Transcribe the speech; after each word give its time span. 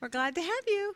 We're 0.00 0.08
glad 0.08 0.34
to 0.34 0.40
have 0.40 0.64
you. 0.66 0.94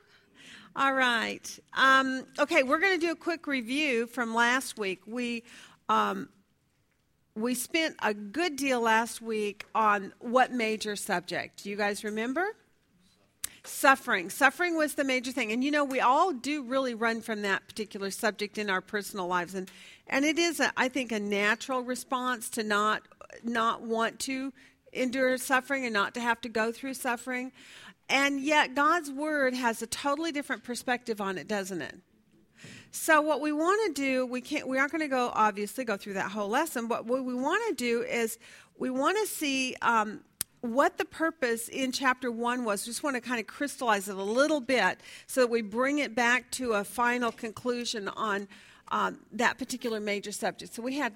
All 0.75 0.93
right. 0.93 1.59
Um, 1.73 2.27
okay, 2.37 2.65
we're 2.65 2.81
going 2.81 2.99
to 2.99 3.07
do 3.07 3.13
a 3.13 3.17
quick 3.17 3.47
review 3.47 4.09
from 4.09 4.35
last 4.35 4.77
week. 4.77 5.03
We 5.07 5.45
um, 5.89 6.29
we 7.37 7.55
spent 7.55 7.95
a 8.03 8.13
good 8.13 8.57
deal 8.57 8.81
last 8.81 9.23
week 9.23 9.67
on 9.73 10.13
what 10.19 10.53
major 10.53 10.97
subject? 10.97 11.63
Do 11.63 11.71
you 11.71 11.77
guys 11.77 12.03
remember? 12.03 12.57
Suffering. 13.63 14.31
Suffering 14.31 14.77
was 14.77 14.95
the 14.95 15.05
major 15.05 15.31
thing. 15.31 15.53
And 15.53 15.63
you 15.63 15.71
know, 15.71 15.85
we 15.85 16.01
all 16.01 16.33
do 16.33 16.65
really 16.65 16.95
run 16.95 17.21
from 17.21 17.43
that 17.43 17.69
particular 17.69 18.11
subject 18.11 18.59
in 18.59 18.69
our 18.69 18.81
personal 18.81 19.29
lives. 19.29 19.55
And, 19.55 19.71
and 20.09 20.25
it 20.25 20.39
is, 20.39 20.59
a, 20.59 20.73
I 20.77 20.89
think, 20.89 21.13
a 21.13 21.21
natural 21.21 21.83
response 21.83 22.51
to 22.51 22.65
not, 22.65 23.03
not 23.45 23.83
want 23.83 24.19
to 24.21 24.53
endure 24.95 25.37
suffering 25.37 25.85
and 25.85 25.93
not 25.93 26.15
to 26.15 26.21
have 26.21 26.41
to 26.43 26.49
go 26.49 26.73
through 26.73 26.95
suffering. 26.95 27.53
And 28.09 28.41
yet, 28.41 28.75
God's 28.75 29.11
Word 29.11 29.55
has 29.55 29.81
a 29.81 29.87
totally 29.87 30.31
different 30.31 30.63
perspective 30.63 31.21
on 31.21 31.39
it, 31.39 31.49
doesn't 31.49 31.81
it? 31.81 31.97
So, 32.91 33.21
what 33.23 33.41
we 33.41 33.51
want 33.51 33.81
to 33.87 34.01
do, 34.01 34.27
we 34.27 34.41
can't, 34.41 34.69
we 34.69 34.79
aren't 34.79 34.93
going 34.93 35.01
to 35.01 35.09
go 35.09 35.33
obviously 35.35 35.85
go 35.85 35.97
through 35.97 36.15
that 36.15 36.31
whole 36.31 36.49
lesson. 36.49 36.87
But 36.87 37.07
what 37.07 37.25
we 37.25 37.35
want 37.35 37.63
to 37.69 37.75
do 37.75 38.03
is 38.03 38.39
we 38.79 38.91
want 38.91 39.19
to 39.19 39.27
see 39.27 39.75
um, 39.83 40.21
what 40.61 40.99
the 40.99 41.05
purpose 41.05 41.69
in 41.69 41.93
chapter 41.93 42.31
one 42.31 42.65
was. 42.65 42.87
We 42.87 42.91
just 42.91 43.03
want 43.03 43.17
to 43.17 43.21
kind 43.21 43.41
of 43.41 43.47
crystallize 43.47 44.09
it 44.09 44.17
a 44.17 44.23
little 44.23 44.61
bit 44.61 45.01
so 45.27 45.41
that 45.41 45.49
we 45.49 45.63
bring 45.63 45.99
it 45.99 46.15
back 46.15 46.51
to 46.53 46.75
a 46.75 46.85
final 46.85 47.33
conclusion 47.33 48.09
on 48.09 48.47
um, 48.93 49.19
that 49.33 49.59
particular 49.59 49.99
major 49.99 50.31
subject. 50.31 50.75
So, 50.75 50.83
we 50.83 50.99
had, 50.99 51.15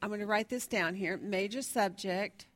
I'm 0.00 0.08
going 0.08 0.20
to 0.20 0.26
write 0.26 0.48
this 0.48 0.66
down 0.66 0.94
here 0.94 1.18
major 1.18 1.60
subject. 1.60 2.46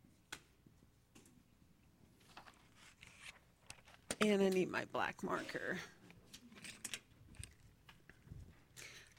And 4.21 4.43
I 4.43 4.49
need 4.49 4.71
my 4.71 4.85
black 4.93 5.23
marker. 5.23 5.79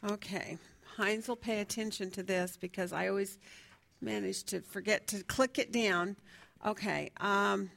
Okay. 0.04 0.58
Heinz 0.96 1.28
will 1.28 1.36
pay 1.36 1.60
attention 1.60 2.10
to 2.12 2.24
this 2.24 2.58
because 2.58 2.92
I 2.92 3.08
always 3.08 3.38
manage 4.02 4.44
to 4.46 4.62
forget 4.62 5.08
to 5.08 5.24
click 5.24 5.60
it 5.60 5.72
down. 5.72 6.16
Okay. 6.66 7.12
Um, 7.18 7.70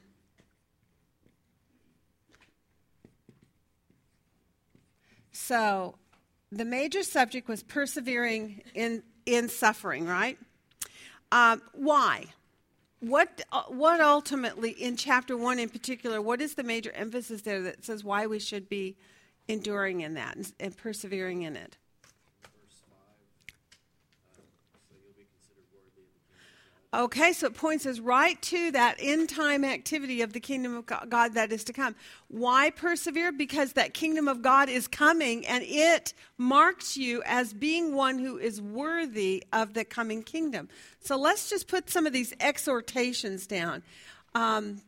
so 5.31 5.95
the 6.51 6.65
major 6.65 7.03
subject 7.03 7.47
was 7.47 7.63
persevering 7.63 8.61
in, 8.73 9.03
in 9.25 9.49
suffering, 9.49 10.05
right? 10.05 10.37
Um, 11.31 11.61
why? 11.73 12.25
What 13.01 13.41
uh, 13.51 13.63
what 13.63 13.99
ultimately 13.99 14.71
in 14.71 14.95
chapter 14.95 15.35
one 15.35 15.59
in 15.59 15.67
particular 15.67 16.21
what 16.21 16.39
is 16.39 16.53
the 16.53 16.63
major 16.63 16.91
emphasis 16.91 17.41
there 17.41 17.61
that 17.61 17.83
says 17.83 18.03
why 18.03 18.27
we 18.27 18.39
should 18.39 18.69
be 18.69 18.95
enduring 19.47 20.01
in 20.01 20.13
that 20.13 20.35
and, 20.35 20.53
and 20.59 20.77
persevering 20.77 21.41
in 21.41 21.55
it 21.55 21.77
Okay, 26.93 27.31
so 27.31 27.47
it 27.47 27.53
points 27.53 27.85
us 27.85 27.99
right 27.99 28.41
to 28.41 28.69
that 28.71 28.97
end 28.99 29.29
time 29.29 29.63
activity 29.63 30.21
of 30.23 30.33
the 30.33 30.41
kingdom 30.41 30.75
of 30.75 30.85
God 30.85 31.35
that 31.35 31.53
is 31.53 31.63
to 31.65 31.73
come. 31.73 31.95
Why 32.27 32.69
persevere? 32.69 33.31
Because 33.31 33.73
that 33.73 33.93
kingdom 33.93 34.27
of 34.27 34.41
God 34.41 34.67
is 34.67 34.89
coming 34.89 35.47
and 35.47 35.63
it 35.65 36.13
marks 36.37 36.97
you 36.97 37.23
as 37.25 37.53
being 37.53 37.95
one 37.95 38.19
who 38.19 38.37
is 38.37 38.61
worthy 38.61 39.45
of 39.53 39.73
the 39.73 39.85
coming 39.85 40.21
kingdom. 40.21 40.67
So 40.99 41.15
let's 41.15 41.49
just 41.49 41.69
put 41.69 41.89
some 41.89 42.05
of 42.05 42.11
these 42.11 42.33
exhortations 42.41 43.47
down. 43.47 43.83
Um, 44.35 44.81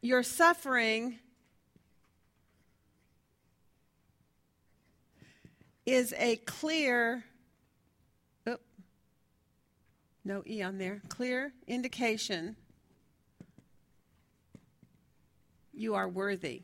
your 0.00 0.22
suffering 0.22 1.18
is 5.84 6.14
a 6.18 6.36
clear 6.36 7.24
no 10.24 10.42
E 10.46 10.62
on 10.62 10.78
there. 10.78 11.00
Clear 11.08 11.52
indication 11.66 12.56
you 15.78 15.94
are 15.94 16.08
worthy. 16.08 16.62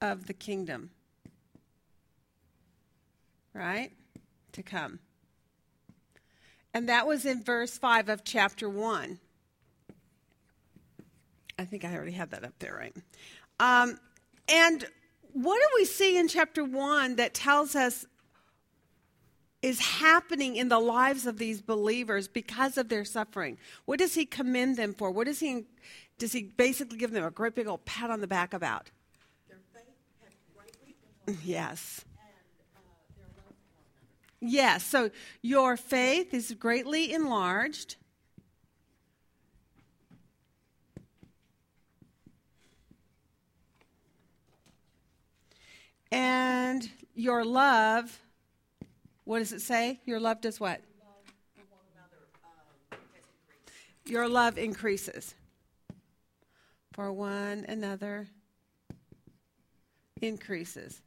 Of 0.00 0.26
the 0.26 0.34
kingdom. 0.34 0.90
Right? 3.54 3.92
To 4.52 4.62
come. 4.62 4.98
And 6.74 6.88
that 6.88 7.06
was 7.06 7.24
in 7.24 7.42
verse 7.42 7.78
5 7.78 8.10
of 8.10 8.24
chapter 8.24 8.68
1. 8.68 9.18
I 11.58 11.64
think 11.64 11.84
I 11.84 11.94
already 11.94 12.12
had 12.12 12.30
that 12.32 12.44
up 12.44 12.52
there, 12.58 12.74
right? 12.74 12.94
Um, 13.58 13.98
and 14.48 14.84
what 15.32 15.58
do 15.58 15.66
we 15.76 15.86
see 15.86 16.18
in 16.18 16.28
chapter 16.28 16.64
1 16.64 17.16
that 17.16 17.32
tells 17.32 17.74
us 17.74 18.04
is 19.62 19.80
happening 19.80 20.56
in 20.56 20.68
the 20.68 20.78
lives 20.78 21.26
of 21.26 21.38
these 21.38 21.60
believers 21.60 22.28
because 22.28 22.76
of 22.76 22.88
their 22.88 23.04
suffering. 23.04 23.58
What 23.84 23.98
does 23.98 24.14
he 24.14 24.26
commend 24.26 24.76
them 24.76 24.94
for? 24.94 25.10
What 25.10 25.26
does 25.26 25.40
he 25.40 25.64
does 26.18 26.32
he 26.32 26.44
basically 26.44 26.96
give 26.96 27.10
them 27.10 27.24
a 27.24 27.30
great 27.30 27.54
big 27.54 27.66
old 27.66 27.84
pat 27.84 28.10
on 28.10 28.20
the 28.20 28.26
back 28.26 28.54
about? 28.54 28.90
Their 29.48 29.58
faith 29.72 29.84
has 30.24 30.32
greatly 30.54 30.94
mm, 31.26 31.38
Yes. 31.44 32.04
Uh, 32.16 32.80
yes. 34.40 34.84
So 34.84 35.10
your 35.42 35.76
faith 35.76 36.32
is 36.32 36.52
greatly 36.54 37.12
enlarged. 37.12 37.96
And 46.10 46.88
your 47.14 47.44
love 47.44 48.20
what 49.26 49.40
does 49.40 49.52
it 49.52 49.60
say? 49.60 50.00
Your 50.06 50.20
love 50.20 50.40
does 50.40 50.58
what? 50.60 50.80
Your 54.06 54.28
love 54.28 54.56
increases 54.56 55.34
for 56.92 57.12
one 57.12 57.66
another 57.68 58.28
increases. 60.22 61.02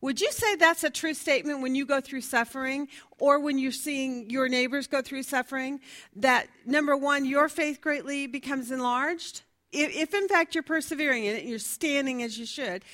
Would 0.00 0.20
you 0.20 0.30
say 0.30 0.54
that's 0.54 0.84
a 0.84 0.90
true 0.90 1.12
statement 1.12 1.60
when 1.60 1.74
you 1.74 1.84
go 1.84 2.00
through 2.00 2.20
suffering 2.20 2.86
or 3.18 3.40
when 3.40 3.58
you're 3.58 3.72
seeing 3.72 4.30
your 4.30 4.48
neighbors 4.48 4.86
go 4.86 5.02
through 5.02 5.24
suffering? 5.24 5.80
That 6.14 6.46
number 6.64 6.96
one, 6.96 7.24
your 7.24 7.48
faith 7.48 7.80
greatly 7.80 8.28
becomes 8.28 8.70
enlarged? 8.70 9.42
If, 9.72 9.94
if 9.94 10.14
in 10.14 10.28
fact 10.28 10.54
you're 10.54 10.62
persevering 10.62 11.24
in 11.24 11.34
it, 11.34 11.44
you're 11.44 11.58
standing 11.58 12.22
as 12.22 12.38
you 12.38 12.46
should. 12.46 12.84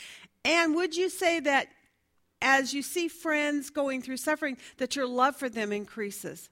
And 0.47 0.75
would 0.75 0.97
you 0.97 1.11
say 1.11 1.41
that 1.41 1.69
as 2.42 2.75
you 2.75 2.82
see 2.82 3.08
friends 3.08 3.70
going 3.70 4.03
through 4.03 4.19
suffering, 4.19 4.58
that 4.78 4.97
your 4.97 5.06
love 5.06 5.36
for 5.36 5.48
them 5.48 5.72
increases. 5.72 6.50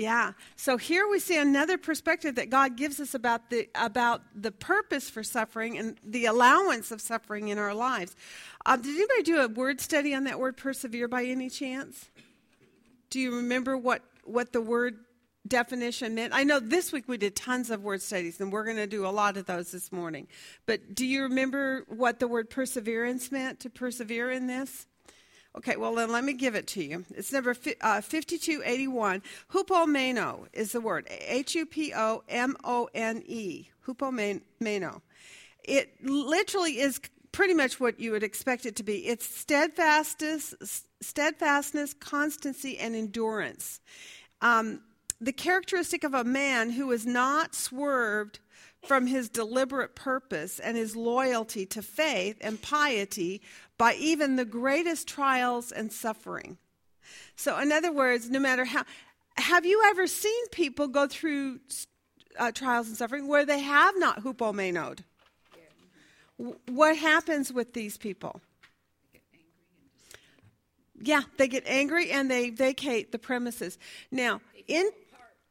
Yeah. 0.00 0.32
So 0.56 0.78
here 0.78 1.06
we 1.10 1.20
see 1.20 1.36
another 1.36 1.76
perspective 1.76 2.36
that 2.36 2.48
God 2.48 2.74
gives 2.74 3.00
us 3.00 3.12
about 3.12 3.50
the 3.50 3.68
about 3.74 4.22
the 4.34 4.50
purpose 4.50 5.10
for 5.10 5.22
suffering 5.22 5.76
and 5.76 5.98
the 6.02 6.24
allowance 6.24 6.90
of 6.90 7.02
suffering 7.02 7.48
in 7.48 7.58
our 7.58 7.74
lives. 7.74 8.16
Uh, 8.64 8.76
did 8.76 8.96
anybody 8.96 9.22
do 9.24 9.40
a 9.42 9.48
word 9.48 9.78
study 9.78 10.14
on 10.14 10.24
that 10.24 10.40
word 10.40 10.56
persevere 10.56 11.06
by 11.06 11.24
any 11.24 11.50
chance? 11.50 12.08
Do 13.10 13.20
you 13.20 13.36
remember 13.36 13.76
what 13.76 14.00
what 14.24 14.52
the 14.54 14.62
word 14.62 15.00
definition 15.46 16.14
meant? 16.14 16.34
I 16.34 16.44
know 16.44 16.60
this 16.60 16.92
week 16.92 17.08
we 17.08 17.16
did 17.16 17.34
tons 17.36 17.70
of 17.70 17.82
word 17.82 18.02
studies, 18.02 18.40
and 18.40 18.52
we're 18.52 18.64
going 18.64 18.76
to 18.76 18.86
do 18.86 19.06
a 19.06 19.08
lot 19.08 19.36
of 19.36 19.46
those 19.46 19.72
this 19.72 19.90
morning. 19.90 20.28
But 20.66 20.94
do 20.94 21.06
you 21.06 21.22
remember 21.22 21.84
what 21.88 22.18
the 22.20 22.28
word 22.28 22.50
perseverance 22.50 23.32
meant 23.32 23.60
to 23.60 23.70
persevere 23.70 24.30
in 24.30 24.46
this? 24.46 24.86
Okay, 25.56 25.76
well, 25.76 25.94
then 25.96 26.12
let 26.12 26.22
me 26.22 26.32
give 26.32 26.54
it 26.54 26.68
to 26.68 26.84
you. 26.84 27.04
It's 27.10 27.32
number 27.32 27.50
uh, 27.50 28.00
5281. 28.00 29.22
Hupomeno 29.52 30.46
is 30.52 30.72
the 30.72 30.80
word. 30.80 31.08
H 31.10 31.56
U 31.56 31.66
P 31.66 31.92
O 31.94 32.22
M 32.28 32.56
O 32.62 32.88
N 32.94 33.22
E. 33.26 33.68
Hupomeno. 33.86 35.00
It 35.64 35.92
literally 36.02 36.78
is 36.78 37.00
pretty 37.32 37.54
much 37.54 37.80
what 37.80 37.98
you 37.98 38.12
would 38.12 38.22
expect 38.22 38.64
it 38.64 38.76
to 38.76 38.84
be. 38.84 39.06
It's 39.06 39.26
steadfastness, 39.26 40.84
steadfastness, 41.00 41.94
constancy, 41.94 42.78
and 42.78 42.94
endurance. 42.94 43.80
Um, 44.40 44.80
the 45.20 45.32
characteristic 45.32 46.02
of 46.04 46.14
a 46.14 46.24
man 46.24 46.70
who 46.70 46.90
is 46.90 47.06
not 47.06 47.54
swerved 47.54 48.40
from 48.82 49.06
his 49.06 49.28
deliberate 49.28 49.94
purpose 49.94 50.58
and 50.58 50.76
his 50.76 50.96
loyalty 50.96 51.66
to 51.66 51.82
faith 51.82 52.38
and 52.40 52.62
piety 52.62 53.42
by 53.76 53.94
even 53.94 54.36
the 54.36 54.44
greatest 54.44 55.06
trials 55.06 55.70
and 55.70 55.92
suffering. 55.92 56.56
So, 57.36 57.58
in 57.58 57.72
other 57.72 57.92
words, 57.92 58.30
no 58.30 58.38
matter 58.38 58.64
how, 58.64 58.84
have 59.36 59.66
you 59.66 59.82
ever 59.86 60.06
seen 60.06 60.48
people 60.48 60.88
go 60.88 61.06
through 61.06 61.60
uh, 62.38 62.52
trials 62.52 62.88
and 62.88 62.96
suffering 62.96 63.28
where 63.28 63.44
they 63.44 63.60
have 63.60 63.94
not 63.98 64.22
hupomenoed? 64.22 65.00
Yeah. 66.38 66.52
What 66.68 66.96
happens 66.96 67.52
with 67.52 67.74
these 67.74 67.98
people? 67.98 68.40
Yeah, 71.02 71.22
they 71.38 71.48
get 71.48 71.64
angry 71.66 72.10
and 72.10 72.30
they 72.30 72.50
vacate 72.50 73.12
the 73.12 73.18
premises. 73.18 73.78
Now, 74.10 74.40
in 74.68 74.90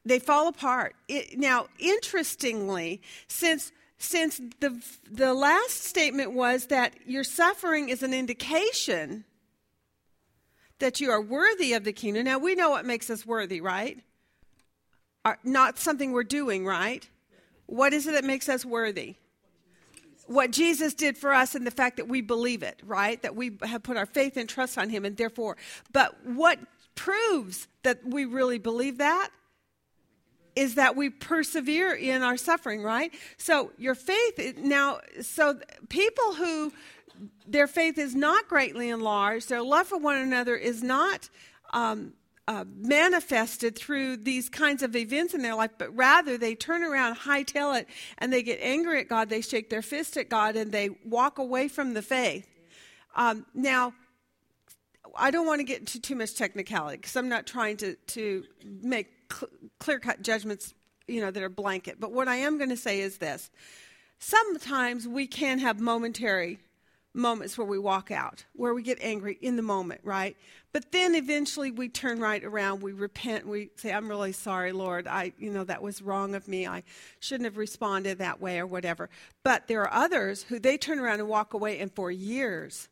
they 0.10 0.20
fall 0.20 0.48
apart. 0.48 0.96
It, 1.08 1.38
now, 1.38 1.68
interestingly, 1.78 3.02
since 3.28 3.72
since 3.98 4.40
the 4.60 4.82
the 5.12 5.34
last 5.34 5.84
statement 5.84 6.34
was 6.34 6.68
that 6.68 6.94
your 7.06 7.24
suffering 7.24 7.90
is 7.90 8.02
an 8.02 8.14
indication 8.14 9.26
that 10.80 11.02
you 11.02 11.12
are 11.12 11.22
worthy 11.22 11.74
of 11.74 11.84
the 11.84 11.92
kingdom. 11.92 12.24
Now 12.24 12.40
we 12.40 12.56
know 12.56 12.70
what 12.70 12.86
makes 12.86 13.10
us 13.10 13.26
worthy, 13.26 13.62
right? 13.62 14.00
Not 15.44 15.78
something 15.78 16.14
we're 16.14 16.24
doing, 16.24 16.66
right? 16.66 17.08
What 17.66 17.94
is 17.94 18.08
it 18.08 18.14
that 18.14 18.24
makes 18.24 18.50
us 18.50 18.66
worthy? 18.66 19.16
What 20.26 20.52
Jesus 20.52 20.94
did 20.94 21.18
for 21.18 21.34
us 21.34 21.54
and 21.54 21.68
the 21.68 21.72
fact 21.72 21.98
that 21.98 22.08
we 22.08 22.22
believe 22.22 22.64
it, 22.64 22.82
right? 22.86 23.22
That 23.22 23.36
we 23.36 23.58
have 23.64 23.84
put 23.84 23.98
our 23.98 24.06
faith 24.06 24.38
and 24.38 24.48
trust 24.48 24.78
on 24.78 24.90
him 24.90 25.04
and 25.06 25.18
therefore. 25.18 25.58
But 25.92 26.16
what 26.26 26.60
proves 26.96 27.68
that 27.84 28.00
we 28.06 28.26
really 28.26 28.60
believe 28.60 29.00
that 29.00 29.30
is 30.60 30.76
that 30.76 30.98
we 30.98 31.10
persevere 31.10 31.94
in 31.94 32.22
our 32.22 32.36
suffering, 32.36 32.84
right? 32.84 33.14
So 33.38 33.72
your 33.78 33.96
faith 33.96 34.58
now, 34.58 35.00
so 35.22 35.58
people 35.88 36.36
who 36.36 36.74
their 37.48 37.66
faith 37.66 37.98
is 37.98 38.14
not 38.14 38.50
greatly 38.50 38.90
enlarged, 38.90 39.48
their 39.48 39.62
love 39.62 39.88
for 39.88 39.98
one 39.98 40.18
another 40.18 40.58
is 40.58 40.84
not 40.84 41.30
um, 41.72 42.12
uh, 42.46 42.66
manifested 42.76 43.78
through 43.78 44.18
these 44.18 44.50
kinds 44.50 44.84
of 44.84 44.98
events 44.98 45.34
in 45.34 45.42
their 45.42 45.56
life, 45.56 45.72
but 45.78 45.96
rather 45.96 46.38
they 46.38 46.56
turn 46.56 46.84
around, 46.84 47.16
hightail 47.16 47.80
it, 47.80 47.88
and 48.18 48.34
they 48.34 48.44
get 48.44 48.60
angry 48.62 49.00
at 49.00 49.08
God, 49.08 49.30
they 49.30 49.42
shake 49.42 49.70
their 49.70 49.82
fist 49.82 50.18
at 50.18 50.28
God, 50.28 50.58
and 50.58 50.74
they 50.74 50.90
walk 51.06 51.38
away 51.38 51.70
from 51.70 51.94
the 51.94 52.02
faith. 52.02 52.48
Um, 53.16 53.46
now, 53.54 53.94
I 55.16 55.32
don't 55.32 55.48
want 55.48 55.60
to 55.60 55.64
get 55.64 55.80
into 55.80 56.02
too 56.02 56.16
much 56.16 56.36
technicality 56.36 56.98
because 56.98 57.16
I'm 57.16 57.30
not 57.30 57.48
trying 57.48 57.78
to, 57.78 57.96
to 57.96 58.44
make 58.82 59.08
cl- 59.32 59.52
clear 59.80 60.00
cut 60.00 60.22
judgments, 60.22 60.74
you 61.08 61.22
know, 61.22 61.32
that 61.32 61.44
are 61.44 61.50
blanket. 61.50 62.00
But 62.00 62.12
what 62.12 62.28
I 62.28 62.38
am 62.38 62.58
going 62.58 62.70
to 62.70 62.78
say 62.78 63.02
is 63.02 63.18
this: 63.18 63.50
sometimes 64.20 65.08
we 65.08 65.28
can 65.28 65.60
have 65.60 65.80
momentary 65.80 66.60
moments 67.14 67.58
where 67.58 67.68
we 67.68 67.80
walk 67.80 68.12
out, 68.12 68.46
where 68.54 68.74
we 68.74 68.84
get 68.84 69.00
angry 69.02 69.38
in 69.42 69.56
the 69.56 69.62
moment, 69.62 70.02
right? 70.04 70.38
But 70.72 70.92
then 70.92 71.16
eventually 71.16 71.72
we 71.72 71.90
turn 71.90 72.20
right 72.20 72.44
around, 72.44 72.82
we 72.82 72.94
repent, 72.94 73.48
we 73.48 73.72
say, 73.78 73.92
I'm 73.92 74.08
really 74.08 74.32
sorry, 74.32 74.72
Lord. 74.72 75.08
I, 75.08 75.34
you 75.40 75.50
know, 75.50 75.64
that 75.64 75.82
was 75.82 76.02
wrong 76.02 76.36
of 76.36 76.48
me. 76.48 76.68
I 76.68 76.84
shouldn't 77.20 77.46
have 77.46 77.58
responded 77.58 78.20
that 78.20 78.40
way 78.40 78.60
or 78.60 78.68
whatever. 78.68 79.10
But 79.44 79.68
there 79.68 79.82
are 79.82 79.94
others 79.94 80.44
who 80.44 80.60
they 80.60 80.78
turn 80.78 81.00
around 81.00 81.20
and 81.20 81.28
walk 81.28 81.54
away, 81.54 81.80
and 81.80 81.92
for 81.92 82.12
years 82.12 82.88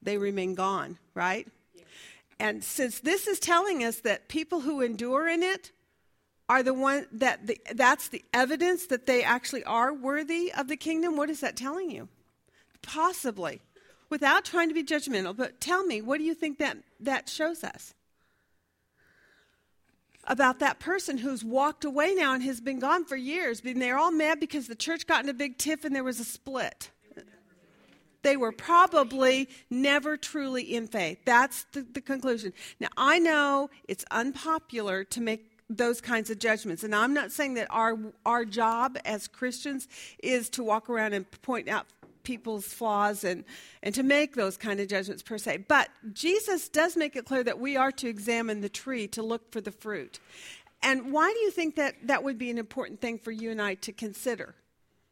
they 0.00 0.16
remain 0.16 0.54
gone, 0.54 0.98
right? 1.14 1.48
And 2.40 2.62
since 2.62 3.00
this 3.00 3.26
is 3.26 3.40
telling 3.40 3.82
us 3.82 4.00
that 4.00 4.28
people 4.28 4.60
who 4.60 4.80
endure 4.80 5.28
in 5.28 5.42
it 5.42 5.72
are 6.48 6.62
the 6.62 6.74
one 6.74 7.06
that 7.12 7.46
the, 7.46 7.60
that's 7.74 8.08
the 8.08 8.24
evidence 8.32 8.86
that 8.86 9.06
they 9.06 9.22
actually 9.22 9.64
are 9.64 9.92
worthy 9.92 10.52
of 10.52 10.68
the 10.68 10.76
kingdom, 10.76 11.16
what 11.16 11.30
is 11.30 11.40
that 11.40 11.56
telling 11.56 11.90
you? 11.90 12.08
Possibly, 12.80 13.60
without 14.08 14.44
trying 14.44 14.68
to 14.68 14.74
be 14.74 14.84
judgmental, 14.84 15.36
but 15.36 15.60
tell 15.60 15.84
me, 15.84 16.00
what 16.00 16.18
do 16.18 16.24
you 16.24 16.34
think 16.34 16.58
that 16.58 16.78
that 17.00 17.28
shows 17.28 17.64
us? 17.64 17.94
About 20.24 20.58
that 20.60 20.78
person 20.78 21.18
who's 21.18 21.44
walked 21.44 21.84
away 21.84 22.14
now 22.14 22.34
and 22.34 22.42
has 22.42 22.60
been 22.60 22.78
gone 22.78 23.04
for 23.04 23.16
years. 23.16 23.62
And 23.64 23.80
they're 23.80 23.98
all 23.98 24.10
mad 24.10 24.40
because 24.40 24.66
the 24.66 24.74
church 24.74 25.06
got 25.06 25.24
in 25.24 25.30
a 25.30 25.34
big 25.34 25.56
tiff 25.56 25.84
and 25.84 25.94
there 25.96 26.04
was 26.04 26.20
a 26.20 26.24
split 26.24 26.90
they 28.22 28.36
were 28.36 28.52
probably 28.52 29.48
never 29.70 30.16
truly 30.16 30.62
in 30.62 30.86
faith. 30.86 31.18
That's 31.24 31.64
the, 31.72 31.82
the, 31.82 32.00
conclusion. 32.00 32.52
Now, 32.80 32.88
I 32.96 33.18
know 33.18 33.70
it's 33.86 34.04
unpopular 34.10 35.04
to 35.04 35.20
make 35.20 35.58
those 35.70 36.00
kinds 36.00 36.30
of 36.30 36.38
judgments. 36.38 36.82
And 36.82 36.94
I'm 36.94 37.12
not 37.12 37.30
saying 37.30 37.54
that 37.54 37.68
our, 37.70 37.98
our 38.24 38.44
job 38.44 38.98
as 39.04 39.28
Christians 39.28 39.86
is 40.22 40.48
to 40.50 40.64
walk 40.64 40.88
around 40.88 41.12
and 41.12 41.30
point 41.42 41.68
out 41.68 41.86
people's 42.22 42.66
flaws 42.66 43.24
and, 43.24 43.44
and 43.82 43.94
to 43.94 44.02
make 44.02 44.34
those 44.34 44.56
kind 44.56 44.80
of 44.80 44.88
judgments 44.88 45.22
per 45.22 45.38
se. 45.38 45.64
But 45.68 45.88
Jesus 46.12 46.68
does 46.68 46.96
make 46.96 47.16
it 47.16 47.24
clear 47.24 47.42
that 47.44 47.58
we 47.58 47.76
are 47.76 47.92
to 47.92 48.08
examine 48.08 48.60
the 48.60 48.68
tree 48.68 49.06
to 49.08 49.22
look 49.22 49.50
for 49.52 49.60
the 49.60 49.70
fruit. 49.70 50.20
And 50.82 51.12
why 51.12 51.32
do 51.32 51.38
you 51.40 51.50
think 51.50 51.76
that 51.76 51.94
that 52.04 52.22
would 52.22 52.38
be 52.38 52.50
an 52.50 52.58
important 52.58 53.00
thing 53.00 53.18
for 53.18 53.30
you 53.30 53.50
and 53.50 53.60
I 53.60 53.74
to 53.74 53.92
consider? 53.92 54.54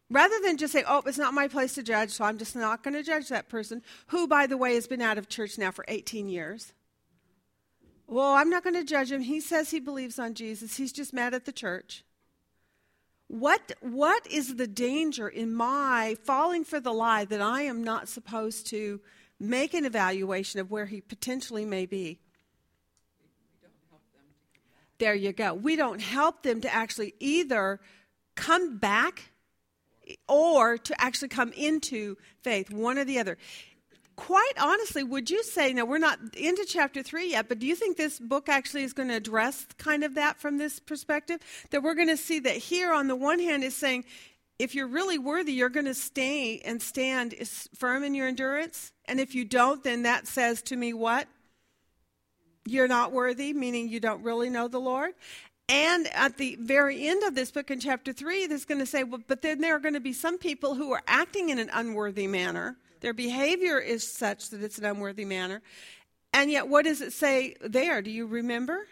Rather 0.08 0.37
than 0.44 0.56
just 0.56 0.73
say, 0.73 0.85
oh, 0.87 1.03
it's 1.05 1.19
not 1.19 1.35
my 1.35 1.49
place 1.49 1.75
to 1.75 1.82
judge, 1.82 2.11
so 2.11 2.25
I'm 2.25 2.38
just 2.38 2.55
not 2.55 2.85
going 2.85 2.94
to 2.94 3.03
judge 3.03 3.29
that 3.29 3.49
person, 3.49 3.82
who, 4.08 4.29
by 4.29 4.47
the 4.47 4.56
way, 4.56 4.75
has 4.75 4.87
been 4.87 5.03
out 5.03 5.19
of 5.19 5.29
church 5.29 5.58
now 5.58 5.73
for 5.73 5.85
18 5.88 6.29
years. 6.29 6.73
Well, 8.06 8.35
I'm 8.35 8.49
not 8.49 8.62
going 8.62 8.76
to 8.76 8.85
judge 8.85 9.11
him. 9.11 9.23
He 9.23 9.41
says 9.41 9.70
he 9.70 9.81
believes 9.81 10.19
on 10.19 10.35
Jesus. 10.35 10.76
He's 10.76 10.93
just 10.93 11.12
mad 11.12 11.35
at 11.35 11.44
the 11.44 11.53
church. 11.53 12.05
What, 13.26 13.73
what 13.81 14.25
is 14.29 14.55
the 14.55 14.69
danger 14.69 15.29
in 15.29 15.53
my 15.53 16.17
falling 16.23 16.62
for 16.62 16.79
the 16.79 16.93
lie 16.93 17.25
that 17.25 17.41
I 17.41 17.62
am 17.62 17.82
not 17.82 18.08
supposed 18.08 18.69
to 18.69 19.00
make 19.41 19.75
an 19.75 19.85
evaluation 19.85 20.61
of 20.61 20.70
where 20.70 20.87
he 20.87 21.00
potentially 21.00 21.64
may 21.64 21.87
be? 21.87 22.20
There 24.99 25.14
you 25.14 25.32
go. 25.32 25.53
We 25.53 25.75
don't 25.75 26.00
help 26.00 26.44
them 26.44 26.61
to 26.61 26.73
actually 26.73 27.14
either 27.19 27.81
come 28.37 28.79
back 28.79 29.32
or 30.29 30.79
to 30.79 31.00
actually 31.00 31.29
come 31.29 31.53
into 31.53 32.17
faith, 32.43 32.70
one 32.70 32.99
or 32.99 33.05
the 33.05 33.19
other. 33.19 33.38
Quite 34.17 34.55
honestly, 34.58 35.05
would 35.05 35.29
you 35.29 35.43
say, 35.43 35.75
now 35.75 35.85
we're 35.85 35.99
not 35.99 36.19
into 36.37 36.64
chapter 36.67 37.03
three 37.03 37.32
yet, 37.32 37.49
but 37.49 37.58
do 37.58 37.67
you 37.67 37.75
think 37.75 37.97
this 37.97 38.19
book 38.19 38.49
actually 38.49 38.82
is 38.82 38.94
going 38.94 39.11
to 39.11 39.17
address 39.17 39.67
kind 39.76 40.03
of 40.05 40.14
that 40.14 40.41
from 40.41 40.56
this 40.56 40.81
perspective? 40.81 41.41
That 41.70 41.82
we're 41.82 41.94
going 41.94 42.08
to 42.08 42.17
see 42.17 42.38
that 42.41 42.56
here, 42.56 42.94
on 42.94 43.08
the 43.08 43.17
one 43.17 43.41
hand, 43.41 43.62
is 43.62 43.76
saying, 43.76 44.06
if 44.58 44.75
you're 44.75 44.87
really 44.87 45.19
worthy, 45.19 45.53
you're 45.53 45.69
going 45.69 45.85
to 45.85 45.94
stay 45.94 46.61
and 46.64 46.81
stand 46.81 47.35
firm 47.75 48.03
in 48.03 48.14
your 48.14 48.26
endurance. 48.26 48.93
And 49.05 49.20
if 49.20 49.35
you 49.35 49.44
don't, 49.44 49.85
then 49.85 50.05
that 50.05 50.26
says 50.26 50.62
to 50.62 50.76
me 50.76 50.94
what? 50.94 51.29
You're 52.64 52.88
not 52.88 53.12
worthy, 53.12 53.53
meaning 53.53 53.88
you 53.88 54.00
don't 54.00 54.23
really 54.23 54.49
know 54.49 54.67
the 54.67 54.81
Lord. 54.81 55.12
And 55.69 56.07
at 56.15 56.37
the 56.37 56.57
very 56.61 57.09
end 57.09 57.25
of 57.25 57.35
this 57.35 57.51
book 57.51 57.71
in 57.71 57.81
chapter 57.81 58.13
3, 58.13 58.47
there's 58.47 58.65
going 58.65 58.79
to 58.79 58.87
say, 58.87 59.03
well, 59.03 59.21
but 59.27 59.43
then 59.43 59.61
there 59.61 59.75
are 59.75 59.81
going 59.81 59.95
to 59.95 60.01
be 60.01 60.13
some 60.13 60.39
people 60.39 60.77
who 60.77 60.93
are 60.93 61.03
acting 61.09 61.49
in 61.49 61.59
an 61.59 61.71
unworthy 61.73 62.29
manner. 62.29 62.77
Their 63.01 63.13
behavior 63.13 63.79
is 63.79 64.07
such 64.07 64.51
that 64.51 64.63
it's 64.63 64.79
an 64.79 64.85
unworthy 64.85 65.25
manner. 65.25 65.63
And 66.33 66.51
yet, 66.51 66.69
what 66.69 66.85
does 66.85 67.01
it 67.01 67.13
say 67.13 67.57
there? 67.61 68.01
Do 68.01 68.11
you 68.11 68.27
remember? 68.27 68.87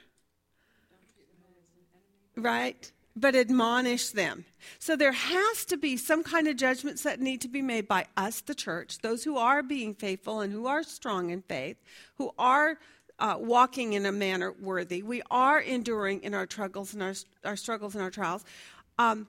Right? 2.36 2.90
But 3.14 3.36
admonish 3.36 4.08
them. 4.08 4.44
So 4.80 4.96
there 4.96 5.12
has 5.12 5.64
to 5.66 5.76
be 5.76 5.96
some 5.96 6.24
kind 6.24 6.48
of 6.48 6.56
judgments 6.56 7.04
that 7.04 7.20
need 7.20 7.40
to 7.42 7.48
be 7.48 7.62
made 7.62 7.86
by 7.86 8.06
us, 8.16 8.40
the 8.40 8.54
church, 8.54 8.98
those 8.98 9.22
who 9.22 9.36
are 9.36 9.62
being 9.62 9.94
faithful 9.94 10.40
and 10.40 10.52
who 10.52 10.66
are 10.66 10.82
strong 10.82 11.30
in 11.30 11.42
faith, 11.42 11.76
who 12.16 12.32
are 12.36 12.78
uh, 13.18 13.36
walking 13.38 13.92
in 13.92 14.06
a 14.06 14.12
manner 14.12 14.52
worthy. 14.60 15.02
We 15.02 15.22
are 15.30 15.60
enduring 15.60 16.22
in 16.22 16.34
our 16.34 16.46
struggles 16.46 16.94
and 16.94 17.02
our, 17.02 17.14
our 17.44 17.56
struggles 17.56 17.94
and 17.94 18.02
our 18.02 18.10
trials. 18.10 18.44
Um, 18.98 19.28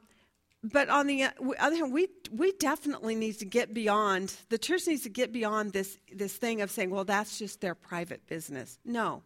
but 0.63 0.89
on 0.89 1.05
the 1.05 1.25
other 1.59 1.75
hand, 1.75 1.93
we 1.93 2.07
we 2.31 2.51
definitely 2.53 3.13
need 3.13 3.37
to 3.39 3.45
get 3.45 3.73
beyond 3.73 4.35
the 4.49 4.57
church 4.57 4.87
needs 4.87 5.03
to 5.03 5.09
get 5.09 5.31
beyond 5.31 5.73
this 5.73 5.99
this 6.11 6.35
thing 6.35 6.61
of 6.61 6.71
saying, 6.71 6.89
well, 6.89 7.03
that's 7.03 7.37
just 7.37 7.61
their 7.61 7.75
private 7.75 8.25
business. 8.25 8.79
No, 8.83 9.21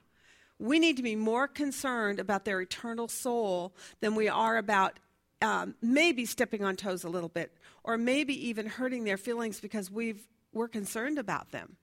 we 0.60 0.80
need 0.80 0.98
to 0.98 1.04
be 1.04 1.16
more 1.16 1.48
concerned 1.48 2.20
about 2.20 2.44
their 2.44 2.60
eternal 2.60 3.08
soul 3.08 3.74
than 4.02 4.16
we 4.16 4.28
are 4.28 4.58
about 4.58 5.00
um, 5.42 5.76
maybe 5.82 6.26
stepping 6.26 6.62
on 6.66 6.76
toes 6.76 7.06
a 7.06 7.10
little 7.10 7.30
bit, 7.30 7.54
or 7.86 7.98
maybe 7.98 8.48
even 8.50 8.66
hurting 8.66 9.06
their 9.06 9.18
feelings 9.18 9.62
because 9.62 9.90
we've 9.90 10.28
we're 10.52 10.68
concerned 10.68 11.18
about 11.18 11.52
them 11.52 11.78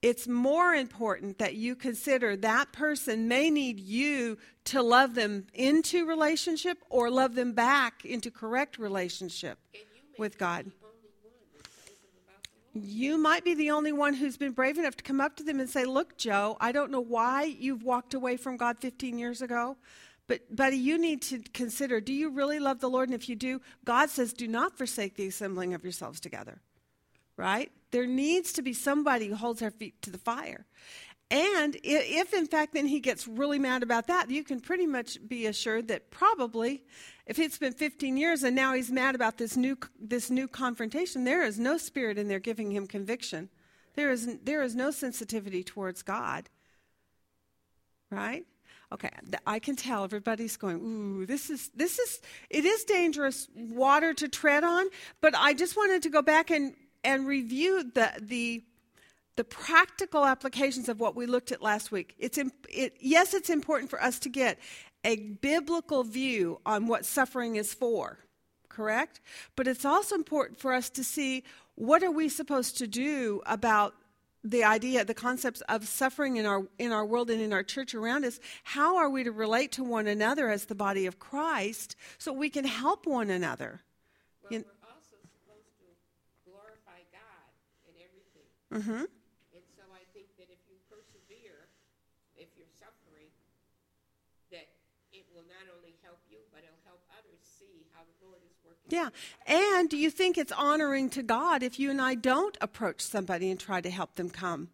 it's 0.00 0.28
more 0.28 0.74
important 0.74 1.38
that 1.38 1.54
you 1.54 1.74
consider 1.74 2.36
that 2.36 2.72
person 2.72 3.26
may 3.26 3.50
need 3.50 3.80
you 3.80 4.38
to 4.64 4.82
love 4.82 5.14
them 5.14 5.46
into 5.54 6.06
relationship 6.06 6.78
or 6.88 7.10
love 7.10 7.34
them 7.34 7.52
back 7.52 8.04
into 8.04 8.30
correct 8.30 8.78
relationship 8.78 9.58
with 10.16 10.38
God. 10.38 10.70
You 12.74 13.18
might 13.18 13.44
be 13.44 13.54
the 13.54 13.72
only 13.72 13.92
one 13.92 14.14
who's 14.14 14.36
been 14.36 14.52
brave 14.52 14.78
enough 14.78 14.96
to 14.96 15.02
come 15.02 15.20
up 15.20 15.36
to 15.36 15.42
them 15.42 15.58
and 15.58 15.68
say, 15.68 15.84
Look, 15.84 16.16
Joe, 16.16 16.56
I 16.60 16.70
don't 16.70 16.92
know 16.92 17.00
why 17.00 17.44
you've 17.44 17.82
walked 17.82 18.14
away 18.14 18.36
from 18.36 18.56
God 18.56 18.78
15 18.78 19.18
years 19.18 19.42
ago, 19.42 19.76
but, 20.28 20.54
buddy, 20.54 20.76
you 20.76 20.96
need 20.98 21.22
to 21.22 21.40
consider 21.52 22.00
do 22.00 22.12
you 22.12 22.28
really 22.28 22.60
love 22.60 22.78
the 22.78 22.90
Lord? 22.90 23.08
And 23.08 23.20
if 23.20 23.28
you 23.28 23.34
do, 23.34 23.60
God 23.84 24.10
says, 24.10 24.32
Do 24.32 24.46
not 24.46 24.78
forsake 24.78 25.16
the 25.16 25.26
assembling 25.26 25.74
of 25.74 25.82
yourselves 25.82 26.20
together 26.20 26.60
right? 27.38 27.70
There 27.90 28.06
needs 28.06 28.52
to 28.54 28.62
be 28.62 28.72
somebody 28.72 29.28
who 29.28 29.34
holds 29.34 29.62
our 29.62 29.70
feet 29.70 30.00
to 30.02 30.10
the 30.10 30.18
fire. 30.18 30.66
And 31.30 31.76
if, 31.84 32.32
in 32.32 32.46
fact, 32.46 32.72
then 32.72 32.86
he 32.86 33.00
gets 33.00 33.28
really 33.28 33.58
mad 33.58 33.82
about 33.82 34.06
that, 34.06 34.30
you 34.30 34.42
can 34.42 34.60
pretty 34.60 34.86
much 34.86 35.18
be 35.28 35.46
assured 35.46 35.88
that 35.88 36.10
probably, 36.10 36.84
if 37.26 37.38
it's 37.38 37.58
been 37.58 37.74
15 37.74 38.16
years 38.16 38.42
and 38.42 38.56
now 38.56 38.72
he's 38.72 38.90
mad 38.90 39.14
about 39.14 39.36
this 39.36 39.54
new, 39.56 39.76
this 40.00 40.30
new 40.30 40.48
confrontation, 40.48 41.24
there 41.24 41.44
is 41.44 41.58
no 41.58 41.76
spirit 41.76 42.16
in 42.16 42.28
there 42.28 42.38
giving 42.38 42.70
him 42.70 42.86
conviction. 42.86 43.50
There 43.94 44.10
is, 44.10 44.38
there 44.42 44.62
is 44.62 44.74
no 44.74 44.90
sensitivity 44.90 45.62
towards 45.62 46.02
God. 46.02 46.48
Right? 48.10 48.46
Okay, 48.90 49.10
I 49.46 49.58
can 49.58 49.76
tell 49.76 50.04
everybody's 50.04 50.56
going, 50.56 50.80
ooh, 50.80 51.26
this 51.26 51.50
is 51.50 51.70
this 51.74 51.98
is 51.98 52.22
it 52.48 52.64
is 52.64 52.84
dangerous 52.84 53.46
water 53.54 54.14
to 54.14 54.28
tread 54.28 54.64
on, 54.64 54.86
but 55.20 55.34
I 55.36 55.52
just 55.52 55.76
wanted 55.76 56.02
to 56.04 56.08
go 56.08 56.22
back 56.22 56.50
and 56.50 56.74
and 57.04 57.26
review 57.26 57.90
the 57.94 58.12
the 58.20 58.64
the 59.36 59.44
practical 59.44 60.26
applications 60.26 60.88
of 60.88 60.98
what 60.98 61.14
we 61.14 61.24
looked 61.24 61.52
at 61.52 61.62
last 61.62 61.92
week. 61.92 62.14
It's 62.18 62.38
it, 62.68 62.96
yes, 63.00 63.34
it's 63.34 63.50
important 63.50 63.90
for 63.90 64.02
us 64.02 64.18
to 64.20 64.28
get 64.28 64.58
a 65.04 65.16
biblical 65.16 66.02
view 66.02 66.60
on 66.66 66.88
what 66.88 67.06
suffering 67.06 67.56
is 67.56 67.72
for, 67.72 68.18
correct? 68.68 69.20
But 69.54 69.68
it's 69.68 69.84
also 69.84 70.16
important 70.16 70.58
for 70.58 70.72
us 70.72 70.90
to 70.90 71.04
see 71.04 71.44
what 71.76 72.02
are 72.02 72.10
we 72.10 72.28
supposed 72.28 72.78
to 72.78 72.88
do 72.88 73.40
about 73.46 73.94
the 74.44 74.64
idea, 74.64 75.04
the 75.04 75.14
concepts 75.14 75.60
of 75.62 75.86
suffering 75.86 76.36
in 76.36 76.46
our 76.46 76.66
in 76.78 76.92
our 76.92 77.04
world 77.04 77.30
and 77.30 77.40
in 77.40 77.52
our 77.52 77.62
church 77.62 77.94
around 77.94 78.24
us. 78.24 78.40
How 78.64 78.96
are 78.96 79.10
we 79.10 79.24
to 79.24 79.32
relate 79.32 79.72
to 79.72 79.84
one 79.84 80.06
another 80.06 80.48
as 80.48 80.66
the 80.66 80.74
body 80.74 81.06
of 81.06 81.18
Christ 81.18 81.96
so 82.18 82.32
we 82.32 82.50
can 82.50 82.64
help 82.64 83.06
one 83.06 83.30
another? 83.30 83.82
Well, 84.42 84.52
you, 84.52 84.58
we're 84.58 84.88
also 84.88 85.16
supposed 85.22 85.70
to 85.78 86.50
glorify 86.50 87.02
God 87.12 87.50
in 87.88 87.94
everything. 88.02 88.46
Mm-hmm. 88.72 89.08
And 89.08 89.64
so 89.76 89.84
I 89.92 90.04
think 90.12 90.28
that 90.38 90.48
if 90.52 90.60
you 90.68 90.76
persevere, 90.92 91.68
if 92.36 92.48
you're 92.56 92.72
suffering, 92.78 93.32
that 94.52 94.68
it 95.12 95.24
will 95.34 95.46
not 95.48 95.66
only 95.76 95.96
help 96.02 96.20
you, 96.30 96.38
but 96.52 96.60
it'll 96.60 96.84
help 96.84 97.00
others 97.16 97.40
see 97.40 97.86
how 97.94 98.02
the 98.04 98.26
Lord 98.26 98.40
is 98.44 98.56
working. 98.64 98.88
Yeah. 98.92 99.10
And 99.46 99.88
do 99.88 99.96
you 99.96 100.10
think 100.10 100.36
it's 100.36 100.52
honoring 100.52 101.10
to 101.10 101.22
God 101.22 101.62
if 101.62 101.78
you 101.78 101.90
and 101.90 102.00
I 102.00 102.14
don't 102.14 102.56
approach 102.60 103.00
somebody 103.00 103.50
and 103.50 103.58
try 103.58 103.80
to 103.80 103.90
help 103.90 104.16
them 104.16 104.30
come? 104.30 104.68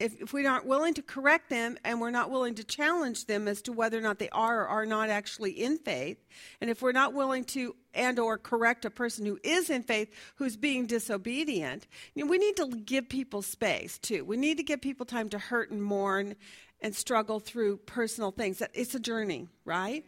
If, 0.00 0.20
if 0.20 0.32
we 0.32 0.46
aren't 0.46 0.66
willing 0.66 0.94
to 0.94 1.02
correct 1.02 1.50
them 1.50 1.76
and 1.84 2.00
we're 2.00 2.10
not 2.10 2.30
willing 2.30 2.54
to 2.54 2.64
challenge 2.64 3.26
them 3.26 3.46
as 3.46 3.60
to 3.62 3.72
whether 3.72 3.98
or 3.98 4.00
not 4.00 4.18
they 4.18 4.30
are 4.30 4.62
or 4.62 4.68
are 4.68 4.86
not 4.86 5.10
actually 5.10 5.52
in 5.52 5.76
faith, 5.76 6.16
and 6.60 6.70
if 6.70 6.80
we're 6.80 6.92
not 6.92 7.12
willing 7.12 7.44
to 7.44 7.76
and 7.92 8.18
or 8.18 8.38
correct 8.38 8.84
a 8.84 8.90
person 8.90 9.26
who 9.26 9.38
is 9.44 9.68
in 9.68 9.82
faith 9.82 10.08
who's 10.36 10.56
being 10.56 10.86
disobedient, 10.86 11.86
you 12.14 12.24
know, 12.24 12.30
we 12.30 12.38
need 12.38 12.56
to 12.56 12.66
give 12.68 13.08
people 13.10 13.42
space 13.42 13.98
too. 13.98 14.24
We 14.24 14.38
need 14.38 14.56
to 14.56 14.62
give 14.62 14.80
people 14.80 15.04
time 15.04 15.28
to 15.28 15.38
hurt 15.38 15.70
and 15.70 15.82
mourn 15.82 16.34
and 16.80 16.96
struggle 16.96 17.40
through 17.40 17.76
personal 17.78 18.30
things. 18.30 18.62
It's 18.72 18.94
a 18.94 19.00
journey, 19.00 19.48
right? 19.66 20.06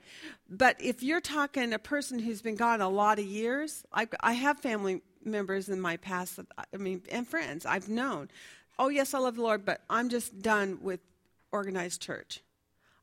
But 0.49 0.77
if 0.81 1.03
you're 1.03 1.21
talking 1.21 1.75
a 1.75 1.79
person 1.79 2.19
who's 2.19 2.41
been 2.41 2.57
gone 2.57 2.81
a 2.81 2.89
lot 2.89 3.19
of 3.19 3.27
years, 3.27 3.85
I, 3.93 4.09
I 4.21 4.33
have 4.33 4.59
family 4.61 5.03
members 5.25 5.69
in 5.69 5.81
my 5.81 5.99
past, 5.99 6.41
I 6.59 6.77
mean, 6.77 7.03
and 7.11 7.29
friends 7.29 7.67
I've 7.67 7.89
known. 7.89 8.29
Oh, 8.79 8.89
yes, 8.89 9.15
I 9.15 9.19
love 9.19 9.37
the 9.37 9.43
Lord, 9.43 9.65
but 9.65 9.83
I'm 9.89 10.09
just 10.09 10.41
done 10.41 10.79
with 10.83 11.01
organized 11.51 12.01
church. 12.01 12.41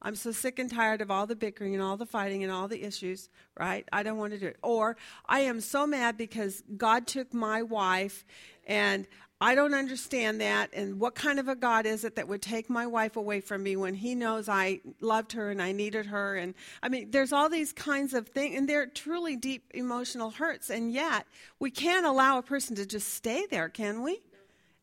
I'm 0.01 0.15
so 0.15 0.31
sick 0.31 0.59
and 0.59 0.69
tired 0.69 1.01
of 1.01 1.11
all 1.11 1.27
the 1.27 1.35
bickering 1.35 1.73
and 1.73 1.83
all 1.83 1.97
the 1.97 2.05
fighting 2.05 2.43
and 2.43 2.51
all 2.51 2.67
the 2.67 2.83
issues, 2.83 3.29
right? 3.59 3.88
I 3.91 4.01
don't 4.03 4.17
want 4.17 4.33
to 4.33 4.39
do 4.39 4.47
it. 4.47 4.57
Or 4.63 4.95
I 5.25 5.41
am 5.41 5.59
so 5.59 5.85
mad 5.85 6.17
because 6.17 6.63
God 6.77 7.05
took 7.05 7.33
my 7.33 7.63
wife 7.63 8.25
and 8.65 9.07
I 9.41 9.55
don't 9.55 9.73
understand 9.73 10.41
that. 10.41 10.73
And 10.73 10.99
what 10.99 11.15
kind 11.15 11.39
of 11.39 11.47
a 11.47 11.55
God 11.55 11.85
is 11.85 12.03
it 12.03 12.15
that 12.15 12.27
would 12.27 12.41
take 12.41 12.69
my 12.69 12.88
wife 12.88 13.15
away 13.15 13.39
from 13.39 13.63
me 13.63 13.75
when 13.75 13.93
he 13.93 14.15
knows 14.15 14.49
I 14.49 14.81
loved 14.99 15.31
her 15.33 15.49
and 15.49 15.61
I 15.61 15.71
needed 15.71 16.07
her? 16.07 16.35
And 16.35 16.55
I 16.83 16.89
mean, 16.89 17.11
there's 17.11 17.31
all 17.31 17.49
these 17.49 17.71
kinds 17.71 18.13
of 18.13 18.27
things, 18.27 18.57
and 18.57 18.67
they're 18.67 18.85
truly 18.85 19.38
deep 19.38 19.63
emotional 19.73 20.31
hurts. 20.31 20.69
And 20.69 20.91
yet, 20.91 21.25
we 21.57 21.71
can't 21.71 22.05
allow 22.05 22.38
a 22.38 22.43
person 22.43 22.75
to 22.75 22.85
just 22.85 23.13
stay 23.13 23.45
there, 23.49 23.69
can 23.69 24.01
we? 24.01 24.21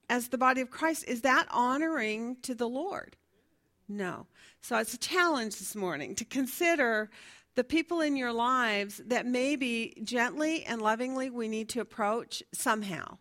As 0.09 0.29
the 0.29 0.39
body 0.39 0.61
of 0.61 0.71
Christ, 0.71 1.05
is 1.09 1.23
that 1.23 1.47
honoring 1.51 2.37
to 2.43 2.55
the 2.55 2.69
Lord? 2.69 3.17
No. 3.89 4.27
So 4.61 4.79
it's 4.79 4.95
a 4.95 4.99
challenge 4.99 5.59
this 5.59 5.75
morning 5.75 6.15
to 6.17 6.25
consider 6.25 7.11
the 7.57 7.65
people 7.65 8.01
in 8.01 8.17
your 8.17 8.33
lives 8.33 9.01
that 9.07 9.27
maybe 9.27 9.95
gently 10.05 10.65
and 10.65 10.81
lovingly 10.81 11.31
we 11.31 11.49
need 11.49 11.69
to 11.71 11.81
approach 11.81 12.43
somehow 12.53 13.19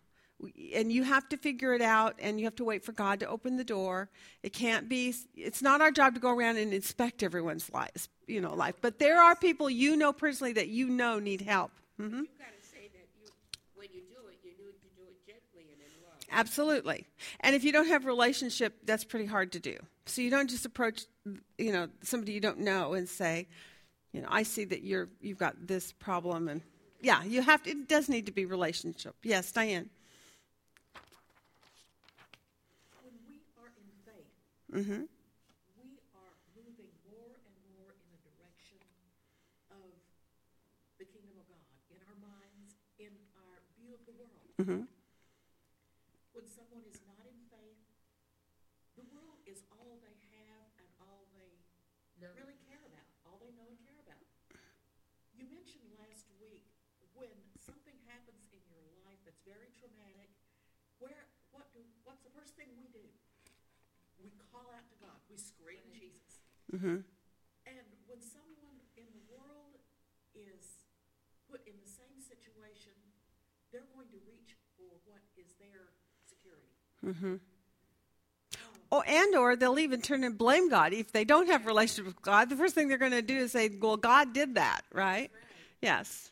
and 0.74 0.92
you 0.92 1.02
have 1.02 1.26
to 1.30 1.36
figure 1.36 1.72
it 1.72 1.80
out 1.80 2.14
and 2.18 2.38
you 2.38 2.44
have 2.44 2.54
to 2.54 2.64
wait 2.64 2.84
for 2.84 2.92
god 2.92 3.20
to 3.20 3.26
open 3.26 3.56
the 3.56 3.64
door 3.64 4.10
it 4.42 4.52
can't 4.52 4.88
be 4.88 5.14
it's 5.34 5.62
not 5.62 5.80
our 5.80 5.90
job 5.90 6.14
to 6.14 6.20
go 6.20 6.30
around 6.30 6.58
and 6.58 6.74
inspect 6.74 7.22
everyone's 7.22 7.72
life 7.72 8.08
you 8.26 8.40
know 8.40 8.54
life 8.54 8.74
but 8.82 8.98
there 8.98 9.20
are 9.20 9.34
people 9.34 9.70
you 9.70 9.96
know 9.96 10.12
personally 10.12 10.52
that 10.52 10.68
you 10.68 10.88
know 10.88 11.18
need 11.18 11.40
help 11.40 11.72
mm-hmm. 11.98 12.18
you 12.18 12.28
got 12.38 12.52
to 12.60 12.68
say 12.68 12.90
that 12.92 13.08
you, 13.18 13.26
when 13.74 13.88
you 13.94 14.02
do 14.02 14.28
it 14.28 14.38
you 14.44 14.50
need 14.58 14.76
to 14.82 14.88
do 14.94 15.02
it 15.08 15.16
gently 15.26 15.64
and 15.72 15.80
in 15.80 16.04
love 16.04 16.15
absolutely 16.30 17.06
and 17.40 17.54
if 17.54 17.64
you 17.64 17.72
don't 17.72 17.88
have 17.88 18.04
a 18.04 18.06
relationship 18.06 18.76
that's 18.84 19.04
pretty 19.04 19.26
hard 19.26 19.52
to 19.52 19.60
do 19.60 19.76
so 20.06 20.20
you 20.20 20.30
don't 20.30 20.50
just 20.50 20.66
approach 20.66 21.04
you 21.58 21.72
know 21.72 21.88
somebody 22.02 22.32
you 22.32 22.40
don't 22.40 22.58
know 22.58 22.94
and 22.94 23.08
say 23.08 23.46
you 24.12 24.20
know 24.20 24.28
i 24.30 24.42
see 24.42 24.64
that 24.64 24.82
you're 24.82 25.08
you've 25.20 25.38
got 25.38 25.54
this 25.66 25.92
problem 25.92 26.48
and 26.48 26.62
yeah 27.00 27.22
you 27.24 27.42
have 27.42 27.62
to 27.62 27.70
it 27.70 27.88
does 27.88 28.08
need 28.08 28.26
to 28.26 28.32
be 28.32 28.44
relationship 28.44 29.14
yes 29.22 29.52
diane 29.52 29.88
When 33.02 33.14
we 33.28 33.40
are 33.56 33.68
in 33.68 33.90
faith, 34.04 34.36
Mm-hmm. 34.74 35.06
We 35.78 35.94
are 36.10 36.34
moving 36.58 36.90
more 37.06 37.38
and 37.38 37.56
more 37.70 37.94
in 37.94 38.08
the 38.10 38.20
direction 38.26 38.82
of 39.70 39.94
the 40.98 41.06
kingdom 41.06 41.38
of 41.38 41.46
God 41.46 41.64
in 41.94 42.02
our 42.02 42.18
minds, 42.18 42.74
in 42.98 43.14
our 43.38 43.62
view 43.78 43.94
of 43.94 44.02
the 44.10 44.14
world. 44.18 44.42
Mm-hmm. 44.58 44.82
When 46.34 46.46
someone 46.50 46.82
is 46.90 46.98
not 47.06 47.22
in 47.30 47.38
faith, 47.46 47.78
the 48.98 49.06
world 49.14 49.38
is 49.46 49.62
all 49.70 50.02
they 50.02 50.18
have 50.34 50.66
and 50.82 50.88
all 50.98 51.30
they 51.30 51.62
no. 52.18 52.26
really 52.34 52.58
care 52.66 52.82
about, 52.82 53.06
all 53.22 53.38
they 53.38 53.54
know 53.54 53.70
and 53.70 53.78
care 53.86 54.02
about. 54.02 54.20
You 55.30 55.46
mentioned 55.46 55.94
last 55.94 56.26
week 56.42 56.66
when 57.14 57.32
something 57.54 57.96
happens 58.10 58.50
in 58.50 58.60
your 58.66 58.90
life 59.06 59.22
that's 59.22 59.40
very 59.46 59.70
traumatic, 59.78 60.34
where 60.98 61.30
what 61.54 61.70
do 61.70 61.80
what's 62.02 62.26
the 62.26 62.34
first 62.34 62.58
thing 62.58 62.74
we 62.76 62.90
do? 62.90 63.06
we 64.20 64.32
call 64.50 64.66
out 64.74 64.86
to 64.90 64.96
God. 64.98 65.18
We 65.30 65.36
scream 65.36 65.84
Jesus. 65.92 66.42
Mm-hmm. 66.74 67.06
And 67.66 67.86
when 68.06 68.20
someone 68.20 68.78
in 68.96 69.06
the 69.12 69.22
world 69.30 69.78
is 70.34 70.82
put 71.50 71.62
in 71.66 71.74
the 71.82 71.90
same 71.90 72.18
situation, 72.18 72.92
they're 73.72 73.88
going 73.94 74.08
to 74.08 74.18
reach 74.26 74.56
for 74.76 74.90
what 75.06 75.22
is 75.36 75.54
their 75.58 75.94
security. 76.26 76.74
Mm-hmm. 77.04 77.36
Oh, 78.92 79.02
and 79.02 79.34
or 79.34 79.56
they'll 79.56 79.78
even 79.78 80.00
turn 80.00 80.22
and 80.22 80.38
blame 80.38 80.70
God 80.70 80.92
if 80.92 81.10
they 81.10 81.24
don't 81.24 81.48
have 81.48 81.66
relationship 81.66 82.06
with 82.06 82.22
God. 82.22 82.48
The 82.48 82.56
first 82.56 82.74
thing 82.74 82.88
they're 82.88 82.98
going 82.98 83.12
to 83.12 83.22
do 83.22 83.36
is 83.36 83.52
say, 83.52 83.68
"Well, 83.68 83.96
God 83.96 84.32
did 84.32 84.54
that, 84.54 84.82
right?" 84.92 85.30
right. 85.30 85.30
Yes. 85.82 86.30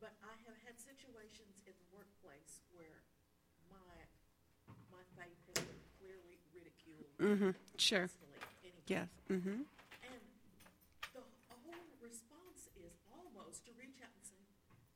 But 0.00 0.14
I 0.22 0.30
have 0.46 0.54
had 0.62 0.78
situations 0.78 1.58
in 1.66 1.74
the 1.74 1.88
workplace 1.90 2.62
where 2.70 3.02
my 3.66 3.98
my 4.94 5.02
faith 5.18 5.34
has 5.50 5.58
been 5.66 5.82
clearly 5.98 6.38
ridiculed. 6.54 7.10
Mm-hmm. 7.18 7.50
Sure. 7.76 8.06
Yes. 8.86 9.10
Mm-hmm. 9.26 9.66
And 10.06 10.22
the 11.12 11.22
whole 11.50 11.90
response 11.98 12.70
is 12.78 12.94
almost 13.10 13.66
to 13.66 13.74
reach 13.74 13.98
out 13.98 14.14
and 14.14 14.22
say, 14.22 14.38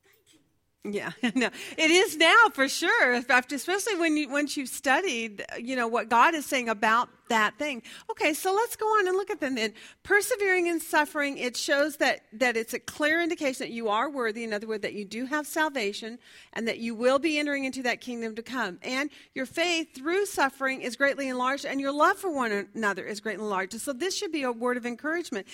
"Thank 0.07 0.39
you." 0.39 0.43
Yeah, 0.85 1.13
no, 1.37 1.49
it 1.79 1.91
is 1.91 2.17
now 2.17 2.49
for 2.53 2.69
sure. 2.69 3.13
Especially 3.13 3.97
when 3.97 4.17
you 4.17 4.29
once 4.29 4.57
you've 4.57 4.69
studied, 4.69 5.45
you 5.57 5.77
know 5.77 5.87
what 5.87 6.09
God 6.09 6.35
is 6.35 6.45
saying 6.45 6.69
about 6.69 7.09
that 7.29 7.57
thing. 7.57 7.83
Okay, 8.11 8.35
so 8.35 8.53
let's 8.53 8.75
go 8.75 8.87
on 8.87 9.07
and 9.07 9.17
look 9.17 9.31
at 9.31 9.41
them 9.41 9.55
then. 9.55 9.75
Persevering 10.03 10.67
in 10.67 10.81
suffering, 10.81 11.39
it 11.39 11.57
shows 11.57 11.99
that 11.99 12.25
that 12.33 12.57
it's 12.57 12.75
a 12.75 12.81
clear 12.81 13.23
indication 13.23 13.65
that 13.65 13.73
you 13.73 13.89
are 13.91 14.11
worthy. 14.11 14.43
In 14.43 14.53
other 14.53 14.67
words, 14.67 14.83
that 14.83 14.93
you 14.93 15.05
do 15.05 15.27
have 15.27 15.47
salvation 15.47 16.19
and 16.53 16.67
that 16.67 16.79
you 16.79 16.97
will 16.97 17.21
be 17.21 17.39
entering 17.39 17.65
into 17.65 17.85
that 17.85 18.01
kingdom 18.01 18.35
to 18.35 18.43
come. 18.43 18.81
And 18.83 19.09
your 19.35 19.47
faith 19.47 19.95
through 19.95 20.27
suffering 20.27 20.83
is 20.83 20.97
greatly 20.97 21.29
enlarged, 21.29 21.65
and 21.65 21.81
your 21.81 21.93
love 21.93 22.19
for 22.19 22.31
one 22.35 22.67
another 22.75 23.05
is 23.05 23.21
greatly 23.21 23.45
enlarged. 23.45 23.81
So 23.81 23.93
this 23.93 24.17
should 24.17 24.33
be 24.33 24.43
a 24.43 24.51
word 24.51 24.77
of 24.77 24.85
encouragement. 24.85 25.47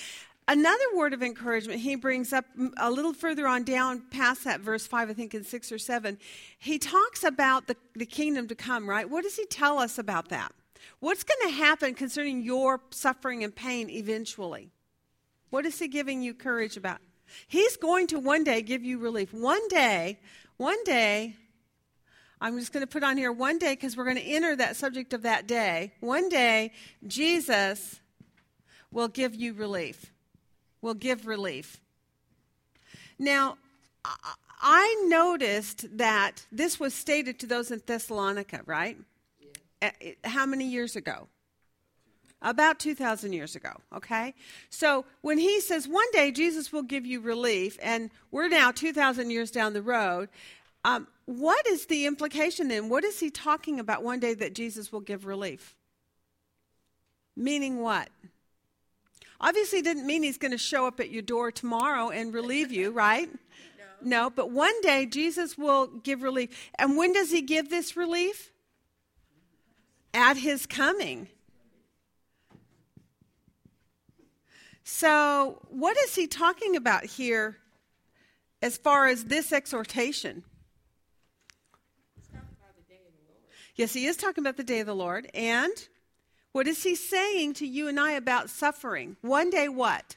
Another 0.51 0.85
word 0.97 1.13
of 1.13 1.23
encouragement 1.23 1.81
he 1.81 1.95
brings 1.95 2.33
up 2.33 2.47
a 2.79 2.91
little 2.91 3.13
further 3.13 3.47
on 3.47 3.65
down 3.65 4.03
past 4.11 4.45
that 4.45 4.61
verse 4.61 4.87
5, 4.87 5.11
I 5.11 5.13
think 5.13 5.35
in 5.35 5.45
6 5.45 5.71
or 5.71 5.79
7. 5.79 6.19
He 6.59 6.79
talks 6.79 7.23
about 7.23 7.67
the, 7.67 7.77
the 7.95 8.07
kingdom 8.07 8.49
to 8.49 8.55
come, 8.55 8.89
right? 8.89 9.09
What 9.09 9.25
does 9.25 9.37
he 9.37 9.45
tell 9.45 9.79
us 9.79 9.99
about 9.99 10.31
that? 10.31 10.53
What's 11.01 11.23
going 11.23 11.51
to 11.51 11.57
happen 11.57 11.93
concerning 11.93 12.43
your 12.43 12.81
suffering 12.91 13.45
and 13.45 13.55
pain 13.55 13.91
eventually? 13.91 14.71
What 15.51 15.67
is 15.67 15.79
he 15.79 15.87
giving 15.87 16.23
you 16.23 16.33
courage 16.33 16.79
about? 16.79 17.01
He's 17.47 17.77
going 17.77 18.07
to 18.07 18.19
one 18.19 18.43
day 18.43 18.63
give 18.63 18.83
you 18.83 18.99
relief. 18.99 19.35
One 19.35 19.69
day, 19.69 20.19
one 20.57 20.83
day, 20.85 21.37
I'm 22.41 22.59
just 22.59 22.73
going 22.73 22.83
to 22.83 22.87
put 22.91 23.03
on 23.03 23.19
here 23.19 23.33
one 23.33 23.59
day 23.59 23.73
because 23.73 23.99
we're 23.99 24.05
going 24.05 24.17
to 24.17 24.23
enter 24.23 24.57
that 24.57 24.77
subject 24.77 25.13
of 25.13 25.23
that 25.23 25.47
day. 25.47 25.93
One 26.01 26.31
day, 26.31 26.73
Jesus 27.07 28.01
will 28.91 29.09
give 29.09 29.35
you 29.35 29.53
relief, 29.53 30.11
will 30.81 30.95
give 30.95 31.27
relief. 31.27 31.81
Now, 33.19 33.59
I 34.61 35.05
noticed 35.09 35.99
that 35.99 36.47
this 36.51 36.81
was 36.81 36.95
stated 36.95 37.39
to 37.41 37.47
those 37.47 37.71
in 37.71 37.83
Thessalonica, 37.85 38.63
right? 38.67 38.97
Yeah. 39.81 39.91
How 40.25 40.47
many 40.47 40.67
years 40.67 40.97
ago? 40.97 41.29
About 42.41 42.79
2,000 42.79 43.33
years 43.33 43.57
ago, 43.57 43.73
okay? 43.93 44.33
So 44.71 45.05
when 45.23 45.39
he 45.39 45.61
says 45.61 45.89
one 45.89 46.07
day 46.13 46.31
Jesus 46.31 46.73
will 46.73 46.85
give 46.85 47.05
you 47.05 47.21
relief, 47.21 47.77
and 47.83 48.11
we're 48.31 48.49
now 48.49 48.71
2,000 48.71 49.31
years 49.31 49.51
down 49.51 49.73
the 49.73 49.83
road, 49.83 50.29
um, 50.85 51.09
what 51.25 51.67
is 51.67 51.87
the 51.87 52.07
implication 52.07 52.69
then? 52.69 52.89
What 52.89 53.03
is 53.03 53.19
he 53.19 53.31
talking 53.31 53.81
about 53.81 54.05
one 54.05 54.21
day 54.21 54.35
that 54.35 54.55
Jesus 54.55 54.93
will 54.93 55.01
give 55.01 55.27
relief? 55.27 55.75
Meaning 57.37 57.81
what? 57.81 58.09
Obviously, 59.41 59.83
didn't 59.83 60.07
mean 60.07 60.23
he's 60.23 60.39
going 60.39 60.51
to 60.51 60.59
show 60.59 60.87
up 60.87 60.99
at 61.01 61.11
your 61.11 61.23
door 61.23 61.53
tomorrow 61.53 62.11
and 62.11 62.35
relieve 62.35 62.73
you, 62.73 62.91
right? 62.91 63.29
No. 64.01 64.27
no, 64.27 64.31
but 64.31 64.53
one 64.53 64.81
day 64.81 65.07
Jesus 65.07 65.59
will 65.59 65.89
give 65.89 66.23
relief. 66.23 66.71
And 66.79 66.97
when 66.97 67.13
does 67.13 67.33
he 67.33 67.43
give 67.43 67.69
this 67.69 67.97
relief? 67.97 68.53
At 70.15 70.37
his 70.37 70.67
coming. 70.67 71.27
So, 74.85 75.61
what 75.69 75.97
is 75.99 76.15
he 76.15 76.29
talking 76.29 76.77
about 76.77 77.05
here 77.05 77.59
as 78.63 78.77
far 78.77 79.09
as 79.09 79.25
this 79.25 79.53
exhortation? 79.53 80.45
Yes, 83.79 83.93
he 83.93 84.07
is 84.07 84.17
talking 84.17 84.43
about 84.43 84.57
the 84.57 84.65
day 84.65 84.81
of 84.81 84.87
the 84.87 84.95
Lord. 84.95 85.31
And 85.35 85.71
what 86.53 86.67
is 86.67 86.83
he 86.83 86.95
saying 86.95 87.55
to 87.55 87.67
you 87.67 87.89
and 87.89 87.99
I 88.01 88.13
about 88.13 88.51
suffering? 88.51 89.17
One 89.21 89.51
day, 89.51 89.69
what? 89.69 90.17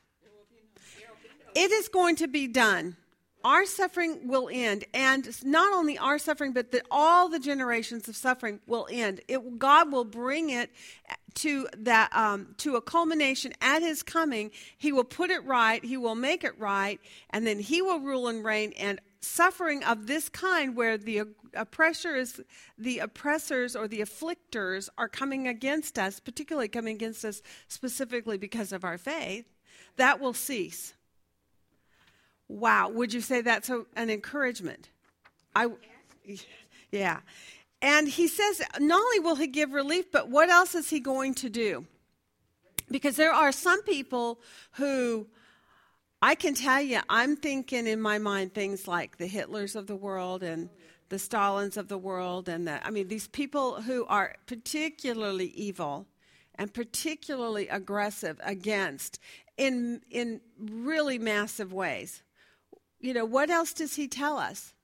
It 1.53 1.71
is 1.71 1.88
going 1.88 2.15
to 2.17 2.27
be 2.27 2.47
done. 2.47 2.95
Our 3.43 3.65
suffering 3.65 4.27
will 4.27 4.50
end. 4.51 4.85
And 4.93 5.27
not 5.43 5.73
only 5.73 5.97
our 5.97 6.19
suffering, 6.19 6.53
but 6.53 6.71
that 6.71 6.85
all 6.91 7.27
the 7.27 7.39
generations 7.39 8.07
of 8.07 8.15
suffering 8.15 8.59
will 8.67 8.88
end. 8.91 9.21
It, 9.27 9.59
God 9.59 9.91
will 9.91 10.05
bring 10.05 10.51
it 10.51 10.69
to 11.33 11.67
that 11.77 12.15
um, 12.15 12.53
to 12.57 12.75
a 12.75 12.81
culmination 12.81 13.53
at 13.61 13.81
his 13.81 14.03
coming 14.03 14.51
he 14.77 14.91
will 14.91 15.03
put 15.03 15.29
it 15.29 15.43
right 15.45 15.83
he 15.83 15.97
will 15.97 16.15
make 16.15 16.43
it 16.43 16.57
right 16.59 17.00
and 17.29 17.47
then 17.47 17.59
he 17.59 17.81
will 17.81 18.00
rule 18.00 18.27
and 18.27 18.43
reign 18.43 18.73
and 18.77 19.00
suffering 19.21 19.83
of 19.83 20.07
this 20.07 20.29
kind 20.29 20.75
where 20.75 20.97
the 20.97 21.21
oppressor 21.53 22.15
uh, 22.15 22.19
is 22.19 22.41
the 22.77 22.99
oppressors 22.99 23.75
or 23.75 23.87
the 23.87 24.01
afflictors 24.01 24.89
are 24.97 25.07
coming 25.07 25.47
against 25.47 25.99
us 25.99 26.19
particularly 26.19 26.67
coming 26.67 26.95
against 26.95 27.23
us 27.23 27.41
specifically 27.67 28.37
because 28.37 28.71
of 28.71 28.83
our 28.83 28.97
faith 28.97 29.45
that 29.97 30.19
will 30.19 30.33
cease. 30.33 30.93
Wow 32.47 32.89
would 32.89 33.13
you 33.13 33.21
say 33.21 33.41
that's 33.41 33.69
a, 33.69 33.85
an 33.95 34.09
encouragement? 34.09 34.89
I 35.55 35.69
yeah. 36.91 37.19
And 37.81 38.07
he 38.07 38.27
says, 38.27 38.61
not 38.79 39.01
only 39.01 39.19
will 39.19 39.35
he 39.35 39.47
give 39.47 39.71
relief, 39.71 40.11
but 40.11 40.29
what 40.29 40.49
else 40.49 40.75
is 40.75 40.89
he 40.89 40.99
going 40.99 41.33
to 41.35 41.49
do? 41.49 41.85
Because 42.89 43.15
there 43.15 43.33
are 43.33 43.51
some 43.51 43.81
people 43.83 44.39
who, 44.73 45.27
I 46.21 46.35
can 46.35 46.53
tell 46.53 46.81
you, 46.81 46.99
I'm 47.09 47.35
thinking 47.35 47.87
in 47.87 47.99
my 47.99 48.19
mind 48.19 48.53
things 48.53 48.87
like 48.87 49.17
the 49.17 49.27
Hitlers 49.27 49.75
of 49.75 49.87
the 49.87 49.95
world 49.95 50.43
and 50.43 50.69
the 51.09 51.17
Stalins 51.17 51.77
of 51.77 51.87
the 51.87 51.97
world. 51.97 52.47
And 52.47 52.67
the, 52.67 52.85
I 52.85 52.91
mean, 52.91 53.07
these 53.07 53.27
people 53.27 53.81
who 53.81 54.05
are 54.05 54.35
particularly 54.45 55.47
evil 55.47 56.05
and 56.55 56.71
particularly 56.71 57.67
aggressive 57.69 58.39
against 58.43 59.19
in, 59.57 60.01
in 60.11 60.41
really 60.59 61.17
massive 61.17 61.73
ways. 61.73 62.21
You 62.99 63.15
know, 63.15 63.25
what 63.25 63.49
else 63.49 63.73
does 63.73 63.95
he 63.95 64.07
tell 64.07 64.37
us? 64.37 64.75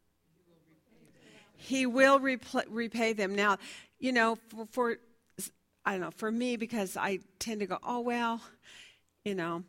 He 1.55 1.85
will 1.85 2.20
repay 2.20 3.14
them. 3.14 3.35
Now, 3.35 3.57
you 4.00 4.12
know, 4.12 4.38
for, 4.50 4.68
for, 4.72 4.98
I 5.85 5.92
don't 5.92 6.01
know, 6.01 6.12
for 6.12 6.31
me, 6.31 6.55
because 6.55 6.98
I 6.98 7.20
tend 7.38 7.59
to 7.59 7.68
go, 7.68 7.77
oh, 7.83 8.00
well, 8.00 8.42
you 9.24 9.35
know, 9.35 9.64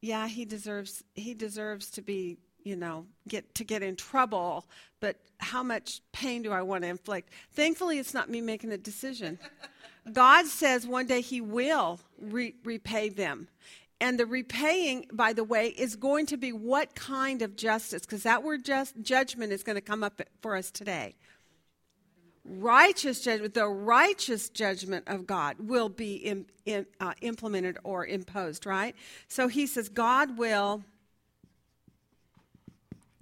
yeah, 0.00 0.28
he 0.28 0.44
deserves, 0.44 1.02
he 1.14 1.34
deserves 1.34 1.90
to 1.92 2.02
be, 2.02 2.38
you 2.62 2.76
know, 2.76 3.06
get 3.26 3.54
to 3.56 3.64
get 3.64 3.82
in 3.82 3.96
trouble, 3.96 4.66
but 5.00 5.16
how 5.38 5.62
much 5.62 6.00
pain 6.12 6.42
do 6.42 6.52
I 6.52 6.62
want 6.62 6.82
to 6.84 6.88
inflict? 6.88 7.30
Thankfully, 7.52 7.98
it's 7.98 8.14
not 8.14 8.28
me 8.28 8.40
making 8.40 8.70
the 8.70 8.78
decision. 8.78 9.38
God 10.12 10.46
says 10.46 10.86
one 10.86 11.06
day 11.06 11.20
he 11.20 11.40
will 11.40 12.00
re- 12.20 12.54
repay 12.64 13.08
them. 13.08 13.48
And 14.00 14.18
the 14.18 14.26
repaying, 14.26 15.06
by 15.12 15.32
the 15.32 15.42
way, 15.42 15.68
is 15.68 15.96
going 15.96 16.26
to 16.26 16.36
be 16.36 16.52
what 16.52 16.94
kind 16.94 17.42
of 17.42 17.56
justice? 17.56 18.02
Because 18.02 18.22
that 18.22 18.44
word 18.44 18.64
just 18.64 19.00
judgment 19.02 19.52
is 19.52 19.64
going 19.64 19.74
to 19.74 19.82
come 19.82 20.04
up 20.04 20.22
for 20.40 20.56
us 20.56 20.70
today. 20.70 21.16
Righteous 22.48 23.20
judgment, 23.20 23.52
the 23.52 23.68
righteous 23.68 24.48
judgment 24.48 25.04
of 25.06 25.26
God 25.26 25.56
will 25.58 25.90
be 25.90 26.14
in, 26.14 26.46
in, 26.64 26.86
uh, 26.98 27.12
implemented 27.20 27.76
or 27.84 28.06
imposed, 28.06 28.64
right? 28.64 28.96
So 29.28 29.48
he 29.48 29.66
says 29.66 29.90
God 29.90 30.38
will 30.38 30.82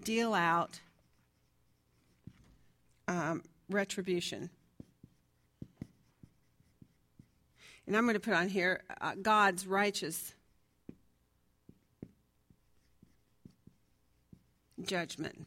deal 0.04 0.32
out 0.32 0.78
um, 3.08 3.42
retribution. 3.68 4.48
And 7.86 7.96
I'm 7.96 8.04
going 8.04 8.14
to 8.14 8.20
put 8.20 8.34
on 8.34 8.48
here 8.48 8.82
uh, 9.00 9.14
God's 9.20 9.66
righteous 9.66 10.34
judgment. 14.84 15.46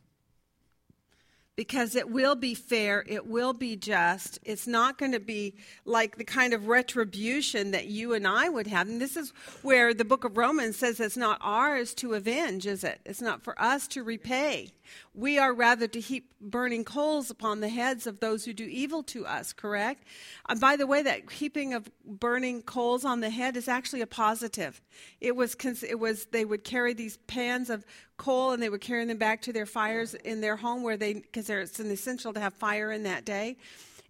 Because 1.60 1.94
it 1.94 2.10
will 2.10 2.36
be 2.36 2.56
fair, 2.56 3.04
it 3.06 3.28
will 3.28 3.52
be 3.52 3.76
just. 3.76 4.40
It's 4.46 4.66
not 4.66 4.98
going 4.98 5.12
to 5.12 5.20
be 5.20 5.56
like 5.84 6.16
the 6.16 6.24
kind 6.24 6.54
of 6.54 6.70
retribution 6.70 7.72
that 7.72 7.88
you 7.88 8.14
and 8.14 8.26
I 8.26 8.48
would 8.48 8.68
have. 8.68 8.88
And 8.88 9.02
this 9.02 9.18
is 9.18 9.34
where 9.62 9.94
the 9.94 10.06
book 10.06 10.24
of 10.24 10.38
Romans 10.38 10.78
says 10.78 11.02
it's 11.02 11.18
not 11.18 11.38
ours 11.42 11.94
to 11.96 12.14
avenge, 12.14 12.66
is 12.66 12.86
it? 12.86 13.02
It's 13.06 13.20
not 13.20 13.44
for 13.44 13.62
us 13.62 13.90
to 13.90 14.04
repay. 14.04 14.72
We 15.14 15.38
are 15.38 15.54
rather 15.54 15.88
to 15.88 16.00
heap 16.00 16.32
burning 16.40 16.84
coals 16.84 17.30
upon 17.30 17.60
the 17.60 17.70
heads 17.70 18.08
of 18.08 18.20
those 18.20 18.46
who 18.46 18.54
do 18.54 18.64
evil 18.64 19.04
to 19.04 19.26
us, 19.26 19.54
correct? 19.54 20.04
Uh, 20.48 20.56
by 20.56 20.76
the 20.76 20.88
way, 20.88 21.02
that 21.04 21.32
heaping 21.32 21.74
of 21.74 21.90
burning 22.06 22.62
coals 22.62 23.06
on 23.06 23.20
the 23.20 23.30
head 23.30 23.58
is 23.58 23.68
actually 23.68 24.02
a 24.02 24.08
positive. 24.08 24.82
It 25.20 25.36
was, 25.36 25.56
it 25.84 26.00
was 26.00 26.26
they 26.26 26.46
would 26.46 26.64
carry 26.64 26.94
these 26.94 27.18
pans 27.28 27.70
of 27.70 27.86
coal 28.18 28.52
and 28.52 28.62
they 28.62 28.70
would 28.70 28.82
carry 28.82 29.06
them 29.06 29.18
back 29.18 29.42
to 29.44 29.54
their 29.54 29.66
fires 29.66 30.14
in 30.14 30.42
their 30.42 30.58
home 30.58 30.84
where 30.84 30.98
they, 30.98 31.14
because 31.14 31.50
it's 31.50 31.80
an 31.80 31.92
essential 31.92 32.34
to 32.34 32.40
have 32.40 32.54
fire 32.54 32.92
in 32.92 33.04
that 33.04 33.26
day. 33.26 33.58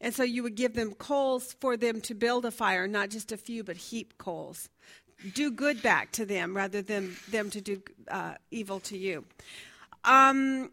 And 0.02 0.14
so 0.14 0.24
you 0.24 0.44
would 0.44 0.56
give 0.56 0.76
them 0.76 0.94
coals 0.94 1.56
for 1.60 1.76
them 1.76 2.02
to 2.02 2.14
build 2.14 2.46
a 2.46 2.52
fire, 2.52 2.88
not 2.88 3.10
just 3.10 3.32
a 3.32 3.38
few, 3.38 3.64
but 3.64 3.76
heap 3.78 4.18
coals. 4.18 4.70
Do 5.34 5.52
good 5.52 5.82
back 5.82 6.14
to 6.14 6.26
them 6.26 6.56
rather 6.56 6.82
than 6.82 7.16
them 7.30 7.50
to 7.50 7.60
do 7.60 7.82
uh, 8.10 8.36
evil 8.52 8.80
to 8.82 8.98
you. 8.98 9.26
Um, 10.10 10.72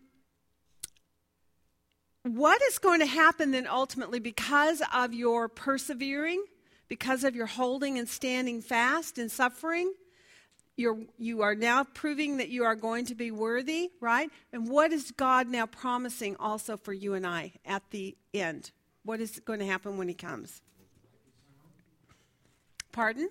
what 2.22 2.62
is 2.62 2.79
going 2.79 3.01
to 3.01 3.07
happen 3.07 3.51
then 3.51 3.66
ultimately 3.66 4.18
because 4.18 4.83
of 4.94 5.12
your 5.12 5.49
persevering, 5.49 6.42
because 6.88 7.22
of 7.22 7.37
your 7.37 7.46
holding 7.46 7.99
and 7.99 8.09
standing 8.09 8.62
fast 8.62 9.18
and 9.18 9.31
suffering? 9.31 9.92
You're, 10.79 10.99
you 11.18 11.42
are 11.42 11.55
now 11.55 11.85
proving 11.85 12.38
that 12.38 12.49
you 12.49 12.64
are 12.64 12.75
going 12.75 13.05
to 13.07 13.14
be 13.14 13.31
worthy, 13.31 13.90
right? 14.01 14.31
And 14.53 14.68
what 14.68 14.92
is 14.92 15.11
God 15.11 15.49
now 15.49 15.66
promising 15.66 16.37
also 16.40 16.79
for 16.79 16.94
you 16.94 17.12
and 17.12 17.27
I 17.27 17.53
at 17.64 17.83
the 17.90 18.16
end? 18.33 18.70
What 19.05 19.20
is 19.20 19.38
going 19.40 19.61
to 19.61 19.66
happen 19.66 19.99
when 19.99 20.09
He 20.09 20.14
comes? 20.14 20.62
Pardon? 22.90 23.29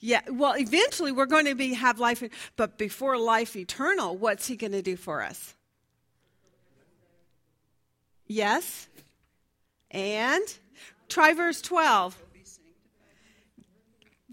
Yeah, 0.00 0.22
well, 0.30 0.54
eventually 0.56 1.12
we're 1.12 1.26
going 1.26 1.46
to 1.46 1.54
be 1.54 1.74
have 1.74 1.98
life, 1.98 2.22
but 2.56 2.78
before 2.78 3.18
life 3.18 3.56
eternal, 3.56 4.16
what's 4.16 4.46
He 4.46 4.56
going 4.56 4.72
to 4.72 4.82
do 4.82 4.96
for 4.96 5.22
us? 5.22 5.54
Yes. 8.26 8.88
And 9.90 10.42
try 11.08 11.34
verse 11.34 11.60
12 11.62 12.16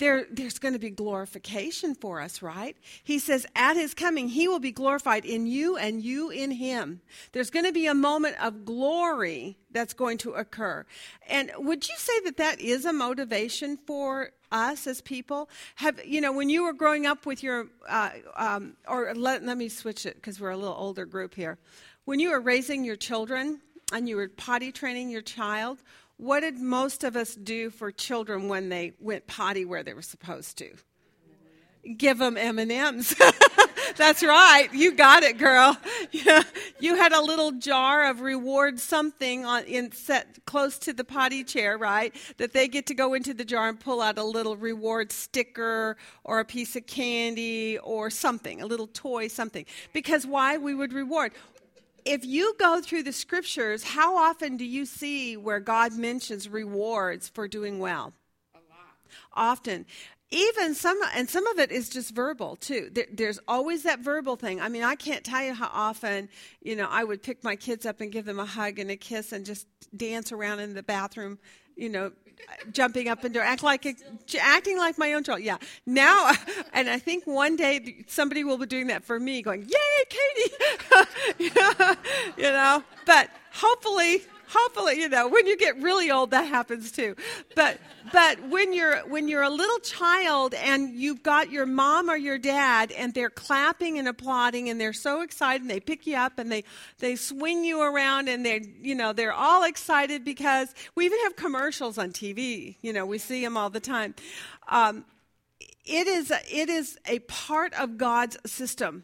there, 0.01 0.25
there's 0.31 0.57
going 0.57 0.73
to 0.73 0.79
be 0.79 0.89
glorification 0.89 1.93
for 1.93 2.19
us, 2.19 2.41
right? 2.41 2.75
He 3.03 3.19
says, 3.19 3.45
at 3.55 3.75
his 3.75 3.93
coming, 3.93 4.29
he 4.29 4.47
will 4.47 4.59
be 4.59 4.71
glorified 4.71 5.25
in 5.25 5.45
you 5.45 5.77
and 5.77 6.01
you 6.01 6.31
in 6.31 6.49
him. 6.49 7.01
There's 7.33 7.51
going 7.51 7.65
to 7.65 7.71
be 7.71 7.85
a 7.85 7.93
moment 7.93 8.35
of 8.41 8.65
glory 8.65 9.59
that's 9.69 9.93
going 9.93 10.17
to 10.19 10.31
occur. 10.31 10.87
And 11.29 11.51
would 11.55 11.87
you 11.87 11.93
say 11.97 12.19
that 12.21 12.37
that 12.37 12.59
is 12.59 12.83
a 12.83 12.91
motivation 12.91 13.77
for 13.77 14.31
us 14.51 14.87
as 14.87 15.01
people? 15.01 15.49
Have, 15.75 16.03
you 16.03 16.19
know, 16.19 16.33
when 16.33 16.49
you 16.49 16.63
were 16.63 16.73
growing 16.73 17.05
up 17.05 17.27
with 17.27 17.43
your, 17.43 17.67
uh, 17.87 18.09
um, 18.35 18.77
or 18.87 19.13
let, 19.13 19.43
let 19.43 19.55
me 19.55 19.69
switch 19.69 20.07
it 20.07 20.15
because 20.15 20.41
we're 20.41 20.49
a 20.49 20.57
little 20.57 20.75
older 20.75 21.05
group 21.05 21.35
here. 21.35 21.59
When 22.05 22.19
you 22.19 22.31
were 22.31 22.41
raising 22.41 22.83
your 22.83 22.95
children 22.95 23.61
and 23.93 24.09
you 24.09 24.15
were 24.15 24.29
potty 24.29 24.71
training 24.71 25.11
your 25.11 25.21
child, 25.21 25.83
what 26.21 26.41
did 26.41 26.59
most 26.59 27.03
of 27.03 27.15
us 27.15 27.33
do 27.33 27.71
for 27.71 27.91
children 27.91 28.47
when 28.47 28.69
they 28.69 28.93
went 28.99 29.25
potty 29.25 29.65
where 29.65 29.81
they 29.81 29.95
were 29.95 30.03
supposed 30.03 30.55
to? 30.59 30.69
Give 31.97 32.19
them 32.19 32.37
M&Ms. 32.37 33.19
That's 33.97 34.21
right. 34.21 34.69
You 34.71 34.93
got 34.93 35.23
it, 35.23 35.39
girl. 35.39 35.75
You 36.79 36.95
had 36.95 37.13
a 37.13 37.21
little 37.21 37.51
jar 37.51 38.09
of 38.09 38.21
reward 38.21 38.79
something 38.79 39.45
on 39.45 39.65
in 39.65 39.91
set 39.91 40.43
close 40.45 40.79
to 40.79 40.93
the 40.93 41.03
potty 41.03 41.43
chair, 41.43 41.77
right? 41.77 42.15
That 42.37 42.53
they 42.53 42.67
get 42.67 42.87
to 42.87 42.95
go 42.95 43.13
into 43.13 43.35
the 43.35 43.45
jar 43.45 43.69
and 43.69 43.79
pull 43.79 44.01
out 44.01 44.17
a 44.17 44.23
little 44.23 44.57
reward 44.57 45.11
sticker 45.11 45.95
or 46.23 46.39
a 46.39 46.45
piece 46.45 46.75
of 46.75 46.87
candy 46.87 47.77
or 47.77 48.09
something, 48.09 48.63
a 48.63 48.65
little 48.65 48.87
toy, 48.87 49.27
something. 49.27 49.63
Because 49.93 50.25
why? 50.25 50.57
We 50.57 50.73
would 50.73 50.91
reward 50.91 51.33
if 52.05 52.25
you 52.25 52.55
go 52.59 52.81
through 52.81 53.03
the 53.03 53.13
scriptures, 53.13 53.83
how 53.83 54.17
often 54.17 54.57
do 54.57 54.65
you 54.65 54.85
see 54.85 55.37
where 55.37 55.59
God 55.59 55.93
mentions 55.93 56.49
rewards 56.49 57.29
for 57.29 57.47
doing 57.47 57.79
well? 57.79 58.13
A 58.53 58.57
lot. 58.69 58.95
Often. 59.33 59.85
Even 60.31 60.73
some, 60.73 60.97
and 61.13 61.29
some 61.29 61.45
of 61.47 61.59
it 61.59 61.71
is 61.71 61.89
just 61.89 62.15
verbal 62.15 62.55
too. 62.55 62.89
There, 62.91 63.05
there's 63.11 63.39
always 63.47 63.83
that 63.83 63.99
verbal 63.99 64.37
thing. 64.37 64.61
I 64.61 64.69
mean, 64.69 64.83
I 64.83 64.95
can't 64.95 65.25
tell 65.25 65.43
you 65.43 65.53
how 65.53 65.69
often, 65.73 66.29
you 66.61 66.75
know, 66.75 66.87
I 66.89 67.03
would 67.03 67.21
pick 67.21 67.43
my 67.43 67.57
kids 67.57 67.85
up 67.85 67.99
and 67.99 68.11
give 68.11 68.25
them 68.25 68.39
a 68.39 68.45
hug 68.45 68.79
and 68.79 68.89
a 68.89 68.95
kiss 68.95 69.33
and 69.33 69.45
just 69.45 69.67
dance 69.95 70.31
around 70.31 70.61
in 70.61 70.73
the 70.73 70.83
bathroom, 70.83 71.37
you 71.75 71.89
know, 71.89 72.11
jumping 72.71 73.07
up 73.07 73.23
and 73.23 73.33
down, 73.33 73.43
act 73.43 73.63
like 73.63 73.85
a, 73.85 73.93
acting 74.39 74.77
like 74.77 74.97
my 74.97 75.13
own 75.13 75.23
child. 75.23 75.41
Yeah. 75.41 75.57
Now, 75.85 76.31
and 76.73 76.89
I 76.89 76.99
think 76.99 77.25
one 77.25 77.55
day 77.55 78.05
somebody 78.07 78.43
will 78.43 78.57
be 78.57 78.65
doing 78.65 78.87
that 78.87 79.03
for 79.03 79.19
me, 79.19 79.41
going, 79.41 79.63
"Yay, 79.63 80.05
Katie!" 80.09 80.55
you 82.37 82.43
know. 82.43 82.83
But 83.05 83.29
hopefully, 83.53 84.23
hopefully, 84.51 84.99
you 84.99 85.09
know, 85.09 85.27
when 85.27 85.47
you 85.47 85.57
get 85.57 85.81
really 85.81 86.11
old, 86.11 86.31
that 86.31 86.43
happens 86.47 86.91
too. 86.91 87.15
But 87.55 87.79
but 88.11 88.49
when 88.49 88.73
you're 88.73 88.97
when 89.07 89.27
you're 89.27 89.43
a 89.43 89.49
little 89.49 89.79
child 89.79 90.53
and 90.53 90.95
you've 90.95 91.23
got 91.23 91.51
your 91.51 91.65
mom 91.65 92.09
or 92.09 92.17
your 92.17 92.37
dad 92.37 92.91
and 92.91 93.13
they're 93.13 93.29
clapping 93.29 93.97
and 93.97 94.07
applauding 94.07 94.69
and 94.69 94.79
they're 94.79 94.93
so 94.93 95.21
excited 95.21 95.61
and 95.61 95.69
they 95.69 95.79
pick 95.79 96.05
you 96.05 96.17
up 96.17 96.37
and 96.39 96.51
they 96.51 96.63
they 96.99 97.15
swing 97.15 97.63
you 97.63 97.81
around 97.81 98.27
and 98.27 98.45
they 98.45 98.61
you 98.81 98.95
know 98.95 99.13
they're 99.13 99.33
all 99.33 99.63
excited 99.63 100.25
because 100.25 100.73
we 100.95 101.05
even 101.05 101.19
have 101.23 101.35
commercials 101.35 101.97
on 101.97 102.11
TV. 102.11 102.75
You 102.81 102.93
know, 102.93 103.05
we 103.05 103.17
see 103.17 103.43
them 103.43 103.57
all 103.57 103.69
the 103.69 103.79
time. 103.79 104.15
Um, 104.67 105.05
it 105.85 106.07
is 106.07 106.31
it 106.51 106.69
is 106.69 106.97
a 107.05 107.19
part 107.19 107.73
of 107.73 107.97
God's 107.97 108.37
system 108.45 109.03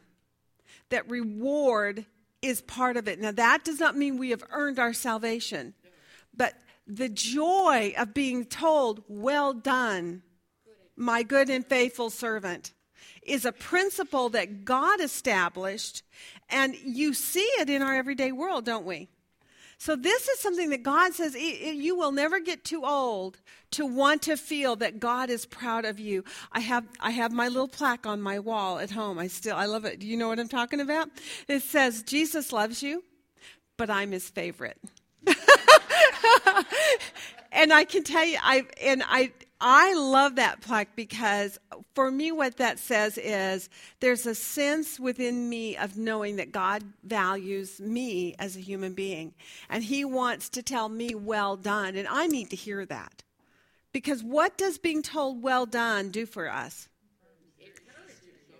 that 0.89 1.09
reward 1.09 2.05
is 2.41 2.61
part 2.61 2.97
of 2.97 3.07
it. 3.07 3.19
Now, 3.19 3.31
that 3.31 3.63
does 3.63 3.79
not 3.79 3.97
mean 3.97 4.17
we 4.17 4.29
have 4.29 4.43
earned 4.51 4.79
our 4.79 4.93
salvation, 4.93 5.73
but 6.35 6.53
the 6.85 7.09
joy 7.09 7.93
of 7.97 8.13
being 8.13 8.45
told, 8.45 9.03
Well 9.07 9.53
done, 9.53 10.23
my 10.95 11.23
good 11.23 11.49
and 11.49 11.65
faithful 11.65 12.09
servant, 12.09 12.73
is 13.23 13.45
a 13.45 13.51
principle 13.51 14.29
that 14.29 14.63
God 14.63 15.01
established, 15.01 16.03
and 16.49 16.75
you 16.75 17.13
see 17.13 17.47
it 17.59 17.69
in 17.69 17.81
our 17.81 17.95
everyday 17.95 18.31
world, 18.31 18.65
don't 18.65 18.85
we? 18.85 19.09
So, 19.79 19.95
this 19.95 20.27
is 20.27 20.39
something 20.39 20.71
that 20.71 20.81
God 20.81 21.13
says 21.13 21.35
you 21.35 21.95
will 21.95 22.11
never 22.11 22.39
get 22.39 22.63
too 22.63 22.83
old 22.83 23.37
to 23.71 23.85
want 23.85 24.23
to 24.23 24.35
feel 24.35 24.75
that 24.77 24.99
God 24.99 25.29
is 25.29 25.45
proud 25.45 25.85
of 25.85 25.99
you. 25.99 26.23
I 26.51 26.61
have, 26.61 26.85
I 26.99 27.11
have 27.11 27.31
my 27.31 27.47
little 27.47 27.67
plaque 27.67 28.07
on 28.07 28.19
my 28.21 28.39
wall 28.39 28.79
at 28.79 28.89
home. 28.89 29.19
I 29.19 29.27
still, 29.27 29.55
I 29.55 29.65
love 29.65 29.85
it. 29.85 29.99
Do 29.99 30.07
you 30.07 30.17
know 30.17 30.29
what 30.29 30.39
I'm 30.39 30.47
talking 30.47 30.79
about? 30.79 31.09
It 31.47 31.61
says, 31.61 32.01
Jesus 32.01 32.51
loves 32.51 32.81
you, 32.81 33.03
but 33.77 33.91
I'm 33.91 34.11
his 34.11 34.27
favorite. 34.29 34.79
and 37.51 37.71
I 37.71 37.85
can 37.85 38.03
tell 38.03 38.25
you, 38.25 38.37
I, 38.41 38.65
and 38.81 39.03
I, 39.05 39.31
I 39.59 39.95
love 39.95 40.35
that 40.35 40.61
plaque 40.61 40.95
because 40.95 41.57
for 41.95 42.11
me, 42.11 42.31
what 42.31 42.57
that 42.57 42.77
says 42.77 43.17
is 43.17 43.69
there's 43.99 44.27
a 44.27 44.35
sense 44.35 44.99
within 44.99 45.49
me 45.49 45.75
of 45.75 45.97
knowing 45.97 46.35
that 46.35 46.51
God 46.51 46.83
values 47.03 47.79
me 47.79 48.35
as 48.37 48.55
a 48.55 48.59
human 48.59 48.93
being. 48.93 49.33
And 49.69 49.83
He 49.83 50.05
wants 50.05 50.49
to 50.49 50.61
tell 50.61 50.89
me, 50.89 51.15
well 51.15 51.55
done. 51.55 51.95
And 51.95 52.07
I 52.07 52.27
need 52.27 52.51
to 52.51 52.55
hear 52.55 52.85
that. 52.85 53.23
Because 53.91 54.21
what 54.21 54.57
does 54.57 54.77
being 54.77 55.01
told, 55.01 55.41
well 55.41 55.65
done, 55.65 56.11
do 56.11 56.27
for 56.27 56.51
us? 56.51 56.87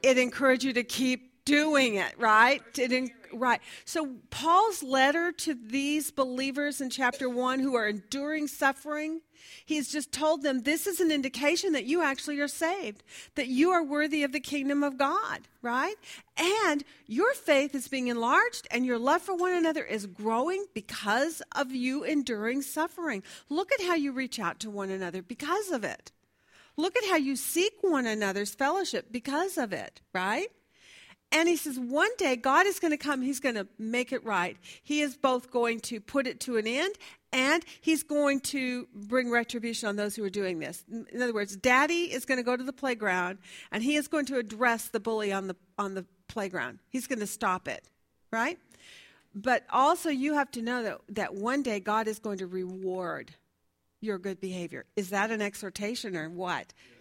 It 0.01 0.17
encourages 0.17 0.65
you 0.65 0.73
to 0.73 0.83
keep 0.83 1.26
doing 1.47 1.95
it, 1.95 2.13
right? 2.19 2.61
It, 2.77 3.11
right. 3.33 3.61
So, 3.85 4.15
Paul's 4.29 4.83
letter 4.83 5.31
to 5.31 5.55
these 5.55 6.11
believers 6.11 6.81
in 6.81 6.89
chapter 6.89 7.29
1 7.29 7.59
who 7.59 7.75
are 7.75 7.87
enduring 7.87 8.47
suffering 8.47 9.21
He's 9.65 9.91
just 9.91 10.11
told 10.11 10.43
them 10.43 10.61
this 10.61 10.87
is 10.87 10.99
an 10.99 11.11
indication 11.11 11.73
that 11.73 11.85
you 11.85 12.01
actually 12.01 12.39
are 12.39 12.47
saved, 12.47 13.03
that 13.35 13.47
you 13.47 13.71
are 13.71 13.83
worthy 13.83 14.23
of 14.23 14.31
the 14.31 14.39
kingdom 14.39 14.83
of 14.83 14.97
God, 14.97 15.47
right? 15.61 15.95
And 16.37 16.83
your 17.05 17.33
faith 17.33 17.75
is 17.75 17.87
being 17.87 18.07
enlarged 18.07 18.67
and 18.71 18.85
your 18.85 18.99
love 18.99 19.21
for 19.21 19.35
one 19.35 19.53
another 19.53 19.83
is 19.83 20.05
growing 20.05 20.65
because 20.73 21.41
of 21.55 21.71
you 21.71 22.03
enduring 22.03 22.61
suffering. 22.61 23.23
Look 23.49 23.71
at 23.71 23.85
how 23.85 23.95
you 23.95 24.11
reach 24.11 24.39
out 24.39 24.59
to 24.61 24.69
one 24.69 24.89
another 24.89 25.21
because 25.21 25.71
of 25.71 25.83
it. 25.83 26.11
Look 26.75 26.95
at 26.95 27.09
how 27.09 27.17
you 27.17 27.35
seek 27.35 27.73
one 27.81 28.05
another's 28.05 28.53
fellowship 28.53 29.07
because 29.11 29.57
of 29.57 29.73
it, 29.73 30.01
right? 30.13 30.49
And 31.31 31.49
he 31.49 31.57
says, 31.57 31.77
one 31.77 32.09
day 32.17 32.37
God 32.37 32.65
is 32.65 32.79
going 32.79 32.91
to 32.91 32.97
come, 32.97 33.21
he's 33.21 33.41
going 33.41 33.55
to 33.55 33.67
make 33.77 34.13
it 34.13 34.23
right. 34.23 34.57
He 34.81 35.01
is 35.01 35.17
both 35.17 35.51
going 35.51 35.81
to 35.81 35.99
put 35.99 36.25
it 36.25 36.39
to 36.41 36.57
an 36.57 36.65
end 36.65 36.95
and 37.33 37.63
he's 37.81 38.03
going 38.03 38.39
to 38.41 38.87
bring 38.93 39.29
retribution 39.29 39.89
on 39.89 39.97
those 39.97 40.15
who 40.15 40.23
are 40.23 40.29
doing 40.29 40.59
this. 40.59 40.85
In 40.89 41.21
other 41.21 41.33
words, 41.33 41.55
daddy 41.57 42.13
is 42.13 42.25
going 42.25 42.37
to 42.37 42.43
go 42.43 42.55
to 42.55 42.63
the 42.63 42.73
playground 42.73 43.39
and 43.71 43.83
he 43.83 43.95
is 43.95 44.07
going 44.07 44.25
to 44.27 44.37
address 44.37 44.87
the 44.87 45.01
bully 45.01 45.33
on 45.33 45.47
the, 45.47 45.55
on 45.77 45.95
the 45.95 46.05
playground. 46.29 46.79
He's 46.87 47.07
going 47.07 47.19
to 47.19 47.27
stop 47.27 47.67
it, 47.67 47.89
right? 48.31 48.57
But 49.35 49.65
also, 49.69 50.09
you 50.09 50.33
have 50.33 50.49
to 50.51 50.61
know 50.61 50.81
that, 50.83 51.01
that 51.09 51.35
one 51.35 51.61
day 51.61 51.79
God 51.79 52.07
is 52.07 52.19
going 52.19 52.39
to 52.39 52.47
reward 52.47 53.31
your 54.01 54.17
good 54.17 54.39
behavior. 54.39 54.85
Is 54.95 55.09
that 55.09 55.29
an 55.29 55.41
exhortation 55.41 56.15
or 56.15 56.29
what? 56.29 56.73
Yes. 56.77 56.96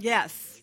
Yes. 0.00 0.62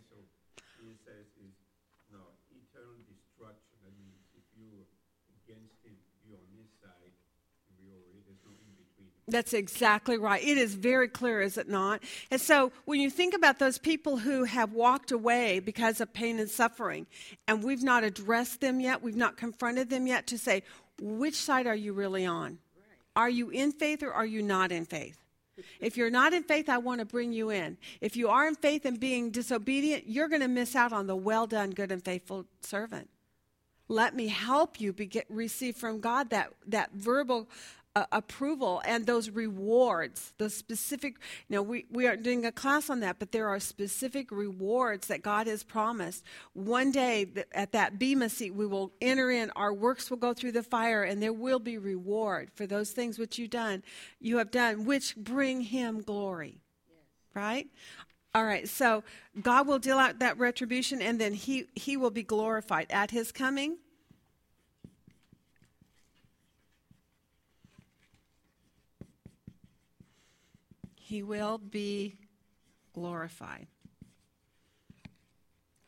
That's 9.30 9.52
exactly 9.52 10.18
right. 10.18 10.42
It 10.42 10.58
is 10.58 10.74
very 10.74 11.10
clear, 11.10 11.42
is 11.42 11.58
it 11.58 11.68
not? 11.68 12.02
And 12.32 12.40
so 12.40 12.72
when 12.86 13.02
you 13.02 13.10
think 13.10 13.36
about 13.36 13.60
those 13.60 13.78
people 13.78 14.18
who 14.18 14.46
have 14.46 14.72
walked 14.72 15.12
away 15.12 15.60
because 15.60 16.00
of 16.00 16.14
pain 16.14 16.40
and 16.40 16.50
suffering, 16.50 17.08
and 17.46 17.62
we've 17.62 17.84
not 17.84 18.06
addressed 18.06 18.62
them 18.62 18.80
yet, 18.80 19.04
we've 19.04 19.18
not 19.18 19.36
confronted 19.36 19.90
them 19.90 20.08
yet 20.08 20.28
to 20.28 20.38
say, 20.38 20.64
which 21.02 21.36
side 21.36 21.68
are 21.68 21.76
you 21.76 21.92
really 21.92 22.26
on? 22.26 22.60
Are 23.18 23.30
you 23.30 23.50
in 23.50 23.74
faith 23.74 24.02
or 24.02 24.14
are 24.14 24.26
you 24.26 24.42
not 24.42 24.72
in 24.72 24.86
faith? 24.86 25.27
If 25.80 25.98
you're 25.98 26.10
not 26.10 26.34
in 26.34 26.44
faith, 26.44 26.70
I 26.70 26.78
want 26.78 27.00
to 27.00 27.06
bring 27.06 27.34
you 27.34 27.50
in. 27.50 27.78
If 28.02 28.16
you 28.16 28.30
are 28.30 28.48
in 28.48 28.56
faith 28.56 28.86
and 28.86 29.00
being 29.00 29.32
disobedient, 29.32 30.08
you're 30.08 30.28
going 30.28 30.42
to 30.42 30.48
miss 30.48 30.76
out 30.76 30.94
on 30.94 31.08
the 31.08 31.16
well 31.16 31.48
done, 31.48 31.72
good 31.72 31.92
and 31.92 32.04
faithful 32.04 32.46
servant. 32.62 33.10
Let 33.90 34.16
me 34.16 34.28
help 34.28 34.82
you 34.82 34.92
be, 34.92 35.06
get, 35.06 35.26
receive 35.30 35.78
from 35.78 36.02
God 36.02 36.30
that, 36.32 36.52
that 36.68 36.92
verbal 36.92 37.50
uh, 37.98 38.06
approval 38.12 38.80
and 38.86 39.08
those 39.08 39.32
rewards, 39.32 40.34
the 40.38 40.52
specific, 40.52 41.16
you 41.48 41.56
know, 41.56 41.64
we, 41.64 41.86
we 41.92 42.06
aren't 42.06 42.22
doing 42.22 42.46
a 42.46 42.52
class 42.52 42.92
on 42.92 43.00
that, 43.00 43.18
but 43.18 43.32
there 43.32 43.48
are 43.48 43.60
specific 43.60 44.32
rewards 44.32 45.08
that 45.08 45.24
God 45.24 45.48
has 45.48 45.64
promised. 45.64 46.24
One 46.54 46.92
day 46.92 47.26
at 47.54 47.72
that 47.72 47.98
Bema 47.98 48.30
seat, 48.30 48.54
we 48.54 48.68
will 48.68 48.92
enter 49.02 49.32
in, 49.32 49.50
our 49.56 49.74
works 49.74 50.12
will 50.12 50.18
go 50.18 50.36
through 50.36 50.52
the 50.52 50.62
fire, 50.62 51.04
and 51.04 51.24
there 51.24 51.34
will 51.34 51.58
be 51.58 51.80
reward 51.80 52.52
for 52.54 52.68
those 52.68 52.92
things 52.92 53.18
which 53.18 53.40
you 53.40 53.48
done, 53.48 53.84
you 54.20 54.38
have 54.38 54.52
done, 54.52 54.86
which 54.86 55.16
bring 55.16 55.62
him 55.62 56.02
glory. 56.02 56.62
Yes. 56.88 57.00
Right? 57.34 57.68
All 58.36 58.46
right, 58.46 58.70
so 58.70 59.04
God 59.42 59.66
will 59.66 59.80
deal 59.80 59.98
out 59.98 60.20
that 60.20 60.38
retribution 60.38 61.02
and 61.02 61.20
then 61.20 61.34
he, 61.34 61.66
he 61.74 61.98
will 61.98 62.12
be 62.12 62.22
glorified 62.22 62.86
at 62.92 63.10
his 63.10 63.32
coming 63.32 63.78
he 71.08 71.24
will 71.24 71.58
be 71.58 72.16
glorified. 72.94 73.68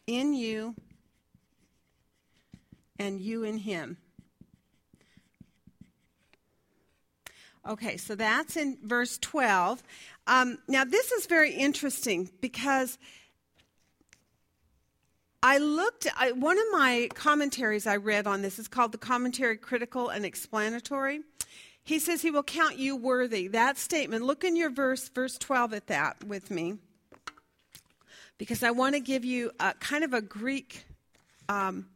In 0.08 0.34
you 0.34 0.76
and 2.98 3.20
you 3.20 3.44
in 3.44 3.58
him. 3.58 3.98
Okay, 7.68 7.98
so 7.98 8.16
that's 8.16 8.56
in 8.56 8.78
verse 8.82 9.18
12. 9.18 9.84
Um, 10.26 10.58
now, 10.70 10.86
this 10.86 11.12
is 11.12 11.26
very 11.26 11.52
interesting 11.52 12.30
because 12.40 12.98
I 15.44 15.58
looked, 15.58 16.08
I, 16.18 16.32
one 16.32 16.58
of 16.58 16.66
my 16.72 17.10
commentaries 17.14 17.86
I 17.86 17.98
read 17.98 18.26
on 18.26 18.42
this 18.42 18.58
is 18.58 18.70
called 18.70 18.94
the 18.94 18.98
Commentary 18.98 19.58
Critical 19.58 20.08
and 20.08 20.26
Explanatory. 20.26 21.20
He 21.90 21.98
says 21.98 22.22
he 22.22 22.30
will 22.30 22.44
count 22.44 22.78
you 22.78 22.96
worthy. 22.96 23.48
That 23.48 23.80
statement, 23.80 24.24
look 24.24 24.44
in 24.44 24.56
your 24.56 24.70
verse, 24.70 25.10
verse 25.10 25.40
12 25.40 25.74
at 25.74 25.88
that 25.88 26.24
with 26.24 26.52
me, 26.52 26.76
because 28.38 28.62
I 28.62 28.70
want 28.70 28.94
to 28.94 29.00
give 29.00 29.26
you 29.26 29.50
a 29.60 29.74
kind 29.74 30.04
of 30.04 30.14
a 30.14 30.22
Greek 30.22 30.86
um, 31.50 31.88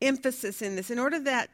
emphasis 0.00 0.62
in 0.62 0.76
this. 0.76 0.90
In 0.90 0.98
order 0.98 1.20
that 1.24 1.50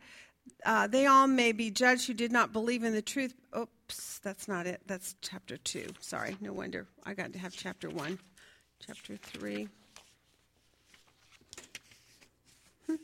uh, 0.65 0.87
they 0.87 1.07
all 1.07 1.27
may 1.27 1.51
be 1.51 1.69
judged 1.73 2.07
who 2.07 2.15
did 2.15 2.31
not 2.31 2.53
believe 2.53 2.85
in 2.85 2.93
the 2.93 3.03
truth. 3.03 3.35
Oops, 3.59 4.21
that's 4.21 4.47
not 4.47 4.69
it. 4.69 4.81
That's 4.87 5.17
chapter 5.21 5.57
2. 5.57 5.89
Sorry, 5.99 6.37
no 6.41 6.53
wonder. 6.53 6.87
I 7.05 7.15
got 7.15 7.33
to 7.33 7.41
have 7.41 7.55
chapter 7.55 7.91
1. 7.91 8.21
Chapter 8.87 9.17
3. 9.17 9.69
Hmm. 12.87 12.95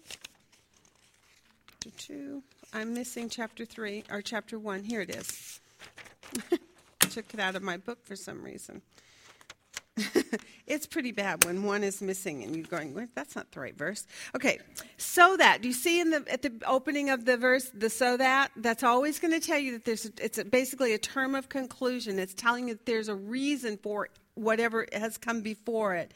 Chapter 1.82 1.90
2. 1.98 2.42
I'm 2.72 2.94
missing 2.94 3.28
chapter 3.28 3.64
3, 3.64 4.04
or 4.10 4.20
chapter 4.20 4.58
1. 4.58 4.82
Here 4.82 5.00
it 5.00 5.14
is. 5.14 5.60
Took 7.00 7.32
it 7.32 7.40
out 7.40 7.54
of 7.54 7.62
my 7.62 7.76
book 7.76 8.04
for 8.04 8.16
some 8.16 8.42
reason. 8.42 8.82
it's 10.66 10.86
pretty 10.86 11.12
bad 11.12 11.44
when 11.44 11.62
one 11.62 11.82
is 11.82 12.02
missing 12.02 12.42
and 12.42 12.54
you're 12.54 12.66
going, 12.66 12.92
well, 12.92 13.06
that's 13.14 13.34
not 13.34 13.50
the 13.52 13.60
right 13.60 13.76
verse. 13.76 14.06
Okay, 14.34 14.58
so 14.98 15.36
that. 15.38 15.62
Do 15.62 15.68
you 15.68 15.74
see 15.74 16.00
in 16.00 16.10
the 16.10 16.24
at 16.30 16.42
the 16.42 16.52
opening 16.66 17.08
of 17.08 17.24
the 17.24 17.36
verse 17.38 17.70
the 17.72 17.88
so 17.88 18.16
that? 18.18 18.50
That's 18.56 18.82
always 18.82 19.18
going 19.18 19.32
to 19.32 19.40
tell 19.40 19.58
you 19.58 19.72
that 19.72 19.84
there's 19.86 20.04
a, 20.04 20.12
it's 20.18 20.36
a, 20.36 20.44
basically 20.44 20.92
a 20.92 20.98
term 20.98 21.34
of 21.34 21.48
conclusion. 21.48 22.18
It's 22.18 22.34
telling 22.34 22.68
you 22.68 22.74
that 22.74 22.84
there's 22.84 23.08
a 23.08 23.14
reason 23.14 23.78
for 23.78 24.08
whatever 24.34 24.86
has 24.92 25.16
come 25.16 25.40
before 25.40 25.94
it. 25.94 26.12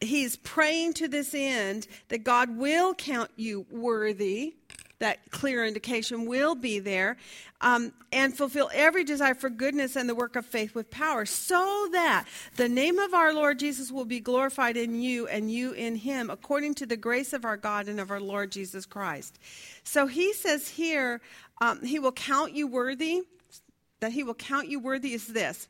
He's 0.00 0.34
praying 0.36 0.94
to 0.94 1.08
this 1.08 1.34
end 1.34 1.86
that 2.08 2.24
God 2.24 2.56
will 2.56 2.94
count 2.94 3.30
you 3.36 3.66
worthy 3.70 4.54
that 5.00 5.18
clear 5.30 5.66
indication 5.66 6.24
will 6.26 6.54
be 6.54 6.78
there, 6.78 7.16
um, 7.60 7.92
and 8.12 8.36
fulfill 8.36 8.70
every 8.72 9.04
desire 9.04 9.34
for 9.34 9.50
goodness 9.50 9.96
and 9.96 10.08
the 10.08 10.14
work 10.14 10.36
of 10.36 10.46
faith 10.46 10.74
with 10.74 10.90
power, 10.90 11.26
so 11.26 11.88
that 11.92 12.26
the 12.56 12.68
name 12.68 12.98
of 12.98 13.12
our 13.12 13.34
Lord 13.34 13.58
Jesus 13.58 13.90
will 13.90 14.04
be 14.04 14.20
glorified 14.20 14.76
in 14.76 15.02
you 15.02 15.26
and 15.26 15.50
you 15.50 15.72
in 15.72 15.96
him, 15.96 16.30
according 16.30 16.74
to 16.76 16.86
the 16.86 16.96
grace 16.96 17.32
of 17.32 17.44
our 17.44 17.56
God 17.56 17.88
and 17.88 17.98
of 17.98 18.10
our 18.10 18.20
Lord 18.20 18.52
Jesus 18.52 18.86
Christ. 18.86 19.38
So 19.82 20.06
he 20.06 20.32
says 20.32 20.68
here, 20.68 21.20
um, 21.60 21.84
he 21.84 21.98
will 21.98 22.12
count 22.12 22.54
you 22.54 22.66
worthy. 22.66 23.22
That 24.00 24.12
he 24.12 24.22
will 24.22 24.32
count 24.32 24.68
you 24.68 24.80
worthy 24.80 25.12
is 25.12 25.26
this 25.26 25.68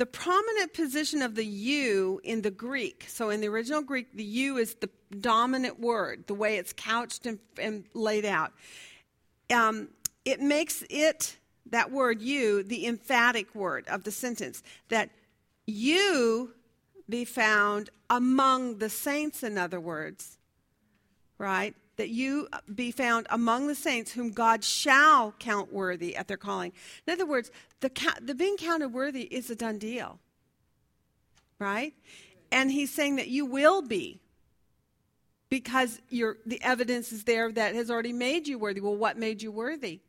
the 0.00 0.06
prominent 0.06 0.72
position 0.72 1.20
of 1.20 1.34
the 1.34 1.44
you 1.44 2.22
in 2.24 2.40
the 2.40 2.50
Greek, 2.50 3.04
so 3.06 3.28
in 3.28 3.42
the 3.42 3.48
original 3.48 3.82
Greek, 3.82 4.06
the 4.14 4.24
you 4.24 4.56
is 4.56 4.76
the 4.76 4.88
dominant 5.20 5.78
word, 5.78 6.26
the 6.26 6.32
way 6.32 6.56
it's 6.56 6.72
couched 6.72 7.26
and, 7.26 7.38
and 7.60 7.84
laid 7.92 8.24
out. 8.24 8.50
Um, 9.52 9.88
it 10.24 10.40
makes 10.40 10.82
it, 10.88 11.36
that 11.66 11.92
word 11.92 12.22
you, 12.22 12.62
the 12.62 12.86
emphatic 12.86 13.54
word 13.54 13.86
of 13.88 14.04
the 14.04 14.10
sentence, 14.10 14.62
that 14.88 15.10
you 15.66 16.54
be 17.06 17.26
found 17.26 17.90
among 18.08 18.78
the 18.78 18.88
saints, 18.88 19.42
in 19.42 19.58
other 19.58 19.80
words, 19.80 20.38
right? 21.36 21.74
That 22.00 22.08
you 22.08 22.48
uh, 22.50 22.60
be 22.74 22.90
found 22.90 23.26
among 23.28 23.66
the 23.66 23.74
saints 23.74 24.10
whom 24.10 24.30
God 24.30 24.64
shall 24.64 25.34
count 25.38 25.70
worthy 25.70 26.16
at 26.16 26.28
their 26.28 26.38
calling. 26.38 26.72
In 27.06 27.12
other 27.12 27.26
words, 27.26 27.50
the, 27.80 27.90
the 28.22 28.34
being 28.34 28.56
counted 28.56 28.88
worthy 28.88 29.24
is 29.24 29.50
a 29.50 29.54
done 29.54 29.76
deal, 29.76 30.18
right? 31.58 31.92
And 32.50 32.70
he's 32.70 32.90
saying 32.90 33.16
that 33.16 33.28
you 33.28 33.44
will 33.44 33.82
be 33.82 34.22
because 35.50 36.00
the 36.10 36.58
evidence 36.62 37.12
is 37.12 37.24
there 37.24 37.52
that 37.52 37.74
has 37.74 37.90
already 37.90 38.14
made 38.14 38.48
you 38.48 38.58
worthy. 38.58 38.80
Well, 38.80 38.96
what 38.96 39.18
made 39.18 39.42
you 39.42 39.52
worthy? 39.52 40.00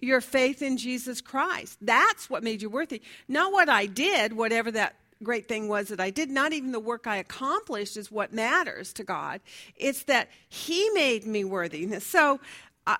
Your 0.00 0.22
faith 0.22 0.62
in 0.62 0.78
Jesus 0.78 1.20
Christ. 1.20 1.76
That's 1.82 2.30
what 2.30 2.42
made 2.42 2.62
you 2.62 2.70
worthy. 2.70 3.02
Not 3.28 3.52
what 3.52 3.68
I 3.68 3.84
did, 3.84 4.32
whatever 4.32 4.70
that 4.70 4.94
great 5.22 5.48
thing 5.48 5.68
was 5.68 5.88
that 5.88 6.00
I 6.00 6.10
did. 6.10 6.30
Not 6.30 6.52
even 6.52 6.72
the 6.72 6.80
work 6.80 7.06
I 7.06 7.16
accomplished 7.16 7.96
is 7.96 8.10
what 8.10 8.32
matters 8.32 8.92
to 8.94 9.04
God. 9.04 9.40
It's 9.76 10.04
that 10.04 10.28
He 10.48 10.88
made 10.90 11.26
me 11.26 11.44
worthy. 11.44 11.98
So, 12.00 12.40
uh, 12.86 12.96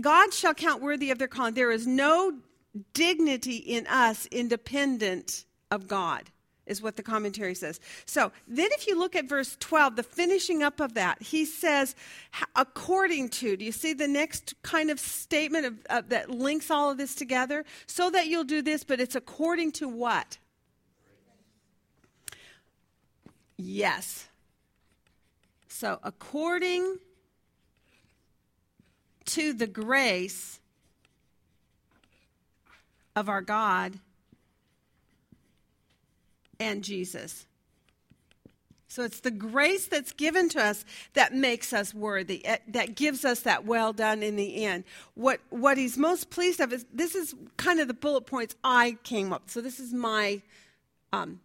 God 0.00 0.32
shall 0.32 0.54
count 0.54 0.82
worthy 0.82 1.10
of 1.10 1.18
their 1.18 1.28
calling. 1.28 1.54
There 1.54 1.70
is 1.70 1.86
no 1.86 2.38
dignity 2.94 3.56
in 3.56 3.86
us 3.86 4.26
independent 4.26 5.44
of 5.70 5.88
God, 5.88 6.30
is 6.66 6.80
what 6.80 6.96
the 6.96 7.02
commentary 7.02 7.54
says. 7.54 7.80
So, 8.06 8.32
then 8.48 8.68
if 8.72 8.86
you 8.86 8.98
look 8.98 9.14
at 9.14 9.28
verse 9.28 9.56
12, 9.60 9.96
the 9.96 10.02
finishing 10.02 10.62
up 10.62 10.80
of 10.80 10.94
that, 10.94 11.22
he 11.22 11.44
says, 11.44 11.94
according 12.56 13.28
to, 13.30 13.56
do 13.56 13.64
you 13.64 13.72
see 13.72 13.92
the 13.92 14.08
next 14.08 14.54
kind 14.62 14.90
of 14.90 14.98
statement 14.98 15.66
of, 15.66 15.74
of 15.90 16.08
that 16.08 16.30
links 16.30 16.70
all 16.70 16.90
of 16.90 16.96
this 16.96 17.14
together? 17.14 17.64
So 17.86 18.08
that 18.10 18.28
you'll 18.28 18.44
do 18.44 18.62
this, 18.62 18.84
but 18.84 19.00
it's 19.00 19.14
according 19.14 19.72
to 19.72 19.88
what? 19.88 20.38
Yes. 23.64 24.28
So, 25.68 25.98
according 26.02 26.98
to 29.26 29.52
the 29.52 29.66
grace 29.66 30.60
of 33.14 33.28
our 33.28 33.40
God 33.40 33.98
and 36.58 36.82
Jesus. 36.82 37.46
So 38.88 39.04
it's 39.04 39.20
the 39.20 39.30
grace 39.30 39.86
that's 39.86 40.12
given 40.12 40.50
to 40.50 40.62
us 40.62 40.84
that 41.14 41.32
makes 41.34 41.72
us 41.72 41.94
worthy, 41.94 42.44
eh, 42.44 42.58
that 42.68 42.94
gives 42.94 43.24
us 43.24 43.40
that 43.40 43.64
well 43.64 43.92
done 43.92 44.22
in 44.22 44.36
the 44.36 44.64
end. 44.66 44.84
What, 45.14 45.40
what 45.48 45.78
he's 45.78 45.96
most 45.96 46.28
pleased 46.28 46.60
of 46.60 46.72
is 46.72 46.84
this 46.92 47.14
is 47.14 47.34
kind 47.56 47.80
of 47.80 47.88
the 47.88 47.94
bullet 47.94 48.26
points 48.26 48.54
I 48.62 48.98
came 49.02 49.32
up. 49.32 49.48
So 49.48 49.62
this 49.62 49.80
is 49.80 49.94
my 49.94 50.42
um, 51.12 51.40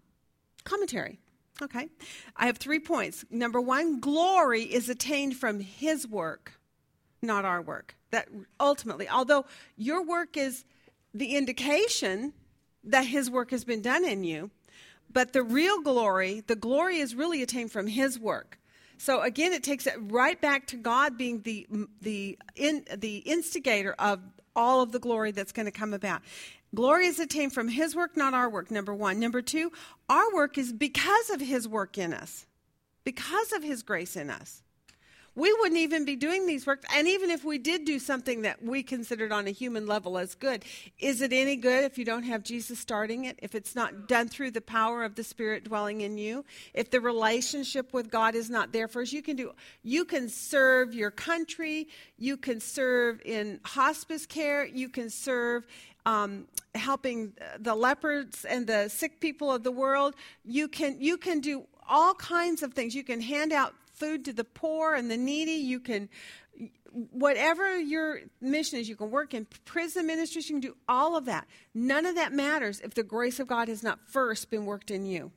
commentary. 0.65 1.19
Okay. 1.61 1.87
I 2.35 2.45
have 2.45 2.57
three 2.57 2.79
points. 2.79 3.25
Number 3.31 3.59
one, 3.59 3.99
glory 3.99 4.63
is 4.63 4.89
attained 4.89 5.37
from 5.37 5.59
his 5.59 6.07
work, 6.07 6.59
not 7.21 7.45
our 7.45 7.61
work. 7.61 7.95
That 8.11 8.29
ultimately, 8.59 9.09
although 9.09 9.45
your 9.75 10.03
work 10.05 10.37
is 10.37 10.65
the 11.13 11.35
indication 11.35 12.33
that 12.83 13.05
his 13.05 13.29
work 13.29 13.51
has 13.51 13.65
been 13.65 13.81
done 13.81 14.05
in 14.05 14.23
you, 14.23 14.51
but 15.11 15.33
the 15.33 15.43
real 15.43 15.81
glory, 15.81 16.43
the 16.45 16.55
glory 16.55 16.97
is 16.97 17.15
really 17.15 17.41
attained 17.41 17.71
from 17.71 17.87
his 17.87 18.19
work. 18.19 18.59
So 18.97 19.21
again, 19.21 19.53
it 19.53 19.63
takes 19.63 19.87
it 19.87 19.95
right 19.99 20.39
back 20.39 20.67
to 20.67 20.75
God 20.75 21.17
being 21.17 21.41
the 21.41 21.67
the 22.01 22.37
in, 22.55 22.85
the 22.95 23.17
instigator 23.17 23.95
of 23.99 24.19
all 24.55 24.81
of 24.81 24.91
the 24.91 24.99
glory 24.99 25.31
that's 25.31 25.51
going 25.51 25.67
to 25.67 25.71
come 25.71 25.93
about. 25.93 26.21
Glory 26.75 27.07
is 27.07 27.19
attained 27.19 27.53
from 27.53 27.69
His 27.69 27.95
work, 27.95 28.17
not 28.17 28.33
our 28.33 28.49
work, 28.49 28.71
number 28.71 28.93
one. 28.93 29.19
Number 29.19 29.41
two, 29.41 29.71
our 30.09 30.33
work 30.33 30.57
is 30.57 30.73
because 30.73 31.29
of 31.29 31.39
His 31.39 31.67
work 31.67 31.97
in 31.97 32.13
us, 32.13 32.45
because 33.03 33.51
of 33.53 33.63
His 33.63 33.83
grace 33.83 34.15
in 34.15 34.29
us. 34.29 34.61
We 35.37 35.53
wouldn't 35.53 35.77
even 35.77 36.03
be 36.03 36.15
doing 36.15 36.47
these 36.47 36.65
works. 36.65 36.83
And 36.95 37.07
even 37.07 37.29
if 37.29 37.45
we 37.45 37.59
did 37.59 37.85
do 37.85 37.99
something 37.99 38.41
that 38.41 38.63
we 38.63 38.81
considered 38.81 39.31
on 39.31 39.45
a 39.45 39.51
human 39.51 39.85
level 39.85 40.17
as 40.17 40.33
good, 40.33 40.65
is 40.97 41.21
it 41.21 41.31
any 41.31 41.55
good 41.55 41.83
if 41.83 41.99
you 41.99 42.05
don't 42.05 42.23
have 42.23 42.41
Jesus 42.41 42.79
starting 42.79 43.25
it? 43.25 43.37
If 43.39 43.53
it's 43.53 43.75
not 43.75 44.07
done 44.07 44.29
through 44.29 44.49
the 44.49 44.61
power 44.61 45.03
of 45.03 45.13
the 45.13 45.23
Spirit 45.23 45.65
dwelling 45.65 46.01
in 46.01 46.17
you? 46.17 46.43
If 46.73 46.89
the 46.89 46.99
relationship 46.99 47.93
with 47.93 48.09
God 48.09 48.33
is 48.33 48.49
not 48.49 48.71
there 48.73 48.87
for 48.87 49.03
us, 49.03 49.13
you 49.13 49.21
can 49.21 49.35
do, 49.35 49.51
you 49.83 50.05
can 50.05 50.27
serve 50.27 50.95
your 50.95 51.11
country, 51.11 51.87
you 52.17 52.35
can 52.35 52.59
serve 52.59 53.21
in 53.23 53.59
hospice 53.63 54.25
care, 54.25 54.65
you 54.65 54.89
can 54.89 55.11
serve 55.11 55.67
um, 56.07 56.47
helping 56.73 57.33
the 57.59 57.75
lepers 57.75 58.45
and 58.45 58.65
the 58.65 58.87
sick 58.87 59.19
people 59.19 59.51
of 59.51 59.63
the 59.63 59.71
world. 59.71 60.15
You 60.45 60.69
can 60.69 61.01
you 61.01 61.17
can 61.17 61.41
do 61.41 61.65
all 61.87 62.13
kinds 62.13 62.63
of 62.63 62.73
things. 62.73 62.95
You 62.95 63.03
can 63.03 63.19
hand 63.19 63.51
out 63.51 63.75
food 63.93 64.23
to 64.25 64.33
the 64.33 64.45
poor 64.45 64.95
and 64.95 65.11
the 65.11 65.17
needy. 65.17 65.51
You 65.51 65.81
can 65.81 66.07
whatever 67.11 67.77
your 67.77 68.21
mission 68.39 68.79
is, 68.79 68.87
you 68.87 68.95
can 68.95 69.11
work 69.11 69.33
in 69.33 69.45
prison 69.65 70.07
ministries, 70.07 70.49
you 70.49 70.55
can 70.55 70.61
do 70.61 70.77
all 70.87 71.17
of 71.17 71.25
that. 71.25 71.45
None 71.73 72.05
of 72.05 72.15
that 72.15 72.31
matters 72.31 72.79
if 72.79 72.93
the 72.93 73.03
grace 73.03 73.39
of 73.39 73.47
God 73.47 73.67
has 73.67 73.83
not 73.83 73.99
first 74.07 74.49
been 74.49 74.65
worked 74.65 74.89
in 74.89 75.05
you. 75.05 75.31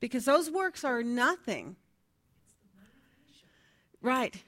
Because 0.00 0.24
those 0.24 0.50
works 0.50 0.82
are 0.82 1.02
nothing. 1.02 1.76
Right. 4.00 4.42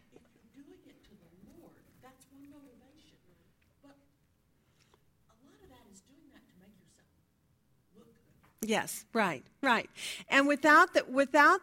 Yes, 8.67 9.05
right, 9.13 9.45
right. 9.63 9.89
And 10.29 10.49
without 10.49 10.93
the, 10.93 11.05
without 11.09 11.61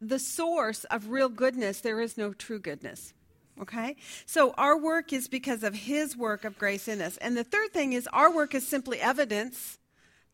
the 0.00 0.18
source 0.18 0.84
of 0.84 1.08
real 1.08 1.30
goodness, 1.30 1.80
there 1.80 2.00
is 2.00 2.18
no 2.18 2.34
true 2.34 2.58
goodness. 2.58 3.14
Okay? 3.60 3.96
So 4.26 4.52
our 4.58 4.78
work 4.78 5.14
is 5.14 5.28
because 5.28 5.62
of 5.62 5.74
His 5.74 6.14
work 6.14 6.44
of 6.44 6.58
grace 6.58 6.88
in 6.88 7.00
us. 7.00 7.16
And 7.18 7.36
the 7.36 7.44
third 7.44 7.72
thing 7.72 7.94
is 7.94 8.06
our 8.12 8.30
work 8.30 8.54
is 8.54 8.66
simply 8.66 9.00
evidence 9.00 9.78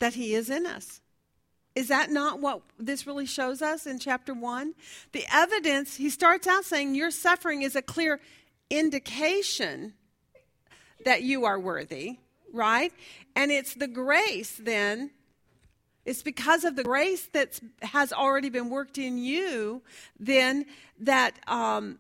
that 0.01 0.15
He 0.15 0.35
is 0.35 0.51
in 0.51 0.67
us. 0.67 1.01
Is 1.77 1.89
that 1.89 2.11
not 2.11 2.41
what 2.41 2.63
this 2.79 3.07
really 3.07 3.25
shows 3.25 3.63
us 3.63 3.87
in 3.87 3.99
chapter 3.99 4.35
1? 4.35 4.75
The 5.13 5.25
evidence, 5.33 5.97
he 5.97 6.11
starts 6.11 6.47
out 6.47 6.65
saying, 6.65 6.95
Your 6.95 7.11
suffering 7.11 7.63
is 7.63 7.77
a 7.77 7.81
clear 7.81 8.21
indication 8.69 9.95
that 11.05 11.23
you 11.23 11.45
are 11.47 11.59
worthy, 11.59 12.19
right? 12.53 12.93
And 13.35 13.51
it's 13.51 13.75
the 13.75 13.89
grace 13.89 14.61
then, 14.63 15.13
it's 16.05 16.23
because 16.23 16.65
of 16.65 16.77
the 16.77 16.83
grace 16.85 17.27
that 17.33 17.61
has 17.83 18.13
already 18.13 18.49
been 18.51 18.71
worked 18.71 18.99
in 18.99 19.19
you, 19.19 19.83
then 20.19 20.67
that 21.01 21.39
um, 21.47 21.99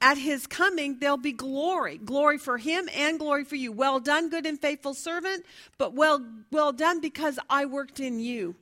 at 0.00 0.16
his 0.16 0.46
coming 0.46 0.98
there'll 0.98 1.16
be 1.16 1.32
glory 1.32 1.98
glory 1.98 2.38
for 2.38 2.56
him 2.58 2.88
and 2.94 3.18
glory 3.18 3.44
for 3.44 3.56
you. 3.56 3.70
Well 3.72 4.00
done 4.00 4.30
good 4.30 4.46
and 4.46 4.58
faithful 4.58 4.94
servant 4.94 5.44
but 5.78 5.92
well 5.94 6.24
well 6.50 6.72
done 6.72 7.00
because 7.00 7.38
i 7.50 7.66
worked 7.66 8.00
in 8.00 8.18
you 8.18 8.54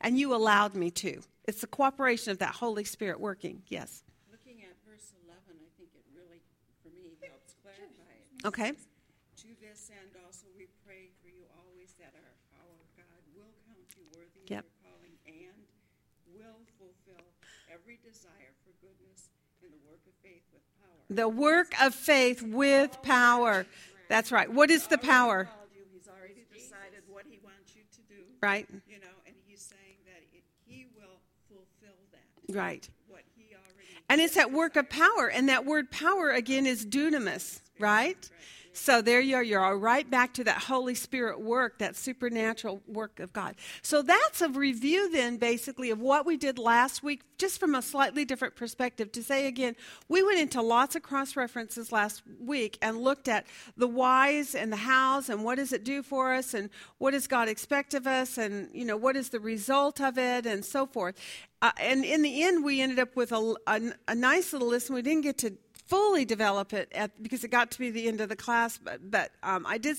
and 0.00 0.18
you 0.18 0.34
allowed 0.34 0.74
me 0.74 0.90
to. 0.90 1.20
It's 1.46 1.60
the 1.60 1.66
cooperation 1.68 2.30
of 2.32 2.38
that 2.38 2.54
holy 2.56 2.84
spirit 2.84 3.20
working. 3.20 3.62
Yes. 3.68 4.02
Looking 4.30 4.62
at 4.64 4.74
verse 4.88 5.12
11, 5.26 5.38
I 5.60 5.68
think 5.78 5.90
it 5.94 6.04
really, 6.14 6.40
for 6.82 6.88
me, 6.94 7.18
helps 7.22 7.54
clarify 7.62 8.10
it. 8.16 8.46
okay 8.46 8.70
To 8.72 9.48
this 9.62 9.90
end 9.94 10.10
also 10.26 10.46
we 10.58 10.66
pray 10.86 11.10
for 11.22 11.28
you 11.28 11.42
always 11.58 11.92
that 12.02 12.12
our, 12.18 12.34
our 12.66 12.76
God 12.98 13.22
will 13.36 13.52
count 13.68 13.86
you 13.94 14.02
worthy 14.16 14.42
Yep. 14.50 14.64
of 14.64 14.66
your 14.66 14.78
calling 14.82 15.16
and 15.26 15.58
will 16.34 16.60
fulfill 16.82 17.26
every 17.70 17.98
desire 18.02 18.54
for 18.66 18.74
goodness 18.82 19.30
in 19.62 19.68
the 19.70 19.82
work 19.86 20.00
of 20.08 20.14
faith 20.24 20.42
with 20.54 20.64
power. 20.80 20.99
The 21.10 21.28
work 21.28 21.74
of 21.82 21.94
faith 21.94 22.40
with 22.40 23.02
power. 23.02 23.66
That's 24.08 24.32
right. 24.32 24.50
What 24.50 24.70
is 24.70 24.86
the 24.86 24.98
power? 24.98 25.48
He's 25.92 26.08
already 26.08 26.46
decided 26.54 27.02
what 27.08 27.24
he 27.28 27.38
wants 27.42 27.74
you 27.74 27.82
to 27.92 28.00
do, 28.08 28.22
right. 28.40 28.66
You 28.88 29.00
know, 29.00 29.06
and 29.26 29.34
he's 29.46 29.60
saying 29.60 29.98
that 30.06 30.22
he 30.66 30.86
will 30.96 31.18
fulfill 31.48 31.98
that, 32.12 32.56
right. 32.56 32.88
What 33.08 33.22
he 33.36 33.54
already 33.54 33.88
And 34.08 34.20
it's 34.20 34.36
that 34.36 34.52
work 34.52 34.76
of 34.76 34.88
power. 34.88 35.28
And 35.28 35.48
that 35.48 35.66
word 35.66 35.90
power, 35.90 36.30
again, 36.30 36.64
is 36.66 36.86
dunamis, 36.86 37.60
right? 37.78 38.30
So 38.72 39.02
there 39.02 39.20
you 39.20 39.34
are. 39.36 39.42
You're 39.42 39.76
right 39.76 40.08
back 40.08 40.32
to 40.34 40.44
that 40.44 40.58
Holy 40.58 40.94
Spirit 40.94 41.40
work, 41.40 41.78
that 41.78 41.96
supernatural 41.96 42.82
work 42.86 43.18
of 43.18 43.32
God. 43.32 43.56
So 43.82 44.00
that's 44.00 44.40
a 44.40 44.48
review, 44.48 45.10
then, 45.10 45.38
basically, 45.38 45.90
of 45.90 46.00
what 46.00 46.24
we 46.24 46.36
did 46.36 46.58
last 46.58 47.02
week, 47.02 47.22
just 47.36 47.58
from 47.58 47.74
a 47.74 47.82
slightly 47.82 48.24
different 48.24 48.54
perspective. 48.54 49.10
To 49.12 49.22
say 49.24 49.48
again, 49.48 49.74
we 50.08 50.22
went 50.22 50.38
into 50.38 50.62
lots 50.62 50.94
of 50.94 51.02
cross 51.02 51.34
references 51.34 51.90
last 51.90 52.22
week 52.40 52.78
and 52.80 52.98
looked 52.98 53.26
at 53.26 53.44
the 53.76 53.88
whys 53.88 54.54
and 54.54 54.72
the 54.72 54.76
hows 54.76 55.28
and 55.28 55.42
what 55.42 55.56
does 55.56 55.72
it 55.72 55.82
do 55.82 56.02
for 56.02 56.32
us 56.32 56.54
and 56.54 56.70
what 56.98 57.10
does 57.10 57.26
God 57.26 57.48
expect 57.48 57.92
of 57.94 58.06
us 58.06 58.38
and, 58.38 58.68
you 58.72 58.84
know, 58.84 58.96
what 58.96 59.16
is 59.16 59.30
the 59.30 59.40
result 59.40 60.00
of 60.00 60.16
it 60.16 60.46
and 60.46 60.64
so 60.64 60.86
forth. 60.86 61.16
Uh, 61.62 61.72
and 61.78 62.04
in 62.04 62.22
the 62.22 62.42
end, 62.42 62.64
we 62.64 62.80
ended 62.80 62.98
up 62.98 63.14
with 63.16 63.32
a, 63.32 63.54
a, 63.66 63.80
a 64.08 64.14
nice 64.14 64.52
little 64.52 64.68
list. 64.68 64.88
and 64.88 64.94
We 64.94 65.02
didn't 65.02 65.22
get 65.22 65.38
to 65.38 65.54
fully 65.90 66.24
develop 66.24 66.72
it 66.72 66.90
at, 66.94 67.22
because 67.22 67.44
it 67.44 67.48
got 67.48 67.72
to 67.72 67.78
be 67.78 67.90
the 67.90 68.08
end 68.08 68.22
of 68.22 68.30
the 68.30 68.36
class, 68.36 68.78
but, 68.78 69.10
but 69.10 69.32
um, 69.42 69.66
I 69.66 69.76
did. 69.76 69.98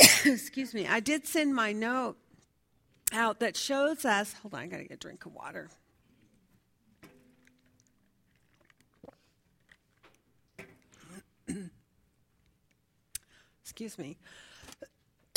excuse 0.24 0.72
me. 0.72 0.86
I 0.88 1.00
did 1.00 1.26
send 1.26 1.54
my 1.54 1.72
note 1.72 2.16
out 3.12 3.40
that 3.40 3.56
shows 3.56 4.06
us. 4.06 4.34
Hold 4.42 4.54
on, 4.54 4.60
I 4.60 4.66
got 4.66 4.78
to 4.78 4.84
get 4.84 4.92
a 4.94 4.96
drink 4.96 5.26
of 5.26 5.34
water. 5.34 5.68
Excuse 13.62 13.98
me. 13.98 14.16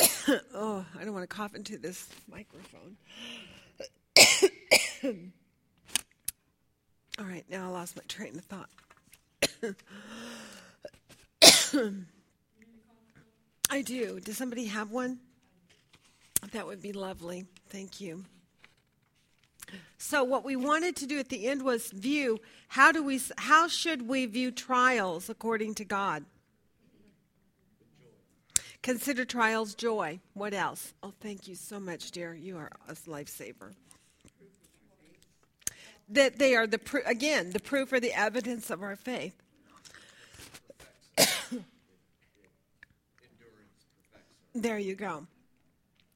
oh, 0.54 0.84
I 0.98 1.04
don't 1.04 1.12
want 1.12 1.28
to 1.28 1.34
cough 1.34 1.54
into 1.54 1.76
this 1.78 2.08
microphone. 2.26 2.96
All 7.22 7.28
right, 7.28 7.44
now 7.48 7.68
I 7.68 7.68
lost 7.68 7.96
my 7.96 8.02
train 8.08 8.36
of 8.36 8.44
thought. 8.46 8.68
I 13.70 13.82
do. 13.82 14.18
Does 14.18 14.36
somebody 14.36 14.64
have 14.64 14.90
one? 14.90 15.20
That 16.50 16.66
would 16.66 16.82
be 16.82 16.92
lovely. 16.92 17.46
Thank 17.68 18.00
you. 18.00 18.24
So 19.98 20.24
what 20.24 20.44
we 20.44 20.56
wanted 20.56 20.96
to 20.96 21.06
do 21.06 21.20
at 21.20 21.28
the 21.28 21.46
end 21.46 21.62
was 21.62 21.92
view 21.92 22.40
how 22.66 22.90
do 22.90 23.04
we 23.04 23.20
how 23.38 23.68
should 23.68 24.08
we 24.08 24.26
view 24.26 24.50
trials 24.50 25.30
according 25.30 25.76
to 25.76 25.84
God? 25.84 26.24
Consider 28.82 29.24
trials 29.24 29.76
joy. 29.76 30.18
What 30.34 30.54
else? 30.54 30.92
Oh, 31.04 31.12
thank 31.20 31.46
you 31.46 31.54
so 31.54 31.78
much, 31.78 32.10
dear. 32.10 32.34
You 32.34 32.56
are 32.56 32.72
a 32.88 32.94
lifesaver. 32.94 33.74
That 36.12 36.38
they 36.38 36.54
are 36.54 36.66
the 36.66 36.78
pr- 36.78 36.98
again 37.06 37.50
the 37.50 37.60
proof 37.60 37.92
or 37.92 37.98
the 37.98 38.12
evidence 38.12 38.70
of 38.70 38.82
our 38.82 38.96
faith. 38.96 39.34
there 44.54 44.78
you 44.78 44.94
go. 44.94 45.26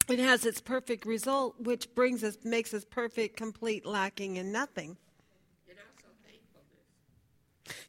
It 0.07 0.19
has 0.19 0.45
its 0.45 0.61
perfect 0.61 1.05
result, 1.05 1.59
which 1.59 1.93
brings 1.95 2.23
us 2.23 2.37
makes 2.43 2.73
us 2.73 2.85
perfect, 2.85 3.35
complete, 3.35 3.85
lacking 3.85 4.37
in 4.37 4.51
nothing. 4.51 4.97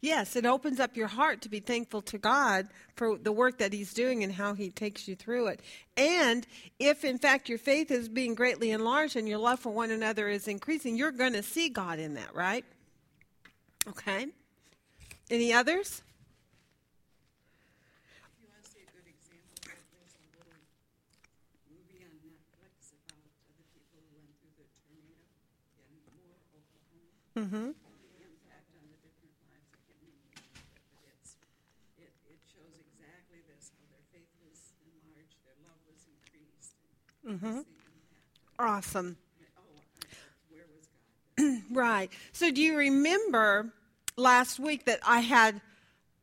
Yes, 0.00 0.36
it 0.36 0.46
opens 0.46 0.78
up 0.78 0.96
your 0.96 1.08
heart 1.08 1.42
to 1.42 1.48
be 1.48 1.60
thankful 1.60 2.02
to 2.02 2.18
God 2.18 2.68
for 2.94 3.18
the 3.18 3.32
work 3.32 3.58
that 3.58 3.72
He's 3.72 3.92
doing 3.92 4.22
and 4.22 4.32
how 4.32 4.54
He 4.54 4.70
takes 4.70 5.08
you 5.08 5.16
through 5.16 5.48
it. 5.48 5.60
And 5.96 6.46
if, 6.78 7.04
in 7.04 7.18
fact, 7.18 7.48
your 7.48 7.58
faith 7.58 7.90
is 7.90 8.08
being 8.08 8.34
greatly 8.36 8.70
enlarged 8.70 9.16
and 9.16 9.28
your 9.28 9.38
love 9.38 9.58
for 9.58 9.70
one 9.72 9.90
another 9.90 10.28
is 10.28 10.46
increasing, 10.46 10.96
you're 10.96 11.10
going 11.10 11.32
to 11.32 11.42
see 11.42 11.68
God 11.68 11.98
in 11.98 12.14
that, 12.14 12.32
right? 12.34 12.64
Okay. 13.88 14.26
Any 15.30 15.52
others? 15.52 16.00
If 18.20 18.32
you 18.40 18.48
want 18.48 18.64
to 18.64 18.70
see 18.70 18.80
a 18.80 18.90
good 18.94 19.08
example 19.08 19.56
of 19.60 19.72
it, 19.72 19.84
there's 19.92 20.14
a 20.14 20.24
little 20.32 20.56
movie 21.68 22.04
on 22.06 22.16
Netflix 22.24 22.92
about 22.96 23.28
uh, 23.28 23.52
the 23.60 23.66
people 23.76 24.00
who 24.08 24.16
went 24.20 24.32
through 24.38 24.56
the 24.56 24.68
tornado 24.78 25.24
in 25.80 25.88
Moore, 26.16 26.36
Oklahoma. 26.52 27.12
Mm-hmm. 27.36 27.76
The 27.76 28.24
impact 28.24 28.72
on 28.76 28.84
the 28.88 28.96
different 29.00 29.36
lives. 29.48 29.68
I 29.72 29.80
can't 29.88 30.04
remember 30.04 30.28
the 30.28 30.44
name 30.44 30.60
of 30.60 30.68
it, 30.68 30.84
but 30.96 31.04
it's, 31.12 31.36
it, 31.96 32.12
it 32.28 32.40
shows 32.48 32.76
exactly 32.76 33.40
this, 33.48 33.72
how 33.76 33.84
their 33.88 34.04
faith 34.12 34.32
was 34.44 34.76
enlarged, 34.84 35.36
their 35.44 35.56
love 35.64 35.80
was 35.88 36.04
increased. 36.08 36.76
And 37.17 37.17
Mm-hmm. 37.28 37.60
Awesome. 38.58 39.16
Right. 41.70 42.10
So, 42.32 42.50
do 42.50 42.60
you 42.60 42.76
remember 42.76 43.72
last 44.16 44.58
week 44.58 44.86
that 44.86 44.98
I 45.06 45.20
had 45.20 45.60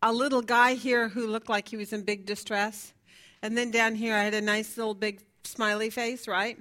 a 0.02 0.12
little 0.12 0.42
guy 0.42 0.74
here 0.74 1.08
who 1.08 1.28
looked 1.28 1.48
like 1.48 1.70
he 1.70 1.78
was 1.78 1.94
in 1.94 2.02
big 2.04 2.26
distress? 2.26 2.94
And 3.42 3.58
then 3.58 3.72
down 3.72 3.96
here, 3.96 4.14
I 4.16 4.24
had 4.24 4.34
a 4.34 4.42
nice 4.42 4.76
little 4.76 4.94
big 4.94 5.22
smiley 5.46 5.90
face, 5.90 6.28
right? 6.28 6.58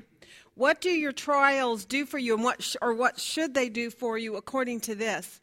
What 0.55 0.81
do 0.81 0.91
your 0.91 1.11
trials 1.11 1.85
do 1.85 2.07
for 2.07 2.19
you, 2.19 2.35
and 2.35 2.45
what 2.45 2.63
sh- 2.63 2.77
or 2.81 2.95
what 2.95 3.19
should 3.19 3.55
they 3.55 3.69
do 3.69 3.91
for 3.91 4.17
you 4.19 4.37
according 4.37 4.81
to 4.83 4.95
this? 4.95 5.41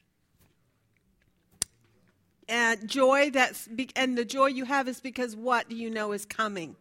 And 2.47 2.87
joy 2.87 3.29
that's 3.31 3.67
be- 3.67 3.89
and 3.95 4.17
the 4.17 4.25
joy 4.25 4.47
you 4.47 4.63
have 4.65 4.87
is 4.87 5.01
because 5.01 5.35
what 5.35 5.67
do 5.67 5.75
you 5.75 5.89
know 5.89 6.13
is 6.13 6.25
coming? 6.25 6.75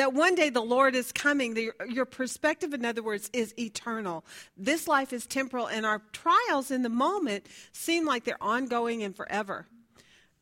That 0.00 0.14
one 0.14 0.34
day 0.34 0.48
the 0.48 0.62
Lord 0.62 0.94
is 0.94 1.12
coming. 1.12 1.52
The, 1.52 1.72
your 1.86 2.06
perspective, 2.06 2.72
in 2.72 2.86
other 2.86 3.02
words, 3.02 3.28
is 3.34 3.52
eternal. 3.58 4.24
This 4.56 4.88
life 4.88 5.12
is 5.12 5.26
temporal, 5.26 5.66
and 5.66 5.84
our 5.84 6.00
trials 6.12 6.70
in 6.70 6.80
the 6.80 6.88
moment 6.88 7.44
seem 7.72 8.06
like 8.06 8.24
they're 8.24 8.42
ongoing 8.42 9.02
and 9.02 9.14
forever. 9.14 9.66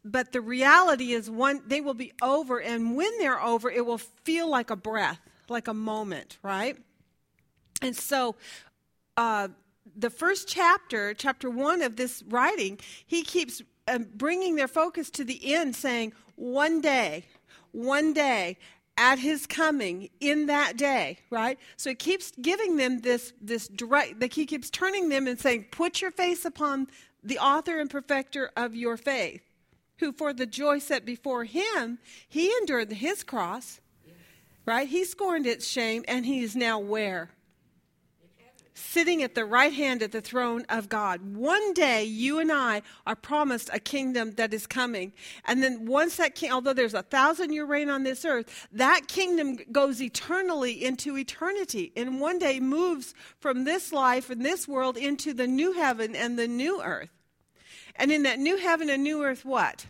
But 0.04 0.30
the 0.30 0.40
reality 0.40 1.12
is, 1.12 1.28
one 1.28 1.62
they 1.66 1.80
will 1.80 1.94
be 1.94 2.12
over, 2.22 2.60
and 2.60 2.96
when 2.96 3.10
they're 3.18 3.42
over, 3.42 3.68
it 3.68 3.84
will 3.84 3.98
feel 3.98 4.48
like 4.48 4.70
a 4.70 4.76
breath, 4.76 5.18
like 5.48 5.66
a 5.66 5.74
moment, 5.74 6.38
right? 6.44 6.76
And 7.82 7.96
so, 7.96 8.36
uh, 9.16 9.48
the 9.96 10.10
first 10.10 10.46
chapter, 10.46 11.14
chapter 11.14 11.50
one 11.50 11.82
of 11.82 11.96
this 11.96 12.22
writing, 12.28 12.78
he 13.04 13.24
keeps 13.24 13.60
uh, 13.88 13.98
bringing 14.14 14.54
their 14.54 14.68
focus 14.68 15.10
to 15.10 15.24
the 15.24 15.52
end, 15.52 15.74
saying, 15.74 16.12
one 16.36 16.80
day, 16.80 17.24
one 17.72 18.12
day, 18.12 18.56
at 18.98 19.20
his 19.20 19.46
coming 19.46 20.10
in 20.20 20.46
that 20.46 20.76
day, 20.76 21.20
right? 21.30 21.58
So 21.76 21.90
he 21.90 21.96
keeps 21.96 22.32
giving 22.42 22.76
them 22.76 23.00
this 23.00 23.32
this 23.40 23.68
direct 23.68 24.20
like 24.20 24.34
he 24.34 24.44
keeps 24.44 24.68
turning 24.68 25.08
them 25.08 25.26
and 25.26 25.38
saying, 25.40 25.66
Put 25.70 26.02
your 26.02 26.10
face 26.10 26.44
upon 26.44 26.88
the 27.22 27.38
author 27.38 27.80
and 27.80 27.88
perfecter 27.88 28.50
of 28.56 28.74
your 28.74 28.96
faith, 28.96 29.40
who 29.98 30.12
for 30.12 30.34
the 30.34 30.46
joy 30.46 30.80
set 30.80 31.06
before 31.06 31.44
him, 31.44 31.98
he 32.28 32.52
endured 32.60 32.92
his 32.92 33.22
cross, 33.22 33.80
right? 34.66 34.88
He 34.88 35.04
scorned 35.04 35.46
its 35.46 35.66
shame, 35.66 36.04
and 36.08 36.26
he 36.26 36.42
is 36.42 36.56
now 36.56 36.78
where? 36.78 37.30
Sitting 38.78 39.22
at 39.22 39.34
the 39.34 39.44
right 39.44 39.72
hand 39.72 40.02
at 40.02 40.12
the 40.12 40.20
throne 40.20 40.64
of 40.68 40.88
God. 40.88 41.36
One 41.36 41.74
day, 41.74 42.04
you 42.04 42.38
and 42.38 42.50
I 42.52 42.82
are 43.06 43.16
promised 43.16 43.70
a 43.72 43.78
kingdom 43.78 44.32
that 44.32 44.54
is 44.54 44.66
coming. 44.66 45.12
And 45.44 45.62
then 45.62 45.86
once 45.86 46.16
that 46.16 46.34
king, 46.34 46.52
although 46.52 46.72
there's 46.72 46.94
a 46.94 47.02
thousand 47.02 47.52
year 47.52 47.64
reign 47.64 47.90
on 47.90 48.04
this 48.04 48.24
earth, 48.24 48.68
that 48.72 49.08
kingdom 49.08 49.58
goes 49.72 50.00
eternally 50.00 50.84
into 50.84 51.16
eternity. 51.18 51.92
And 51.96 52.20
one 52.20 52.38
day 52.38 52.60
moves 52.60 53.14
from 53.40 53.64
this 53.64 53.92
life 53.92 54.30
and 54.30 54.44
this 54.44 54.68
world 54.68 54.96
into 54.96 55.34
the 55.34 55.46
new 55.46 55.72
heaven 55.72 56.14
and 56.14 56.38
the 56.38 56.48
new 56.48 56.80
earth. 56.82 57.10
And 57.96 58.12
in 58.12 58.22
that 58.22 58.38
new 58.38 58.56
heaven 58.56 58.88
and 58.88 59.02
new 59.02 59.24
earth, 59.24 59.44
what? 59.44 59.86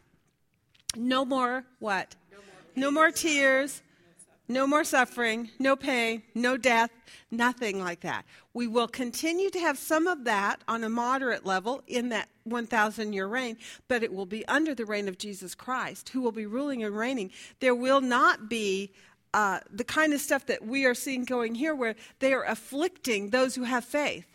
No 0.97 1.25
more 1.25 1.65
what? 1.79 2.17
No 2.75 2.91
more 2.91 3.11
tears, 3.11 3.83
no 4.49 4.67
more 4.67 4.85
suffering, 4.85 5.51
no 5.59 5.77
pain, 5.77 6.23
no 6.35 6.57
death, 6.57 6.91
nothing 7.31 7.81
like 7.81 8.01
that. 8.01 8.25
We 8.59 8.67
will 8.67 8.89
continue 8.89 9.51
to 9.51 9.61
have 9.61 9.79
some 9.79 10.09
of 10.09 10.25
that 10.25 10.65
on 10.67 10.83
a 10.83 10.89
moderate 10.89 11.47
level 11.47 11.81
in 11.87 12.09
that 12.09 12.29
1,000 12.43 13.13
year 13.13 13.29
reign, 13.29 13.57
but 13.87 14.03
it 14.03 14.13
will 14.13 14.27
be 14.27 14.45
under 14.49 14.75
the 14.75 14.85
reign 14.85 15.07
of 15.07 15.17
Jesus 15.17 15.55
Christ, 15.55 16.09
who 16.09 16.21
will 16.21 16.33
be 16.33 16.45
ruling 16.45 16.83
and 16.83 16.97
reigning. 16.97 17.31
There 17.61 17.77
will 17.77 18.01
not 18.01 18.49
be 18.49 18.91
uh, 19.33 19.61
the 19.71 19.85
kind 19.85 20.13
of 20.13 20.21
stuff 20.21 20.47
that 20.47 20.67
we 20.67 20.87
are 20.87 20.95
seeing 20.97 21.25
going 21.25 21.55
here 21.55 21.73
where 21.73 21.95
they 22.19 22.33
are 22.33 22.43
afflicting 22.43 23.31
those 23.31 23.55
who 23.55 23.63
have 23.63 23.85
faith. 23.85 24.27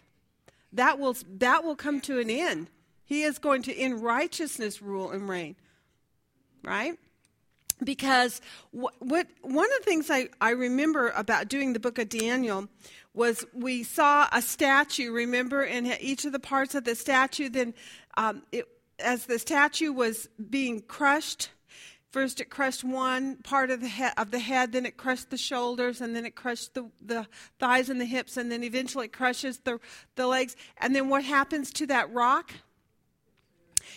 That 0.71 0.99
will, 0.99 1.17
that 1.39 1.65
will 1.65 1.75
come 1.75 1.99
to 1.99 2.17
an 2.19 2.29
end. 2.29 2.69
He 3.03 3.23
is 3.23 3.39
going 3.39 3.63
to, 3.63 3.75
in 3.75 3.99
righteousness, 3.99 4.81
rule 4.81 5.11
and 5.11 5.27
reign. 5.27 5.57
Right? 6.63 6.97
because 7.83 8.41
what, 8.71 8.93
what, 8.99 9.27
one 9.41 9.65
of 9.65 9.79
the 9.79 9.83
things 9.83 10.09
I, 10.09 10.29
I 10.39 10.51
remember 10.51 11.09
about 11.09 11.47
doing 11.47 11.73
the 11.73 11.79
book 11.79 11.99
of 11.99 12.09
Daniel 12.09 12.69
was 13.13 13.45
we 13.53 13.83
saw 13.83 14.27
a 14.31 14.41
statue, 14.41 15.11
remember, 15.11 15.63
and 15.63 15.97
each 15.99 16.25
of 16.25 16.31
the 16.31 16.39
parts 16.39 16.75
of 16.75 16.83
the 16.83 16.95
statue, 16.95 17.49
then 17.49 17.73
um, 18.17 18.43
it, 18.51 18.65
as 18.99 19.25
the 19.25 19.37
statue 19.37 19.91
was 19.91 20.29
being 20.49 20.81
crushed, 20.81 21.49
first 22.11 22.39
it 22.39 22.49
crushed 22.49 22.83
one 22.83 23.37
part 23.37 23.69
of 23.69 23.81
the, 23.81 23.87
he- 23.87 24.07
of 24.17 24.31
the 24.31 24.39
head, 24.39 24.71
then 24.71 24.85
it 24.85 24.97
crushed 24.97 25.29
the 25.29 25.37
shoulders, 25.37 26.01
and 26.01 26.15
then 26.15 26.25
it 26.25 26.35
crushed 26.35 26.73
the, 26.73 26.89
the 27.05 27.27
thighs 27.59 27.89
and 27.89 28.01
the 28.01 28.05
hips, 28.05 28.37
and 28.37 28.51
then 28.51 28.63
eventually 28.63 29.05
it 29.05 29.13
crushes 29.13 29.59
the, 29.59 29.79
the 30.15 30.25
legs. 30.25 30.55
And 30.77 30.95
then 30.95 31.09
what 31.09 31.23
happens 31.23 31.71
to 31.73 31.87
that 31.87 32.11
rock? 32.13 32.51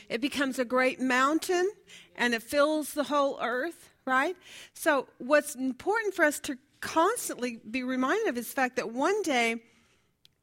It 0.08 0.20
becomes 0.20 0.58
a 0.58 0.64
great 0.64 1.00
mountain 1.00 1.70
and 2.16 2.34
it 2.34 2.42
fills 2.42 2.94
the 2.94 3.04
whole 3.04 3.38
earth, 3.40 3.90
right? 4.04 4.36
So, 4.72 5.08
what's 5.18 5.54
important 5.54 6.14
for 6.14 6.24
us 6.24 6.40
to 6.40 6.56
constantly 6.80 7.60
be 7.70 7.82
reminded 7.82 8.28
of 8.28 8.38
is 8.38 8.48
the 8.48 8.54
fact 8.54 8.76
that 8.76 8.92
one 8.92 9.22
day 9.22 9.62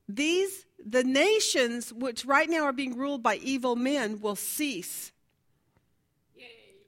these 0.08 0.66
the 0.86 1.04
nations 1.04 1.94
which 1.94 2.26
right 2.26 2.50
now 2.50 2.64
are 2.64 2.74
being 2.74 2.98
ruled 2.98 3.24
by 3.24 3.38
evil 3.38 3.76
men 3.76 4.20
will 4.20 4.36
cease. 4.36 5.12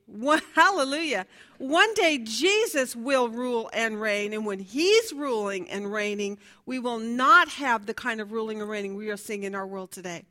One, 0.05 0.41
hallelujah. 0.55 1.25
One 1.57 1.93
day 1.93 2.17
Jesus 2.17 2.95
will 2.95 3.29
rule 3.29 3.69
and 3.73 3.99
reign, 3.99 4.33
and 4.33 4.45
when 4.45 4.59
he's 4.59 5.13
ruling 5.13 5.69
and 5.69 5.91
reigning, 5.91 6.37
we 6.65 6.77
will 6.77 6.99
not 6.99 7.47
have 7.49 7.85
the 7.85 7.93
kind 7.93 8.19
of 8.19 8.33
ruling 8.33 8.59
and 8.61 8.69
reigning 8.69 8.95
we 8.95 9.09
are 9.09 9.17
seeing 9.17 9.43
in 9.43 9.55
our 9.55 9.65
world 9.65 9.91
today 9.91 10.25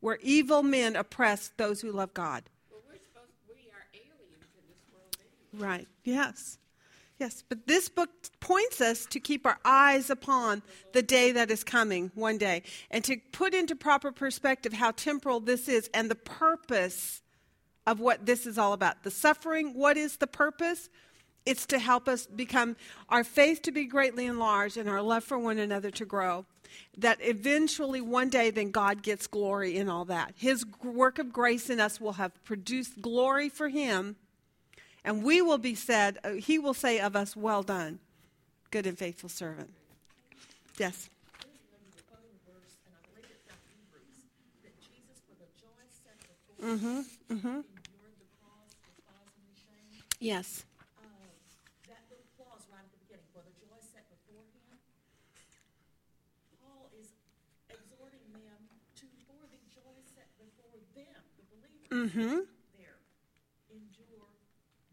where 0.00 0.18
evil 0.22 0.62
men 0.62 0.96
oppress 0.96 1.50
those 1.56 1.80
who 1.80 1.90
love 1.90 2.14
God. 2.14 2.44
Well, 2.70 2.80
we're 2.88 2.98
supposed, 2.98 3.32
we 3.48 3.68
are 3.70 3.86
aliens 3.94 4.46
in 4.56 4.64
this 4.68 4.84
world 4.92 5.16
anyway. 5.52 5.68
Right. 5.68 5.88
Yes. 6.04 6.58
Yes. 7.18 7.42
But 7.48 7.66
this 7.66 7.88
book 7.88 8.10
points 8.38 8.80
us 8.80 9.04
to 9.06 9.18
keep 9.18 9.44
our 9.44 9.58
eyes 9.64 10.08
upon 10.08 10.62
the 10.92 11.02
day 11.02 11.32
that 11.32 11.50
is 11.50 11.64
coming 11.64 12.12
one 12.14 12.38
day 12.38 12.62
and 12.90 13.02
to 13.04 13.16
put 13.32 13.54
into 13.54 13.74
proper 13.74 14.12
perspective 14.12 14.72
how 14.72 14.92
temporal 14.92 15.40
this 15.40 15.68
is 15.68 15.90
and 15.92 16.08
the 16.08 16.14
purpose 16.14 17.22
of 17.86 17.98
what 17.98 18.24
this 18.24 18.46
is 18.46 18.56
all 18.56 18.72
about. 18.72 19.02
The 19.02 19.10
suffering, 19.10 19.74
what 19.74 19.96
is 19.96 20.18
the 20.18 20.26
purpose? 20.28 20.88
It's 21.44 21.66
to 21.66 21.78
help 21.78 22.08
us 22.08 22.26
become 22.26 22.76
our 23.08 23.24
faith 23.24 23.62
to 23.62 23.72
be 23.72 23.86
greatly 23.86 24.26
enlarged 24.26 24.76
and 24.76 24.88
our 24.88 25.02
love 25.02 25.24
for 25.24 25.38
one 25.38 25.58
another 25.58 25.90
to 25.92 26.04
grow 26.04 26.46
that 26.98 27.18
eventually 27.22 28.00
one 28.00 28.28
day 28.28 28.50
then 28.50 28.70
God 28.70 29.02
gets 29.02 29.26
glory 29.26 29.76
in 29.76 29.88
all 29.88 30.04
that. 30.06 30.34
His 30.36 30.64
work 30.82 31.18
of 31.18 31.32
grace 31.32 31.70
in 31.70 31.80
us 31.80 32.00
will 32.00 32.12
have 32.12 32.44
produced 32.44 33.00
glory 33.00 33.48
for 33.48 33.68
him 33.68 34.16
and 35.08 35.24
we 35.24 35.40
will 35.40 35.58
be 35.58 35.74
said 35.74 36.18
uh, 36.22 36.32
he 36.32 36.58
will 36.58 36.74
say 36.74 37.00
of 37.00 37.16
us 37.16 37.34
well 37.34 37.62
done 37.62 37.98
good 38.70 38.86
and 38.86 38.98
faithful 38.98 39.30
servant. 39.30 39.70
Yes. 40.78 41.08
Mm-hmm. 46.62 47.00
Mm-hmm. 47.32 47.60
Yes. 50.20 50.64
Uh, 50.98 51.06
that 51.86 52.02
little 52.10 52.26
clause 52.36 52.66
right 52.74 52.82
at 52.82 52.90
the 52.90 52.98
beginning, 53.06 53.30
for 53.32 53.40
the 53.46 53.54
joy 53.62 53.78
set 53.80 54.04
before 54.10 54.42
him, 54.50 54.74
Paul 56.58 56.90
is 56.98 57.14
exhorting 57.70 58.26
them 58.34 58.60
to, 58.98 59.06
for 59.24 59.38
the 59.48 59.60
joy 59.70 59.94
set 60.12 60.28
before 60.36 60.74
them, 60.98 61.22
the 61.38 61.46
believers, 61.46 61.94
Mm-hmm. 61.94 62.42
there, 62.74 62.98
endure 63.70 64.26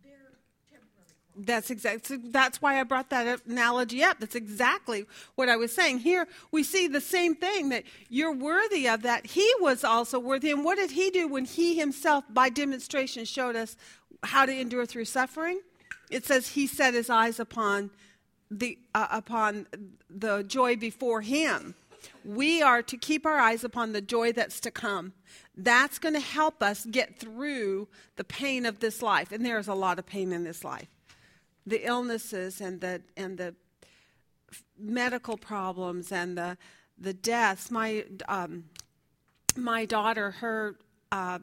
their 0.05 0.37
temporary 0.69 1.17
cross. 1.24 1.24
That's 1.37 1.69
exactly. 1.69 2.17
That's 2.17 2.61
why 2.61 2.79
I 2.79 2.83
brought 2.83 3.09
that 3.09 3.41
analogy 3.45 4.03
up. 4.03 4.19
That's 4.19 4.35
exactly 4.35 5.05
what 5.35 5.49
I 5.49 5.57
was 5.57 5.73
saying. 5.73 5.99
Here 5.99 6.27
we 6.51 6.63
see 6.63 6.87
the 6.87 7.01
same 7.01 7.35
thing 7.35 7.69
that 7.69 7.83
you're 8.09 8.33
worthy 8.33 8.87
of 8.87 9.01
that. 9.01 9.25
He 9.27 9.51
was 9.59 9.83
also 9.83 10.17
worthy. 10.17 10.51
And 10.51 10.63
what 10.63 10.77
did 10.77 10.91
he 10.91 11.09
do 11.09 11.27
when 11.27 11.43
he 11.43 11.77
himself, 11.77 12.23
by 12.29 12.49
demonstration, 12.49 13.25
showed 13.25 13.57
us 13.57 13.75
how 14.23 14.45
to 14.45 14.53
endure 14.53 14.85
through 14.85 15.05
suffering? 15.05 15.59
It 16.09 16.25
says 16.25 16.49
he 16.49 16.67
set 16.67 16.93
his 16.93 17.09
eyes 17.09 17.39
upon 17.39 17.89
the 18.49 18.77
uh, 18.93 19.07
upon 19.11 19.67
the 20.09 20.43
joy 20.43 20.77
before 20.77 21.21
him. 21.21 21.75
We 22.23 22.61
are 22.61 22.81
to 22.83 22.97
keep 22.97 23.25
our 23.25 23.39
eyes 23.39 23.63
upon 23.63 23.91
the 23.91 24.01
joy 24.01 24.31
that's 24.31 24.59
to 24.61 24.71
come. 24.71 25.13
That's 25.57 25.99
going 25.99 26.13
to 26.13 26.21
help 26.21 26.63
us 26.63 26.85
get 26.85 27.19
through 27.19 27.87
the 28.15 28.23
pain 28.23 28.65
of 28.65 28.79
this 28.79 29.01
life. 29.01 29.31
And 29.31 29.45
there's 29.45 29.67
a 29.67 29.73
lot 29.73 29.99
of 29.99 30.05
pain 30.05 30.31
in 30.31 30.43
this 30.43 30.63
life 30.63 30.87
the 31.65 31.85
illnesses 31.85 32.61
and 32.61 32.81
the 32.81 33.01
and 33.17 33.37
the 33.37 33.55
medical 34.77 35.37
problems 35.37 36.11
and 36.11 36.37
the 36.37 36.57
the 36.97 37.13
deaths. 37.13 37.71
My 37.71 38.05
um, 38.27 38.65
my 39.55 39.85
daughter, 39.85 40.31
her 40.31 40.75
uh, 41.11 41.39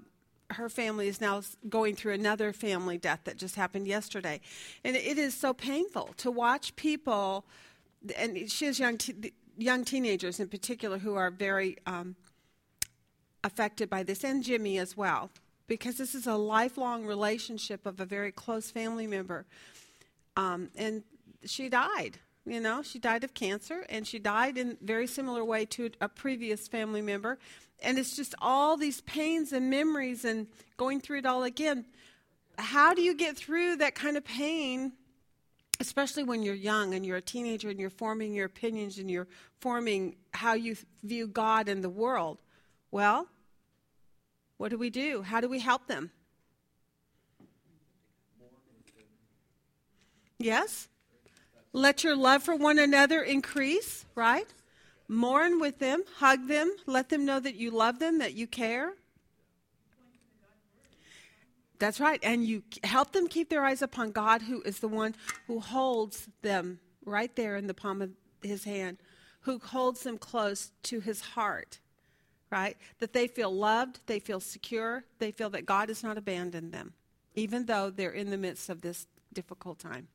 her 0.51 0.69
family 0.69 1.09
is 1.09 1.21
now 1.21 1.43
going 1.69 1.97
through 1.97 2.13
another 2.13 2.53
family 2.53 2.99
death 2.99 3.21
that 3.25 3.37
just 3.37 3.57
happened 3.57 3.87
yesterday, 3.87 4.41
and 4.85 4.97
it 4.97 5.19
is 5.19 5.35
so 5.35 5.53
painful 5.53 6.11
to 6.19 6.31
watch 6.31 6.77
people. 6.77 7.45
And 8.17 8.51
she 8.51 8.67
has 8.67 8.81
young 8.81 8.99
te- 8.99 9.33
young 9.57 9.85
teenagers 9.85 10.41
in 10.41 10.49
particular 10.49 10.99
who 10.99 11.15
are 11.15 11.31
very 11.31 11.77
um, 11.87 12.17
affected 13.45 13.89
by 13.89 14.03
this, 14.03 14.25
and 14.25 14.43
Jimmy 14.43 14.79
as 14.79 14.97
well, 14.97 15.31
because 15.67 15.97
this 15.97 16.15
is 16.15 16.27
a 16.27 16.35
lifelong 16.35 17.05
relationship 17.07 17.87
of 17.87 18.01
a 18.01 18.05
very 18.05 18.33
close 18.33 18.71
family 18.71 19.07
member. 19.07 19.47
Um, 20.37 20.71
and 20.77 21.03
she 21.45 21.69
died. 21.69 22.19
You 22.45 22.61
know, 22.61 22.83
she 22.83 22.99
died 22.99 23.23
of 23.23 23.35
cancer, 23.35 23.87
and 23.89 24.07
she 24.07 24.19
died 24.19 24.59
in 24.59 24.77
very 24.83 25.07
similar 25.07 25.45
way 25.45 25.65
to 25.67 25.91
a 26.01 26.09
previous 26.09 26.67
family 26.67 27.01
member. 27.01 27.39
And 27.81 27.99
it's 27.99 28.17
just 28.17 28.35
all 28.41 28.77
these 28.77 29.01
pains 29.03 29.53
and 29.53 29.71
memories, 29.71 30.25
and 30.25 30.49
going 30.77 31.01
through 31.01 31.19
it 31.19 31.27
all 31.27 31.45
again. 31.45 31.85
How 32.59 32.95
do 32.95 33.03
you 33.03 33.15
get 33.15 33.37
through 33.37 33.77
that 33.77 33.95
kind 33.95 34.17
of 34.17 34.25
pain, 34.25 34.93
especially 35.81 36.25
when 36.25 36.43
you're 36.43 36.55
young 36.55 36.95
and 36.95 37.07
you're 37.07 37.17
a 37.17 37.23
teenager 37.23 37.71
and 37.71 37.79
you're 37.79 37.91
forming 37.91 38.35
your 38.35 38.47
opinions 38.47 38.99
and 38.99 39.11
you're 39.11 39.29
forming 39.61 40.17
how 40.33 40.55
you 40.55 40.77
view 41.03 41.29
God 41.29 41.69
and 41.69 41.83
the 41.83 41.89
world? 41.89 42.39
Well, 42.91 43.29
what 44.59 44.71
do 44.71 44.79
we 44.79 44.91
do? 44.91 45.23
How 45.23 45.41
do 45.41 45.49
we 45.49 45.61
help 45.61 45.87
them? 45.87 46.11
Yes? 50.43 50.89
Let 51.73 52.05
your 52.05 52.17
love 52.17 52.43
for 52.43 52.55
one 52.55 52.79
another 52.79 53.23
increase, 53.23 54.05
right? 54.15 54.47
Mourn 55.09 55.61
with 55.61 55.79
them, 55.79 56.03
hug 56.17 56.49
them, 56.49 56.75
let 56.87 57.09
them 57.09 57.25
know 57.25 57.41
that 57.41 57.55
you 57.55 57.71
love 57.71 57.99
them, 57.99 58.19
that 58.19 58.35
you 58.35 58.47
care. 58.47 58.93
That's 61.79 62.01
right. 62.01 62.21
And 62.23 62.45
you 62.45 62.63
help 62.85 63.13
them 63.13 63.27
keep 63.27 63.49
their 63.49 63.65
eyes 63.65 63.83
upon 63.83 64.13
God, 64.13 64.43
who 64.43 64.63
is 64.63 64.81
the 64.81 64.89
one 64.89 65.15
who 65.47 65.61
holds 65.61 66.29
them 66.43 66.81
right 67.05 67.35
there 67.35 67.57
in 67.57 67.67
the 67.67 67.75
palm 67.75 68.03
of 68.03 68.11
his 68.43 68.65
hand, 68.65 68.99
who 69.41 69.59
holds 69.59 70.03
them 70.03 70.19
close 70.19 70.71
to 70.85 71.01
his 71.01 71.21
heart, 71.21 71.81
right? 72.51 72.77
That 73.01 73.13
they 73.13 73.27
feel 73.27 73.53
loved, 73.53 74.01
they 74.07 74.21
feel 74.21 74.41
secure, 74.41 75.05
they 75.19 75.33
feel 75.33 75.51
that 75.51 75.67
God 75.67 75.89
has 75.89 76.03
not 76.03 76.19
abandoned 76.19 76.73
them, 76.73 76.93
even 77.35 77.67
though 77.67 77.91
they're 77.91 78.11
in 78.11 78.31
the 78.31 78.39
midst 78.39 78.69
of 78.69 78.83
this 78.83 79.07
difficult 79.33 79.79
time. 79.79 80.09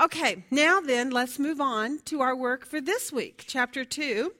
Okay, 0.00 0.44
now 0.50 0.80
then, 0.80 1.10
let's 1.10 1.38
move 1.38 1.60
on 1.60 1.98
to 2.06 2.22
our 2.22 2.34
work 2.34 2.64
for 2.64 2.80
this 2.80 3.12
week, 3.12 3.44
chapter 3.46 3.84
2. 3.84 4.32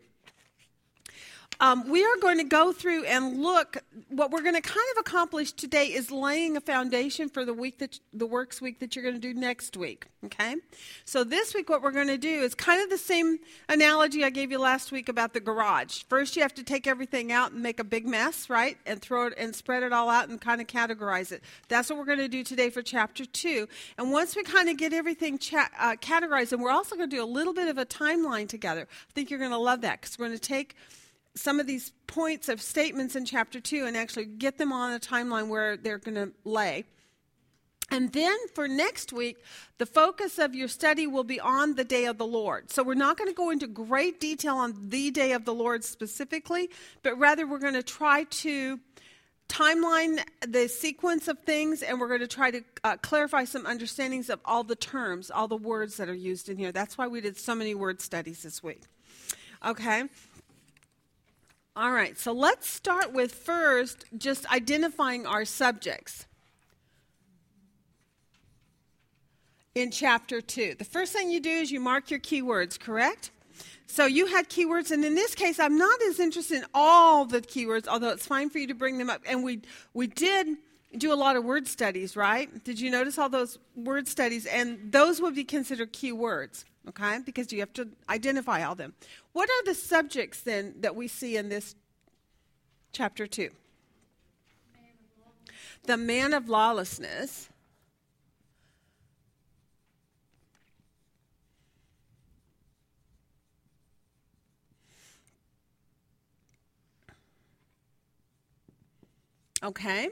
Um, 1.62 1.90
we 1.90 2.02
are 2.02 2.16
going 2.22 2.38
to 2.38 2.44
go 2.44 2.72
through 2.72 3.04
and 3.04 3.42
look. 3.42 3.84
What 4.08 4.30
we're 4.30 4.40
going 4.40 4.54
to 4.54 4.62
kind 4.62 4.86
of 4.92 5.00
accomplish 5.00 5.52
today 5.52 5.86
is 5.88 6.10
laying 6.10 6.56
a 6.56 6.60
foundation 6.60 7.28
for 7.28 7.44
the 7.44 7.52
week 7.52 7.78
that 7.78 8.00
the 8.14 8.26
works 8.26 8.62
week 8.62 8.80
that 8.80 8.96
you're 8.96 9.02
going 9.02 9.14
to 9.14 9.20
do 9.20 9.38
next 9.38 9.76
week. 9.76 10.06
Okay. 10.24 10.56
So 11.04 11.22
this 11.22 11.54
week, 11.54 11.68
what 11.68 11.82
we're 11.82 11.90
going 11.90 12.08
to 12.08 12.16
do 12.16 12.40
is 12.42 12.54
kind 12.54 12.82
of 12.82 12.88
the 12.88 12.96
same 12.96 13.40
analogy 13.68 14.24
I 14.24 14.30
gave 14.30 14.50
you 14.50 14.58
last 14.58 14.90
week 14.90 15.10
about 15.10 15.34
the 15.34 15.40
garage. 15.40 16.04
First, 16.04 16.34
you 16.34 16.40
have 16.40 16.54
to 16.54 16.64
take 16.64 16.86
everything 16.86 17.30
out 17.30 17.52
and 17.52 17.62
make 17.62 17.78
a 17.78 17.84
big 17.84 18.06
mess, 18.06 18.48
right, 18.48 18.78
and 18.86 19.02
throw 19.02 19.26
it 19.26 19.34
and 19.36 19.54
spread 19.54 19.82
it 19.82 19.92
all 19.92 20.08
out 20.08 20.30
and 20.30 20.40
kind 20.40 20.62
of 20.62 20.66
categorize 20.66 21.30
it. 21.30 21.42
That's 21.68 21.90
what 21.90 21.98
we're 21.98 22.06
going 22.06 22.18
to 22.20 22.28
do 22.28 22.42
today 22.42 22.70
for 22.70 22.80
chapter 22.80 23.26
two. 23.26 23.68
And 23.98 24.12
once 24.12 24.34
we 24.34 24.44
kind 24.44 24.70
of 24.70 24.78
get 24.78 24.94
everything 24.94 25.38
cha- 25.38 25.68
uh, 25.78 25.96
categorized, 25.96 26.52
and 26.52 26.62
we're 26.62 26.70
also 26.70 26.96
going 26.96 27.10
to 27.10 27.16
do 27.16 27.22
a 27.22 27.26
little 27.26 27.52
bit 27.52 27.68
of 27.68 27.76
a 27.76 27.84
timeline 27.84 28.48
together. 28.48 28.88
I 28.90 29.12
think 29.12 29.28
you're 29.28 29.38
going 29.38 29.50
to 29.50 29.58
love 29.58 29.82
that 29.82 30.00
because 30.00 30.18
we're 30.18 30.28
going 30.28 30.38
to 30.38 30.48
take 30.48 30.74
some 31.34 31.60
of 31.60 31.66
these 31.66 31.92
points 32.06 32.48
of 32.48 32.60
statements 32.60 33.16
in 33.16 33.24
chapter 33.24 33.60
2 33.60 33.86
and 33.86 33.96
actually 33.96 34.24
get 34.24 34.58
them 34.58 34.72
on 34.72 34.92
a 34.92 34.98
timeline 34.98 35.48
where 35.48 35.76
they're 35.76 35.98
going 35.98 36.16
to 36.16 36.32
lay. 36.44 36.84
And 37.92 38.12
then 38.12 38.36
for 38.54 38.68
next 38.68 39.12
week, 39.12 39.38
the 39.78 39.86
focus 39.86 40.38
of 40.38 40.54
your 40.54 40.68
study 40.68 41.06
will 41.06 41.24
be 41.24 41.40
on 41.40 41.74
the 41.74 41.82
day 41.82 42.04
of 42.04 42.18
the 42.18 42.26
Lord. 42.26 42.70
So 42.70 42.84
we're 42.84 42.94
not 42.94 43.18
going 43.18 43.28
to 43.28 43.34
go 43.34 43.50
into 43.50 43.66
great 43.66 44.20
detail 44.20 44.56
on 44.56 44.74
the 44.88 45.10
day 45.10 45.32
of 45.32 45.44
the 45.44 45.54
Lord 45.54 45.82
specifically, 45.82 46.70
but 47.02 47.18
rather 47.18 47.46
we're 47.46 47.58
going 47.58 47.74
to 47.74 47.82
try 47.82 48.24
to 48.24 48.78
timeline 49.48 50.22
the 50.46 50.68
sequence 50.68 51.26
of 51.26 51.40
things 51.40 51.82
and 51.82 51.98
we're 51.98 52.06
going 52.06 52.20
to 52.20 52.28
try 52.28 52.52
to 52.52 52.62
uh, 52.84 52.96
clarify 52.98 53.44
some 53.44 53.66
understandings 53.66 54.30
of 54.30 54.38
all 54.44 54.62
the 54.62 54.76
terms, 54.76 55.28
all 55.28 55.48
the 55.48 55.56
words 55.56 55.96
that 55.96 56.08
are 56.08 56.14
used 56.14 56.48
in 56.48 56.56
here. 56.56 56.70
That's 56.70 56.96
why 56.96 57.08
we 57.08 57.20
did 57.20 57.36
so 57.36 57.56
many 57.56 57.74
word 57.74 58.00
studies 58.00 58.44
this 58.44 58.62
week. 58.62 58.82
Okay? 59.66 60.04
All 61.80 61.92
right, 61.92 62.18
so 62.18 62.32
let's 62.32 62.68
start 62.68 63.14
with 63.14 63.32
first 63.32 64.04
just 64.18 64.44
identifying 64.52 65.24
our 65.24 65.46
subjects. 65.46 66.26
In 69.74 69.90
chapter 69.90 70.42
2. 70.42 70.74
The 70.78 70.84
first 70.84 71.14
thing 71.14 71.30
you 71.30 71.40
do 71.40 71.48
is 71.48 71.72
you 71.72 71.80
mark 71.80 72.10
your 72.10 72.20
keywords, 72.20 72.78
correct? 72.78 73.30
So 73.86 74.04
you 74.04 74.26
had 74.26 74.50
keywords, 74.50 74.90
and 74.90 75.02
in 75.02 75.14
this 75.14 75.34
case, 75.34 75.58
I'm 75.58 75.78
not 75.78 76.02
as 76.02 76.20
interested 76.20 76.58
in 76.58 76.64
all 76.74 77.24
the 77.24 77.40
keywords, 77.40 77.88
although 77.88 78.10
it's 78.10 78.26
fine 78.26 78.50
for 78.50 78.58
you 78.58 78.66
to 78.66 78.74
bring 78.74 78.98
them 78.98 79.08
up. 79.08 79.22
And 79.26 79.42
we 79.42 79.62
we 79.94 80.06
did 80.06 80.58
do 80.98 81.14
a 81.14 81.16
lot 81.16 81.36
of 81.36 81.46
word 81.46 81.66
studies, 81.66 82.14
right? 82.14 82.62
Did 82.62 82.78
you 82.78 82.90
notice 82.90 83.16
all 83.16 83.30
those 83.30 83.58
word 83.74 84.06
studies? 84.06 84.44
And 84.44 84.92
those 84.92 85.18
would 85.22 85.34
be 85.34 85.44
considered 85.44 85.94
keywords 85.94 86.64
okay? 86.90 87.18
Because 87.24 87.52
you 87.52 87.60
have 87.60 87.72
to 87.72 87.88
identify 88.08 88.62
all 88.62 88.74
them. 88.74 88.94
What 89.32 89.48
are 89.48 89.64
the 89.64 89.74
subjects 89.74 90.42
then 90.42 90.74
that 90.80 90.94
we 90.94 91.08
see 91.08 91.36
in 91.36 91.48
this 91.48 91.74
chapter 92.92 93.26
2? 93.26 93.50
the 95.84 95.96
man 95.96 96.32
of 96.32 96.48
lawlessness. 96.48 97.48
Okay. 109.62 110.08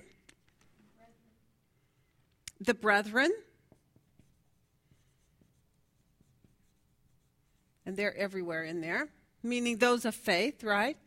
The 2.60 2.74
brethren. 2.74 3.30
And 7.88 7.96
they're 7.96 8.14
everywhere 8.18 8.64
in 8.64 8.82
there, 8.82 9.08
meaning 9.42 9.78
those 9.78 10.04
of 10.04 10.14
faith, 10.14 10.62
right? 10.62 10.98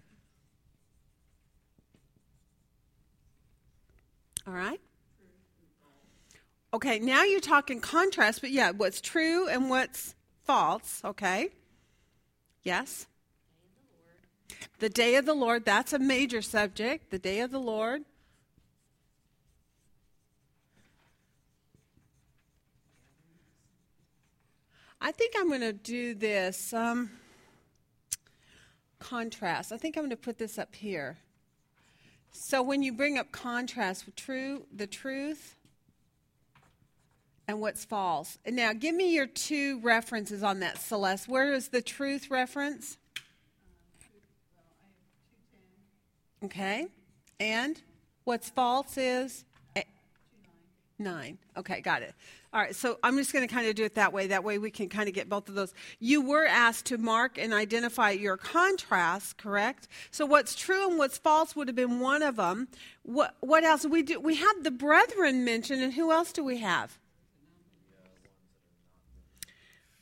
All 4.48 4.54
right? 4.54 4.82
Okay, 6.74 6.98
now 6.98 7.24
you 7.24 7.40
talk 7.40 7.70
in 7.70 7.82
contrast, 7.82 8.42
but 8.42 8.50
yeah, 8.50 8.72
what's 8.72 9.00
true 9.00 9.48
and 9.48 9.70
what's 9.70 10.16
false, 10.44 11.04
okay? 11.06 11.50
Yes? 12.64 13.06
The 14.80 14.90
day 14.90 15.18
of 15.18 15.28
the 15.28 15.36
Lord, 15.36 15.66
that's 15.66 15.94
a 15.94 16.00
major 16.00 16.42
subject, 16.42 17.12
the 17.12 17.20
day 17.20 17.42
of 17.42 17.52
the 17.52 17.60
Lord. 17.60 18.02
I 25.04 25.12
think 25.12 25.34
I'm 25.36 25.48
going 25.48 25.62
to 25.62 25.74
do 25.74 26.14
this 26.14 26.74
um, 26.74 27.10
contrast. 29.00 29.72
I 29.72 29.78
think 29.78 29.98
I'm 29.98 30.04
going 30.04 30.12
to 30.12 30.16
put 30.16 30.38
this 30.38 30.60
up 30.60 30.76
here. 30.76 31.18
So 32.32 32.62
when 32.62 32.84
you 32.84 32.94
bring 32.94 33.18
up 33.18 33.32
contrast 33.32 34.06
true, 34.16 34.68
the 34.72 34.86
truth 34.86 35.56
and 37.48 37.60
what's 37.60 37.84
false. 37.84 38.38
Now 38.48 38.74
give 38.74 38.94
me 38.94 39.16
your 39.16 39.26
two 39.26 39.80
references 39.82 40.44
on 40.44 40.60
that, 40.60 40.78
Celeste. 40.78 41.28
Where 41.28 41.52
is 41.52 41.70
the 41.70 41.82
truth 41.82 42.30
reference? 42.30 42.98
Okay. 46.46 46.88
And 47.40 47.82
what's 48.24 48.50
false 48.50 48.98
is? 48.98 49.46
Nine. 51.02 51.40
Okay, 51.58 51.82
got 51.82 52.04
it. 52.04 52.14
All 52.54 52.62
right, 52.62 52.76
so 52.76 53.00
I'm 53.02 53.18
just 53.18 53.34
going 53.34 53.48
to 53.48 53.54
kind 53.54 53.68
of 53.68 53.76
do 53.76 53.84
it 53.84 53.96
that 53.96 54.14
way. 54.14 54.28
That 54.28 54.44
way 54.44 54.58
we 54.58 54.72
can 54.72 54.90
kind 54.90 55.08
of 55.08 55.16
get 55.16 55.30
both 55.30 55.50
of 55.50 55.56
those. 55.56 55.74
You 56.00 56.22
were 56.22 56.46
asked 56.46 56.86
to 56.88 56.98
mark 56.98 57.38
and 57.38 57.54
identify 57.54 58.12
your 58.12 58.38
contrast, 58.38 59.38
correct? 59.38 59.88
So 60.12 60.26
what's 60.26 60.54
true 60.54 60.90
and 60.90 60.98
what's 60.98 61.18
false 61.18 61.56
would 61.56 61.68
have 61.68 61.76
been 61.76 62.00
one 62.00 62.22
of 62.22 62.36
them. 62.36 62.68
What, 63.04 63.36
what 63.40 63.64
else? 63.64 63.86
We, 63.86 64.04
do, 64.04 64.20
we 64.20 64.36
have 64.36 64.64
the 64.64 64.72
brethren 64.72 65.44
mentioned, 65.44 65.82
and 65.82 65.94
who 65.94 66.12
else 66.12 66.32
do 66.32 66.44
we 66.44 66.60
have? 66.60 67.00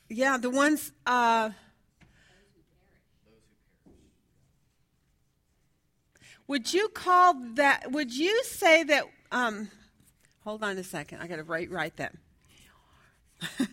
Yeah, 0.09 0.37
the 0.37 0.49
ones. 0.49 0.91
Uh, 1.05 1.51
would 6.47 6.73
you 6.73 6.89
call 6.89 7.35
that? 7.53 7.91
Would 7.91 8.11
you 8.11 8.43
say 8.43 8.83
that? 8.83 9.03
Um, 9.31 9.69
hold 10.49 10.63
on 10.63 10.75
a 10.79 10.83
second. 10.83 11.21
I 11.21 11.27
got 11.27 11.35
to 11.35 11.43
write 11.43 11.69
write 11.69 11.97
that. 11.97 12.15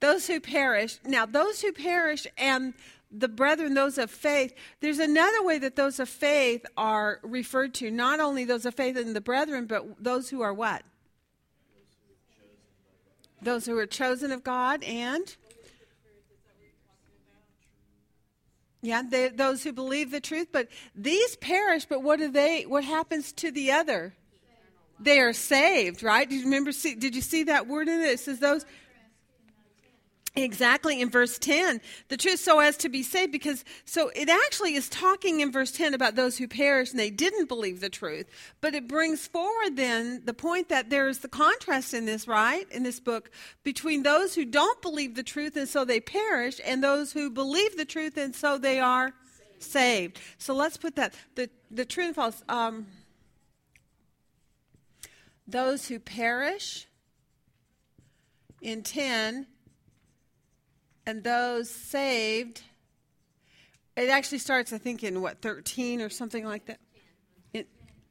those 0.00 0.26
who 0.26 0.40
perish. 0.40 0.98
Now, 1.04 1.26
those 1.26 1.60
who 1.60 1.70
perish 1.70 2.26
and 2.38 2.72
the 3.10 3.28
brethren, 3.28 3.74
those 3.74 3.98
of 3.98 4.10
faith, 4.10 4.54
there's 4.80 4.98
another 4.98 5.44
way 5.44 5.58
that 5.58 5.76
those 5.76 6.00
of 6.00 6.08
faith 6.08 6.64
are 6.78 7.20
referred 7.22 7.74
to. 7.74 7.90
Not 7.90 8.20
only 8.20 8.46
those 8.46 8.64
of 8.64 8.74
faith 8.74 8.96
and 8.96 9.14
the 9.14 9.20
brethren, 9.20 9.66
but 9.66 10.02
those 10.02 10.30
who 10.30 10.40
are 10.40 10.54
what? 10.54 10.82
Those 13.42 13.66
who 13.66 13.76
are 13.76 13.84
chosen 13.84 14.32
of 14.32 14.42
God 14.42 14.82
and? 14.82 15.36
Yeah, 18.80 19.02
they, 19.06 19.28
those 19.28 19.62
who 19.62 19.74
believe 19.74 20.10
the 20.10 20.20
truth, 20.20 20.48
but 20.52 20.68
these 20.94 21.36
perish. 21.36 21.84
But 21.84 22.02
what 22.02 22.18
do 22.18 22.30
they? 22.30 22.62
What 22.62 22.82
happens 22.82 23.30
to 23.32 23.50
the 23.50 23.72
other? 23.72 24.14
They 25.02 25.18
are 25.18 25.32
saved, 25.32 26.02
right? 26.02 26.28
Did 26.28 26.36
you 26.36 26.44
remember? 26.44 26.72
See, 26.72 26.94
did 26.94 27.14
you 27.14 27.22
see 27.22 27.44
that 27.44 27.66
word 27.66 27.88
in 27.88 28.00
it? 28.00 28.04
It 28.04 28.20
says 28.20 28.38
those. 28.38 28.64
Exactly 30.34 30.98
in 30.98 31.10
verse 31.10 31.38
10, 31.38 31.82
the 32.08 32.16
truth 32.16 32.40
so 32.40 32.58
as 32.58 32.78
to 32.78 32.88
be 32.88 33.02
saved, 33.02 33.32
because 33.32 33.66
so 33.84 34.10
it 34.16 34.30
actually 34.30 34.74
is 34.74 34.88
talking 34.88 35.40
in 35.40 35.52
verse 35.52 35.70
10 35.72 35.92
about 35.92 36.14
those 36.14 36.38
who 36.38 36.48
perish 36.48 36.90
and 36.90 36.98
they 36.98 37.10
didn't 37.10 37.50
believe 37.50 37.80
the 37.80 37.90
truth. 37.90 38.26
But 38.62 38.74
it 38.74 38.88
brings 38.88 39.26
forward 39.26 39.76
then 39.76 40.22
the 40.24 40.32
point 40.32 40.70
that 40.70 40.88
there's 40.88 41.18
the 41.18 41.28
contrast 41.28 41.92
in 41.92 42.06
this, 42.06 42.26
right, 42.26 42.66
in 42.72 42.82
this 42.82 42.98
book, 42.98 43.30
between 43.62 44.04
those 44.04 44.34
who 44.34 44.46
don't 44.46 44.80
believe 44.80 45.16
the 45.16 45.22
truth 45.22 45.54
and 45.54 45.68
so 45.68 45.84
they 45.84 46.00
perish, 46.00 46.62
and 46.64 46.82
those 46.82 47.12
who 47.12 47.28
believe 47.28 47.76
the 47.76 47.84
truth 47.84 48.16
and 48.16 48.34
so 48.34 48.56
they 48.56 48.80
are 48.80 49.12
saved. 49.58 50.18
So 50.38 50.54
let's 50.54 50.78
put 50.78 50.96
that 50.96 51.12
the 51.34 51.50
the 51.70 51.84
truth 51.84 52.06
and 52.06 52.16
false. 52.16 52.42
Um, 52.48 52.86
those 55.52 55.86
who 55.86 55.98
perish 55.98 56.88
in 58.60 58.82
10 58.82 59.46
and 61.06 61.24
those 61.24 61.70
saved 61.70 62.62
it 63.96 64.08
actually 64.08 64.38
starts 64.38 64.72
i 64.72 64.78
think 64.78 65.04
in 65.04 65.20
what 65.20 65.42
13 65.42 66.00
or 66.00 66.08
something 66.08 66.44
like 66.44 66.66
that? 66.66 66.80
It, 67.52 67.68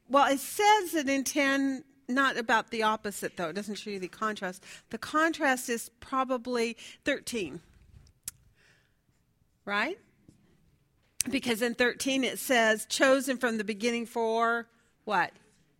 well 0.08 0.32
it 0.32 0.40
says 0.40 0.94
it 0.94 1.08
in 1.08 1.24
10 1.24 1.84
not 2.08 2.36
about 2.36 2.70
the 2.70 2.82
opposite 2.82 3.36
though. 3.36 3.48
It 3.48 3.54
doesn't 3.54 3.76
show 3.76 3.88
you 3.88 3.98
the 3.98 4.08
contrast. 4.08 4.62
The 4.90 4.98
contrast 4.98 5.68
is 5.68 5.90
probably 6.00 6.76
13 7.04 7.60
right? 9.64 9.98
Because 11.30 11.62
in 11.62 11.74
13 11.74 12.24
it 12.24 12.38
says 12.38 12.86
chosen 12.86 13.36
from 13.36 13.58
the 13.58 13.64
beginning 13.64 14.06
for 14.06 14.66
what 15.04 15.32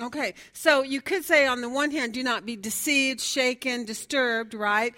Okay, 0.00 0.34
so 0.52 0.82
you 0.82 1.00
could 1.00 1.24
say 1.24 1.46
on 1.46 1.60
the 1.60 1.68
one 1.68 1.92
hand, 1.92 2.14
do 2.14 2.22
not 2.22 2.44
be 2.44 2.56
deceived, 2.56 3.20
shaken, 3.20 3.84
disturbed, 3.84 4.52
right? 4.52 4.92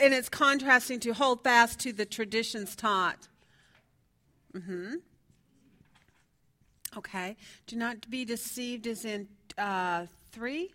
And 0.00 0.12
it's 0.12 0.28
contrasting 0.28 0.98
to 1.00 1.12
hold 1.12 1.44
fast 1.44 1.78
to 1.80 1.92
the 1.92 2.04
traditions 2.04 2.74
taught. 2.74 3.28
Mm-hmm. 4.52 4.94
Okay, 6.96 7.36
do 7.68 7.76
not 7.76 8.10
be 8.10 8.24
deceived 8.24 8.88
is 8.88 9.04
in 9.04 9.28
uh, 9.56 10.06
three. 10.32 10.72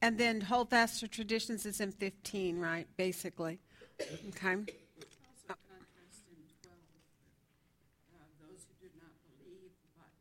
And 0.00 0.18
then 0.18 0.42
hold 0.42 0.68
fast 0.68 1.00
to 1.00 1.08
traditions 1.08 1.64
is 1.64 1.80
in 1.80 1.90
15, 1.90 2.60
right? 2.60 2.86
Basically. 2.98 3.58
Okay. 4.28 4.52
Also 4.52 5.56
contrast 5.56 6.28
in 6.28 6.36
twelve, 6.60 6.84
uh, 8.12 8.20
those 8.36 8.68
who 8.68 8.74
do 8.84 8.92
not 9.00 9.16
believe 9.24 9.72
but 9.96 10.12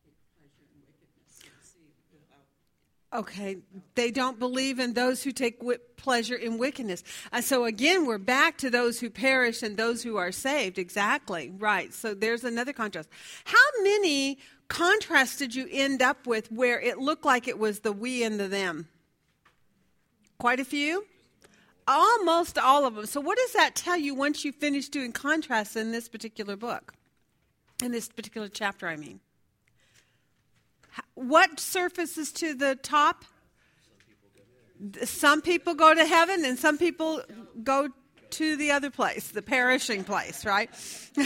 take 0.00 0.16
pleasure 0.40 0.64
in 0.72 0.80
wickedness 0.88 1.44
and 1.44 1.52
deceive 1.52 1.92
without 2.16 2.48
Okay, 3.14 3.58
they 3.94 4.10
don't 4.10 4.38
believe 4.38 4.78
in 4.78 4.94
those 4.94 5.22
who 5.22 5.30
take 5.30 5.58
wi- 5.58 5.78
pleasure 5.96 6.34
in 6.34 6.58
wickedness. 6.58 7.04
And 7.32 7.44
so 7.44 7.64
again, 7.64 8.04
we're 8.04 8.18
back 8.18 8.58
to 8.58 8.68
those 8.68 8.98
who 8.98 9.10
perish 9.10 9.62
and 9.62 9.76
those 9.76 10.02
who 10.02 10.16
are 10.16 10.32
saved. 10.32 10.78
Exactly, 10.78 11.52
right. 11.56 11.94
So 11.94 12.14
there's 12.14 12.42
another 12.42 12.72
contrast. 12.72 13.08
How 13.44 13.82
many 13.82 14.38
contrasts 14.68 15.36
did 15.36 15.54
you 15.54 15.68
end 15.70 16.02
up 16.02 16.26
with 16.26 16.50
where 16.50 16.80
it 16.80 16.98
looked 16.98 17.24
like 17.24 17.46
it 17.46 17.58
was 17.58 17.80
the 17.80 17.92
we 17.92 18.24
and 18.24 18.40
the 18.40 18.48
them? 18.48 18.88
Quite 20.38 20.60
a 20.60 20.64
few? 20.64 21.06
Almost 21.88 22.58
all 22.58 22.84
of 22.84 22.96
them. 22.96 23.06
So 23.06 23.20
what 23.20 23.38
does 23.38 23.52
that 23.52 23.76
tell 23.76 23.96
you 23.96 24.14
once 24.16 24.44
you 24.44 24.50
finish 24.50 24.88
doing 24.88 25.12
contrasts 25.12 25.76
in 25.76 25.92
this 25.92 26.08
particular 26.08 26.56
book? 26.56 26.92
In 27.82 27.92
this 27.92 28.08
particular 28.08 28.48
chapter, 28.48 28.88
I 28.88 28.96
mean. 28.96 29.20
What 31.14 31.60
surfaces 31.60 32.32
to 32.32 32.54
the 32.54 32.76
top? 32.76 33.24
Some 35.04 35.40
people 35.40 35.74
go 35.74 35.94
to 35.94 36.04
heaven 36.04 36.44
and 36.44 36.58
some 36.58 36.78
people 36.78 37.22
go 37.62 37.88
to 38.30 38.56
the 38.56 38.72
other 38.72 38.90
place, 38.90 39.28
the 39.28 39.42
perishing 39.42 40.04
place, 40.04 40.44
right? 40.44 40.70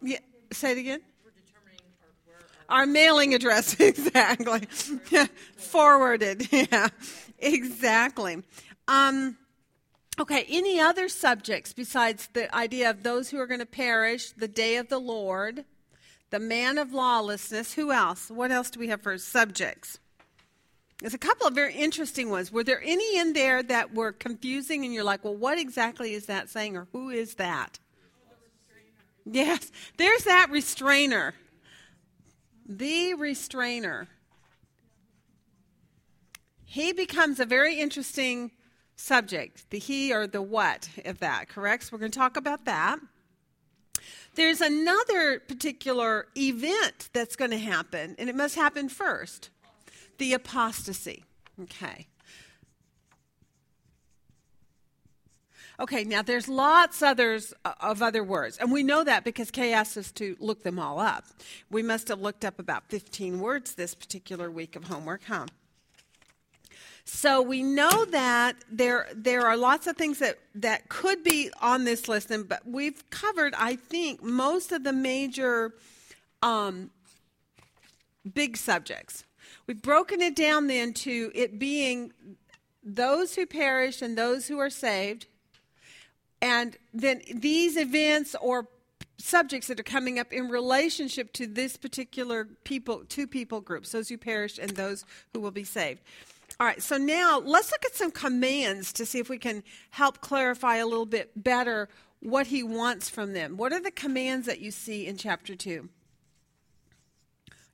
Yeah, 0.00 0.18
say 0.52 0.72
it 0.72 0.78
again. 0.78 1.00
Our 2.68 2.86
mailing 2.86 3.34
address, 3.34 3.78
exactly. 3.80 4.66
Forwarded, 5.56 6.52
yeah, 6.52 6.88
exactly. 7.38 8.42
Um, 8.86 9.38
okay, 10.20 10.44
any 10.48 10.78
other 10.78 11.08
subjects 11.08 11.72
besides 11.72 12.28
the 12.32 12.54
idea 12.54 12.90
of 12.90 13.02
those 13.02 13.30
who 13.30 13.38
are 13.38 13.46
going 13.46 13.60
to 13.60 13.66
perish, 13.66 14.32
the 14.32 14.48
day 14.48 14.76
of 14.76 14.88
the 14.88 15.00
Lord, 15.00 15.64
the 16.30 16.38
man 16.38 16.78
of 16.78 16.92
lawlessness? 16.92 17.74
Who 17.74 17.92
else? 17.92 18.30
What 18.30 18.50
else 18.50 18.70
do 18.70 18.80
we 18.80 18.88
have 18.88 19.02
for 19.02 19.16
subjects? 19.18 19.98
There's 21.00 21.14
a 21.14 21.18
couple 21.18 21.46
of 21.46 21.54
very 21.54 21.74
interesting 21.74 22.28
ones. 22.28 22.50
Were 22.50 22.64
there 22.64 22.82
any 22.84 23.18
in 23.18 23.32
there 23.32 23.62
that 23.62 23.94
were 23.94 24.10
confusing 24.10 24.84
and 24.84 24.92
you're 24.92 25.04
like, 25.04 25.24
well, 25.24 25.36
what 25.36 25.58
exactly 25.58 26.12
is 26.12 26.26
that 26.26 26.48
saying 26.48 26.76
or 26.76 26.88
who 26.92 27.08
is 27.10 27.34
that? 27.34 27.78
Yes, 29.24 29.70
there's 29.96 30.24
that 30.24 30.48
restrainer. 30.50 31.34
The 32.66 33.14
restrainer. 33.14 34.08
He 36.64 36.92
becomes 36.92 37.38
a 37.38 37.44
very 37.44 37.78
interesting 37.78 38.50
subject, 38.96 39.70
the 39.70 39.78
he 39.78 40.12
or 40.12 40.26
the 40.26 40.42
what 40.42 40.88
of 41.04 41.20
that, 41.20 41.48
correct? 41.48 41.84
So 41.84 41.90
we're 41.92 42.00
going 42.00 42.10
to 42.10 42.18
talk 42.18 42.36
about 42.36 42.64
that. 42.64 42.98
There's 44.38 44.60
another 44.60 45.40
particular 45.40 46.28
event 46.36 47.10
that's 47.12 47.34
going 47.34 47.50
to 47.50 47.58
happen, 47.58 48.14
and 48.20 48.28
it 48.28 48.36
must 48.36 48.54
happen 48.54 48.88
first 48.88 49.50
the 50.18 50.32
apostasy. 50.32 51.24
Okay. 51.60 52.06
Okay, 55.80 56.04
now 56.04 56.22
there's 56.22 56.46
lots 56.46 57.02
others 57.02 57.52
uh, 57.64 57.72
of 57.80 58.00
other 58.00 58.22
words, 58.22 58.58
and 58.58 58.70
we 58.70 58.84
know 58.84 59.02
that 59.02 59.24
because 59.24 59.50
Kay 59.50 59.72
asked 59.72 59.98
us 59.98 60.12
to 60.12 60.36
look 60.38 60.62
them 60.62 60.78
all 60.78 61.00
up. 61.00 61.24
We 61.68 61.82
must 61.82 62.06
have 62.06 62.20
looked 62.20 62.44
up 62.44 62.60
about 62.60 62.88
15 62.90 63.40
words 63.40 63.74
this 63.74 63.96
particular 63.96 64.52
week 64.52 64.76
of 64.76 64.84
homework, 64.84 65.24
huh? 65.24 65.46
So 67.10 67.40
we 67.40 67.62
know 67.62 68.04
that 68.04 68.56
there 68.70 69.08
there 69.14 69.46
are 69.46 69.56
lots 69.56 69.86
of 69.86 69.96
things 69.96 70.18
that 70.18 70.38
that 70.56 70.90
could 70.90 71.24
be 71.24 71.50
on 71.58 71.84
this 71.84 72.06
list, 72.06 72.30
and 72.30 72.46
but 72.46 72.60
we've 72.66 73.08
covered, 73.08 73.54
I 73.56 73.76
think, 73.76 74.22
most 74.22 74.72
of 74.72 74.84
the 74.84 74.92
major 74.92 75.72
um, 76.42 76.90
big 78.34 78.58
subjects. 78.58 79.24
We've 79.66 79.80
broken 79.80 80.20
it 80.20 80.36
down 80.36 80.66
then 80.66 80.92
to 80.94 81.32
it 81.34 81.58
being 81.58 82.12
those 82.84 83.36
who 83.36 83.46
perish 83.46 84.02
and 84.02 84.16
those 84.16 84.46
who 84.46 84.58
are 84.58 84.70
saved, 84.70 85.26
and 86.42 86.76
then 86.92 87.22
these 87.34 87.78
events 87.78 88.36
or 88.38 88.68
subjects 89.16 89.68
that 89.68 89.80
are 89.80 89.82
coming 89.82 90.18
up 90.18 90.30
in 90.30 90.50
relationship 90.50 91.32
to 91.32 91.46
this 91.46 91.78
particular 91.78 92.46
people, 92.64 93.04
two 93.08 93.26
people 93.26 93.62
groups, 93.62 93.92
those 93.92 94.10
who 94.10 94.18
perish 94.18 94.58
and 94.58 94.72
those 94.72 95.06
who 95.32 95.40
will 95.40 95.50
be 95.50 95.64
saved. 95.64 96.02
All 96.60 96.66
right, 96.66 96.82
so 96.82 96.96
now 96.96 97.38
let's 97.38 97.70
look 97.70 97.84
at 97.84 97.94
some 97.94 98.10
commands 98.10 98.92
to 98.94 99.06
see 99.06 99.20
if 99.20 99.28
we 99.28 99.38
can 99.38 99.62
help 99.90 100.20
clarify 100.20 100.76
a 100.76 100.86
little 100.86 101.06
bit 101.06 101.30
better 101.44 101.88
what 102.20 102.48
he 102.48 102.64
wants 102.64 103.08
from 103.08 103.32
them. 103.32 103.56
What 103.56 103.72
are 103.72 103.80
the 103.80 103.92
commands 103.92 104.46
that 104.46 104.58
you 104.58 104.72
see 104.72 105.06
in 105.06 105.16
chapter 105.16 105.54
2? 105.54 105.88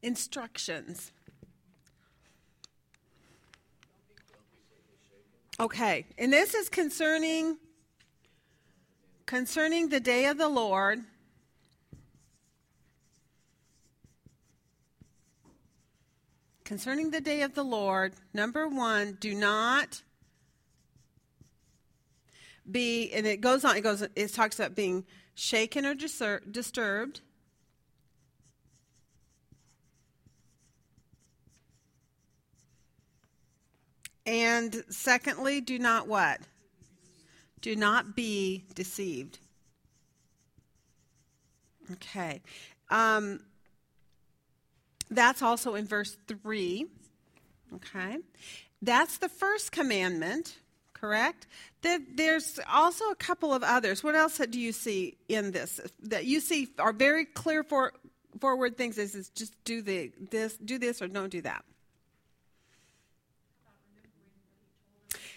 Instructions. 0.02 1.12
Okay, 5.58 6.04
and 6.18 6.30
this 6.30 6.52
is 6.52 6.68
concerning 6.68 7.56
concerning 9.24 9.88
the 9.88 10.00
day 10.00 10.26
of 10.26 10.36
the 10.36 10.48
Lord. 10.48 11.00
Concerning 16.64 17.10
the 17.10 17.20
day 17.20 17.42
of 17.42 17.54
the 17.54 17.62
Lord, 17.62 18.14
number 18.32 18.66
one, 18.66 19.18
do 19.20 19.34
not 19.34 20.02
be, 22.70 23.12
and 23.12 23.26
it 23.26 23.42
goes 23.42 23.64
on, 23.66 23.76
it 23.76 23.82
goes, 23.82 24.00
it 24.00 24.32
talks 24.32 24.58
about 24.58 24.74
being 24.74 25.04
shaken 25.34 25.84
or 25.84 25.94
distur- 25.94 26.50
disturbed. 26.50 27.20
And 34.24 34.84
secondly, 34.88 35.60
do 35.60 35.78
not 35.78 36.08
what? 36.08 36.40
Do 37.60 37.76
not 37.76 38.16
be 38.16 38.64
deceived. 38.74 39.38
Okay. 41.92 42.40
Um, 42.88 43.40
that's 45.10 45.42
also 45.42 45.74
in 45.74 45.86
verse 45.86 46.16
3. 46.28 46.86
Okay. 47.74 48.18
That's 48.82 49.18
the 49.18 49.28
first 49.28 49.72
commandment, 49.72 50.58
correct? 50.92 51.46
There- 51.82 51.98
There's 52.14 52.60
also 52.70 53.10
a 53.10 53.14
couple 53.14 53.52
of 53.54 53.62
others. 53.62 54.02
What 54.04 54.14
else 54.14 54.38
do 54.38 54.60
you 54.60 54.72
see 54.72 55.16
in 55.28 55.52
this 55.52 55.80
that 56.02 56.24
you 56.26 56.40
see 56.40 56.68
are 56.78 56.92
very 56.92 57.24
clear 57.24 57.62
for 57.62 57.92
forward 58.40 58.76
things? 58.76 58.98
Is 58.98 59.14
is 59.14 59.28
just 59.30 59.54
do 59.64 59.82
the 59.82 60.12
this, 60.30 60.56
do 60.56 60.78
this, 60.78 61.00
or 61.02 61.08
don't 61.08 61.30
do 61.30 61.40
that. 61.42 61.64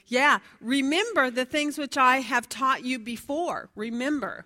Yeah, 0.09 0.39
remember 0.61 1.29
the 1.29 1.43
things 1.45 1.77
which 1.77 1.97
I 1.97 2.19
have 2.19 2.47
taught 2.47 2.85
you 2.85 2.97
before. 2.97 3.69
Remember. 3.75 4.45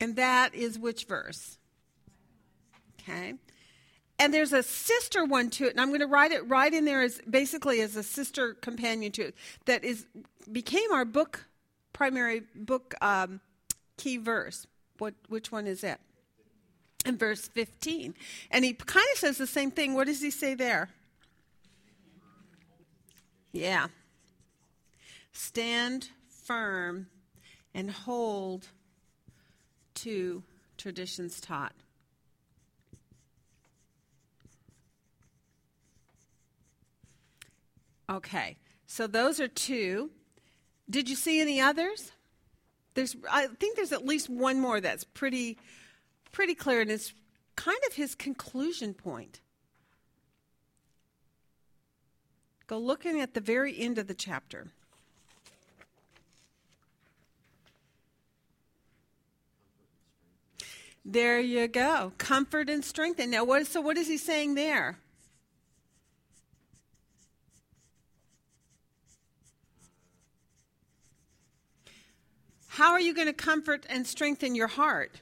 And 0.00 0.16
that 0.16 0.54
is 0.54 0.78
which 0.78 1.04
verse? 1.04 1.58
Okay. 3.00 3.34
And 4.18 4.32
there's 4.32 4.52
a 4.52 4.62
sister 4.62 5.24
one 5.24 5.50
to 5.50 5.64
it, 5.64 5.70
and 5.70 5.80
I'm 5.80 5.88
going 5.88 6.00
to 6.00 6.06
write 6.06 6.30
it 6.30 6.48
right 6.48 6.72
in 6.72 6.84
there 6.84 7.02
as 7.02 7.20
basically 7.28 7.80
as 7.80 7.96
a 7.96 8.02
sister 8.02 8.54
companion 8.54 9.10
to 9.12 9.22
it 9.28 9.34
that 9.66 9.84
is 9.84 10.06
became 10.50 10.92
our 10.92 11.04
book 11.04 11.46
primary 11.92 12.42
book 12.54 12.94
um, 13.00 13.40
key 13.96 14.18
verse. 14.18 14.66
What, 14.98 15.14
which 15.28 15.50
one 15.50 15.66
is 15.66 15.82
it? 15.82 15.98
In 17.06 17.16
verse 17.16 17.48
15. 17.48 18.14
And 18.50 18.64
he 18.64 18.74
kind 18.74 19.06
of 19.12 19.18
says 19.18 19.38
the 19.38 19.46
same 19.46 19.70
thing. 19.70 19.94
What 19.94 20.06
does 20.06 20.20
he 20.20 20.30
say 20.30 20.54
there? 20.54 20.90
Yeah. 23.52 23.88
Stand 25.32 26.10
firm 26.28 27.06
and 27.74 27.90
hold 27.90 28.68
to 30.04 30.42
traditions 30.76 31.40
taught. 31.40 31.72
Okay, 38.10 38.58
so 38.86 39.06
those 39.06 39.40
are 39.40 39.48
two. 39.48 40.10
Did 40.90 41.08
you 41.08 41.16
see 41.16 41.40
any 41.40 41.58
others? 41.58 42.12
There's, 42.92 43.16
I 43.30 43.46
think 43.46 43.76
there's 43.76 43.92
at 43.92 44.04
least 44.04 44.28
one 44.28 44.60
more 44.60 44.78
that's 44.78 45.04
pretty, 45.04 45.56
pretty 46.32 46.54
clear, 46.54 46.82
and 46.82 46.90
it's 46.90 47.14
kind 47.56 47.78
of 47.88 47.94
his 47.94 48.14
conclusion 48.14 48.92
point. 48.92 49.40
Go 52.66 52.76
looking 52.76 53.20
at 53.20 53.32
the 53.32 53.40
very 53.40 53.78
end 53.78 53.96
of 53.96 54.06
the 54.06 54.14
chapter. 54.14 54.68
There 61.04 61.38
you 61.38 61.68
go. 61.68 62.12
Comfort 62.16 62.70
and 62.70 62.84
strengthen. 62.84 63.30
Now, 63.30 63.44
what, 63.44 63.66
so 63.66 63.80
what 63.80 63.98
is 63.98 64.08
he 64.08 64.16
saying 64.16 64.54
there? 64.54 64.98
How 72.68 72.92
are 72.92 73.00
you 73.00 73.14
going 73.14 73.28
to 73.28 73.32
comfort 73.32 73.86
and 73.88 74.06
strengthen 74.06 74.54
your 74.54 74.66
heart? 74.66 75.20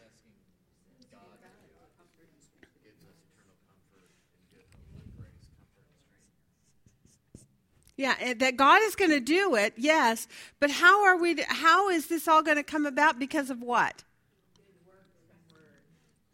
Yeah, 7.97 8.15
eh, 8.21 8.35
that 8.39 8.57
God 8.57 8.81
is 8.83 8.97
going 8.97 9.11
to 9.11 9.21
do 9.21 9.55
it, 9.55 9.75
yes. 9.77 10.27
But 10.61 10.71
how 10.71 11.05
are 11.05 11.17
we? 11.17 11.37
How 11.47 11.91
is 11.91 12.07
this 12.07 12.27
all 12.27 12.43
going 12.43 12.57
to 12.57 12.63
come 12.63 12.87
about? 12.87 13.19
Because 13.19 13.51
of 13.51 13.61
what? 13.61 14.03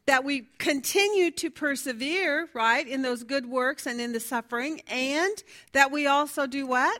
That 0.08 0.24
we 0.24 0.48
continue 0.56 1.30
to 1.32 1.50
persevere, 1.50 2.48
right, 2.54 2.88
in 2.88 3.02
those 3.02 3.24
good 3.24 3.44
works 3.44 3.86
and 3.86 4.00
in 4.00 4.12
the 4.12 4.20
suffering, 4.20 4.80
and 4.88 5.42
that 5.72 5.92
we 5.92 6.06
also 6.06 6.46
do 6.46 6.66
what? 6.66 6.98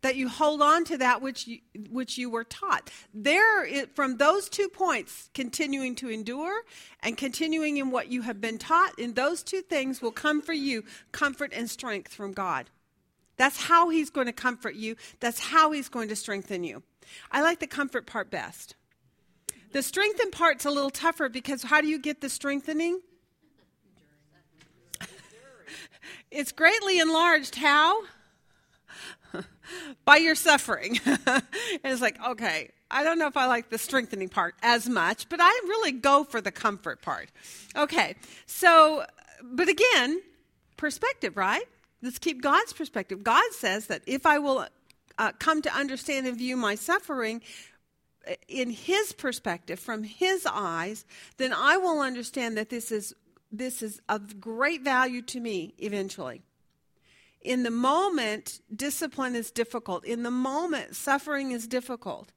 that 0.00 0.16
you 0.16 0.28
hold 0.28 0.60
on 0.60 0.84
to 0.84 0.98
that 0.98 1.22
which 1.22 1.46
you, 1.46 1.60
which 1.88 2.18
you 2.18 2.28
were 2.28 2.42
taught. 2.42 2.90
There, 3.14 3.64
it, 3.64 3.94
from 3.94 4.16
those 4.16 4.48
two 4.48 4.68
points, 4.68 5.30
continuing 5.32 5.94
to 5.94 6.10
endure 6.10 6.62
and 7.04 7.16
continuing 7.16 7.76
in 7.76 7.92
what 7.92 8.10
you 8.10 8.22
have 8.22 8.40
been 8.40 8.58
taught, 8.58 8.98
in 8.98 9.14
those 9.14 9.44
two 9.44 9.62
things 9.62 10.02
will 10.02 10.10
come 10.10 10.42
for 10.42 10.52
you 10.52 10.82
comfort 11.12 11.52
and 11.54 11.70
strength 11.70 12.12
from 12.12 12.32
God. 12.32 12.68
That's 13.36 13.56
how 13.56 13.90
He's 13.90 14.10
going 14.10 14.26
to 14.26 14.32
comfort 14.32 14.74
you. 14.74 14.96
That's 15.20 15.38
how 15.38 15.70
He's 15.70 15.88
going 15.88 16.08
to 16.08 16.16
strengthen 16.16 16.64
you. 16.64 16.82
I 17.30 17.42
like 17.42 17.60
the 17.60 17.66
comfort 17.66 18.06
part 18.06 18.30
best. 18.30 18.74
The 19.72 19.82
strengthen 19.82 20.30
part's 20.30 20.64
a 20.64 20.70
little 20.70 20.90
tougher 20.90 21.28
because 21.28 21.62
how 21.62 21.80
do 21.80 21.88
you 21.88 21.98
get 21.98 22.20
the 22.20 22.28
strengthening? 22.28 23.00
it's 26.30 26.52
greatly 26.52 26.98
enlarged. 26.98 27.54
How? 27.54 28.02
by 30.04 30.16
your 30.16 30.34
suffering. 30.34 31.00
and 31.06 31.42
it's 31.84 32.02
like, 32.02 32.22
okay, 32.22 32.70
I 32.90 33.04
don't 33.04 33.18
know 33.18 33.26
if 33.26 33.36
I 33.36 33.46
like 33.46 33.70
the 33.70 33.78
strengthening 33.78 34.28
part 34.28 34.54
as 34.62 34.88
much, 34.88 35.28
but 35.28 35.40
I 35.40 35.48
really 35.64 35.92
go 35.92 36.24
for 36.24 36.40
the 36.40 36.52
comfort 36.52 37.02
part. 37.02 37.30
Okay, 37.76 38.16
so, 38.46 39.04
but 39.42 39.68
again, 39.68 40.20
perspective, 40.76 41.36
right? 41.36 41.64
Let's 42.02 42.18
keep 42.18 42.42
God's 42.42 42.72
perspective. 42.72 43.22
God 43.22 43.44
says 43.52 43.86
that 43.86 44.02
if 44.06 44.26
I 44.26 44.38
will 44.38 44.66
uh, 45.18 45.32
come 45.38 45.62
to 45.62 45.74
understand 45.74 46.26
and 46.26 46.36
view 46.36 46.56
my 46.56 46.74
suffering 46.74 47.42
uh, 48.28 48.34
in 48.48 48.70
His 48.70 49.12
perspective, 49.12 49.78
from 49.78 50.04
His 50.04 50.46
eyes, 50.46 51.04
then 51.36 51.52
I 51.52 51.76
will 51.76 52.00
understand 52.00 52.56
that 52.56 52.70
this 52.70 52.92
is 52.92 53.14
this 53.50 53.82
is 53.82 54.00
of 54.08 54.40
great 54.40 54.82
value 54.82 55.20
to 55.20 55.38
me 55.38 55.74
eventually. 55.78 56.42
In 57.42 57.64
the 57.64 57.70
moment, 57.70 58.60
discipline 58.74 59.34
is 59.34 59.50
difficult. 59.50 60.04
In 60.04 60.22
the 60.22 60.30
moment, 60.30 60.96
suffering 60.96 61.50
is 61.50 61.66
difficult. 61.66 62.32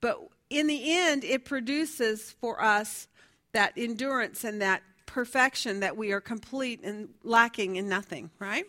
But 0.00 0.20
in 0.50 0.66
the 0.66 0.92
end, 0.92 1.24
it 1.24 1.44
produces 1.44 2.30
for 2.30 2.62
us 2.62 3.08
that 3.52 3.72
endurance 3.76 4.44
and 4.44 4.60
that 4.60 4.82
perfection 5.06 5.80
that 5.80 5.96
we 5.96 6.12
are 6.12 6.20
complete 6.20 6.82
and 6.84 7.08
lacking 7.22 7.76
in 7.76 7.88
nothing, 7.88 8.30
right? 8.38 8.66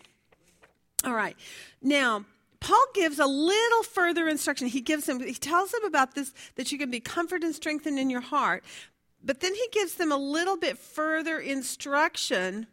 All 1.03 1.13
right. 1.13 1.35
Now, 1.81 2.25
Paul 2.65 2.85
gives 2.95 3.19
a 3.19 3.27
little 3.27 3.83
further 3.83 4.27
instruction. 4.27 4.65
He 4.67 4.81
gives 4.81 5.05
them, 5.05 5.19
he 5.19 5.35
tells 5.35 5.69
them 5.69 5.83
about 5.85 6.15
this, 6.15 6.33
that 6.55 6.71
you 6.71 6.79
can 6.79 6.89
be 6.89 6.99
comforted 6.99 7.43
and 7.43 7.53
strengthened 7.53 7.99
in 7.99 8.09
your 8.09 8.21
heart. 8.21 8.63
But 9.23 9.39
then 9.39 9.53
he 9.53 9.67
gives 9.71 9.93
them 9.93 10.11
a 10.11 10.17
little 10.17 10.57
bit 10.57 10.79
further 10.79 11.39
instruction 11.39 12.65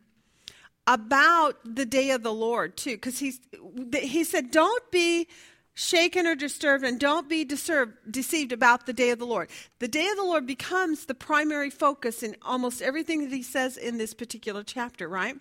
about 0.86 1.58
the 1.62 1.84
day 1.84 2.10
of 2.10 2.22
the 2.22 2.32
Lord 2.32 2.78
too, 2.78 2.92
because 2.92 3.18
he 3.18 4.24
said, 4.24 4.50
"Don't 4.50 4.90
be 4.90 5.28
shaken 5.74 6.26
or 6.26 6.36
disturbed, 6.36 6.84
and 6.84 6.98
don't 6.98 7.28
be 7.28 7.44
deceived 7.44 8.52
about 8.52 8.86
the 8.86 8.94
day 8.94 9.10
of 9.10 9.18
the 9.18 9.26
Lord." 9.26 9.50
The 9.78 9.88
day 9.88 10.08
of 10.08 10.16
the 10.16 10.24
Lord 10.24 10.46
becomes 10.46 11.04
the 11.04 11.14
primary 11.14 11.68
focus 11.68 12.22
in 12.22 12.34
almost 12.40 12.80
everything 12.80 13.28
that 13.28 13.36
he 13.36 13.42
says 13.42 13.76
in 13.76 13.98
this 13.98 14.14
particular 14.14 14.64
chapter, 14.64 15.06
right? 15.06 15.36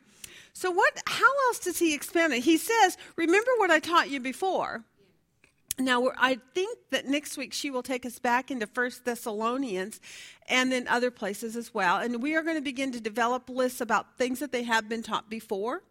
So, 0.53 0.71
what? 0.71 1.01
How 1.07 1.31
else 1.47 1.59
does 1.59 1.79
he 1.79 1.93
expand 1.93 2.33
it? 2.33 2.43
He 2.43 2.57
says, 2.57 2.97
"Remember 3.15 3.51
what 3.57 3.71
I 3.71 3.79
taught 3.79 4.09
you 4.09 4.19
before." 4.19 4.83
Now, 5.79 6.11
I 6.17 6.37
think 6.53 6.77
that 6.91 7.07
next 7.07 7.37
week 7.37 7.53
she 7.53 7.71
will 7.71 7.83
take 7.83 8.05
us 8.05 8.19
back 8.19 8.51
into 8.51 8.67
First 8.67 9.05
Thessalonians 9.05 9.99
and 10.47 10.71
then 10.71 10.87
other 10.87 11.11
places 11.11 11.55
as 11.55 11.73
well. 11.73 11.97
And 11.97 12.21
we 12.21 12.35
are 12.35 12.43
going 12.43 12.57
to 12.57 12.61
begin 12.61 12.91
to 12.91 13.01
develop 13.01 13.49
lists 13.49 13.81
about 13.81 14.17
things 14.17 14.39
that 14.39 14.51
they 14.51 14.63
have 14.63 14.89
been 14.89 15.01
taught 15.01 15.29
before 15.29 15.81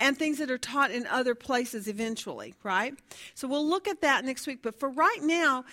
and 0.00 0.16
things 0.16 0.38
that 0.38 0.50
are 0.50 0.58
taught 0.58 0.90
in 0.90 1.06
other 1.06 1.34
places 1.34 1.88
eventually, 1.88 2.54
right? 2.62 2.94
So 3.34 3.48
we'll 3.48 3.68
look 3.68 3.88
at 3.88 4.00
that 4.02 4.24
next 4.24 4.46
week. 4.46 4.60
But 4.62 4.78
for 4.78 4.88
right 4.88 5.22
now, 5.22 5.64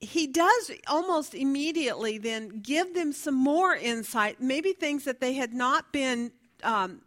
he 0.00 0.26
does 0.26 0.70
almost 0.86 1.34
immediately 1.34 2.18
then 2.18 2.60
give 2.60 2.94
them 2.94 3.12
some 3.12 3.34
more 3.34 3.74
insight, 3.74 4.40
maybe 4.40 4.72
things 4.72 5.04
that 5.04 5.20
they 5.20 5.34
had 5.34 5.52
not 5.52 5.92
been 5.92 6.32
um, 6.62 7.02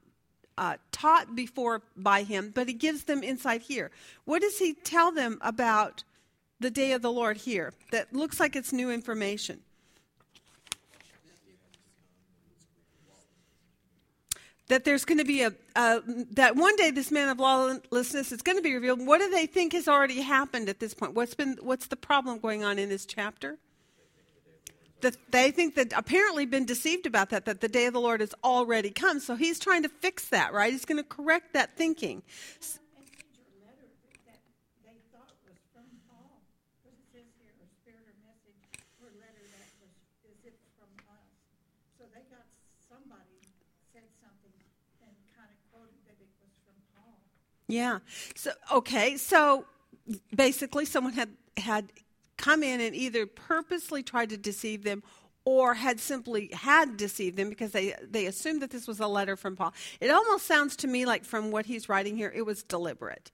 uh, 0.58 0.78
taught 0.92 1.36
before 1.36 1.82
by 1.96 2.24
him, 2.24 2.52
but 2.54 2.68
he 2.68 2.74
gives 2.74 3.06
them 3.06 3.24
insight 3.24 3.64
here. 3.64 3.92
What 4.26 4.42
does 4.42 4.60
he 4.60 4.74
tell 4.74 5.12
them 5.12 5.38
about 5.42 6.04
the 6.60 6.72
day 6.72 6.92
of 6.92 7.02
the 7.02 7.12
Lord 7.12 7.38
here 7.38 7.74
that 7.92 8.14
looks 8.14 8.40
like 8.40 8.56
it's 8.56 8.72
new 8.72 8.92
information? 8.92 9.62
That 14.70 14.86
there's 14.86 15.06
going 15.06 15.18
to 15.18 15.26
be 15.26 15.44
a, 15.44 15.54
a 15.76 16.02
that 16.32 16.56
one 16.56 16.76
day 16.78 16.90
this 16.90 17.12
man 17.12 17.30
of 17.30 17.38
lawlessness 17.38 18.32
is 18.32 18.42
going 18.42 18.58
to 18.58 18.62
be 18.64 18.74
revealed. 18.74 19.06
What 19.06 19.20
do 19.20 19.30
they 19.30 19.46
think 19.46 19.74
has 19.74 19.88
already 19.88 20.22
happened 20.22 20.70
at 20.70 20.80
this 20.80 20.94
point? 20.94 21.14
What's 21.14 21.36
been 21.36 21.58
what's 21.62 21.88
the 21.88 21.98
problem 21.98 22.40
going 22.40 22.64
on 22.64 22.80
in 22.80 22.90
this 22.90 23.06
chapter? 23.06 23.58
That 25.04 25.16
they 25.32 25.52
think 25.52 25.76
that 25.76 25.94
apparently 25.96 26.46
been 26.46 26.66
deceived 26.66 27.06
about 27.06 27.30
that, 27.30 27.46
that 27.46 27.62
the 27.62 27.68
day 27.68 27.86
of 27.86 27.94
the 27.94 28.02
Lord 28.02 28.20
has 28.20 28.34
already 28.44 28.90
come. 28.90 29.20
So 29.20 29.36
he's 29.36 29.60
trying 29.60 29.84
to 29.84 29.90
fix 29.90 30.30
that, 30.30 30.52
right? 30.52 30.72
He's 30.72 30.86
going 30.86 31.02
to 31.02 31.08
correct 31.08 31.54
that 31.54 31.78
thinking. 31.78 32.24
Yeah. 47.68 48.00
So 48.36 48.52
okay. 48.72 49.18
So 49.18 49.66
basically, 50.36 50.86
someone 50.86 51.14
had 51.14 51.30
had 51.58 51.92
come 52.44 52.62
in 52.62 52.82
and 52.82 52.94
either 52.94 53.26
purposely 53.26 54.04
tried 54.04 54.30
to 54.30 54.38
deceive 54.38 54.84
them 54.84 55.02
or 55.46 55.74
had 55.74 55.98
simply 55.98 56.50
had 56.52 56.98
deceived 56.98 57.38
them 57.38 57.48
because 57.48 57.72
they, 57.72 57.96
they 58.10 58.26
assumed 58.26 58.62
that 58.62 58.70
this 58.70 58.86
was 58.86 59.00
a 59.00 59.08
letter 59.08 59.38
from 59.38 59.56
Paul. 59.56 59.74
It 60.02 60.10
almost 60.10 60.46
sounds 60.46 60.76
to 60.78 60.88
me 60.88 61.06
like 61.06 61.24
from 61.24 61.52
what 61.52 61.66
he's 61.66 61.88
writing 61.88 62.18
here, 62.18 62.32
it 62.36 62.46
was 62.46 62.64
deliberate. 62.64 63.32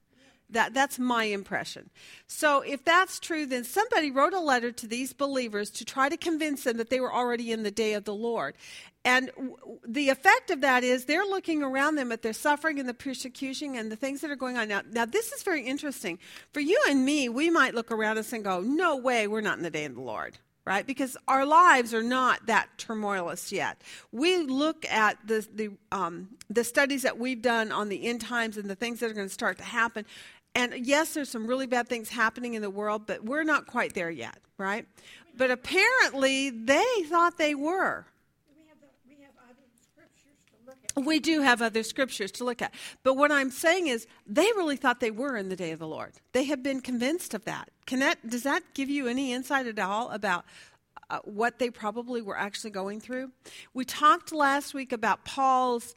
That, 0.52 0.74
that's 0.74 0.98
my 0.98 1.26
impression. 1.26 1.90
So, 2.28 2.62
if 2.62 2.84
that's 2.84 3.20
true, 3.20 3.46
then 3.46 3.64
somebody 3.64 4.10
wrote 4.10 4.34
a 4.34 4.40
letter 4.40 4.72
to 4.72 4.88
these 4.88 5.14
believers 5.14 5.70
to 5.72 5.86
try 5.86 6.10
to 6.10 6.18
convince 6.18 6.64
them 6.64 6.78
that 6.78 6.90
they 6.90 7.00
were 7.00 7.14
already 7.14 7.52
in 7.52 7.64
the 7.64 7.72
day 7.72 7.94
of 7.94 8.06
the 8.06 8.14
Lord. 8.14 8.56
And 9.06 9.28
w- 9.36 9.56
the 9.88 10.10
effect 10.10 10.50
of 10.50 10.62
that 10.62 10.84
is 10.84 11.06
they're 11.06 11.26
looking 11.26 11.62
around 11.62 11.96
them 11.96 12.12
at 12.12 12.22
their 12.22 12.34
suffering 12.34 12.80
and 12.80 12.90
the 12.90 12.94
persecution 12.94 13.76
and 13.76 13.92
the 13.92 13.96
things 13.96 14.22
that 14.22 14.32
are 14.32 14.36
going 14.36 14.58
on. 14.58 14.68
Now, 14.68 14.82
now, 14.92 15.06
this 15.06 15.32
is 15.32 15.44
very 15.44 15.66
interesting. 15.66 16.18
For 16.52 16.60
you 16.60 16.82
and 16.90 17.06
me, 17.06 17.30
we 17.30 17.50
might 17.50 17.76
look 17.76 17.92
around 17.92 18.18
us 18.18 18.34
and 18.34 18.44
go, 18.44 18.60
No 18.60 18.98
way, 18.98 19.28
we're 19.28 19.42
not 19.42 19.58
in 19.58 19.64
the 19.64 19.70
day 19.70 19.86
of 19.86 19.96
the 19.96 20.02
Lord 20.02 20.38
right? 20.70 20.86
Because 20.86 21.18
our 21.28 21.48
lives 21.48 21.96
are 21.96 22.04
not 22.04 22.46
that 22.46 22.70
turmoilous 22.78 23.52
yet. 23.52 23.82
We 24.12 24.38
look 24.38 24.86
at 24.86 25.18
the 25.26 25.46
the 25.52 25.72
um, 25.92 26.30
the 26.48 26.64
studies 26.64 27.02
that 27.02 27.18
we've 27.18 27.42
done 27.42 27.72
on 27.72 27.90
the 27.90 28.06
end 28.06 28.22
times 28.22 28.56
and 28.56 28.70
the 28.70 28.76
things 28.76 29.00
that 29.00 29.10
are 29.10 29.16
going 29.16 29.28
to 29.28 29.34
start 29.34 29.58
to 29.58 29.64
happen. 29.64 30.06
And 30.56 30.74
yes, 30.86 31.14
there's 31.14 31.30
some 31.30 31.48
really 31.48 31.68
bad 31.68 31.88
things 31.88 32.10
happening 32.10 32.54
in 32.54 32.62
the 32.62 32.70
world, 32.70 33.04
but 33.06 33.24
we're 33.24 33.44
not 33.44 33.68
quite 33.68 33.94
there 33.94 34.10
yet, 34.10 34.40
right? 34.58 34.86
But 35.38 35.52
apparently, 35.52 36.50
they 36.50 36.86
thought 37.08 37.38
they 37.38 37.56
were. 37.56 38.06
We 40.96 41.20
do 41.20 41.42
have 41.42 41.62
other 41.62 41.84
scriptures 41.84 42.32
to 42.34 42.44
look 42.44 42.62
at. 42.62 42.74
But 43.04 43.16
what 43.16 43.32
I'm 43.32 43.52
saying 43.52 43.88
is, 43.88 44.08
they 44.26 44.46
really 44.56 44.76
thought 44.76 45.00
they 45.00 45.12
were 45.12 45.38
in 45.38 45.50
the 45.50 45.56
day 45.56 45.72
of 45.72 45.80
the 45.80 45.88
Lord. 45.88 46.14
They 46.34 46.46
have 46.46 46.64
been 46.64 46.82
convinced 46.82 47.34
of 47.34 47.46
that. 47.46 47.70
Can 47.86 48.00
that 48.00 48.28
does 48.28 48.44
that 48.44 48.64
give 48.74 48.90
you 48.90 49.08
any 49.08 49.34
insight 49.34 49.68
at 49.68 49.80
all 49.80 50.10
about 50.10 50.46
uh, 51.10 51.20
what 51.24 51.60
they 51.60 51.70
probably 51.70 52.22
were 52.22 52.38
actually 52.38 52.72
going 52.72 53.00
through? 53.00 53.32
We 53.74 53.86
talked 53.86 54.34
last 54.34 54.74
week 54.74 54.92
about 54.92 55.26
Paul's 55.26 55.96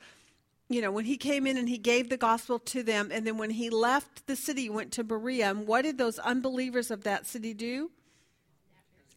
you 0.75 0.81
know, 0.81 0.91
when 0.91 1.05
he 1.05 1.17
came 1.17 1.47
in 1.47 1.57
and 1.57 1.69
he 1.69 1.79
gave 1.79 2.09
the 2.09 2.17
gospel 2.17 2.59
to 2.59 2.83
them, 2.83 3.11
and 3.13 3.27
then 3.27 3.39
when 3.39 3.51
he 3.51 3.71
left 3.71 4.27
the 4.27 4.37
city, 4.37 4.69
went 4.69 4.93
to 4.93 5.05
Berea, 5.05 5.51
and 5.51 5.67
what 5.67 5.83
did 5.83 5.99
those 5.99 6.19
unbelievers 6.19 6.91
of 6.91 7.05
that 7.05 7.27
city 7.27 7.55
do? 7.55 7.91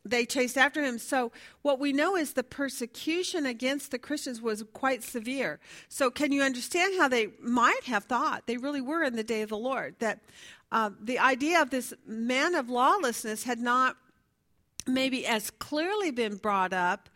They 0.07 0.25
chased 0.25 0.57
after 0.57 0.83
him. 0.83 0.99
So, 0.99 1.31
what 1.63 1.79
we 1.79 1.91
know 1.91 2.15
is 2.15 2.33
the 2.33 2.43
persecution 2.43 3.47
against 3.47 3.89
the 3.89 3.97
Christians 3.97 4.39
was 4.39 4.63
quite 4.73 5.03
severe. 5.03 5.59
So, 5.89 6.11
can 6.11 6.31
you 6.31 6.43
understand 6.43 6.93
how 6.99 7.07
they 7.07 7.29
might 7.41 7.85
have 7.85 8.03
thought 8.03 8.45
they 8.45 8.57
really 8.57 8.81
were 8.81 9.03
in 9.03 9.15
the 9.15 9.23
day 9.23 9.41
of 9.41 9.49
the 9.49 9.57
Lord? 9.57 9.95
That 9.99 10.19
uh, 10.71 10.91
the 11.01 11.17
idea 11.17 11.61
of 11.61 11.71
this 11.71 11.91
man 12.05 12.53
of 12.53 12.69
lawlessness 12.69 13.43
had 13.43 13.59
not 13.59 13.97
maybe 14.85 15.25
as 15.25 15.49
clearly 15.49 16.11
been 16.11 16.35
brought 16.35 16.73
up, 16.73 17.09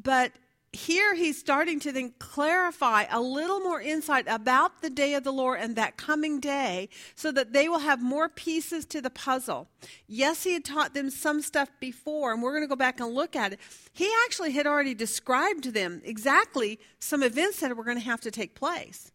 but 0.00 0.30
here 0.76 1.14
he's 1.14 1.38
starting 1.38 1.80
to 1.80 1.92
then 1.92 2.12
clarify 2.18 3.06
a 3.10 3.20
little 3.20 3.60
more 3.60 3.80
insight 3.80 4.26
about 4.28 4.82
the 4.82 4.90
day 4.90 5.14
of 5.14 5.24
the 5.24 5.32
Lord 5.32 5.58
and 5.60 5.74
that 5.76 5.96
coming 5.96 6.38
day 6.38 6.88
so 7.14 7.32
that 7.32 7.52
they 7.52 7.68
will 7.68 7.80
have 7.80 8.02
more 8.02 8.28
pieces 8.28 8.84
to 8.86 9.00
the 9.00 9.10
puzzle. 9.10 9.68
Yes, 10.06 10.44
he 10.44 10.52
had 10.52 10.64
taught 10.64 10.94
them 10.94 11.10
some 11.10 11.40
stuff 11.42 11.70
before, 11.80 12.32
and 12.32 12.42
we're 12.42 12.52
going 12.52 12.62
to 12.62 12.68
go 12.68 12.76
back 12.76 13.00
and 13.00 13.14
look 13.14 13.34
at 13.34 13.54
it. 13.54 13.60
He 13.92 14.08
actually 14.26 14.52
had 14.52 14.66
already 14.66 14.94
described 14.94 15.64
to 15.64 15.72
them 15.72 16.02
exactly 16.04 16.78
some 16.98 17.22
events 17.22 17.60
that 17.60 17.76
were 17.76 17.84
going 17.84 17.98
to 17.98 18.04
have 18.04 18.20
to 18.20 18.30
take 18.30 18.54
place, 18.54 19.10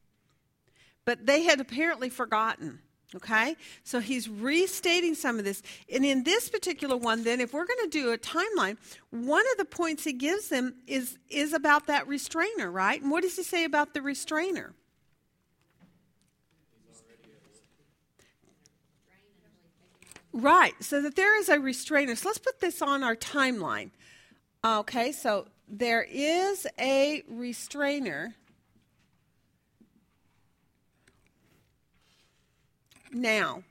but 1.05 1.25
they 1.25 1.43
had 1.43 1.61
apparently 1.61 2.09
forgotten. 2.09 2.79
Okay? 3.15 3.55
So 3.83 3.99
he's 3.99 4.29
restating 4.29 5.15
some 5.15 5.37
of 5.37 5.45
this. 5.45 5.61
And 5.93 6.05
in 6.05 6.23
this 6.23 6.49
particular 6.49 6.95
one, 6.95 7.23
then, 7.23 7.41
if 7.41 7.53
we're 7.53 7.65
going 7.65 7.83
to 7.83 7.89
do 7.89 8.11
a 8.11 8.17
timeline, 8.17 8.77
one 9.09 9.43
of 9.51 9.57
the 9.57 9.65
points 9.65 10.03
he 10.03 10.13
gives 10.13 10.49
them 10.49 10.75
is, 10.87 11.17
is 11.29 11.53
about 11.53 11.87
that 11.87 12.07
restrainer, 12.07 12.71
right? 12.71 13.01
And 13.01 13.11
what 13.11 13.23
does 13.23 13.35
he 13.35 13.43
say 13.43 13.65
about 13.65 13.93
the 13.93 14.01
restrainer? 14.01 14.73
Right, 20.33 20.73
so 20.81 21.01
that 21.01 21.17
there 21.17 21.37
is 21.37 21.49
a 21.49 21.59
restrainer. 21.59 22.15
So 22.15 22.29
let's 22.29 22.37
put 22.37 22.61
this 22.61 22.81
on 22.81 23.03
our 23.03 23.17
timeline. 23.17 23.91
Okay, 24.63 25.11
so 25.11 25.47
there 25.67 26.07
is 26.09 26.65
a 26.79 27.23
restrainer. 27.27 28.35
Now, 33.13 33.63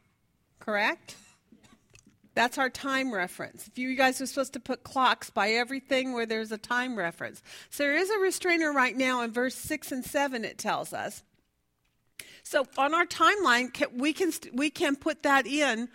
correct? 0.59 1.16
That's 2.34 2.59
our 2.59 2.70
time 2.70 3.12
reference. 3.12 3.66
If 3.66 3.78
you 3.78 3.95
guys 3.97 4.20
are 4.20 4.26
supposed 4.26 4.53
to 4.53 4.61
put 4.61 4.84
clocks 4.84 5.30
by 5.30 5.51
everything 5.51 6.12
where 6.12 6.26
there's 6.26 6.53
a 6.53 6.59
time 6.59 6.97
reference. 6.97 7.43
So 7.70 7.82
there 7.82 7.97
is 7.97 8.09
a 8.09 8.18
restrainer 8.18 8.72
right 8.72 8.97
now 8.97 9.22
in 9.22 9.32
verse 9.32 9.55
6 9.57 9.93
and 9.93 10.05
7, 10.05 10.45
it 10.45 10.57
tells 10.57 10.93
us. 10.93 11.22
So 12.43 12.66
on 12.78 12.95
our 12.95 13.07
timeline, 13.07 13.70
we 13.93 14.12
can, 14.12 14.32
we 14.55 14.70
can 14.70 14.97
put 14.97 15.24
that 15.24 15.47
in 15.47 15.88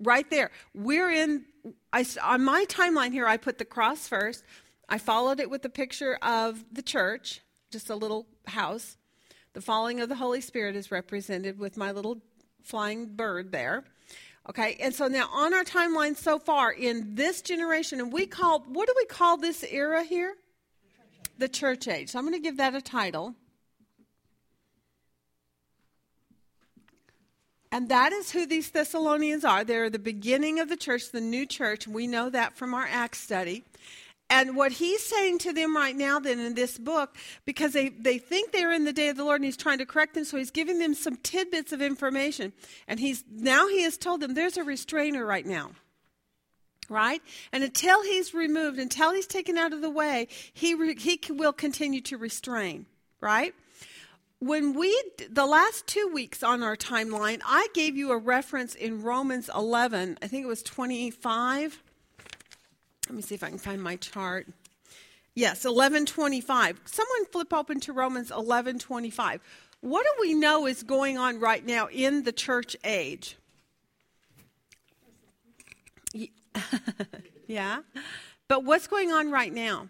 right 0.00 0.28
there. 0.30 0.50
We're 0.74 1.10
in, 1.10 1.44
I, 1.92 2.04
on 2.22 2.44
my 2.44 2.64
timeline 2.68 3.12
here, 3.12 3.26
I 3.26 3.36
put 3.36 3.58
the 3.58 3.64
cross 3.64 4.08
first. 4.08 4.44
I 4.88 4.98
followed 4.98 5.40
it 5.40 5.50
with 5.50 5.64
a 5.64 5.68
picture 5.68 6.18
of 6.22 6.64
the 6.70 6.82
church, 6.82 7.40
just 7.70 7.90
a 7.90 7.96
little 7.96 8.26
house. 8.46 8.96
The 9.54 9.60
falling 9.60 10.00
of 10.00 10.08
the 10.08 10.16
Holy 10.16 10.40
Spirit 10.40 10.76
is 10.76 10.90
represented 10.90 11.58
with 11.58 11.76
my 11.76 11.90
little 11.92 12.20
flying 12.66 13.06
bird 13.06 13.52
there. 13.52 13.84
Okay, 14.48 14.76
and 14.80 14.94
so 14.94 15.08
now 15.08 15.28
on 15.32 15.54
our 15.54 15.64
timeline 15.64 16.16
so 16.16 16.38
far 16.38 16.72
in 16.72 17.14
this 17.14 17.42
generation, 17.42 18.00
and 18.00 18.12
we 18.12 18.26
call, 18.26 18.60
what 18.68 18.86
do 18.86 18.94
we 18.96 19.06
call 19.06 19.36
this 19.36 19.64
era 19.64 20.04
here? 20.04 20.34
The 21.38 21.48
church 21.48 21.88
age. 21.88 22.10
So 22.10 22.18
I'm 22.18 22.24
going 22.24 22.34
to 22.34 22.40
give 22.40 22.58
that 22.58 22.74
a 22.74 22.80
title. 22.80 23.34
And 27.72 27.88
that 27.88 28.12
is 28.12 28.30
who 28.30 28.46
these 28.46 28.70
Thessalonians 28.70 29.44
are. 29.44 29.64
They're 29.64 29.90
the 29.90 29.98
beginning 29.98 30.60
of 30.60 30.68
the 30.68 30.76
church, 30.76 31.10
the 31.10 31.20
new 31.20 31.44
church. 31.44 31.86
We 31.86 32.06
know 32.06 32.30
that 32.30 32.56
from 32.56 32.72
our 32.72 32.86
Acts 32.90 33.20
study. 33.20 33.64
And 34.28 34.56
what 34.56 34.72
he's 34.72 35.04
saying 35.04 35.38
to 35.40 35.52
them 35.52 35.76
right 35.76 35.94
now, 35.94 36.18
then, 36.18 36.40
in 36.40 36.54
this 36.54 36.78
book, 36.78 37.16
because 37.44 37.72
they, 37.72 37.90
they 37.90 38.18
think 38.18 38.50
they're 38.50 38.72
in 38.72 38.84
the 38.84 38.92
day 38.92 39.08
of 39.08 39.16
the 39.16 39.24
Lord 39.24 39.40
and 39.40 39.44
he's 39.44 39.56
trying 39.56 39.78
to 39.78 39.86
correct 39.86 40.14
them, 40.14 40.24
so 40.24 40.36
he's 40.36 40.50
giving 40.50 40.80
them 40.80 40.94
some 40.94 41.16
tidbits 41.16 41.72
of 41.72 41.80
information. 41.80 42.52
And 42.88 42.98
he's 42.98 43.22
now 43.30 43.68
he 43.68 43.82
has 43.82 43.96
told 43.96 44.20
them 44.20 44.34
there's 44.34 44.56
a 44.56 44.64
restrainer 44.64 45.24
right 45.24 45.46
now. 45.46 45.70
Right? 46.88 47.20
And 47.52 47.64
until 47.64 48.02
he's 48.02 48.34
removed, 48.34 48.78
until 48.78 49.12
he's 49.12 49.26
taken 49.26 49.58
out 49.58 49.72
of 49.72 49.80
the 49.80 49.90
way, 49.90 50.28
he, 50.52 50.74
re, 50.74 50.96
he 50.96 51.20
will 51.30 51.52
continue 51.52 52.00
to 52.02 52.16
restrain. 52.16 52.86
Right? 53.20 53.54
When 54.40 54.74
we, 54.74 55.02
the 55.30 55.46
last 55.46 55.86
two 55.86 56.10
weeks 56.12 56.42
on 56.42 56.62
our 56.62 56.76
timeline, 56.76 57.40
I 57.46 57.68
gave 57.74 57.96
you 57.96 58.12
a 58.12 58.18
reference 58.18 58.74
in 58.74 59.02
Romans 59.02 59.48
11, 59.54 60.18
I 60.20 60.26
think 60.26 60.44
it 60.44 60.48
was 60.48 60.62
25 60.62 61.82
let 63.08 63.14
me 63.14 63.22
see 63.22 63.34
if 63.34 63.42
I 63.42 63.48
can 63.48 63.58
find 63.58 63.82
my 63.82 63.96
chart. 63.96 64.48
Yes, 65.34 65.64
1125. 65.64 66.80
Someone 66.86 67.26
flip 67.26 67.52
open 67.52 67.78
to 67.80 67.92
Romans 67.92 68.30
1125. 68.30 69.40
What 69.80 70.04
do 70.04 70.10
we 70.20 70.34
know 70.34 70.66
is 70.66 70.82
going 70.82 71.18
on 71.18 71.38
right 71.38 71.64
now 71.64 71.88
in 71.88 72.24
the 72.24 72.32
church 72.32 72.76
age? 72.82 73.36
yeah. 77.46 77.80
But 78.48 78.64
what's 78.64 78.86
going 78.86 79.12
on 79.12 79.30
right 79.30 79.52
now? 79.52 79.88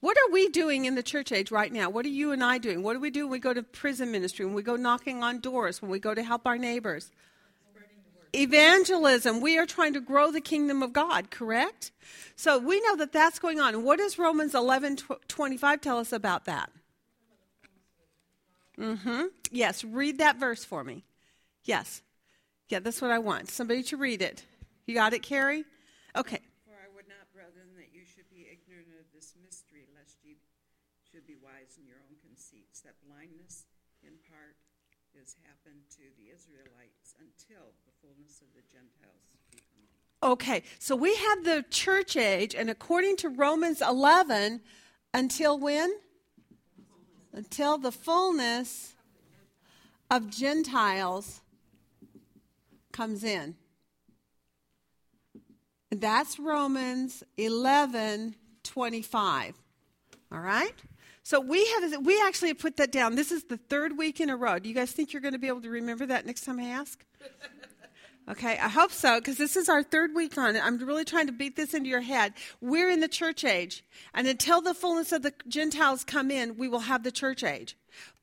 What 0.00 0.16
are 0.18 0.32
we 0.32 0.48
doing 0.48 0.84
in 0.84 0.96
the 0.96 1.02
church 1.02 1.32
age 1.32 1.50
right 1.50 1.72
now? 1.72 1.88
What 1.88 2.04
are 2.04 2.10
you 2.10 2.32
and 2.32 2.44
I 2.44 2.58
doing? 2.58 2.82
What 2.82 2.92
do 2.92 3.00
we 3.00 3.10
do 3.10 3.24
when 3.24 3.32
we 3.32 3.38
go 3.38 3.54
to 3.54 3.62
prison 3.62 4.10
ministry, 4.10 4.44
when 4.44 4.54
we 4.54 4.62
go 4.62 4.76
knocking 4.76 5.22
on 5.22 5.40
doors, 5.40 5.80
when 5.80 5.90
we 5.90 5.98
go 5.98 6.12
to 6.14 6.22
help 6.22 6.46
our 6.46 6.58
neighbors? 6.58 7.10
Evangelism. 8.34 9.40
We 9.40 9.58
are 9.58 9.66
trying 9.66 9.92
to 9.94 10.00
grow 10.00 10.30
the 10.30 10.40
kingdom 10.40 10.82
of 10.82 10.92
God, 10.92 11.30
correct? 11.30 11.92
So 12.36 12.58
we 12.58 12.80
know 12.80 12.96
that 12.96 13.12
that's 13.12 13.38
going 13.38 13.60
on. 13.60 13.84
What 13.84 13.98
does 13.98 14.18
Romans 14.18 14.54
11 14.54 14.98
25 15.28 15.80
tell 15.80 15.98
us 15.98 16.12
about 16.12 16.44
that? 16.46 16.70
Mm-hmm. 18.78 19.30
Yes, 19.50 19.84
read 19.84 20.18
that 20.18 20.36
verse 20.36 20.64
for 20.64 20.82
me. 20.82 21.04
Yes. 21.64 22.02
Yeah, 22.68 22.80
that's 22.80 23.00
what 23.00 23.10
I 23.10 23.18
want. 23.18 23.50
Somebody 23.50 23.82
to 23.84 23.96
read 23.96 24.20
it. 24.20 24.42
You 24.86 24.94
got 24.94 25.12
it, 25.12 25.22
Carrie? 25.22 25.64
Okay. 26.16 26.42
For 26.66 26.74
I 26.74 26.90
would 26.90 27.06
not, 27.06 27.30
brethren, 27.32 27.70
that 27.78 27.94
you 27.94 28.02
should 28.02 28.28
be 28.34 28.50
ignorant 28.50 28.90
of 28.98 29.06
this 29.14 29.32
mystery, 29.38 29.86
lest 29.94 30.18
ye 30.26 30.36
should 31.06 31.26
be 31.26 31.38
wise 31.38 31.78
in 31.78 31.86
your 31.86 32.02
own 32.02 32.18
conceits, 32.18 32.82
that 32.82 32.98
blindness 33.06 33.64
in 34.02 34.18
part 34.26 34.58
is 35.14 35.36
happened 35.46 35.86
to 35.94 36.04
the 36.18 36.34
Israelites 36.34 37.14
until 37.22 37.72
fullness 38.14 38.40
of 38.40 38.48
the 38.54 38.62
Gentiles 38.72 39.14
Okay, 40.22 40.62
so 40.78 40.96
we 40.96 41.14
have 41.14 41.44
the 41.44 41.64
church 41.70 42.16
age, 42.16 42.54
and 42.54 42.70
according 42.70 43.16
to 43.18 43.28
Romans 43.28 43.82
11, 43.82 44.60
until 45.12 45.58
when? 45.58 45.92
Until 47.32 47.76
the 47.78 47.92
fullness 47.92 48.94
of 50.10 50.30
Gentiles 50.30 51.40
comes 52.92 53.22
in. 53.24 53.56
That's 55.90 56.38
Romans 56.38 57.22
11 57.36 58.36
25. 58.62 59.54
All 60.32 60.38
right? 60.38 60.72
So 61.22 61.40
we 61.40 61.66
have 61.66 62.04
we 62.04 62.20
actually 62.22 62.54
put 62.54 62.76
that 62.78 62.92
down. 62.92 63.14
This 63.14 63.30
is 63.30 63.44
the 63.44 63.56
third 63.56 63.96
week 63.96 64.20
in 64.20 64.30
a 64.30 64.36
row. 64.36 64.58
Do 64.58 64.68
you 64.68 64.74
guys 64.74 64.90
think 64.92 65.12
you're 65.12 65.22
going 65.22 65.32
to 65.32 65.38
be 65.38 65.48
able 65.48 65.62
to 65.62 65.70
remember 65.70 66.06
that 66.06 66.26
next 66.26 66.44
time 66.44 66.60
I 66.60 66.64
ask? 66.64 67.04
Okay, 68.26 68.56
I 68.56 68.68
hope 68.68 68.90
so 68.90 69.20
because 69.20 69.36
this 69.36 69.54
is 69.54 69.68
our 69.68 69.82
third 69.82 70.14
week 70.14 70.38
on 70.38 70.56
it. 70.56 70.64
I'm 70.64 70.78
really 70.78 71.04
trying 71.04 71.26
to 71.26 71.32
beat 71.32 71.56
this 71.56 71.74
into 71.74 71.90
your 71.90 72.00
head. 72.00 72.32
We're 72.62 72.88
in 72.88 73.00
the 73.00 73.08
church 73.08 73.44
age, 73.44 73.84
and 74.14 74.26
until 74.26 74.62
the 74.62 74.72
fullness 74.72 75.12
of 75.12 75.22
the 75.22 75.34
Gentiles 75.46 76.04
come 76.04 76.30
in, 76.30 76.56
we 76.56 76.66
will 76.66 76.80
have 76.80 77.02
the 77.02 77.12
church 77.12 77.44
age. 77.44 77.76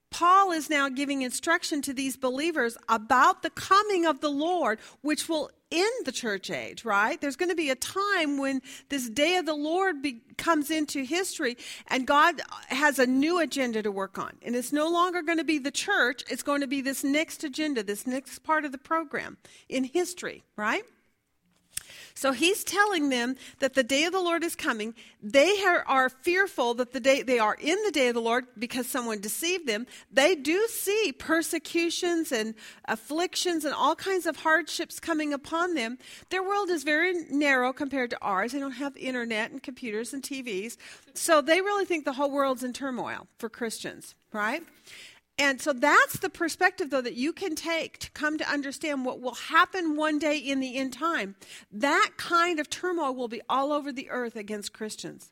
Paul 0.10 0.52
is 0.52 0.72
now 0.72 0.90
giving 0.90 1.22
instruction 1.22 1.84
to 1.84 1.94
these 1.94 2.18
believers 2.18 2.78
about 2.90 3.44
the 3.44 3.52
coming 3.52 4.08
of 4.08 4.22
the 4.22 4.32
Lord, 4.32 4.80
which 5.02 5.30
will 5.30 5.52
end 5.72 6.06
the 6.06 6.12
church 6.12 6.50
age, 6.50 6.86
right? 6.86 7.20
There's 7.20 7.36
going 7.36 7.50
to 7.50 7.56
be 7.56 7.70
a 7.70 7.76
time 7.76 8.38
when 8.38 8.62
this 8.90 9.10
day 9.10 9.38
of 9.38 9.46
the 9.46 9.54
Lord 9.54 10.02
be, 10.02 10.22
comes 10.38 10.70
into 10.70 11.04
history 11.04 11.58
and 11.88 12.06
God 12.06 12.42
has 12.68 13.00
a 13.00 13.06
new 13.06 13.40
agenda 13.40 13.82
to 13.84 13.92
work 13.92 14.18
on. 14.18 14.38
And 14.42 14.56
it's 14.56 14.74
no 14.74 14.90
longer 14.90 15.22
going 15.22 15.38
to 15.38 15.44
be 15.44 15.58
the 15.58 15.72
church, 15.72 16.24
it's 16.30 16.44
going 16.44 16.62
to 16.62 16.68
be 16.68 16.82
this 16.82 17.04
next 17.04 17.44
agenda, 17.44 17.84
this 17.84 18.06
next 18.06 18.40
part 18.40 18.66
of 18.66 18.72
the 18.72 18.78
program 18.78 19.38
in 19.70 19.84
history, 19.84 20.44
right? 20.56 20.84
So 22.14 22.32
he's 22.32 22.64
telling 22.64 23.10
them 23.10 23.36
that 23.60 23.74
the 23.74 23.84
day 23.84 24.04
of 24.06 24.12
the 24.12 24.22
Lord 24.22 24.44
is 24.44 24.56
coming. 24.56 24.94
They 25.22 25.64
are, 25.64 26.10
fearful 26.10 26.74
that 26.76 26.94
the 26.94 27.00
day 27.00 27.22
they 27.22 27.40
are 27.40 27.56
in 27.60 27.78
the 27.84 27.92
day 27.92 28.08
of 28.10 28.16
the 28.16 28.22
Lord 28.22 28.46
because 28.58 28.88
someone 28.88 29.22
deceived 29.22 29.68
them. 29.68 29.88
They 30.12 30.36
do 30.36 30.68
see 30.68 31.14
persecutions 31.18 32.32
and 32.32 32.56
afflictions 32.86 33.66
and 33.66 33.74
all 33.74 33.96
kinds 33.96 34.26
of 34.26 34.38
hardships 34.38 35.00
coming 35.00 35.34
upon 35.34 35.74
them. 35.76 35.98
Their 36.30 36.44
world 36.44 36.70
is 36.70 36.84
very 36.84 37.14
narrow 37.30 37.72
compared 37.74 38.10
to 38.12 38.18
ours. 38.22 38.52
They 38.52 38.60
don't 38.60 38.72
have 38.72 38.96
internet 38.98 39.52
and 39.52 39.62
computers 39.62 40.14
and 40.14 40.22
TVs. 40.24 40.78
So 41.14 41.42
they 41.42 41.62
really 41.62 41.86
think 41.86 42.06
the 42.06 42.14
whole 42.14 42.32
world's 42.32 42.64
in 42.64 42.74
turmoil 42.74 43.28
for 43.38 43.50
Christians, 43.50 44.16
right? 44.32 44.64
And 45.42 45.60
so 45.60 45.74
that's 45.74 46.20
the 46.20 46.30
perspective, 46.30 46.92
though, 46.92 47.02
that 47.02 47.16
you 47.16 47.34
can 47.34 47.56
take 47.56 47.98
to 47.98 48.12
come 48.12 48.38
to 48.38 48.48
understand 48.48 49.04
what 49.04 49.22
will 49.22 49.34
happen 49.34 49.96
one 49.96 50.20
day 50.20 50.38
in 50.38 50.60
the 50.60 50.78
end 50.78 50.94
time. 50.94 51.36
That 51.72 52.12
kind 52.16 52.60
of 52.60 52.70
turmoil 52.70 53.16
will 53.16 53.28
be 53.28 53.42
all 53.50 53.74
over 53.74 53.92
the 53.92 54.12
earth 54.12 54.36
against 54.36 54.72
Christians. 54.72 55.32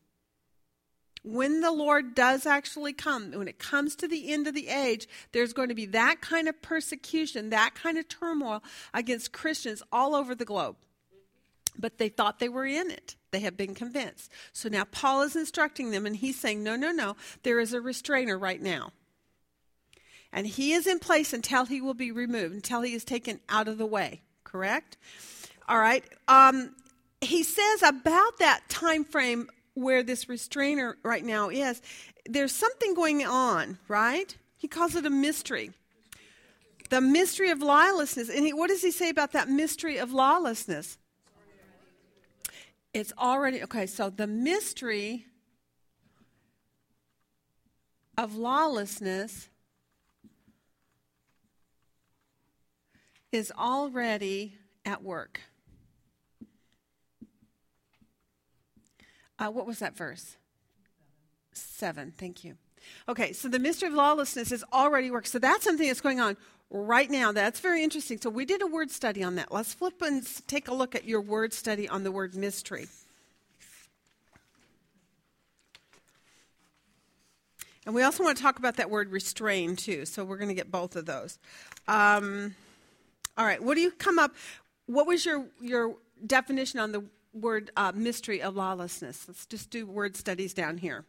When 1.21 1.61
the 1.61 1.71
Lord 1.71 2.15
does 2.15 2.47
actually 2.47 2.91
come, 2.91 3.33
when 3.33 3.47
it 3.47 3.59
comes 3.59 3.95
to 3.97 4.07
the 4.07 4.33
end 4.33 4.47
of 4.47 4.55
the 4.55 4.69
age, 4.69 5.07
there's 5.31 5.53
going 5.53 5.69
to 5.69 5.75
be 5.75 5.85
that 5.85 6.21
kind 6.21 6.47
of 6.47 6.59
persecution, 6.59 7.51
that 7.51 7.75
kind 7.75 7.99
of 7.99 8.07
turmoil 8.07 8.63
against 8.95 9.31
Christians 9.31 9.83
all 9.91 10.15
over 10.15 10.33
the 10.33 10.43
globe. 10.43 10.77
But 11.77 11.99
they 11.99 12.09
thought 12.09 12.39
they 12.39 12.49
were 12.49 12.65
in 12.65 12.89
it. 12.89 13.15
They 13.29 13.41
have 13.41 13.55
been 13.55 13.75
convinced. 13.75 14.31
So 14.53 14.69
now 14.69 14.85
Paul 14.85 15.21
is 15.21 15.35
instructing 15.35 15.91
them, 15.91 16.07
and 16.07 16.15
he's 16.15 16.39
saying, 16.39 16.63
No, 16.63 16.75
no, 16.75 16.91
no, 16.91 17.15
there 17.43 17.59
is 17.59 17.73
a 17.73 17.79
restrainer 17.79 18.39
right 18.39 18.59
now. 18.59 18.91
And 20.31 20.45
he 20.45 20.73
is 20.73 20.85
in 20.85 20.99
place 20.99 21.33
until 21.33 21.65
he 21.65 21.81
will 21.81 21.93
be 21.93 22.11
removed, 22.11 22.53
until 22.53 22.81
he 22.81 22.93
is 22.93 23.03
taken 23.03 23.39
out 23.49 23.67
of 23.67 23.77
the 23.77 23.85
way. 23.85 24.21
Correct? 24.43 24.97
All 25.67 25.79
right. 25.79 26.03
Um, 26.27 26.75
he 27.21 27.43
says 27.43 27.83
about 27.83 28.39
that 28.39 28.61
time 28.69 29.03
frame 29.03 29.49
where 29.73 30.03
this 30.03 30.29
restrainer 30.29 30.97
right 31.03 31.23
now 31.23 31.49
is, 31.49 31.81
there's 32.27 32.51
something 32.51 32.93
going 32.93 33.25
on, 33.25 33.77
right? 33.87 34.35
He 34.57 34.67
calls 34.67 34.95
it 34.95 35.05
a 35.05 35.09
mystery. 35.09 35.71
The 36.89 37.01
mystery 37.01 37.49
of 37.49 37.61
lawlessness. 37.61 38.29
And 38.29 38.45
he, 38.45 38.53
what 38.53 38.67
does 38.67 38.81
he 38.81 38.91
say 38.91 39.09
about 39.09 39.31
that 39.33 39.49
mystery 39.49 39.97
of 39.97 40.11
lawlessness? 40.11 40.97
It's 42.93 43.13
already, 43.17 43.63
okay, 43.63 43.85
so 43.85 44.09
the 44.09 44.27
mystery 44.27 45.25
of 48.17 48.35
lawlessness 48.35 49.49
is 53.31 53.51
already 53.57 54.55
at 54.85 55.03
work. 55.03 55.41
Uh, 59.37 59.49
what 59.49 59.65
was 59.65 59.79
that 59.79 59.95
verse? 59.95 60.35
Seven. 61.53 62.11
Thank 62.17 62.43
you. 62.43 62.57
Okay, 63.07 63.33
so 63.33 63.47
the 63.47 63.59
mystery 63.59 63.87
of 63.87 63.93
lawlessness 63.93 64.51
is 64.51 64.63
already 64.73 65.11
work. 65.11 65.27
So 65.27 65.39
that's 65.39 65.63
something 65.63 65.87
that's 65.87 66.01
going 66.01 66.19
on 66.19 66.37
right 66.69 67.09
now. 67.09 67.31
That's 67.31 67.59
very 67.59 67.83
interesting. 67.83 68.19
So 68.19 68.29
we 68.29 68.45
did 68.45 68.61
a 68.61 68.67
word 68.67 68.91
study 68.91 69.23
on 69.23 69.35
that. 69.35 69.51
Let's 69.51 69.73
flip 69.73 70.01
and 70.01 70.25
take 70.47 70.67
a 70.67 70.73
look 70.73 70.95
at 70.95 71.05
your 71.05 71.21
word 71.21 71.53
study 71.53 71.87
on 71.87 72.03
the 72.03 72.11
word 72.11 72.35
mystery. 72.35 72.87
And 77.85 77.95
we 77.95 78.03
also 78.03 78.23
want 78.23 78.37
to 78.37 78.43
talk 78.43 78.59
about 78.59 78.75
that 78.77 78.89
word 78.89 79.09
restrain 79.09 79.75
too. 79.75 80.05
So 80.05 80.23
we're 80.23 80.37
going 80.37 80.49
to 80.49 80.53
get 80.53 80.69
both 80.69 80.95
of 80.95 81.05
those. 81.05 81.39
Um, 81.87 82.55
all 83.37 83.45
right. 83.45 83.61
What 83.61 83.75
do 83.75 83.81
you 83.81 83.91
come 83.91 84.19
up? 84.19 84.35
What 84.85 85.07
was 85.07 85.25
your 85.25 85.45
your 85.61 85.95
definition 86.25 86.79
on 86.79 86.91
the 86.91 87.05
word 87.33 87.71
uh, 87.77 87.91
mystery 87.95 88.41
of 88.41 88.55
lawlessness? 88.55 89.25
Let's 89.27 89.45
just 89.45 89.69
do 89.69 89.85
word 89.85 90.15
studies 90.15 90.53
down 90.53 90.77
here. 90.77 91.05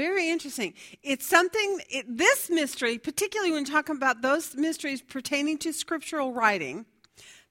Very 0.00 0.30
interesting. 0.30 0.72
It's 1.02 1.26
something, 1.26 1.78
it, 1.90 2.06
this 2.08 2.48
mystery, 2.48 2.96
particularly 2.96 3.52
when 3.52 3.66
talking 3.66 3.94
about 3.94 4.22
those 4.22 4.56
mysteries 4.56 5.02
pertaining 5.02 5.58
to 5.58 5.74
scriptural 5.74 6.32
writing, 6.32 6.86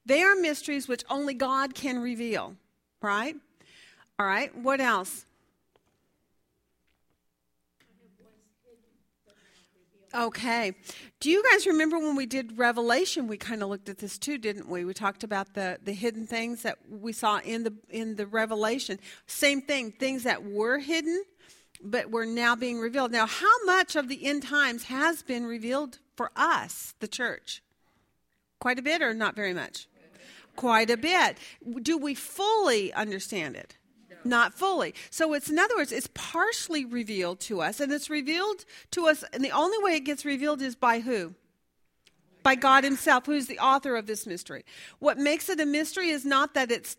they 0.04 0.20
are 0.22 0.34
mysteries 0.34 0.88
which 0.88 1.04
only 1.08 1.32
God 1.32 1.76
can 1.76 2.00
reveal, 2.00 2.56
right? 3.00 3.36
All 4.18 4.26
right, 4.26 4.52
what 4.58 4.80
else? 4.80 5.26
Okay. 10.12 10.72
Do 11.20 11.30
you 11.30 11.44
guys 11.52 11.68
remember 11.68 12.00
when 12.00 12.16
we 12.16 12.26
did 12.26 12.58
Revelation? 12.58 13.28
We 13.28 13.36
kind 13.36 13.62
of 13.62 13.68
looked 13.68 13.88
at 13.88 13.98
this 13.98 14.18
too, 14.18 14.38
didn't 14.38 14.68
we? 14.68 14.84
We 14.84 14.92
talked 14.92 15.22
about 15.22 15.54
the, 15.54 15.78
the 15.84 15.92
hidden 15.92 16.26
things 16.26 16.62
that 16.62 16.78
we 16.88 17.12
saw 17.12 17.38
in 17.44 17.62
the 17.62 17.74
in 17.90 18.16
the 18.16 18.26
Revelation. 18.26 18.98
Same 19.28 19.62
thing, 19.62 19.92
things 19.92 20.24
that 20.24 20.42
were 20.42 20.78
hidden 20.78 21.22
but 21.82 22.10
we're 22.10 22.24
now 22.24 22.54
being 22.54 22.78
revealed. 22.78 23.12
Now, 23.12 23.26
how 23.26 23.64
much 23.64 23.96
of 23.96 24.08
the 24.08 24.24
end 24.24 24.42
times 24.42 24.84
has 24.84 25.22
been 25.22 25.46
revealed 25.46 25.98
for 26.16 26.30
us, 26.36 26.94
the 27.00 27.08
church? 27.08 27.62
Quite 28.58 28.78
a 28.78 28.82
bit 28.82 29.02
or 29.02 29.14
not 29.14 29.34
very 29.34 29.54
much? 29.54 29.86
Quite 30.56 30.90
a 30.90 30.96
bit. 30.96 31.38
Do 31.82 31.96
we 31.96 32.14
fully 32.14 32.92
understand 32.92 33.56
it? 33.56 33.76
Not 34.22 34.52
fully. 34.52 34.94
So 35.08 35.32
it's 35.32 35.48
in 35.48 35.58
other 35.58 35.76
words, 35.76 35.92
it's 35.92 36.10
partially 36.12 36.84
revealed 36.84 37.40
to 37.40 37.62
us, 37.62 37.80
and 37.80 37.90
it's 37.90 38.10
revealed 38.10 38.66
to 38.90 39.06
us, 39.06 39.24
and 39.32 39.42
the 39.42 39.50
only 39.50 39.82
way 39.82 39.96
it 39.96 40.00
gets 40.00 40.26
revealed 40.26 40.60
is 40.60 40.76
by 40.76 41.00
who? 41.00 41.34
By 42.42 42.54
God 42.54 42.84
Himself, 42.84 43.24
who's 43.24 43.46
the 43.46 43.58
author 43.58 43.96
of 43.96 44.06
this 44.06 44.26
mystery. 44.26 44.64
What 44.98 45.16
makes 45.16 45.48
it 45.48 45.60
a 45.60 45.64
mystery 45.64 46.10
is 46.10 46.26
not 46.26 46.52
that 46.52 46.70
it's 46.70 46.96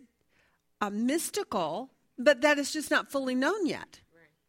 a 0.79 0.89
mystical, 0.89 1.91
but 2.17 2.41
that 2.41 2.57
it's 2.57 2.73
just 2.73 2.89
not 2.89 3.11
fully 3.11 3.35
known 3.35 3.67
yet 3.67 4.01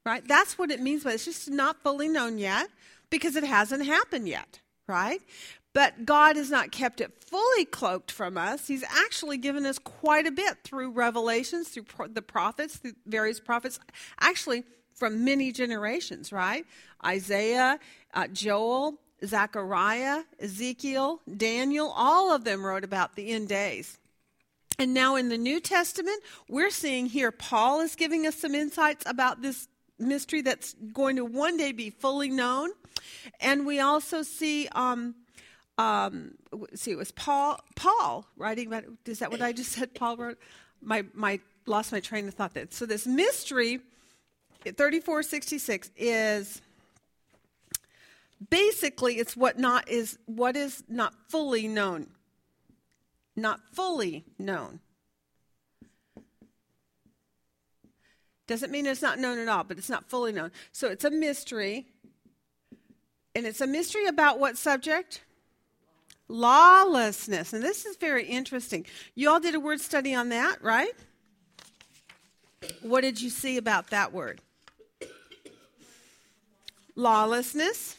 right? 0.05 0.27
That's 0.27 0.59
what 0.59 0.71
it 0.71 0.81
means 0.81 1.05
but 1.05 1.15
it's 1.15 1.25
just 1.25 1.51
not 1.51 1.83
fully 1.83 2.09
known 2.09 2.39
yet 2.39 2.69
because 3.11 3.37
it 3.37 3.45
hasn't 3.45 3.87
happened 3.87 4.29
yet, 4.29 4.61
right? 4.87 5.21
But 5.75 6.05
God 6.05 6.37
has 6.37 6.51
not 6.51 6.71
kept 6.71 7.01
it 7.01 7.13
fully 7.25 7.65
cloaked 7.65 8.11
from 8.11 8.37
us. 8.37 8.67
He's 8.67 8.85
actually 8.85 9.39
given 9.39 9.65
us 9.65 9.79
quite 9.79 10.27
a 10.27 10.31
bit 10.31 10.59
through 10.65 10.91
revelations, 10.91 11.69
through 11.69 11.85
pro- 11.85 12.09
the 12.09 12.21
prophets, 12.21 12.77
through 12.77 12.93
various 13.07 13.41
prophets, 13.41 13.79
actually 14.21 14.65
from 14.95 15.25
many 15.25 15.51
generations, 15.51 16.31
right? 16.31 16.67
Isaiah, 17.05 17.79
uh, 18.13 18.29
Joel, 18.29 18.99
Zechariah, 19.25 20.25
Ezekiel, 20.39 21.21
Daniel, 21.37 21.93
all 21.97 22.35
of 22.35 22.45
them 22.45 22.65
wrote 22.65 22.85
about 22.85 23.17
the 23.17 23.31
end 23.31 23.49
days. 23.49 23.99
And 24.79 24.95
now 24.95 25.17
in 25.17 25.29
the 25.29 25.39
New 25.39 25.61
Testament, 25.61 26.23
we're 26.49 26.71
seeing 26.71 27.07
here 27.07 27.31
Paul 27.31 27.81
is 27.81 27.95
giving 27.95 28.27
us 28.27 28.37
some 28.37 28.55
insights 28.55 29.05
about 29.07 29.41
this 29.43 29.69
mystery 30.03 30.43
that's 30.43 30.75
going 30.93 31.17
to 31.17 31.25
one 31.25 31.57
day 31.57 31.73
be 31.73 31.91
fully 31.91 32.29
known. 32.29 32.71
And 33.41 33.67
we 33.67 33.81
also 33.81 34.23
see, 34.23 34.69
um, 34.73 35.15
um, 35.79 36.35
see, 36.75 36.91
it 36.91 36.99
was 36.99 37.13
Paul, 37.13 37.61
Paul 37.77 38.27
writing 38.37 38.67
about. 38.67 38.85
Is 39.07 39.21
that 39.21 39.31
what 39.31 39.41
I 39.41 39.53
just 39.53 39.73
said? 39.73 39.95
Paul 39.95 40.17
wrote. 40.17 40.39
My 40.85 41.05
my 41.15 41.39
lost 41.67 41.93
my 41.93 42.01
train 42.01 42.27
of 42.27 42.35
thought. 42.35 42.55
That 42.55 42.75
so 42.75 42.87
this 42.87 43.07
mystery, 43.07 43.81
thirty 44.65 44.99
four 44.99 45.23
sixty 45.23 45.59
six 45.59 45.91
is 45.97 46.61
basically 48.51 49.19
it's 49.19 49.37
what 49.37 49.59
not 49.59 49.89
is 49.89 50.19
what 50.27 50.57
is 50.57 50.83
not 50.89 51.15
fully 51.29 51.69
known. 51.69 52.09
Not 53.37 53.61
fully 53.73 54.25
known. 54.39 54.81
Doesn't 58.47 58.73
mean 58.73 58.87
it's 58.87 59.03
not 59.03 59.19
known 59.19 59.39
at 59.39 59.49
all, 59.49 59.65
but 59.65 59.79
it's 59.79 59.89
not 59.89 60.09
fully 60.09 60.33
known. 60.33 60.51
So 60.73 60.89
it's 60.89 61.05
a 61.05 61.11
mystery. 61.11 61.87
And 63.35 63.47
it's 63.47 63.61
a 63.61 63.67
mystery 63.67 64.07
about 64.07 64.39
what 64.39 64.59
subject? 64.59 65.23
Lawlessness. 66.29 67.53
And 67.53 67.63
this 67.63 67.87
is 67.87 67.97
very 67.97 68.27
interesting. 68.27 68.87
You 69.15 69.31
all 69.31 69.41
did 69.41 69.55
a 69.55 69.61
word 69.61 69.81
study 69.81 70.15
on 70.15 70.29
that, 70.31 70.63
right? 70.63 70.93
What 72.83 73.01
did 73.01 73.21
you 73.21 73.31
see 73.31 73.57
about 73.57 73.89
that 73.89 74.13
word? 74.13 74.41
Lawlessness. 76.95 77.97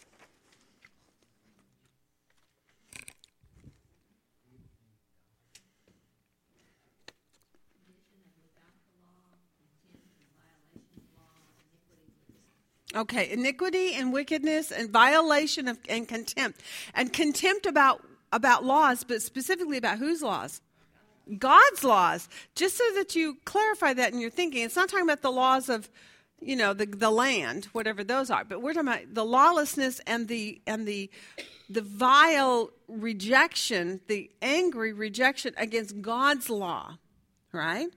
Okay, 12.96 13.32
iniquity 13.32 13.94
and 13.96 14.14
wickedness 14.14 14.72
and 14.72 14.89
violation 14.89 15.68
of 15.68 15.80
and 15.89 16.08
contempt. 16.08 16.62
And 16.94 17.12
contempt 17.12 17.66
about 17.66 18.04
about 18.32 18.66
laws, 18.66 19.04
but 19.04 19.22
specifically 19.22 19.78
about 19.78 20.00
whose 20.00 20.22
laws? 20.22 20.62
God's 21.38 21.84
laws. 21.84 22.28
Just 22.56 22.78
so 22.78 22.84
that 22.96 23.16
you 23.16 23.38
clarify 23.46 23.94
that 23.94 24.14
in 24.14 24.20
your 24.20 24.30
thinking. 24.30 24.64
It's 24.64 24.76
not 24.76 24.89
talking 24.89 25.06
about 25.06 25.22
the 25.22 25.32
laws 25.32 25.70
of, 25.70 25.89
you 26.39 26.56
know, 26.56 26.74
the 26.74 26.86
the 26.86 27.10
land, 27.10 27.66
whatever 27.72 28.04
those 28.04 28.30
are, 28.30 28.44
but 28.44 28.62
we're 28.62 28.74
talking 28.74 28.89
about 28.89 29.14
the 29.14 29.26
lawlessness 29.26 30.00
and 30.06 30.28
the 30.28 30.62
and 30.68 30.88
the 30.88 31.10
the 31.70 31.82
vile 31.82 32.70
rejection, 32.88 34.02
the 34.08 34.30
angry 34.41 34.94
rejection 34.94 35.54
against 35.58 36.02
God's 36.02 36.50
law, 36.50 36.98
right? 37.52 37.88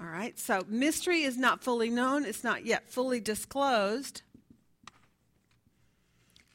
All 0.00 0.06
right, 0.06 0.38
so 0.38 0.64
mystery 0.66 1.22
is 1.22 1.36
not 1.36 1.62
fully 1.62 1.90
known, 1.90 2.24
it's 2.24 2.42
not 2.42 2.64
yet 2.64 2.90
fully 2.90 3.20
disclosed. 3.20 4.22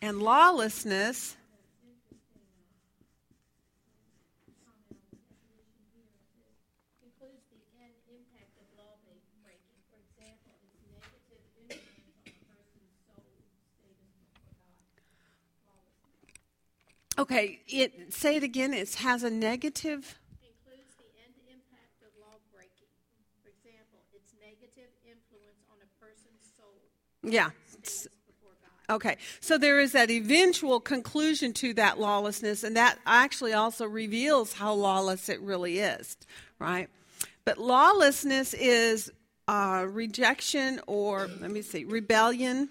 And 0.02 0.22
lawlessness. 0.22 1.38
Okay, 17.18 17.64
it 17.68 18.12
say 18.12 18.36
it 18.36 18.44
again. 18.44 18.74
It 18.74 18.94
has 18.96 19.24
a 19.24 19.32
negative. 19.32 20.20
Includes 20.44 21.00
the 21.00 21.08
end 21.24 21.32
impact 21.48 22.04
of 22.04 22.12
law 22.20 22.36
breaking. 22.52 22.92
For 23.40 23.56
example, 23.56 24.04
its 24.12 24.36
negative 24.36 24.92
influence 25.08 25.64
on 25.72 25.80
a 25.80 25.88
person's 25.96 26.44
soul, 26.60 26.76
Yeah. 27.26 27.50
Okay, 28.88 29.18
so 29.40 29.58
there 29.58 29.80
is 29.80 29.94
that 29.94 30.12
eventual 30.12 30.80
conclusion 30.80 31.54
to 31.54 31.74
that 31.74 32.00
lawlessness, 32.00 32.64
and 32.64 32.78
that 32.78 33.00
actually 33.04 33.54
also 33.54 33.88
reveals 33.88 34.54
how 34.54 34.74
lawless 34.74 35.28
it 35.28 35.42
really 35.42 35.80
is, 35.80 36.16
right? 36.60 36.88
But 37.46 37.58
lawlessness 37.58 38.54
is 38.54 39.12
uh, 39.48 39.88
rejection 39.90 40.82
or, 40.86 41.28
let 41.42 41.50
me 41.50 41.64
see, 41.64 41.84
rebellion, 41.84 42.70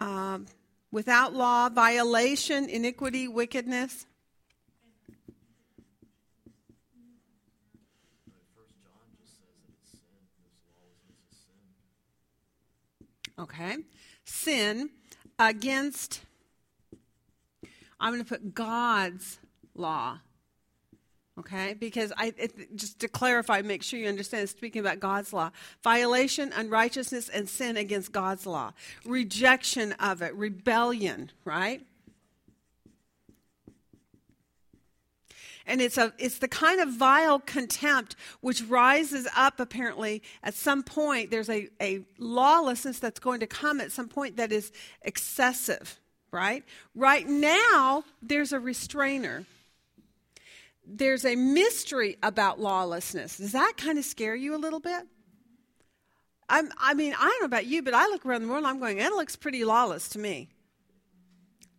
um, 0.00 0.46
without 0.90 1.34
law, 1.34 1.68
violation, 1.68 2.70
iniquity, 2.70 3.28
wickedness. 3.28 4.06
First 8.54 8.74
John 8.82 9.04
just 9.20 9.36
says 9.36 9.52
that 9.60 9.74
it's 9.74 9.90
sin. 9.90 10.00
This 10.48 10.64
lawlessness 10.72 11.20
is 11.30 11.36
sin. 11.44 13.25
Okay. 13.38 13.76
Sin 14.24 14.90
against, 15.38 16.22
I'm 18.00 18.12
going 18.12 18.24
to 18.24 18.28
put 18.28 18.54
God's 18.54 19.38
law. 19.74 20.18
Okay? 21.38 21.74
Because 21.74 22.12
I, 22.16 22.32
it, 22.38 22.76
just 22.76 22.98
to 23.00 23.08
clarify, 23.08 23.60
make 23.60 23.82
sure 23.82 24.00
you 24.00 24.08
understand, 24.08 24.48
speaking 24.48 24.80
about 24.80 25.00
God's 25.00 25.32
law. 25.32 25.50
Violation, 25.82 26.52
unrighteousness, 26.56 27.28
and 27.28 27.48
sin 27.48 27.76
against 27.76 28.10
God's 28.10 28.46
law. 28.46 28.72
Rejection 29.04 29.92
of 29.94 30.22
it, 30.22 30.34
rebellion, 30.34 31.30
right? 31.44 31.82
And 35.66 35.80
it's, 35.80 35.98
a, 35.98 36.12
it's 36.18 36.38
the 36.38 36.48
kind 36.48 36.80
of 36.80 36.90
vile 36.90 37.40
contempt 37.40 38.14
which 38.40 38.62
rises 38.62 39.26
up, 39.36 39.58
apparently, 39.58 40.22
at 40.42 40.54
some 40.54 40.82
point. 40.82 41.30
There's 41.30 41.50
a, 41.50 41.68
a 41.80 42.02
lawlessness 42.18 43.00
that's 43.00 43.18
going 43.18 43.40
to 43.40 43.46
come 43.46 43.80
at 43.80 43.90
some 43.90 44.08
point 44.08 44.36
that 44.36 44.52
is 44.52 44.70
excessive, 45.02 45.98
right? 46.30 46.64
Right 46.94 47.28
now, 47.28 48.04
there's 48.22 48.52
a 48.52 48.60
restrainer. 48.60 49.44
There's 50.86 51.24
a 51.24 51.34
mystery 51.34 52.16
about 52.22 52.60
lawlessness. 52.60 53.38
Does 53.38 53.52
that 53.52 53.74
kind 53.76 53.98
of 53.98 54.04
scare 54.04 54.36
you 54.36 54.54
a 54.54 54.58
little 54.58 54.80
bit? 54.80 55.02
I'm, 56.48 56.70
I 56.78 56.94
mean, 56.94 57.12
I 57.18 57.24
don't 57.24 57.40
know 57.40 57.46
about 57.46 57.66
you, 57.66 57.82
but 57.82 57.92
I 57.92 58.06
look 58.06 58.24
around 58.24 58.42
the 58.42 58.48
world 58.48 58.64
I'm 58.64 58.78
going, 58.78 58.98
it 58.98 59.10
looks 59.12 59.34
pretty 59.34 59.64
lawless 59.64 60.08
to 60.10 60.20
me. 60.20 60.48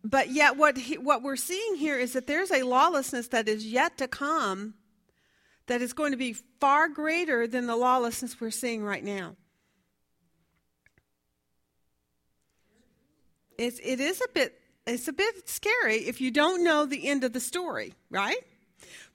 But 0.04 0.30
yet, 0.30 0.56
what, 0.56 0.76
he, 0.76 0.96
what 0.96 1.22
we're 1.22 1.36
seeing 1.36 1.76
here 1.76 1.98
is 1.98 2.12
that 2.12 2.26
there's 2.26 2.50
a 2.50 2.62
lawlessness 2.62 3.28
that 3.28 3.48
is 3.48 3.66
yet 3.66 3.98
to 3.98 4.08
come 4.08 4.74
that 5.66 5.82
is 5.82 5.92
going 5.92 6.12
to 6.12 6.16
be 6.18 6.34
far 6.60 6.88
greater 6.88 7.46
than 7.46 7.66
the 7.66 7.76
lawlessness 7.76 8.40
we're 8.40 8.50
seeing 8.50 8.82
right 8.82 9.04
now. 9.04 9.36
It's, 13.58 13.80
it 13.82 14.00
is 14.00 14.20
a 14.20 14.28
bit 14.32 14.54
it's 14.86 15.06
a 15.06 15.12
bit 15.12 15.46
scary 15.46 15.96
if 15.96 16.18
you 16.20 16.30
don't 16.30 16.64
know 16.64 16.86
the 16.86 17.08
end 17.08 17.22
of 17.22 17.34
the 17.34 17.40
story, 17.40 17.92
right? 18.08 18.38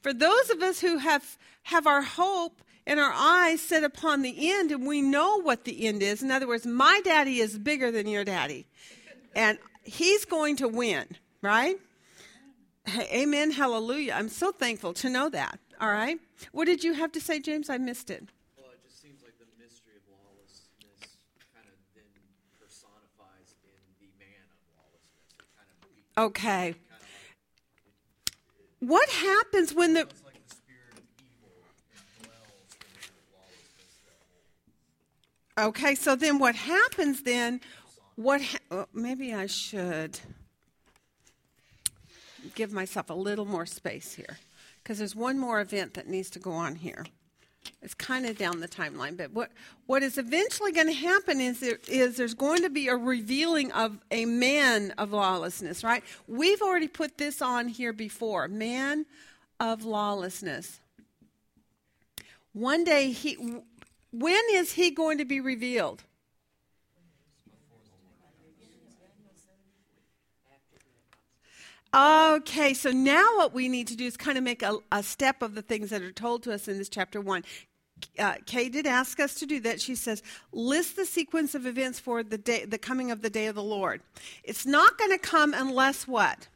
For 0.01 0.13
those 0.13 0.51
of 0.51 0.61
us 0.61 0.79
who 0.79 0.97
have 0.97 1.37
have 1.63 1.87
our 1.87 2.03
hope 2.03 2.61
and 2.85 2.99
our 2.99 3.13
eyes 3.13 3.61
set 3.61 3.83
upon 3.83 4.21
the 4.21 4.51
end 4.51 4.71
and 4.71 4.85
we 4.85 5.01
know 5.01 5.41
what 5.41 5.63
the 5.63 5.87
end 5.87 6.03
is. 6.03 6.21
In 6.21 6.29
other 6.29 6.47
words, 6.47 6.67
my 6.67 7.01
daddy 7.03 7.39
is 7.39 7.57
bigger 7.57 7.89
than 7.89 8.07
your 8.07 8.23
daddy. 8.23 8.67
And 9.35 9.57
he's 9.83 10.25
going 10.25 10.55
to 10.57 10.67
win, 10.67 11.05
right? 11.41 11.77
Amen. 13.13 13.51
Hallelujah. 13.51 14.13
I'm 14.15 14.29
so 14.29 14.51
thankful 14.51 14.93
to 14.95 15.09
know 15.09 15.29
that. 15.29 15.59
All 15.79 15.89
right. 15.91 16.17
What 16.51 16.65
did 16.65 16.83
you 16.83 16.93
have 16.93 17.11
to 17.13 17.21
say, 17.21 17.39
James? 17.39 17.69
I 17.69 17.77
missed 17.77 18.09
it. 18.09 18.23
Well, 18.57 18.67
it 18.73 18.79
just 18.83 19.01
seems 19.01 19.21
like 19.23 19.33
the 19.39 19.45
mystery 19.61 19.93
of 19.95 20.03
lawlessness 20.11 21.17
kind 21.55 21.65
of 21.67 21.79
then 21.95 22.03
personifies 22.59 23.55
in 23.63 23.79
the 23.99 24.11
man 24.19 24.43
of 24.51 24.59
lawlessness. 24.75 25.31
It 25.39 25.47
kind 25.55 25.69
of 25.71 26.23
Okay. 26.27 26.73
kind 26.73 26.75
of 26.75 27.07
like 28.81 28.89
What 28.89 29.09
happens 29.09 29.73
when 29.73 29.93
the 29.93 30.01
like 30.01 30.43
the 30.43 30.55
spirit 30.55 30.91
of 30.99 31.03
evil 31.23 31.55
indwells 31.95 32.67
the 32.79 32.87
man 32.91 33.11
of 33.15 33.23
lawlessness. 33.31 34.03
That 34.03 34.19
whole 35.57 35.67
Okay, 35.69 35.95
so 35.95 36.15
then 36.15 36.37
what 36.37 36.55
happens 36.55 37.23
then? 37.23 37.61
What 38.15 38.41
ha- 38.41 38.85
maybe 38.93 39.33
I 39.33 39.47
should 39.47 40.19
give 42.55 42.71
myself 42.71 43.09
a 43.09 43.13
little 43.13 43.45
more 43.45 43.65
space 43.65 44.13
here 44.13 44.37
because 44.81 44.97
there's 44.97 45.15
one 45.15 45.39
more 45.39 45.61
event 45.61 45.93
that 45.95 46.07
needs 46.07 46.29
to 46.31 46.39
go 46.39 46.51
on 46.51 46.75
here. 46.75 47.05
It's 47.81 47.93
kind 47.93 48.25
of 48.25 48.37
down 48.37 48.59
the 48.59 48.67
timeline, 48.67 49.15
but 49.17 49.31
what 49.31 49.51
what 49.85 50.03
is 50.03 50.17
eventually 50.17 50.71
going 50.71 50.87
to 50.87 50.93
happen 50.93 51.39
is 51.39 51.59
there, 51.59 51.79
is 51.87 52.17
there's 52.17 52.33
going 52.33 52.61
to 52.61 52.69
be 52.69 52.87
a 52.87 52.95
revealing 52.95 53.71
of 53.71 53.99
a 54.11 54.25
man 54.25 54.91
of 54.97 55.11
lawlessness, 55.11 55.83
right? 55.83 56.03
We've 56.27 56.61
already 56.61 56.89
put 56.89 57.17
this 57.17 57.41
on 57.41 57.69
here 57.69 57.93
before, 57.93 58.47
man 58.47 59.05
of 59.59 59.85
lawlessness. 59.85 60.81
One 62.51 62.83
day 62.83 63.11
he 63.11 63.61
when 64.11 64.43
is 64.51 64.73
he 64.73 64.91
going 64.91 65.17
to 65.17 65.25
be 65.25 65.39
revealed? 65.39 66.03
Okay, 71.95 72.73
so 72.73 72.89
now 72.89 73.23
what 73.35 73.53
we 73.53 73.69
need 73.69 73.87
to 73.87 73.95
do 73.95 74.05
is 74.05 74.17
kind 74.17 74.37
of 74.37 74.43
make 74.43 74.63
a, 74.63 74.77
a 74.91 75.03
step 75.03 75.43
of 75.43 75.53
the 75.53 75.61
things 75.61 75.91
that 75.91 76.01
are 76.01 76.11
told 76.11 76.41
to 76.43 76.51
us 76.51 76.67
in 76.67 76.79
this 76.79 76.89
chapter 76.89 77.21
one. 77.21 77.43
Uh, 78.17 78.33
Kay 78.47 78.67
did 78.67 78.87
ask 78.87 79.19
us 79.19 79.35
to 79.35 79.45
do 79.45 79.59
that. 79.59 79.79
She 79.79 79.93
says, 79.93 80.23
list 80.51 80.95
the 80.95 81.05
sequence 81.05 81.53
of 81.53 81.67
events 81.67 81.99
for 81.99 82.23
the 82.23 82.37
day, 82.37 82.65
the 82.65 82.79
coming 82.79 83.11
of 83.11 83.21
the 83.21 83.29
day 83.29 83.45
of 83.45 83.53
the 83.53 83.63
Lord. 83.63 84.01
It's 84.43 84.65
not 84.65 84.97
going 84.97 85.11
to 85.11 85.19
come 85.19 85.53
unless 85.53 86.07
what? 86.07 86.47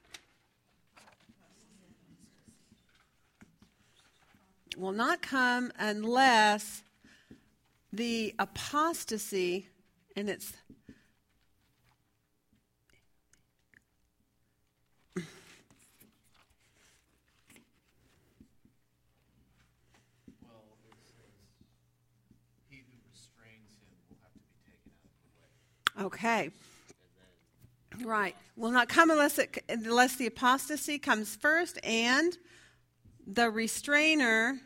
Will 4.75 4.91
not 4.91 5.21
come 5.21 5.71
unless 5.77 6.83
the 7.93 8.33
apostasy, 8.37 9.67
and 10.15 10.29
it's 10.29 10.53
Well, 15.15 15.25
it 20.87 20.95
says, 21.01 21.25
"He 22.69 22.77
who 22.77 22.83
Okay. 25.99 26.51
Right. 28.03 28.35
Will 28.55 28.71
not 28.71 28.89
come 28.89 29.09
unless 29.09 29.39
it 29.39 29.63
unless 29.69 30.15
the 30.15 30.27
apostasy 30.27 30.99
comes 30.99 31.35
first 31.35 31.79
and 31.83 32.37
the 33.25 33.49
restrainer 33.49 34.59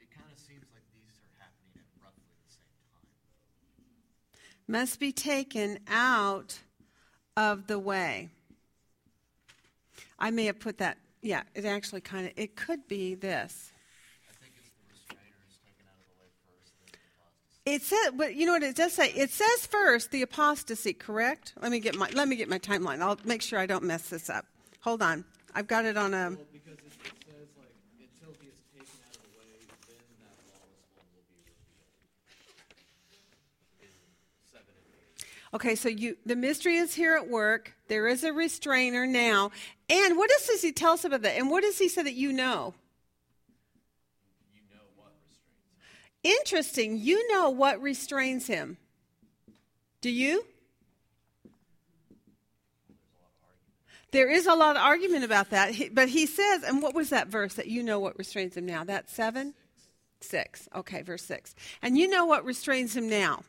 It 0.00 0.08
kind 0.10 0.30
of 0.32 0.38
seems 0.38 0.64
like 0.72 0.82
these 0.94 1.18
are 1.20 1.36
happening 1.38 1.72
at 1.76 2.02
roughly 2.02 2.22
the 2.46 2.52
same 2.52 2.62
time. 2.92 4.80
must 4.80 4.98
be 4.98 5.12
taken 5.12 5.78
out 5.88 6.60
of 7.36 7.66
the 7.66 7.78
way. 7.78 8.28
I 10.18 10.30
may 10.30 10.46
have 10.46 10.58
put 10.58 10.78
that 10.78 10.98
yeah, 11.20 11.42
it 11.54 11.64
actually 11.64 12.00
kind 12.00 12.26
of 12.26 12.32
it 12.36 12.56
could 12.56 12.88
be 12.88 13.14
this. 13.14 13.72
I 14.28 14.32
think 14.40 14.54
it's 14.58 14.70
the 14.70 14.84
restrainers 14.94 15.58
taken 15.64 15.84
out 15.86 15.98
of 16.00 16.06
the 16.08 16.16
way 16.22 16.30
first, 16.46 16.72
then 16.78 16.88
the 16.92 16.98
apostasy. 16.98 17.48
It 17.70 17.82
says, 17.82 18.12
but 18.16 18.34
you 18.34 18.46
know 18.46 18.52
what 18.52 18.62
it 18.62 18.74
does 18.76 18.94
say? 18.94 19.10
It 19.10 19.28
says 19.28 19.66
first 19.66 20.10
the 20.10 20.22
apostasy, 20.22 20.94
correct? 20.94 21.52
Let 21.60 21.70
me 21.70 21.80
get 21.80 21.96
my 21.96 22.08
let 22.14 22.26
me 22.26 22.34
get 22.34 22.48
my 22.48 22.58
timeline. 22.58 23.02
I'll 23.02 23.18
make 23.26 23.42
sure 23.42 23.58
I 23.58 23.66
don't 23.66 23.84
mess 23.84 24.08
this 24.08 24.30
up. 24.30 24.46
Hold 24.80 25.02
on, 25.02 25.22
I've 25.54 25.66
got 25.66 25.84
it 25.84 25.98
on 25.98 26.14
a. 26.14 26.30
Well, 26.30 26.46
because 26.50 26.78
it, 26.78 26.86
it 26.86 27.12
says 27.26 27.48
like 27.58 27.74
until 28.00 28.32
he 28.40 28.48
is 28.48 28.54
taken 28.72 28.96
out 29.04 29.16
of 29.16 29.20
the 29.20 29.28
way, 29.36 29.68
then 29.86 30.00
that 30.24 30.32
lawless 30.48 30.88
one 30.96 31.10
will 31.12 31.28
be 31.28 31.44
revealed. 31.44 32.56
In 33.82 33.92
seven 34.50 34.72
and 34.72 34.94
eight. 34.96 35.28
Okay, 35.52 35.74
so 35.74 35.90
you 35.90 36.16
the 36.24 36.36
mystery 36.36 36.76
is 36.76 36.94
here 36.94 37.16
at 37.16 37.28
work. 37.28 37.74
There 37.88 38.08
is 38.08 38.24
a 38.24 38.32
restrainer 38.32 39.06
now, 39.06 39.50
and 39.90 40.16
what 40.16 40.30
does 40.30 40.62
he 40.62 40.72
tell 40.72 40.94
us 40.94 41.04
about 41.04 41.20
that? 41.20 41.36
And 41.36 41.50
what 41.50 41.62
does 41.64 41.76
he 41.76 41.90
say 41.90 42.02
that 42.02 42.14
you 42.14 42.32
know? 42.32 42.72
You 44.54 44.62
know 44.72 44.80
what 44.96 45.12
restrains 45.28 45.68
him. 45.68 46.17
Interesting. 46.28 46.98
You 46.98 47.32
know 47.32 47.48
what 47.48 47.80
restrains 47.80 48.46
him. 48.46 48.76
Do 50.02 50.10
you? 50.10 50.44
There 54.10 54.30
is 54.30 54.46
a 54.46 54.54
lot 54.54 54.76
of 54.76 54.82
argument 54.82 55.24
about 55.24 55.50
that, 55.50 55.74
but 55.92 56.08
he 56.08 56.26
says, 56.26 56.62
and 56.62 56.82
what 56.82 56.94
was 56.94 57.10
that 57.10 57.28
verse 57.28 57.54
that 57.54 57.66
you 57.66 57.82
know 57.82 57.98
what 57.98 58.18
restrains 58.18 58.56
him 58.56 58.66
now? 58.66 58.84
That's 58.84 59.12
seven? 59.12 59.54
Six. 60.20 60.68
Okay, 60.74 61.02
verse 61.02 61.22
six. 61.22 61.54
And 61.82 61.96
you 61.96 62.08
know 62.08 62.24
what 62.24 62.44
restrains 62.44 62.96
him 62.96 63.08
now. 63.08 63.42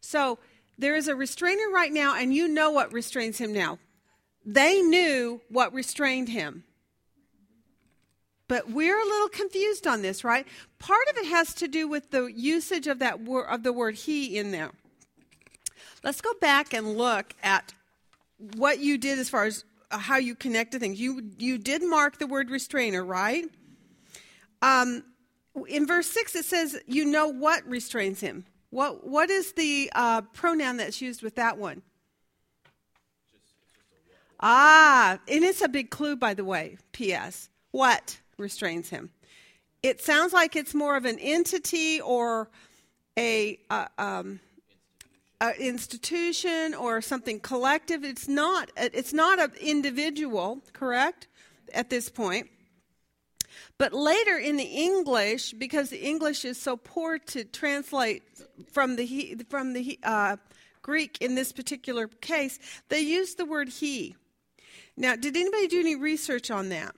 So 0.00 0.38
there 0.78 0.96
is 0.96 1.08
a 1.08 1.16
restrainer 1.16 1.68
right 1.72 1.92
now, 1.92 2.16
and 2.16 2.34
you 2.34 2.48
know 2.48 2.70
what 2.70 2.92
restrains 2.92 3.38
him 3.38 3.52
now. 3.52 3.78
They 4.44 4.80
knew 4.80 5.40
what 5.48 5.72
restrained 5.72 6.28
him. 6.28 6.64
But 8.48 8.70
we're 8.70 9.00
a 9.00 9.04
little 9.04 9.28
confused 9.28 9.86
on 9.86 10.02
this, 10.02 10.22
right? 10.22 10.46
Part 10.78 11.08
of 11.10 11.16
it 11.16 11.26
has 11.26 11.52
to 11.54 11.68
do 11.68 11.88
with 11.88 12.10
the 12.10 12.26
usage 12.26 12.86
of 12.86 13.00
that 13.00 13.18
of 13.26 13.62
the 13.62 13.72
word 13.72 13.96
he 13.96 14.38
in 14.38 14.52
there. 14.52 14.70
Let's 16.04 16.20
go 16.20 16.32
back 16.40 16.72
and 16.72 16.96
look 16.96 17.34
at 17.42 17.74
what 18.56 18.78
you 18.78 18.98
did 18.98 19.18
as 19.18 19.28
far 19.28 19.44
as 19.44 19.64
uh, 19.90 19.98
how 19.98 20.16
you 20.16 20.34
connected 20.34 20.80
things. 20.80 21.00
You 21.00 21.30
you 21.38 21.58
did 21.58 21.82
mark 21.82 22.18
the 22.18 22.26
word 22.26 22.50
restrainer, 22.50 23.04
right? 23.04 23.44
Um, 24.62 25.02
in 25.68 25.86
verse 25.86 26.06
six, 26.06 26.36
it 26.36 26.44
says, 26.44 26.78
"You 26.86 27.04
know 27.04 27.28
what 27.28 27.66
restrains 27.66 28.20
him." 28.20 28.44
What 28.70 29.06
what 29.06 29.30
is 29.30 29.52
the 29.52 29.90
uh, 29.94 30.22
pronoun 30.22 30.76
that's 30.76 31.00
used 31.00 31.22
with 31.22 31.36
that 31.36 31.58
one? 31.58 31.82
Ah, 34.38 35.18
and 35.28 35.44
it's 35.44 35.62
a 35.62 35.68
big 35.68 35.90
clue, 35.90 36.14
by 36.14 36.34
the 36.34 36.44
way. 36.44 36.76
P.S. 36.92 37.48
What 37.70 38.20
restrains 38.38 38.90
him? 38.90 39.10
It 39.82 40.00
sounds 40.00 40.32
like 40.32 40.56
it's 40.56 40.74
more 40.74 40.96
of 40.96 41.04
an 41.04 41.18
entity 41.18 42.00
or 42.00 42.48
a, 43.18 43.58
uh, 43.70 43.86
um, 43.98 44.40
a 45.40 45.54
institution 45.60 46.74
or 46.74 47.00
something 47.00 47.40
collective. 47.40 48.04
It's 48.04 48.26
not. 48.26 48.70
It's 48.76 49.12
not 49.12 49.38
an 49.38 49.52
individual, 49.60 50.60
correct? 50.72 51.28
At 51.72 51.90
this 51.90 52.08
point. 52.08 52.48
But 53.78 53.92
later 53.92 54.38
in 54.38 54.56
the 54.56 54.64
English, 54.64 55.52
because 55.52 55.90
the 55.90 56.02
English 56.02 56.44
is 56.44 56.60
so 56.60 56.76
poor 56.76 57.18
to 57.18 57.44
translate 57.44 58.22
from 58.72 58.96
the 58.96 59.36
from 59.50 59.74
the 59.74 59.98
uh, 60.02 60.36
Greek 60.82 61.18
in 61.20 61.34
this 61.34 61.52
particular 61.52 62.08
case, 62.08 62.58
they 62.88 63.00
use 63.00 63.34
the 63.34 63.44
word 63.44 63.68
he. 63.68 64.16
Now, 64.96 65.16
did 65.16 65.36
anybody 65.36 65.66
do 65.66 65.80
any 65.80 65.96
research 65.96 66.50
on 66.50 66.70
that? 66.70 66.94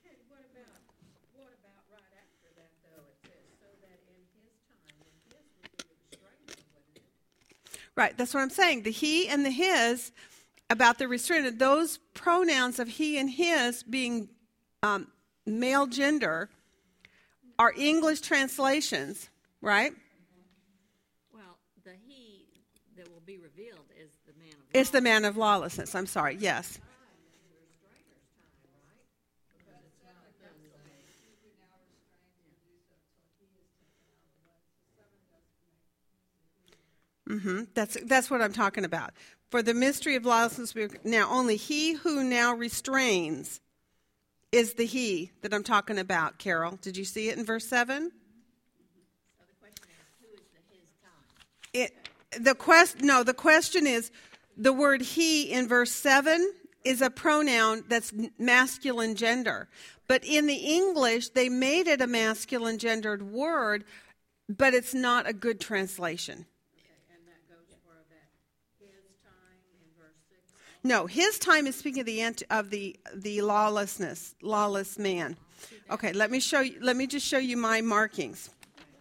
Okay, 0.00 0.16
what 0.30 0.40
about, 0.54 0.80
what 1.36 1.52
about 1.60 1.84
right 1.92 2.14
after 2.16 2.48
that 2.56 2.72
though, 2.80 3.04
it 3.12 3.18
says, 3.28 3.44
so 3.60 3.68
that 3.82 4.00
in 4.08 4.24
his 4.40 4.56
time, 4.72 4.96
and 4.96 5.12
his 5.12 5.36
would 5.36 5.52
be 5.60 5.76
the 5.76 5.82
restrainer, 5.92 6.56
wouldn't 6.72 6.96
it? 6.96 7.04
Right, 7.94 8.16
that's 8.16 8.32
what 8.32 8.40
I'm 8.40 8.50
saying. 8.50 8.82
The 8.82 8.90
he 8.90 9.28
and 9.28 9.44
the 9.44 9.50
his 9.50 10.12
about 10.70 10.98
the 10.98 11.06
restrainer, 11.06 11.50
those 11.50 11.98
pronouns 12.14 12.78
of 12.78 12.88
he 12.88 13.18
and 13.18 13.28
his 13.28 13.82
being 13.82 14.30
um, 14.82 15.08
male 15.44 15.86
gender 15.86 16.48
are 17.58 17.72
English 17.76 18.22
translations, 18.22 19.28
right? 19.60 19.92
Well, 21.34 21.58
the 21.84 21.92
he 22.06 22.46
that 22.96 23.12
will 23.12 23.22
be 23.26 23.36
revealed 23.36 23.84
is 24.00 24.10
the 24.26 24.32
man 24.42 24.54
of 24.54 24.64
It's 24.72 24.90
the 24.90 25.02
man 25.02 25.24
of 25.26 25.36
lawlessness. 25.36 25.94
I'm 25.94 26.06
sorry, 26.06 26.36
yes. 26.40 26.80
Hmm 37.38 37.62
That's 37.74 37.96
that's 38.06 38.30
what 38.30 38.42
I'm 38.42 38.52
talking 38.52 38.84
about. 38.84 39.12
For 39.50 39.62
the 39.62 39.74
mystery 39.74 40.16
of 40.16 40.24
lawlessness, 40.24 40.74
now 41.04 41.28
only 41.30 41.56
he 41.56 41.94
who 41.94 42.24
now 42.24 42.54
restrains 42.54 43.60
is 44.50 44.74
the 44.74 44.86
he 44.86 45.30
that 45.42 45.52
I'm 45.54 45.62
talking 45.64 45.98
about. 45.98 46.38
Carol, 46.38 46.78
did 46.82 46.96
you 46.96 47.04
see 47.04 47.28
it 47.28 47.38
in 47.38 47.44
verse 47.44 47.66
seven? 47.66 48.12
So 49.38 49.44
the 49.46 49.54
question 49.60 49.88
is, 49.90 50.06
who 50.20 50.34
is 50.34 50.40
the 50.52 50.62
his? 50.70 50.90
It, 51.72 52.08
the 52.38 52.54
quest 52.54 53.00
no 53.02 53.22
the 53.22 53.34
question 53.34 53.86
is 53.86 54.10
the 54.56 54.72
word 54.72 55.00
he 55.02 55.50
in 55.50 55.68
verse 55.68 55.92
7 55.92 56.52
is 56.84 57.00
a 57.00 57.10
pronoun 57.10 57.84
that's 57.88 58.12
masculine 58.38 59.14
gender 59.14 59.68
but 60.08 60.24
in 60.24 60.46
the 60.46 60.54
english 60.54 61.28
they 61.30 61.48
made 61.48 61.86
it 61.86 62.00
a 62.00 62.06
masculine 62.06 62.78
gendered 62.78 63.22
word 63.22 63.84
but 64.48 64.74
it's 64.74 64.94
not 64.94 65.28
a 65.28 65.32
good 65.32 65.60
translation 65.60 66.46
And 67.12 67.22
that 67.28 67.42
goes 67.48 67.76
for 67.84 67.96
that 68.10 68.28
his 68.80 69.16
time 69.24 69.60
in 69.76 69.88
verse 70.00 70.16
six. 70.28 70.52
No 70.84 71.06
his 71.06 71.38
time 71.38 71.66
is 71.66 71.76
speaking 71.76 72.00
of 72.00 72.06
the 72.06 72.20
ant- 72.20 72.42
of 72.50 72.70
the 72.70 72.96
the 73.14 73.40
lawlessness 73.42 74.34
lawless 74.42 74.98
man 74.98 75.36
okay 75.90 76.12
let 76.12 76.30
me 76.30 76.40
show 76.40 76.60
you 76.60 76.76
let 76.80 76.96
me 76.96 77.06
just 77.06 77.26
show 77.26 77.38
you 77.38 77.56
my 77.56 77.80
markings 77.80 78.50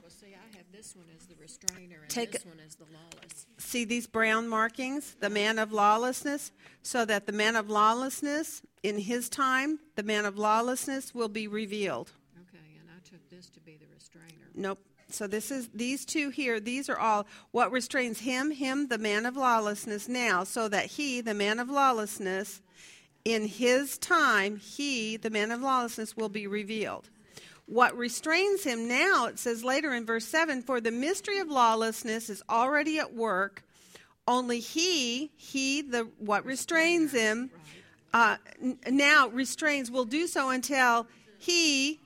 Well, 0.01 0.09
see, 0.11 0.27
I 0.35 0.57
have 0.57 0.65
this 0.71 0.95
one 0.95 1.07
as 1.17 1.25
the 1.27 1.35
restrainer 1.35 1.97
and 2.01 2.09
Take 2.09 2.31
this 2.33 2.45
one 2.45 2.59
as 2.65 2.75
the 2.75 2.85
lawless. 2.85 3.45
see 3.57 3.85
these 3.85 4.05
brown 4.07 4.47
markings, 4.47 5.15
the 5.19 5.29
man 5.29 5.57
of 5.59 5.71
lawlessness, 5.71 6.51
so 6.83 7.05
that 7.05 7.25
the 7.25 7.31
man 7.31 7.55
of 7.55 7.69
lawlessness, 7.69 8.61
in 8.83 8.97
his 8.99 9.29
time, 9.29 9.79
the 9.95 10.03
man 10.03 10.25
of 10.25 10.37
lawlessness 10.37 11.15
will 11.15 11.29
be 11.29 11.47
revealed. 11.47 12.11
Okay, 12.49 12.67
and 12.79 12.89
I 12.89 12.99
took 13.09 13.23
this 13.29 13.47
to 13.51 13.59
be 13.61 13.77
the 13.77 13.85
restrainer. 13.93 14.49
Nope. 14.55 14.79
So 15.13 15.27
this 15.27 15.51
is 15.51 15.69
these 15.73 16.05
two 16.05 16.29
here, 16.29 16.59
these 16.59 16.89
are 16.89 16.97
all 16.97 17.27
what 17.51 17.71
restrains 17.71 18.19
him, 18.19 18.51
him, 18.51 18.87
the 18.87 18.97
man 18.97 19.25
of 19.25 19.35
lawlessness 19.35 20.07
now, 20.07 20.43
so 20.43 20.67
that 20.67 20.85
he, 20.85 21.21
the 21.21 21.33
man 21.33 21.59
of 21.59 21.69
lawlessness, 21.69 22.61
in 23.23 23.47
his 23.47 23.97
time, 23.97 24.57
he, 24.57 25.17
the 25.17 25.29
man 25.29 25.51
of 25.51 25.61
lawlessness, 25.61 26.17
will 26.17 26.29
be 26.29 26.47
revealed. 26.47 27.09
What 27.67 27.95
restrains 27.95 28.63
him 28.63 28.87
now, 28.87 29.27
it 29.27 29.39
says 29.39 29.63
later 29.63 29.93
in 29.93 30.05
verse 30.05 30.25
7 30.25 30.61
for 30.61 30.81
the 30.81 30.91
mystery 30.91 31.39
of 31.39 31.47
lawlessness 31.47 32.29
is 32.29 32.43
already 32.49 32.99
at 32.99 33.13
work. 33.13 33.63
Only 34.27 34.59
he, 34.59 35.31
he, 35.37 35.81
the 35.81 36.09
what 36.19 36.45
restrains 36.45 37.11
him, 37.11 37.49
uh, 38.13 38.37
n- 38.61 38.77
now 38.89 39.27
restrains, 39.29 39.89
will 39.89 40.05
do 40.05 40.27
so 40.27 40.49
until 40.49 41.07
he, 41.37 41.99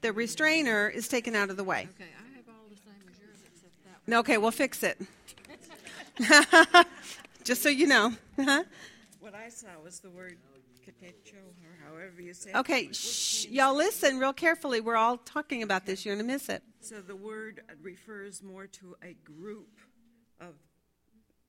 the 0.00 0.12
restrainer, 0.12 0.88
is 0.88 1.08
taken 1.08 1.34
out 1.34 1.50
of 1.50 1.56
the 1.56 1.64
way. 1.64 1.88
Okay, 1.94 2.10
I 2.18 2.36
have 2.36 2.48
all 2.48 2.66
the 2.68 2.76
same 2.76 2.94
as 3.10 3.18
yours 3.20 3.38
except 3.46 3.84
that 3.84 3.92
one. 3.92 3.97
Okay, 4.10 4.38
we'll 4.38 4.50
fix 4.50 4.82
it. 4.82 5.00
Just 7.44 7.62
so 7.62 7.68
you 7.68 7.86
know. 7.86 8.12
Uh-huh. 8.38 8.64
What 9.20 9.34
I 9.34 9.48
saw 9.48 9.68
was 9.82 10.00
the 10.00 10.10
word 10.10 10.36
catecho, 10.86 11.34
or 11.34 11.86
however 11.86 12.22
you 12.22 12.32
say 12.32 12.50
it. 12.50 12.56
okay, 12.56 12.88
y'all 13.50 13.74
listen 13.74 14.18
real 14.18 14.32
carefully. 14.32 14.80
We're 14.80 14.96
all 14.96 15.18
talking 15.18 15.62
about 15.62 15.84
this. 15.86 16.04
You're 16.04 16.14
going 16.16 16.26
to 16.26 16.32
miss 16.32 16.48
it. 16.48 16.62
So 16.80 17.00
the 17.00 17.16
word 17.16 17.60
refers 17.82 18.42
more 18.42 18.66
to 18.66 18.96
a 19.02 19.14
group 19.24 19.68
of 20.40 20.54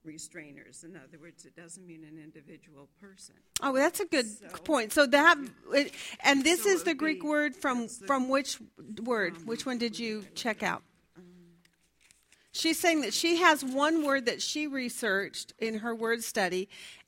restrainers. 0.05 0.83
In 0.83 0.95
other 0.97 1.17
words, 1.21 1.45
it 1.45 1.55
doesn't 1.55 1.85
mean 1.85 2.03
an 2.03 2.19
individual 2.21 2.89
person. 3.01 3.35
Oh, 3.61 3.73
that's 3.75 3.99
a 3.99 4.05
good 4.05 4.27
So- 4.27 4.47
point. 4.63 4.91
So 4.91 5.05
that, 5.05 5.37
it, 5.73 5.93
and 6.23 6.43
this 6.43 6.63
So 6.63 6.69
is 6.69 6.83
the 6.83 6.93
Greek 6.93 7.23
word 7.23 7.55
from 7.55 7.87
from 7.87 8.27
which 8.29 8.57
word? 9.03 9.45
Which 9.47 9.65
one 9.65 9.77
did 9.77 9.97
you 9.97 10.25
check 10.35 10.63
out? 10.63 10.83
She's 12.59 12.77
saying 12.77 13.01
that 13.01 13.13
she 13.13 13.37
has 13.37 13.63
one 13.63 14.03
word 14.03 14.25
that 14.25 14.41
she 14.41 14.67
researched 14.67 15.53
in 15.59 15.79
her 15.79 15.95
word 15.95 16.25
study, 16.25 16.67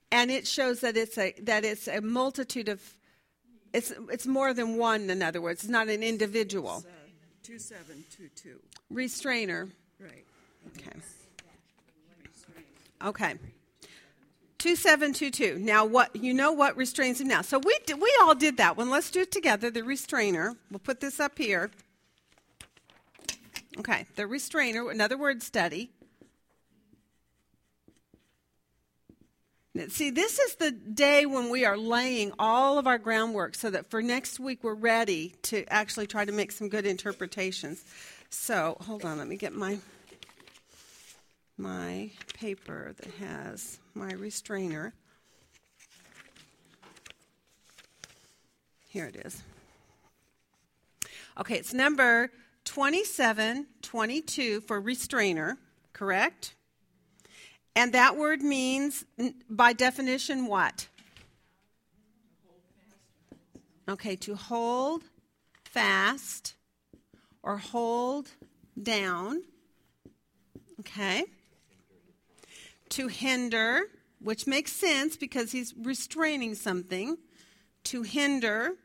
and 0.10 0.32
it 0.32 0.48
shows 0.48 0.80
that 0.80 0.96
it's 0.96 1.18
a 1.18 1.34
that 1.42 1.66
it's 1.66 1.90
a 1.90 2.00
multitude 2.00 2.70
of 2.70 2.82
it's 3.74 3.92
it's 4.10 4.26
more 4.26 4.54
than 4.54 4.78
one. 4.78 5.10
In 5.10 5.22
other 5.22 5.42
words, 5.42 5.64
it's 5.64 5.70
not 5.70 5.90
an 5.90 6.04
individual. 6.04 6.86
Two 7.44 7.60
seven 7.60 8.06
two 8.16 8.30
two, 8.34 8.60
Restrainer. 8.90 9.68
right. 10.00 10.24
Okay. 10.78 11.00
Okay. 13.04 13.36
2722. 14.60 15.60
Now 15.60 15.84
what 15.84 16.16
you 16.16 16.34
know 16.34 16.54
what 16.54 16.78
restrains 16.78 17.20
him 17.20 17.28
now. 17.28 17.42
So 17.42 17.60
we 17.60 17.78
we 17.94 18.18
all 18.22 18.36
did 18.36 18.56
that 18.56 18.78
one. 18.78 18.90
Let's 18.90 19.12
do 19.12 19.20
it 19.20 19.34
together. 19.34 19.70
The 19.70 19.84
restrainer. 19.84 20.56
We'll 20.70 20.80
put 20.80 21.02
this 21.02 21.20
up 21.20 21.38
here. 21.38 21.72
Okay, 23.78 24.06
the 24.16 24.28
restrainer, 24.28 24.90
another 24.90 25.18
word 25.18 25.42
study. 25.42 25.92
See, 29.88 30.10
this 30.10 30.38
is 30.38 30.56
the 30.56 30.72
day 30.72 31.26
when 31.26 31.50
we 31.50 31.64
are 31.64 31.78
laying 31.78 32.34
all 32.38 32.78
of 32.78 32.88
our 32.88 32.98
groundwork 32.98 33.56
so 33.56 33.70
that 33.70 33.90
for 33.90 34.02
next 34.02 34.38
week 34.38 34.66
we're 34.66 34.74
ready 34.74 35.34
to 35.44 35.64
actually 35.72 36.08
try 36.08 36.26
to 36.26 36.32
make 36.34 36.52
some 36.52 36.68
good 36.68 36.86
interpretations. 36.86 37.86
So, 38.30 38.76
hold 38.82 39.06
on, 39.06 39.18
let 39.18 39.28
me 39.28 39.38
get 39.38 39.54
my 39.54 39.80
my 41.58 42.12
paper 42.34 42.94
that 42.98 43.12
has 43.26 43.80
my 43.94 44.12
restrainer. 44.12 44.94
Here 48.90 49.06
it 49.06 49.16
is. 49.16 49.42
Okay, 51.38 51.56
it's 51.56 51.74
number 51.74 52.30
2722 52.66 54.62
for 54.62 54.80
restrainer, 54.80 55.58
correct? 55.94 56.56
And 57.76 57.94
that 57.94 58.18
word 58.18 58.42
means, 58.42 59.06
by 59.50 59.74
definition, 59.74 60.46
what? 60.48 60.88
Okay, 63.90 64.16
to 64.18 64.36
hold 64.36 65.04
fast 65.64 66.56
or 67.44 67.58
hold 67.58 68.30
down. 68.82 69.44
Okay. 70.80 71.26
To 72.90 73.08
hinder, 73.08 73.84
which 74.20 74.48
makes 74.48 74.72
sense 74.72 75.18
because 75.18 75.52
he's 75.52 75.74
restraining 75.78 76.56
something. 76.56 77.18
To 77.86 78.02
hinder. 78.04 78.78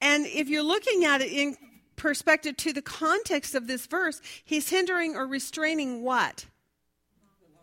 And 0.00 0.26
if 0.26 0.48
you're 0.48 0.62
looking 0.62 1.04
at 1.04 1.20
it 1.20 1.32
in 1.32 1.56
perspective 1.96 2.56
to 2.56 2.72
the 2.72 2.82
context 2.82 3.54
of 3.54 3.66
this 3.66 3.86
verse, 3.86 4.22
he's 4.44 4.70
hindering 4.70 5.16
or 5.16 5.26
restraining 5.26 6.02
what? 6.02 6.46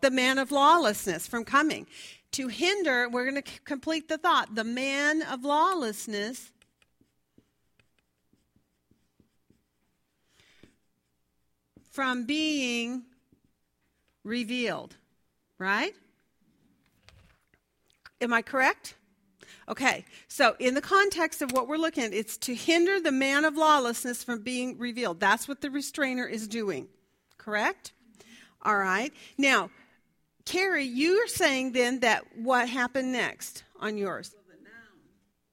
The 0.00 0.10
man 0.10 0.38
of 0.38 0.52
lawlessness 0.52 1.26
from 1.26 1.44
coming. 1.44 1.86
To 2.32 2.48
hinder, 2.48 3.08
we're 3.08 3.28
going 3.28 3.42
to 3.42 3.50
c- 3.50 3.58
complete 3.64 4.08
the 4.08 4.18
thought. 4.18 4.54
The 4.54 4.64
man 4.64 5.22
of 5.22 5.44
lawlessness 5.44 6.52
from 11.90 12.26
being 12.26 13.02
revealed, 14.22 14.94
right? 15.58 15.94
Am 18.20 18.32
I 18.32 18.42
correct? 18.42 18.94
Okay, 19.68 20.06
so 20.28 20.56
in 20.58 20.72
the 20.72 20.80
context 20.80 21.42
of 21.42 21.52
what 21.52 21.68
we're 21.68 21.76
looking 21.76 22.04
at, 22.04 22.14
it's 22.14 22.38
to 22.38 22.54
hinder 22.54 23.00
the 23.00 23.12
man 23.12 23.44
of 23.44 23.54
lawlessness 23.54 24.24
from 24.24 24.40
being 24.40 24.78
revealed. 24.78 25.20
That's 25.20 25.46
what 25.46 25.60
the 25.60 25.70
restrainer 25.70 26.26
is 26.26 26.48
doing, 26.48 26.88
correct? 27.36 27.92
All 28.62 28.78
right. 28.78 29.12
Now, 29.36 29.68
Carrie, 30.46 30.84
you're 30.84 31.28
saying 31.28 31.72
then 31.72 32.00
that 32.00 32.24
what 32.34 32.66
happened 32.66 33.12
next 33.12 33.64
on 33.78 33.98
yours? 33.98 34.32
Well, 34.32 34.56
the 34.56 34.64
noun 34.64 35.04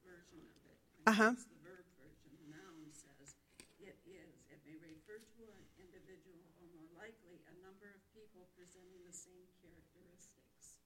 version 0.07 0.39
of 0.47 0.63
it, 0.63 0.79
Uh 1.03 1.11
huh. 1.11 1.31
it's 1.35 1.43
the 1.43 1.59
verb 1.67 1.83
version, 1.99 2.31
the 2.39 2.55
noun 2.55 2.87
says, 2.95 3.35
it 3.83 3.99
is, 4.07 4.31
it 4.47 4.63
may 4.63 4.79
refer 4.79 5.19
to 5.19 5.43
an 5.43 5.63
individual 5.75 6.39
or 6.63 6.71
more 6.71 6.87
likely 7.03 7.35
a 7.51 7.53
number 7.59 7.91
of 7.91 7.99
people 8.15 8.47
presenting 8.55 9.03
the 9.03 9.11
same 9.11 9.43
characteristics. 9.59 10.79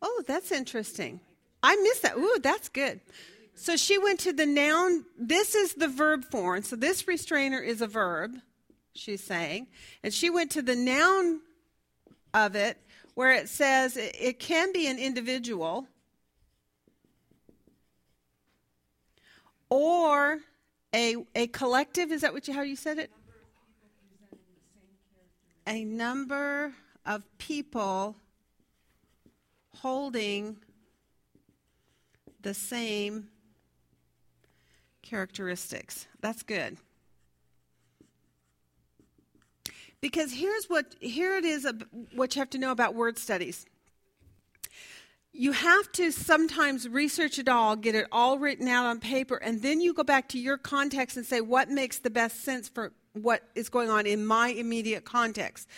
Oh, 0.00 0.22
that's 0.24 0.52
interesting. 0.54 1.18
I 1.62 1.76
missed 1.76 2.02
that. 2.02 2.16
Ooh, 2.16 2.38
that's 2.42 2.68
good. 2.68 3.00
So 3.54 3.76
she 3.76 3.98
went 3.98 4.20
to 4.20 4.32
the 4.32 4.46
noun. 4.46 5.04
This 5.18 5.54
is 5.54 5.74
the 5.74 5.88
verb 5.88 6.24
form. 6.24 6.62
So 6.62 6.76
this 6.76 7.06
restrainer 7.06 7.60
is 7.60 7.82
a 7.82 7.86
verb, 7.86 8.32
she's 8.94 9.22
saying. 9.22 9.66
And 10.02 10.14
she 10.14 10.30
went 10.30 10.50
to 10.52 10.62
the 10.62 10.76
noun 10.76 11.40
of 12.32 12.56
it 12.56 12.78
where 13.14 13.32
it 13.32 13.48
says 13.48 13.96
it, 13.96 14.16
it 14.18 14.38
can 14.38 14.72
be 14.72 14.86
an 14.86 14.98
individual 14.98 15.86
or 19.68 20.38
a, 20.94 21.16
a 21.34 21.46
collective. 21.48 22.12
Is 22.12 22.22
that 22.22 22.32
what 22.32 22.48
you, 22.48 22.54
how 22.54 22.62
you 22.62 22.76
said 22.76 22.98
it? 22.98 23.10
A 25.66 25.84
number 25.84 26.72
of 27.04 27.24
people 27.38 28.16
holding 29.76 30.56
the 32.42 32.54
same 32.54 33.28
characteristics. 35.02 36.06
That's 36.20 36.42
good. 36.42 36.76
Because 40.00 40.32
here's 40.32 40.66
what 40.66 40.94
here 41.00 41.36
it 41.36 41.44
is 41.44 41.68
what 42.14 42.34
you 42.34 42.40
have 42.40 42.50
to 42.50 42.58
know 42.58 42.70
about 42.70 42.94
word 42.94 43.18
studies. 43.18 43.66
You 45.32 45.52
have 45.52 45.92
to 45.92 46.10
sometimes 46.10 46.88
research 46.88 47.38
it 47.38 47.48
all, 47.48 47.76
get 47.76 47.94
it 47.94 48.06
all 48.10 48.38
written 48.38 48.66
out 48.66 48.86
on 48.86 48.98
paper, 48.98 49.36
and 49.36 49.62
then 49.62 49.80
you 49.80 49.94
go 49.94 50.02
back 50.02 50.28
to 50.30 50.38
your 50.38 50.58
context 50.58 51.16
and 51.16 51.24
say 51.24 51.40
what 51.40 51.68
makes 51.68 51.98
the 51.98 52.10
best 52.10 52.42
sense 52.42 52.68
for 52.68 52.92
what 53.12 53.42
is 53.54 53.68
going 53.68 53.90
on 53.90 54.06
in 54.06 54.26
my 54.26 54.48
immediate 54.48 55.04
context. 55.04 55.68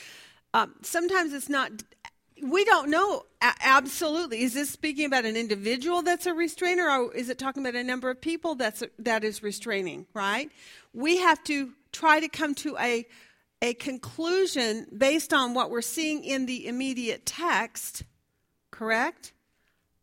Um, 0.55 0.75
sometimes 0.83 1.33
it's 1.33 1.49
not 1.49 1.71
we 2.43 2.65
don't 2.65 2.91
know. 2.91 3.25
A- 3.41 3.55
absolutely. 3.61 4.43
Is 4.43 4.55
this 4.55 4.71
speaking 4.71 5.07
about 5.07 5.25
an 5.25 5.37
individual 5.37 6.03
that's 6.03 6.27
a 6.27 6.35
restrainer 6.35 6.89
or 6.89 7.15
is 7.15 7.29
it 7.29 7.39
talking 7.39 7.65
about 7.65 7.79
a 7.79 7.85
number 7.85 8.11
of 8.11 8.21
people 8.21 8.55
that's 8.55 8.83
that 8.99 9.25
is 9.25 9.43
restraining 9.43 10.07
right? 10.13 10.51
We 10.93 11.19
have 11.19 11.43
to 11.45 11.73
try 11.93 12.21
to 12.21 12.29
come 12.29 12.55
to 12.57 12.77
a 12.79 13.07
a 13.61 13.75
conclusion 13.75 14.89
based 14.97 15.33
on 15.33 15.55
what 15.55 15.71
we're 15.71 15.83
seeing 15.83 16.25
in 16.25 16.47
the 16.47 16.67
immediate 16.67 17.25
text 17.25 18.03
correct 18.73 19.32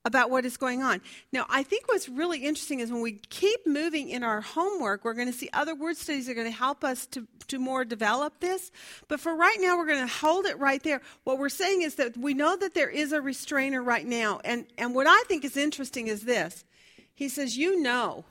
about 0.09 0.31
what 0.31 0.43
is 0.43 0.57
going 0.57 0.81
on. 0.81 1.01
Now, 1.31 1.45
I 1.49 1.61
think 1.61 1.87
what's 1.87 2.09
really 2.09 2.39
interesting 2.39 2.79
is 2.79 2.91
when 2.91 3.01
we 3.01 3.13
keep 3.13 3.65
moving 3.67 4.09
in 4.09 4.23
our 4.23 4.41
homework, 4.41 5.05
we're 5.05 5.13
going 5.13 5.31
to 5.31 5.37
see 5.37 5.49
other 5.53 5.75
word 5.75 5.97
studies 5.97 6.25
that 6.25 6.31
are 6.31 6.35
going 6.35 6.51
to 6.51 6.57
help 6.57 6.83
us 6.83 7.05
to, 7.07 7.27
to 7.47 7.59
more 7.59 7.85
develop 7.85 8.39
this. 8.39 8.71
But 9.07 9.19
for 9.19 9.35
right 9.35 9.57
now, 9.61 9.77
we're 9.77 9.85
going 9.85 10.05
to 10.05 10.11
hold 10.11 10.45
it 10.45 10.57
right 10.57 10.81
there. 10.81 11.01
What 11.25 11.37
we're 11.37 11.49
saying 11.49 11.83
is 11.83 11.95
that 11.95 12.17
we 12.17 12.33
know 12.33 12.57
that 12.57 12.73
there 12.73 12.89
is 12.89 13.11
a 13.11 13.21
restrainer 13.21 13.83
right 13.83 14.05
now. 14.05 14.41
And, 14.43 14.65
and 14.79 14.95
what 14.95 15.05
I 15.07 15.23
think 15.27 15.45
is 15.45 15.55
interesting 15.55 16.07
is 16.07 16.23
this 16.23 16.65
He 17.13 17.29
says, 17.29 17.55
You 17.55 17.79
know, 17.79 18.25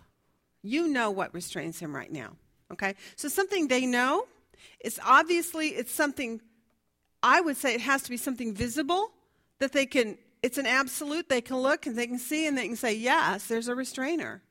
you 0.62 0.88
know 0.88 1.12
what 1.12 1.32
restrains 1.32 1.78
him 1.78 1.94
right 1.94 2.10
now. 2.10 2.32
Okay? 2.72 2.96
So 3.14 3.28
something 3.28 3.68
they 3.68 3.86
know. 3.86 4.26
It's 4.80 4.98
obviously, 5.04 5.68
it's 5.68 5.94
something, 5.94 6.40
I 7.22 7.40
would 7.40 7.56
say 7.56 7.74
it 7.74 7.80
has 7.80 8.02
to 8.02 8.10
be 8.10 8.16
something 8.16 8.52
visible 8.52 9.12
that 9.60 9.72
they 9.72 9.86
can 9.86 10.18
it's 10.42 10.58
an 10.58 10.66
absolute. 10.66 11.28
They 11.28 11.40
can 11.40 11.56
look 11.56 11.86
and 11.86 11.96
they 11.96 12.06
can 12.06 12.18
see 12.18 12.46
and 12.46 12.56
they 12.56 12.66
can 12.66 12.76
say, 12.76 12.94
yes, 12.94 13.46
there's 13.46 13.68
a 13.68 13.74
restrainer. 13.74 14.42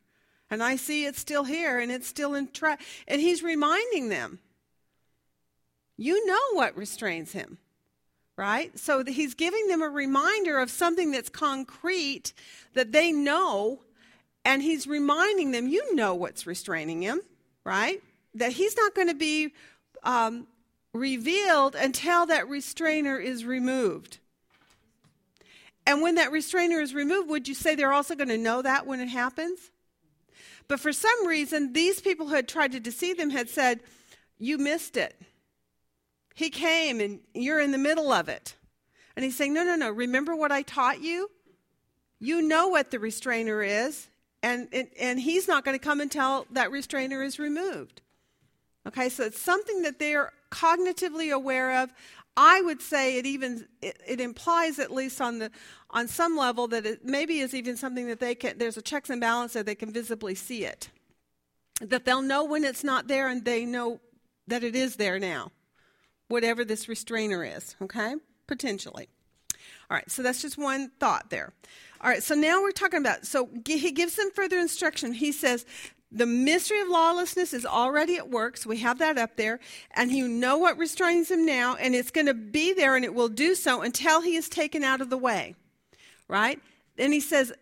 And 0.50 0.64
I 0.64 0.76
see 0.76 1.06
it's 1.06 1.20
still 1.20 1.44
here 1.44 1.80
and 1.80 1.92
it's 1.92 2.08
still 2.08 2.34
in 2.34 2.48
track. 2.48 2.82
And 3.08 3.20
he's 3.20 3.44
reminding 3.44 4.10
them, 4.10 4.40
you 5.98 6.26
know 6.26 6.54
what 6.54 6.78
restrains 6.78 7.32
him, 7.32 7.58
right? 8.38 8.78
So 8.78 9.04
he's 9.04 9.34
giving 9.34 9.68
them 9.68 9.82
a 9.82 9.90
reminder 9.90 10.60
of 10.60 10.70
something 10.70 11.12
that's 11.12 11.30
concrete 11.30 12.34
that 12.74 12.92
they 12.92 13.12
know. 13.12 13.82
And 14.46 14.62
he's 14.62 14.88
reminding 14.88 15.52
them, 15.52 15.68
you 15.68 15.96
know 15.96 16.16
what's 16.16 16.48
restraining 16.48 17.02
him, 17.02 17.22
right? 17.66 18.02
That 18.36 18.54
he's 18.54 18.78
not 18.78 18.96
going 18.96 19.10
to 19.10 19.16
be 19.16 19.54
um, 20.04 20.48
revealed 20.94 21.76
until 21.76 22.26
that 22.28 22.48
restrainer 22.48 23.18
is 23.18 23.44
removed. 23.44 24.20
And 25.88 26.02
when 26.02 26.16
that 26.16 26.34
restrainer 26.34 26.82
is 26.82 26.94
removed, 26.94 27.30
would 27.30 27.48
you 27.48 27.56
say 27.56 27.74
they're 27.74 27.94
also 27.94 28.14
going 28.14 28.28
to 28.28 28.38
know 28.38 28.62
that 28.62 28.86
when 28.86 29.00
it 29.00 29.08
happens? 29.08 29.72
But 30.68 30.82
for 30.82 30.92
some 30.92 31.26
reason, 31.26 31.72
these 31.72 32.02
people 32.02 32.28
who 32.28 32.36
had 32.36 32.50
tried 32.50 32.74
to 32.74 32.82
deceive 32.82 33.18
them 33.18 33.30
had 33.30 33.50
said, 33.50 33.80
You 34.38 34.58
missed 34.58 34.98
it. 34.98 35.16
He 36.36 36.50
came 36.50 37.00
and 37.00 37.22
you're 37.34 37.62
in 37.62 37.72
the 37.72 37.78
middle 37.78 38.12
of 38.12 38.28
it. 38.28 38.56
And 39.16 39.24
he's 39.24 39.38
saying, 39.38 39.54
No, 39.54 39.64
no, 39.64 39.78
no. 39.78 39.90
Remember 39.90 40.36
what 40.36 40.52
I 40.52 40.62
taught 40.62 41.02
you? 41.02 41.32
You 42.20 42.42
know 42.42 42.68
what 42.68 42.92
the 42.92 43.00
restrainer 43.00 43.64
is. 43.64 44.08
And, 44.44 44.68
and, 44.74 44.90
and 45.00 45.18
he's 45.18 45.48
not 45.48 45.64
going 45.64 45.80
to 45.80 45.84
come 45.84 46.02
until 46.02 46.48
that 46.52 46.70
restrainer 46.70 47.24
is 47.24 47.40
removed. 47.40 48.02
Okay, 48.86 49.08
so 49.08 49.24
it's 49.24 49.40
something 49.40 49.84
that 49.84 50.00
they're 50.00 50.34
cognitively 50.52 51.34
aware 51.34 51.82
of. 51.82 51.94
I 52.38 52.62
would 52.62 52.82
say 52.84 53.18
it 53.18 53.26
even 53.26 53.68
it, 53.82 54.00
it 54.08 54.22
implies 54.22 54.78
at 54.78 54.92
least 54.92 55.20
on 55.20 55.40
the 55.40 55.52
on 55.90 56.08
some 56.08 56.38
level 56.38 56.68
that 56.68 56.86
it 56.86 57.04
maybe 57.04 57.40
is 57.40 57.56
even 57.56 57.76
something 57.76 58.08
that 58.08 58.20
they 58.20 58.36
can 58.36 58.60
there's 58.60 58.78
a 58.78 58.82
checks 58.82 59.10
and 59.10 59.20
balance 59.20 59.54
that 59.54 59.66
they 59.66 59.76
can 59.76 59.92
visibly 59.92 60.36
see 60.36 60.64
it. 60.64 60.90
That 61.82 62.06
they'll 62.06 62.22
know 62.22 62.46
when 62.46 62.64
it's 62.64 62.84
not 62.84 63.08
there 63.08 63.28
and 63.28 63.44
they 63.44 63.66
know 63.66 64.00
that 64.48 64.64
it 64.64 64.76
is 64.76 64.96
there 64.96 65.20
now. 65.20 65.52
Whatever 66.28 66.64
this 66.64 66.88
restrainer 66.88 67.44
is, 67.44 67.76
okay? 67.82 68.16
Potentially. 68.48 69.10
All 69.90 69.96
right, 69.96 70.10
so 70.10 70.22
that's 70.22 70.42
just 70.42 70.58
one 70.58 70.92
thought 71.00 71.30
there. 71.30 71.54
All 72.02 72.10
right, 72.10 72.22
so 72.22 72.36
now 72.36 72.62
we're 72.62 72.72
talking 72.72 73.00
about, 73.00 73.26
so 73.26 73.50
he 73.66 73.92
gives 73.92 74.16
them 74.16 74.30
further 74.34 74.60
instruction. 74.60 75.14
He 75.14 75.32
says, 75.32 75.66
the 76.18 76.26
mystery 76.26 76.82
of 76.82 76.90
lawlessness 76.90 77.54
is 77.54 77.66
already 77.66 78.18
at 78.18 78.30
work, 78.30 78.58
so 78.58 78.70
we 78.70 78.78
have 78.78 79.00
that 79.00 79.18
up 79.18 79.36
there, 79.36 79.60
and 79.92 80.12
you 80.12 80.28
know 80.28 80.58
what 80.58 80.78
restrains 80.78 81.30
him 81.30 81.46
now, 81.46 81.76
and 81.76 81.96
it's 81.96 82.12
going 82.12 82.28
to 82.28 82.34
be 82.34 82.74
there, 82.74 82.96
and 82.96 83.06
it 83.06 83.14
will 83.14 83.30
do 83.30 83.56
so 83.56 83.82
until 83.82 84.22
he 84.22 84.36
is 84.36 84.50
taken 84.50 84.84
out 84.84 85.02
of 85.02 85.10
the 85.10 85.18
way, 85.18 85.56
right? 86.28 86.60
Then 86.96 87.12
he 87.12 87.20
says, 87.20 87.54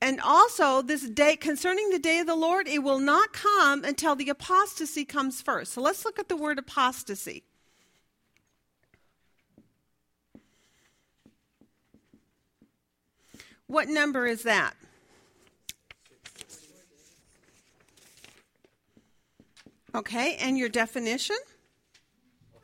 and 0.00 0.20
also 0.20 0.80
this 0.80 1.08
day 1.08 1.34
concerning 1.34 1.90
the 1.90 1.98
day 1.98 2.20
of 2.20 2.26
the 2.26 2.36
Lord, 2.36 2.68
it 2.68 2.84
will 2.84 3.00
not 3.00 3.32
come 3.32 3.84
until 3.84 4.14
the 4.14 4.28
apostasy 4.28 5.04
comes 5.04 5.42
first. 5.42 5.72
So 5.72 5.80
let's 5.80 6.04
look 6.04 6.20
at 6.20 6.28
the 6.28 6.36
word 6.36 6.58
apostasy. 6.58 7.42
What 13.66 13.88
number 13.88 14.26
is 14.26 14.44
that? 14.44 14.74
Okay, 19.98 20.36
and 20.36 20.56
your 20.56 20.68
definition? 20.68 21.34
Away. 22.54 22.62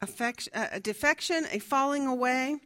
Affection, 0.00 0.52
uh, 0.56 0.66
a 0.72 0.80
defection, 0.80 1.46
a 1.52 1.60
falling 1.60 2.08
away. 2.08 2.56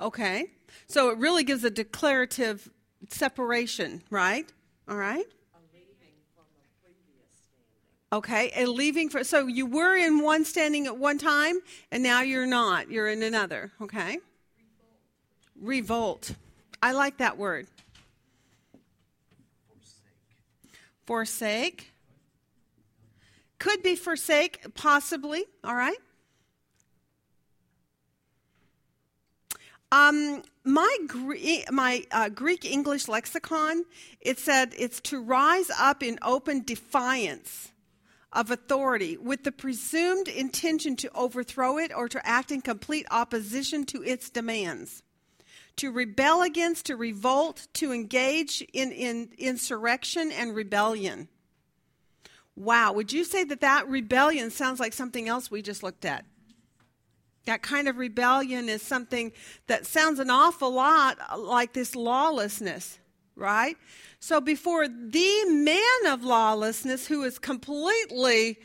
Okay, 0.00 0.46
so 0.86 1.10
it 1.10 1.18
really 1.18 1.44
gives 1.44 1.62
a 1.62 1.70
declarative 1.70 2.70
separation, 3.10 4.02
right? 4.08 4.50
All 4.88 4.96
right. 4.96 5.26
A 5.26 5.58
leaving 5.74 6.16
from 6.34 6.44
a 6.56 6.64
previous 6.82 7.28
standing. 7.32 7.92
Okay, 8.12 8.50
and 8.50 8.68
leaving 8.68 9.08
for 9.08 9.24
so 9.24 9.48
you 9.48 9.66
were 9.66 9.96
in 9.96 10.20
one 10.20 10.44
standing 10.44 10.86
at 10.86 10.96
one 10.96 11.18
time, 11.18 11.56
and 11.90 12.02
now 12.02 12.22
you're 12.22 12.46
not. 12.46 12.88
You're 12.88 13.08
in 13.08 13.22
another. 13.22 13.72
Okay. 13.82 14.18
Revolt. 15.60 16.32
I 16.80 16.92
like 16.92 17.18
that 17.18 17.36
word. 17.36 17.66
Forsake. 21.04 21.92
Could 23.58 23.82
be 23.82 23.96
forsake, 23.96 24.74
possibly. 24.74 25.44
All 25.64 25.74
right. 25.74 25.96
Um, 29.90 30.42
my 30.64 30.96
my 31.72 32.04
uh, 32.12 32.28
Greek 32.28 32.64
English 32.64 33.08
lexicon 33.08 33.84
it 34.20 34.38
said 34.38 34.74
it's 34.76 35.00
to 35.02 35.22
rise 35.22 35.70
up 35.78 36.02
in 36.02 36.18
open 36.22 36.62
defiance 36.64 37.72
of 38.36 38.50
authority 38.50 39.16
with 39.16 39.42
the 39.42 39.50
presumed 39.50 40.28
intention 40.28 40.94
to 40.96 41.10
overthrow 41.14 41.78
it 41.78 41.90
or 41.92 42.06
to 42.08 42.24
act 42.24 42.52
in 42.52 42.60
complete 42.60 43.06
opposition 43.10 43.84
to 43.86 44.04
its 44.04 44.28
demands. 44.28 45.02
To 45.76 45.90
rebel 45.90 46.42
against, 46.42 46.86
to 46.86 46.96
revolt, 46.96 47.66
to 47.74 47.92
engage 47.92 48.62
in, 48.72 48.92
in 48.92 49.30
insurrection 49.38 50.30
and 50.30 50.54
rebellion. 50.54 51.28
Wow, 52.54 52.92
would 52.92 53.12
you 53.12 53.24
say 53.24 53.44
that 53.44 53.60
that 53.60 53.88
rebellion 53.88 54.50
sounds 54.50 54.80
like 54.80 54.92
something 54.92 55.28
else 55.28 55.50
we 55.50 55.62
just 55.62 55.82
looked 55.82 56.04
at? 56.04 56.24
That 57.46 57.62
kind 57.62 57.88
of 57.88 57.96
rebellion 57.96 58.68
is 58.68 58.82
something 58.82 59.32
that 59.66 59.86
sounds 59.86 60.18
an 60.18 60.30
awful 60.30 60.72
lot 60.72 61.18
like 61.38 61.72
this 61.72 61.94
lawlessness, 61.94 62.98
right? 63.34 63.76
So, 64.20 64.40
before 64.40 64.88
the 64.88 65.44
man 65.48 66.12
of 66.12 66.24
lawlessness, 66.24 67.06
who 67.06 67.22
is 67.22 67.38
completely 67.38 68.58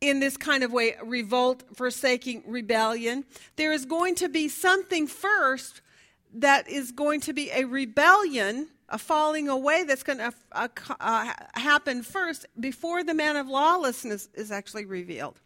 in 0.00 0.20
this 0.20 0.36
kind 0.36 0.62
of 0.62 0.72
way 0.72 0.96
revolt, 1.02 1.64
forsaking, 1.74 2.42
rebellion, 2.46 3.24
there 3.56 3.72
is 3.72 3.84
going 3.84 4.14
to 4.16 4.28
be 4.28 4.48
something 4.48 5.06
first 5.06 5.80
that 6.34 6.68
is 6.68 6.92
going 6.92 7.20
to 7.22 7.32
be 7.32 7.50
a 7.50 7.64
rebellion, 7.64 8.68
a 8.88 8.98
falling 8.98 9.48
away 9.48 9.84
that's 9.84 10.02
going 10.02 10.18
to 10.18 10.32
uh, 10.52 10.68
uh, 11.00 11.32
happen 11.54 12.02
first 12.02 12.46
before 12.58 13.04
the 13.04 13.14
man 13.14 13.36
of 13.36 13.48
lawlessness 13.48 14.28
is 14.34 14.50
actually 14.50 14.84
revealed. 14.84 15.40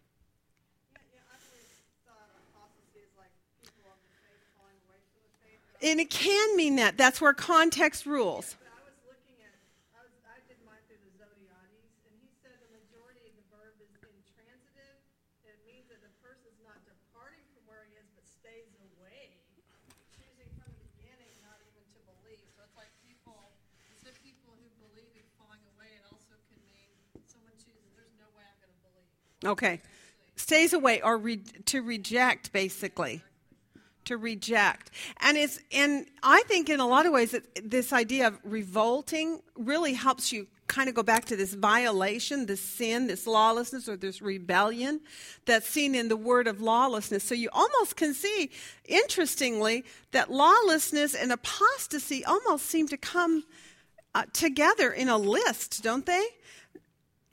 And 5.85 6.01
it 6.01 6.09
can 6.09 6.57
mean 6.57 6.81
that. 6.81 6.97
That's 6.97 7.21
where 7.21 7.37
context 7.37 8.09
rules. 8.09 8.57
But 8.57 8.73
I 8.73 8.81
was 8.89 8.97
looking 9.05 9.37
at, 9.45 9.53
I 9.93 10.01
was, 10.01 10.17
I 10.25 10.41
did 10.49 10.57
mine 10.65 10.81
through 10.89 10.97
the 10.97 11.13
Zodhiates, 11.13 11.93
and 12.09 12.17
he 12.25 12.31
said 12.41 12.57
the 12.57 12.73
majority 12.73 13.21
of 13.29 13.37
the 13.37 13.45
verb 13.53 13.77
is 13.77 13.93
intransitive. 14.01 14.97
It 15.45 15.61
means 15.61 15.85
that 15.93 16.01
the 16.01 16.09
person's 16.25 16.57
not 16.65 16.81
departing 16.89 17.45
from 17.53 17.69
where 17.69 17.85
he 17.85 18.01
is, 18.01 18.09
but 18.17 18.25
stays 18.25 18.73
away, 18.97 19.37
choosing 20.17 20.49
from 20.57 20.73
the 20.73 20.89
beginning 20.97 21.37
not 21.45 21.61
even 21.61 21.85
to 21.85 22.01
believe. 22.17 22.41
So 22.57 22.65
it's 22.65 22.73
like 22.73 22.89
people, 23.05 23.37
instead 23.93 24.17
of 24.17 24.21
people 24.25 24.57
who 24.57 24.65
believe 24.89 25.13
in 25.13 25.27
falling 25.37 25.61
away, 25.77 26.01
it 26.01 26.07
also 26.09 26.33
can 26.49 26.57
mean 26.65 26.89
someone 27.29 27.53
chooses, 27.61 27.93
there's 27.93 28.17
no 28.17 28.25
way 28.33 28.41
I'm 28.41 28.57
going 28.57 28.73
to 28.73 28.81
believe. 28.89 29.11
Okay. 29.45 29.81
Stays 30.35 30.73
away 30.73 31.01
or 31.01 31.17
re- 31.17 31.41
to 31.65 31.81
reject, 31.81 32.51
basically. 32.51 33.21
To 34.05 34.17
reject. 34.17 34.91
And 35.21 35.37
it's, 35.37 35.59
and 35.71 36.07
I 36.21 36.43
think 36.47 36.69
in 36.69 36.79
a 36.79 36.87
lot 36.87 37.05
of 37.05 37.13
ways, 37.13 37.35
this 37.63 37.93
idea 37.93 38.27
of 38.27 38.39
revolting 38.43 39.41
really 39.55 39.93
helps 39.93 40.31
you 40.31 40.47
kind 40.67 40.89
of 40.89 40.95
go 40.95 41.03
back 41.03 41.25
to 41.25 41.35
this 41.35 41.53
violation, 41.53 42.47
this 42.47 42.59
sin, 42.59 43.07
this 43.07 43.27
lawlessness, 43.27 43.87
or 43.87 43.95
this 43.95 44.21
rebellion 44.21 44.99
that's 45.45 45.69
seen 45.69 45.93
in 45.93 46.07
the 46.07 46.17
word 46.17 46.47
of 46.47 46.59
lawlessness. 46.59 47.23
So 47.23 47.35
you 47.35 47.49
almost 47.53 47.95
can 47.95 48.13
see, 48.13 48.49
interestingly, 48.85 49.85
that 50.11 50.31
lawlessness 50.31 51.13
and 51.13 51.31
apostasy 51.31 52.25
almost 52.25 52.65
seem 52.65 52.87
to 52.87 52.97
come 52.97 53.43
uh, 54.15 54.23
together 54.33 54.91
in 54.91 55.07
a 55.07 55.17
list, 55.17 55.83
don't 55.83 56.05
they? 56.05 56.25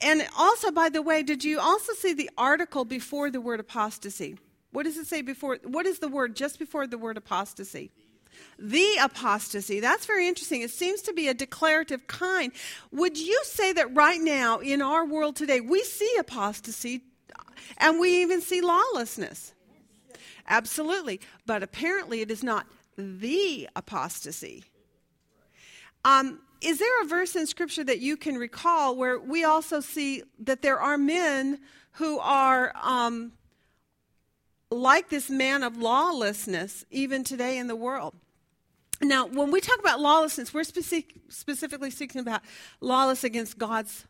And 0.02 0.26
also, 0.36 0.70
by 0.70 0.88
the 0.88 1.02
way, 1.02 1.22
did 1.22 1.44
you 1.44 1.60
also 1.60 1.92
see 1.92 2.12
the 2.12 2.30
article 2.36 2.84
before 2.84 3.30
the 3.30 3.40
word 3.40 3.60
apostasy? 3.60 4.36
What 4.72 4.84
does 4.84 4.96
it 4.96 5.06
say 5.06 5.22
before? 5.22 5.58
What 5.64 5.86
is 5.86 6.00
the 6.00 6.08
word 6.08 6.34
just 6.34 6.58
before 6.58 6.86
the 6.86 6.98
word 6.98 7.16
apostasy? 7.16 7.90
The 8.58 8.96
apostasy. 9.00 9.80
That's 9.80 10.06
very 10.06 10.26
interesting. 10.26 10.62
It 10.62 10.70
seems 10.70 11.02
to 11.02 11.12
be 11.12 11.28
a 11.28 11.34
declarative 11.34 12.06
kind. 12.06 12.52
Would 12.90 13.18
you 13.18 13.38
say 13.44 13.72
that 13.74 13.94
right 13.94 14.20
now 14.20 14.58
in 14.58 14.82
our 14.82 15.04
world 15.04 15.36
today 15.36 15.60
we 15.60 15.82
see 15.82 16.16
apostasy 16.18 17.02
and 17.78 18.00
we 18.00 18.22
even 18.22 18.40
see 18.40 18.60
lawlessness? 18.60 19.52
Absolutely. 20.48 21.20
But 21.46 21.62
apparently 21.62 22.22
it 22.22 22.30
is 22.30 22.42
not 22.42 22.66
the 22.96 23.68
apostasy. 23.76 24.64
Um, 26.04 26.40
is 26.64 26.78
there 26.78 27.02
a 27.02 27.06
verse 27.06 27.36
in 27.36 27.46
Scripture 27.46 27.84
that 27.84 28.00
you 28.00 28.16
can 28.16 28.36
recall 28.36 28.96
where 28.96 29.18
we 29.18 29.44
also 29.44 29.80
see 29.80 30.22
that 30.40 30.62
there 30.62 30.80
are 30.80 30.96
men 30.96 31.58
who 31.92 32.18
are 32.18 32.72
um, 32.80 33.32
like 34.70 35.08
this 35.08 35.28
man 35.28 35.62
of 35.62 35.76
lawlessness 35.76 36.84
even 36.90 37.24
today 37.24 37.58
in 37.58 37.66
the 37.66 37.76
world? 37.76 38.14
Now, 39.00 39.26
when 39.26 39.50
we 39.50 39.60
talk 39.60 39.80
about 39.80 40.00
lawlessness, 40.00 40.54
we're 40.54 40.64
specific, 40.64 41.14
specifically 41.28 41.90
speaking 41.90 42.20
about 42.20 42.42
lawless 42.80 43.24
against 43.24 43.58
God's 43.58 44.06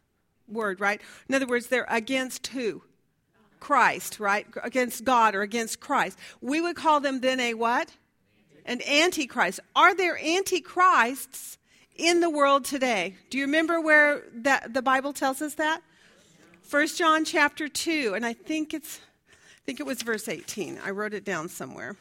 word, 0.47 0.81
right? 0.81 1.01
In 1.29 1.35
other 1.35 1.47
words, 1.47 1.69
they're 1.69 1.87
against 1.89 2.47
who? 2.49 2.83
Christ, 3.59 4.21
right? 4.21 4.47
Against 4.63 5.05
God 5.05 5.35
or 5.35 5.43
against 5.43 5.81
Christ. 5.81 6.19
We 6.41 6.61
would 6.61 6.77
call 6.77 7.01
them 7.01 7.21
then 7.21 7.41
a 7.41 7.55
what? 7.55 7.93
An 8.67 8.83
antichrist. 8.83 9.61
Are 9.75 9.95
there 9.95 10.19
antichrists 10.19 11.59
in 11.97 12.21
the 12.21 12.31
world 12.31 12.65
today? 12.65 13.17
Do 13.31 13.39
you 13.39 13.45
remember 13.45 13.81
where 13.81 14.23
that 14.35 14.75
the 14.75 14.83
Bible 14.83 15.13
tells 15.13 15.43
us 15.43 15.55
that? 15.55 15.83
First 16.63 16.99
John 16.99 17.25
chapter 17.25 17.69
2, 17.69 18.15
and 18.15 18.25
I 18.25 18.33
think 18.33 18.73
it's 18.73 19.01
I 19.29 19.61
think 19.65 19.79
it 19.79 19.87
was 19.87 20.03
verse 20.03 20.29
18. 20.29 20.81
I 20.85 20.91
wrote 20.91 21.15
it 21.15 21.25
down 21.25 21.49
somewhere. 21.49 21.97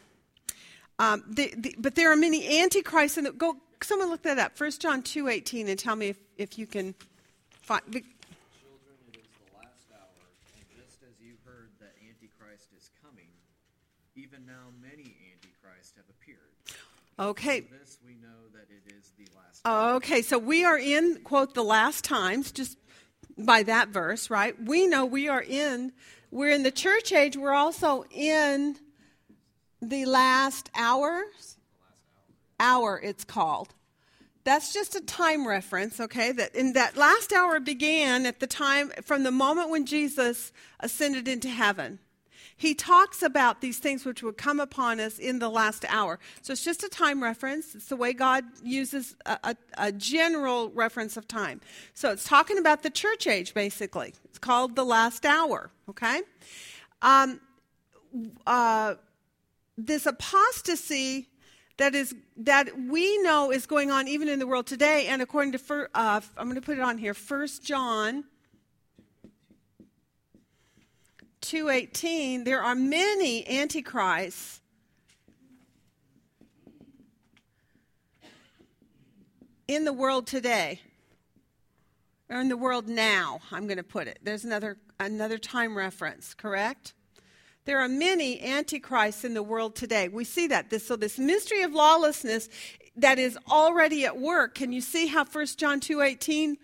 Um, 0.97 1.23
the, 1.27 1.53
the, 1.57 1.75
but 1.77 1.95
there 1.95 2.11
are 2.11 2.15
many 2.15 2.59
antichrists 2.59 3.17
in 3.17 3.25
the 3.25 3.31
go 3.31 3.57
someone 3.83 4.09
look 4.09 4.23
that 4.23 4.37
up. 4.37 4.55
First 4.55 4.81
John 4.81 5.01
2:18 5.01 5.67
and 5.67 5.77
tell 5.77 5.95
me 5.95 6.09
if, 6.09 6.17
if 6.37 6.57
you 6.57 6.67
can 6.67 6.93
find 7.61 7.83
Children, 7.85 8.05
it 9.11 9.17
is 9.17 9.27
the 9.33 9.57
last 9.57 9.89
hour. 9.91 10.23
And 10.57 10.65
just 10.77 11.01
as 11.03 11.19
you 11.19 11.33
heard 11.45 11.69
that 11.79 11.93
antichrist 12.07 12.69
is 12.77 12.91
coming, 13.03 13.29
even 14.15 14.45
now 14.45 14.71
many 14.81 15.17
antichrists 15.33 15.93
have 15.97 16.05
appeared. 16.09 16.37
Okay. 17.19 17.61
From 17.61 17.77
this 17.79 17.97
we 18.05 18.13
know 18.15 18.49
that 18.53 18.67
it 18.69 18.93
is 18.93 19.11
the 19.17 19.25
last. 19.35 19.45
time. 19.45 19.50
Okay, 19.63 20.23
so 20.23 20.39
we 20.39 20.65
are 20.65 20.77
in, 20.77 21.19
quote, 21.23 21.53
the 21.53 21.63
last 21.63 22.03
times, 22.03 22.51
just 22.51 22.79
by 23.37 23.61
that 23.63 23.89
verse, 23.89 24.29
right? 24.29 24.55
We 24.59 24.87
know 24.87 25.05
we 25.05 25.27
are 25.27 25.43
in, 25.43 25.91
we're 26.31 26.49
in 26.49 26.63
the 26.63 26.71
church 26.71 27.13
age, 27.13 27.37
we're 27.37 27.53
also 27.53 28.05
in 28.09 28.77
the 29.79 30.05
last 30.05 30.71
hours. 30.75 31.57
Hour, 32.59 32.99
it's 33.03 33.23
called. 33.23 33.75
That's 34.43 34.73
just 34.73 34.95
a 34.95 35.01
time 35.01 35.47
reference, 35.47 35.99
okay? 35.99 36.31
That 36.31 36.55
in 36.55 36.73
that 36.73 36.97
last 36.97 37.31
hour 37.31 37.59
began 37.59 38.25
at 38.25 38.39
the 38.39 38.47
time 38.47 38.91
from 39.03 39.21
the 39.21 39.31
moment 39.31 39.69
when 39.69 39.85
Jesus 39.85 40.51
ascended 40.79 41.27
into 41.27 41.49
heaven. 41.49 41.99
He 42.61 42.75
talks 42.75 43.23
about 43.23 43.59
these 43.61 43.79
things 43.79 44.05
which 44.05 44.21
would 44.21 44.37
come 44.37 44.59
upon 44.59 44.99
us 44.99 45.17
in 45.17 45.39
the 45.39 45.49
last 45.49 45.83
hour. 45.89 46.19
So 46.43 46.53
it's 46.53 46.63
just 46.63 46.83
a 46.83 46.89
time 46.89 47.23
reference. 47.23 47.73
It's 47.73 47.87
the 47.87 47.95
way 47.95 48.13
God 48.13 48.43
uses 48.63 49.15
a, 49.25 49.39
a, 49.43 49.55
a 49.79 49.91
general 49.91 50.69
reference 50.69 51.17
of 51.17 51.27
time. 51.27 51.59
So 51.95 52.11
it's 52.11 52.23
talking 52.23 52.59
about 52.59 52.83
the 52.83 52.91
church 52.91 53.25
age, 53.25 53.55
basically. 53.55 54.13
It's 54.25 54.37
called 54.37 54.75
the 54.75 54.85
last 54.85 55.25
hour, 55.25 55.71
okay? 55.89 56.21
Um, 57.01 57.41
uh, 58.45 58.93
this 59.75 60.05
apostasy 60.05 61.29
that 61.77 61.95
is 61.95 62.13
that 62.37 62.67
we 62.77 63.17
know 63.23 63.51
is 63.51 63.65
going 63.65 63.89
on 63.89 64.07
even 64.07 64.29
in 64.29 64.37
the 64.37 64.45
world 64.45 64.67
today 64.67 65.07
and 65.07 65.19
according 65.19 65.51
to 65.51 65.87
uh, 65.95 66.21
i'm 66.37 66.45
going 66.45 66.53
to 66.53 66.61
put 66.61 66.77
it 66.77 66.81
on 66.81 66.99
here 66.99 67.15
First 67.15 67.63
john 67.63 68.25
2.18 71.41 72.45
there 72.45 72.61
are 72.61 72.75
many 72.75 73.47
antichrists 73.47 74.61
in 79.67 79.85
the 79.85 79.93
world 79.93 80.27
today 80.27 80.79
or 82.29 82.39
in 82.39 82.49
the 82.49 82.57
world 82.57 82.87
now 82.87 83.39
i'm 83.51 83.67
going 83.67 83.77
to 83.77 83.83
put 83.83 84.07
it 84.07 84.19
there's 84.23 84.45
another 84.45 84.77
another 84.99 85.37
time 85.37 85.75
reference 85.77 86.33
correct 86.33 86.93
there 87.65 87.79
are 87.79 87.87
many 87.87 88.41
antichrists 88.41 89.23
in 89.23 89.33
the 89.35 89.43
world 89.43 89.75
today. 89.75 90.07
We 90.07 90.23
see 90.23 90.47
that. 90.47 90.69
This, 90.69 90.87
so 90.87 90.95
this 90.95 91.19
mystery 91.19 91.61
of 91.61 91.73
lawlessness 91.73 92.49
that 92.95 93.19
is 93.19 93.37
already 93.49 94.05
at 94.05 94.17
work. 94.17 94.55
Can 94.55 94.73
you 94.73 94.81
see 94.81 95.07
how 95.07 95.25
1 95.25 95.45
John 95.57 95.79
2.18 95.79 96.55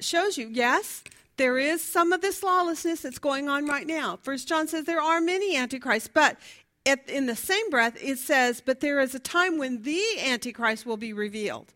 shows 0.00 0.36
you? 0.36 0.48
Yes, 0.48 1.04
there 1.38 1.58
is 1.58 1.82
some 1.82 2.12
of 2.12 2.20
this 2.20 2.42
lawlessness 2.42 3.00
that's 3.00 3.18
going 3.18 3.48
on 3.48 3.66
right 3.66 3.86
now. 3.86 4.18
First 4.22 4.46
John 4.46 4.68
says 4.68 4.84
there 4.84 5.00
are 5.00 5.20
many 5.20 5.56
antichrists, 5.56 6.10
but 6.12 6.36
at, 6.84 7.08
in 7.08 7.26
the 7.26 7.36
same 7.36 7.70
breath, 7.70 7.96
it 8.00 8.18
says, 8.18 8.62
but 8.64 8.80
there 8.80 9.00
is 9.00 9.14
a 9.14 9.18
time 9.18 9.58
when 9.58 9.82
the 9.82 10.02
antichrist 10.22 10.84
will 10.84 10.96
be 10.96 11.12
revealed. 11.12 11.72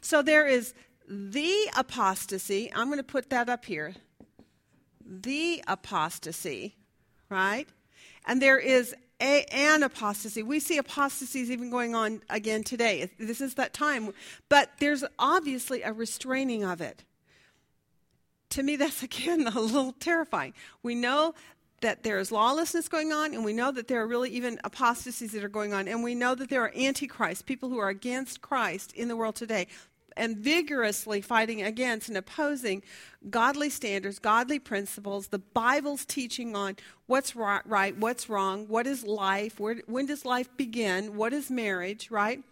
So 0.00 0.22
there 0.22 0.46
is 0.46 0.74
the 1.08 1.70
apostasy. 1.76 2.72
I'm 2.74 2.86
going 2.86 2.98
to 2.98 3.04
put 3.04 3.30
that 3.30 3.48
up 3.48 3.64
here. 3.64 3.94
The 5.04 5.62
apostasy 5.66 6.76
right? 7.32 7.66
And 8.26 8.40
there 8.40 8.58
is 8.58 8.94
a, 9.20 9.44
an 9.50 9.82
apostasy. 9.82 10.42
We 10.42 10.60
see 10.60 10.78
apostasies 10.78 11.50
even 11.50 11.70
going 11.70 11.94
on 11.94 12.22
again 12.30 12.62
today. 12.62 13.10
This 13.18 13.40
is 13.40 13.54
that 13.54 13.72
time. 13.72 14.12
But 14.48 14.70
there's 14.78 15.02
obviously 15.18 15.82
a 15.82 15.92
restraining 15.92 16.62
of 16.62 16.80
it. 16.80 17.02
To 18.52 18.62
me, 18.62 18.76
that's 18.76 19.02
again 19.02 19.46
a 19.54 19.60
little 19.60 19.92
terrifying. 19.92 20.54
We 20.82 20.94
know 20.94 21.34
that 21.80 22.04
there 22.04 22.18
is 22.18 22.30
lawlessness 22.30 22.88
going 22.88 23.12
on, 23.12 23.34
and 23.34 23.44
we 23.44 23.52
know 23.52 23.72
that 23.72 23.88
there 23.88 24.00
are 24.02 24.06
really 24.06 24.30
even 24.30 24.60
apostasies 24.62 25.32
that 25.32 25.42
are 25.42 25.48
going 25.48 25.72
on, 25.72 25.88
and 25.88 26.02
we 26.04 26.14
know 26.14 26.34
that 26.34 26.48
there 26.48 26.62
are 26.62 26.72
antichrists, 26.76 27.42
people 27.42 27.68
who 27.68 27.78
are 27.78 27.88
against 27.88 28.40
Christ 28.40 28.92
in 28.92 29.08
the 29.08 29.16
world 29.16 29.34
today 29.34 29.66
and 30.16 30.36
vigorously 30.36 31.22
fighting 31.22 31.62
against 31.62 32.08
and 32.08 32.18
opposing 32.18 32.82
godly 33.30 33.70
standards, 33.70 34.18
godly 34.18 34.58
principles, 34.58 35.28
the 35.28 35.38
Bible's 35.38 36.04
teaching 36.04 36.54
on 36.54 36.76
what's 37.06 37.34
right, 37.34 37.96
what's 37.96 38.28
wrong, 38.28 38.66
what 38.68 38.86
is 38.86 39.04
life, 39.04 39.58
where, 39.58 39.76
when 39.86 40.06
does 40.06 40.24
life 40.24 40.54
begin, 40.56 41.16
what 41.16 41.32
is 41.32 41.50
marriage, 41.50 42.10
right? 42.10 42.42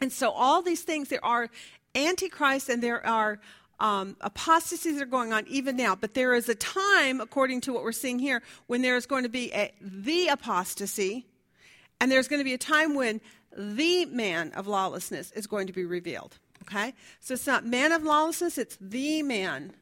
And 0.00 0.12
so 0.12 0.30
all 0.30 0.62
these 0.62 0.82
things, 0.82 1.08
there 1.08 1.24
are 1.24 1.48
antichrists 1.94 2.68
and 2.68 2.82
there 2.82 3.04
are 3.04 3.40
um, 3.78 4.16
apostasies 4.20 5.00
are 5.00 5.06
going 5.06 5.32
on 5.32 5.46
even 5.48 5.76
now. 5.76 5.94
But 5.94 6.14
there 6.14 6.34
is 6.34 6.48
a 6.48 6.54
time, 6.54 7.20
according 7.20 7.60
to 7.62 7.72
what 7.72 7.82
we're 7.82 7.92
seeing 7.92 8.18
here, 8.18 8.42
when 8.66 8.82
there 8.82 8.96
is 8.96 9.06
going 9.06 9.24
to 9.24 9.28
be 9.28 9.52
a, 9.52 9.72
the 9.80 10.28
apostasy, 10.28 11.26
and 12.00 12.10
there's 12.10 12.28
going 12.28 12.40
to 12.40 12.44
be 12.44 12.54
a 12.54 12.58
time 12.58 12.94
when 12.94 13.20
the 13.56 14.06
man 14.06 14.52
of 14.52 14.66
lawlessness 14.66 15.32
is 15.32 15.46
going 15.46 15.66
to 15.66 15.72
be 15.72 15.84
revealed. 15.84 16.36
Okay? 16.62 16.94
So 17.20 17.34
it's 17.34 17.46
not 17.46 17.64
man 17.64 17.92
of 17.92 18.02
lawlessness, 18.02 18.58
it's 18.58 18.76
the 18.80 19.22
man. 19.22 19.72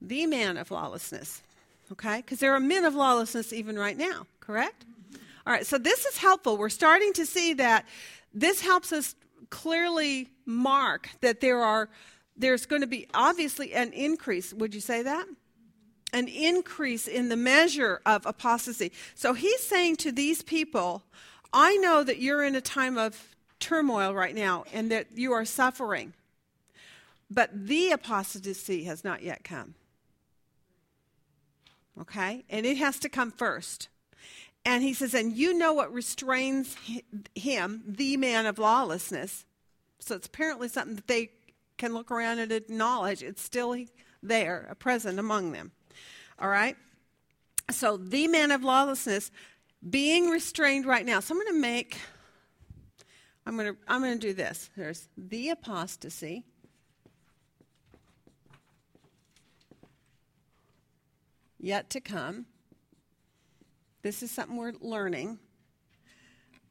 The 0.00 0.26
man 0.26 0.56
of 0.56 0.70
lawlessness. 0.70 1.42
Okay? 1.92 2.18
Because 2.18 2.40
there 2.40 2.54
are 2.54 2.60
men 2.60 2.84
of 2.84 2.94
lawlessness 2.94 3.52
even 3.52 3.78
right 3.78 3.96
now, 3.96 4.26
correct? 4.40 4.84
All 5.46 5.52
right, 5.52 5.66
so 5.66 5.78
this 5.78 6.04
is 6.04 6.18
helpful. 6.18 6.58
We're 6.58 6.68
starting 6.68 7.14
to 7.14 7.24
see 7.24 7.54
that 7.54 7.86
this 8.34 8.60
helps 8.60 8.92
us 8.92 9.14
clearly 9.50 10.28
mark 10.44 11.08
that 11.22 11.40
there 11.40 11.62
are 11.62 11.88
there's 12.38 12.66
going 12.66 12.82
to 12.82 12.88
be 12.88 13.06
obviously 13.12 13.74
an 13.74 13.92
increase. 13.92 14.54
Would 14.54 14.74
you 14.74 14.80
say 14.80 15.02
that? 15.02 15.26
An 16.12 16.28
increase 16.28 17.06
in 17.06 17.28
the 17.28 17.36
measure 17.36 18.00
of 18.06 18.24
apostasy. 18.24 18.92
So 19.14 19.34
he's 19.34 19.60
saying 19.60 19.96
to 19.96 20.12
these 20.12 20.42
people, 20.42 21.02
I 21.52 21.76
know 21.76 22.02
that 22.04 22.18
you're 22.18 22.44
in 22.44 22.54
a 22.54 22.60
time 22.60 22.96
of 22.96 23.36
turmoil 23.60 24.14
right 24.14 24.34
now 24.34 24.64
and 24.72 24.90
that 24.90 25.08
you 25.14 25.32
are 25.32 25.44
suffering. 25.44 26.14
But 27.30 27.50
the 27.52 27.90
apostasy 27.90 28.84
has 28.84 29.04
not 29.04 29.22
yet 29.22 29.44
come. 29.44 29.74
Okay? 32.00 32.44
And 32.48 32.64
it 32.64 32.78
has 32.78 32.98
to 33.00 33.08
come 33.08 33.30
first. 33.30 33.88
And 34.64 34.82
he 34.82 34.94
says, 34.94 35.12
and 35.14 35.36
you 35.36 35.52
know 35.52 35.72
what 35.72 35.92
restrains 35.92 36.76
him, 37.34 37.82
the 37.86 38.16
man 38.16 38.46
of 38.46 38.58
lawlessness. 38.58 39.44
So 39.98 40.14
it's 40.14 40.26
apparently 40.26 40.68
something 40.68 40.96
that 40.96 41.06
they 41.06 41.30
can 41.78 41.94
look 41.94 42.10
around 42.10 42.40
and 42.40 42.52
acknowledge. 42.52 43.22
It's 43.22 43.42
still 43.42 43.76
there, 44.22 44.74
present 44.78 45.18
among 45.18 45.52
them. 45.52 45.72
All 46.38 46.48
right? 46.48 46.76
So 47.70 47.96
the 47.96 48.28
man 48.28 48.50
of 48.50 48.62
lawlessness 48.62 49.30
being 49.88 50.28
restrained 50.28 50.86
right 50.86 51.06
now. 51.06 51.20
So 51.20 51.34
I'm 51.34 51.40
going 51.40 51.54
to 51.54 51.60
make 51.60 51.98
I'm 53.46 53.56
going 53.56 53.72
to 53.74 53.80
I'm 53.88 54.02
going 54.02 54.18
to 54.18 54.26
do 54.26 54.34
this. 54.34 54.68
There's 54.76 55.08
the 55.16 55.48
apostasy. 55.48 56.44
Yet 61.58 61.88
to 61.90 62.00
come. 62.00 62.44
This 64.02 64.22
is 64.22 64.30
something 64.30 64.56
we're 64.56 64.74
learning. 64.80 65.38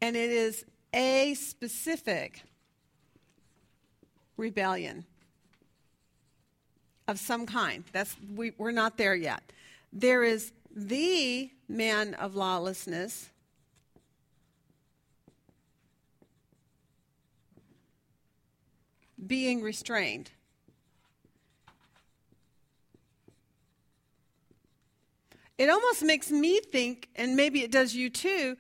And 0.02 0.16
it 0.16 0.30
is 0.30 0.66
a 0.94 1.34
specific 1.34 2.44
rebellion 4.38 5.06
of 7.08 7.20
some 7.20 7.46
kind. 7.46 7.84
That's 7.92 8.16
we, 8.36 8.54
we're 8.58 8.72
not 8.72 8.98
there 8.98 9.16
yet. 9.16 9.52
There 9.92 10.24
is 10.24 10.52
the 10.76 11.50
man 11.68 12.14
of 12.14 12.36
lawlessness 12.36 13.30
being 19.26 19.62
restrained. 19.62 20.32
It 25.58 25.70
almost 25.70 26.04
makes 26.04 26.30
me 26.30 26.60
think, 26.60 27.10
and 27.16 27.36
maybe 27.36 27.64
it 27.64 27.72
does 27.72 27.96
you 27.96 28.12
too, 28.12 28.58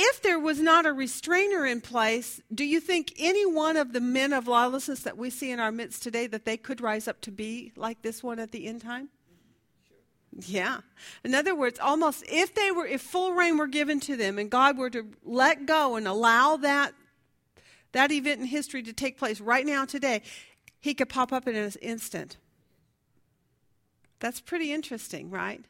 if 0.00 0.22
there 0.22 0.38
was 0.38 0.60
not 0.60 0.86
a 0.86 0.92
restrainer 0.92 1.66
in 1.66 1.80
place, 1.80 2.40
do 2.54 2.64
you 2.64 2.78
think 2.78 3.12
any 3.18 3.44
one 3.44 3.76
of 3.76 3.92
the 3.92 4.00
men 4.00 4.32
of 4.32 4.46
lawlessness 4.46 5.00
that 5.00 5.18
we 5.18 5.28
see 5.28 5.50
in 5.50 5.58
our 5.58 5.72
midst 5.72 6.04
today 6.04 6.28
that 6.28 6.44
they 6.44 6.56
could 6.56 6.80
rise 6.80 7.08
up 7.08 7.20
to 7.22 7.32
be 7.32 7.72
like 7.74 8.02
this 8.02 8.22
one 8.22 8.38
at 8.38 8.52
the 8.52 8.66
end 8.66 8.82
time? 8.82 9.08
Yeah. 10.32 10.82
In 11.24 11.34
other 11.34 11.54
words, 11.54 11.80
almost 11.80 12.24
if 12.28 12.54
they 12.54 12.70
were 12.70 12.86
if 12.86 13.02
full 13.02 13.32
reign 13.32 13.58
were 13.58 13.66
given 13.66 13.98
to 14.00 14.16
them 14.16 14.38
and 14.38 14.48
God 14.48 14.78
were 14.78 14.90
to 14.90 15.04
let 15.24 15.66
go 15.66 15.96
and 15.96 16.06
allow 16.06 16.56
that 16.58 16.94
that 17.90 18.12
event 18.12 18.40
in 18.40 18.46
history 18.46 18.82
to 18.84 18.92
take 18.92 19.18
place 19.18 19.40
right 19.40 19.66
now, 19.66 19.84
today, 19.84 20.22
he 20.78 20.94
could 20.94 21.08
pop 21.08 21.32
up 21.32 21.48
in 21.48 21.56
an 21.56 21.72
instant. 21.82 22.36
That's 24.20 24.40
pretty 24.40 24.72
interesting, 24.72 25.30
right? 25.30 25.64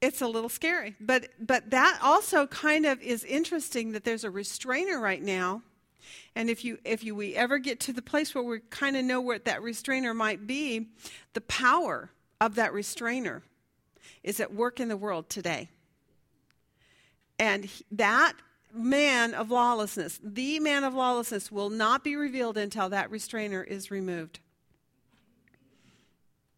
It's 0.00 0.22
a 0.22 0.26
little 0.26 0.48
scary, 0.48 0.96
but 0.98 1.28
but 1.38 1.70
that 1.70 1.98
also 2.02 2.46
kind 2.46 2.86
of 2.86 3.02
is 3.02 3.22
interesting 3.24 3.92
that 3.92 4.04
there's 4.04 4.24
a 4.24 4.30
restrainer 4.30 4.98
right 4.98 5.22
now, 5.22 5.62
and 6.34 6.48
if 6.48 6.64
you 6.64 6.78
if 6.84 7.04
you 7.04 7.14
we 7.14 7.34
ever 7.34 7.58
get 7.58 7.80
to 7.80 7.92
the 7.92 8.00
place 8.00 8.34
where 8.34 8.42
we 8.42 8.60
kind 8.70 8.96
of 8.96 9.04
know 9.04 9.20
what 9.20 9.44
that 9.44 9.62
restrainer 9.62 10.14
might 10.14 10.46
be, 10.46 10.88
the 11.34 11.42
power 11.42 12.10
of 12.40 12.54
that 12.54 12.72
restrainer 12.72 13.42
is 14.22 14.40
at 14.40 14.54
work 14.54 14.80
in 14.80 14.88
the 14.88 14.96
world 14.96 15.28
today. 15.28 15.68
And 17.38 17.68
that 17.92 18.34
man 18.72 19.34
of 19.34 19.50
lawlessness, 19.50 20.18
the 20.22 20.60
man 20.60 20.84
of 20.84 20.94
lawlessness, 20.94 21.50
will 21.50 21.70
not 21.70 22.04
be 22.04 22.16
revealed 22.16 22.56
until 22.56 22.88
that 22.88 23.10
restrainer 23.10 23.62
is 23.62 23.90
removed. 23.90 24.40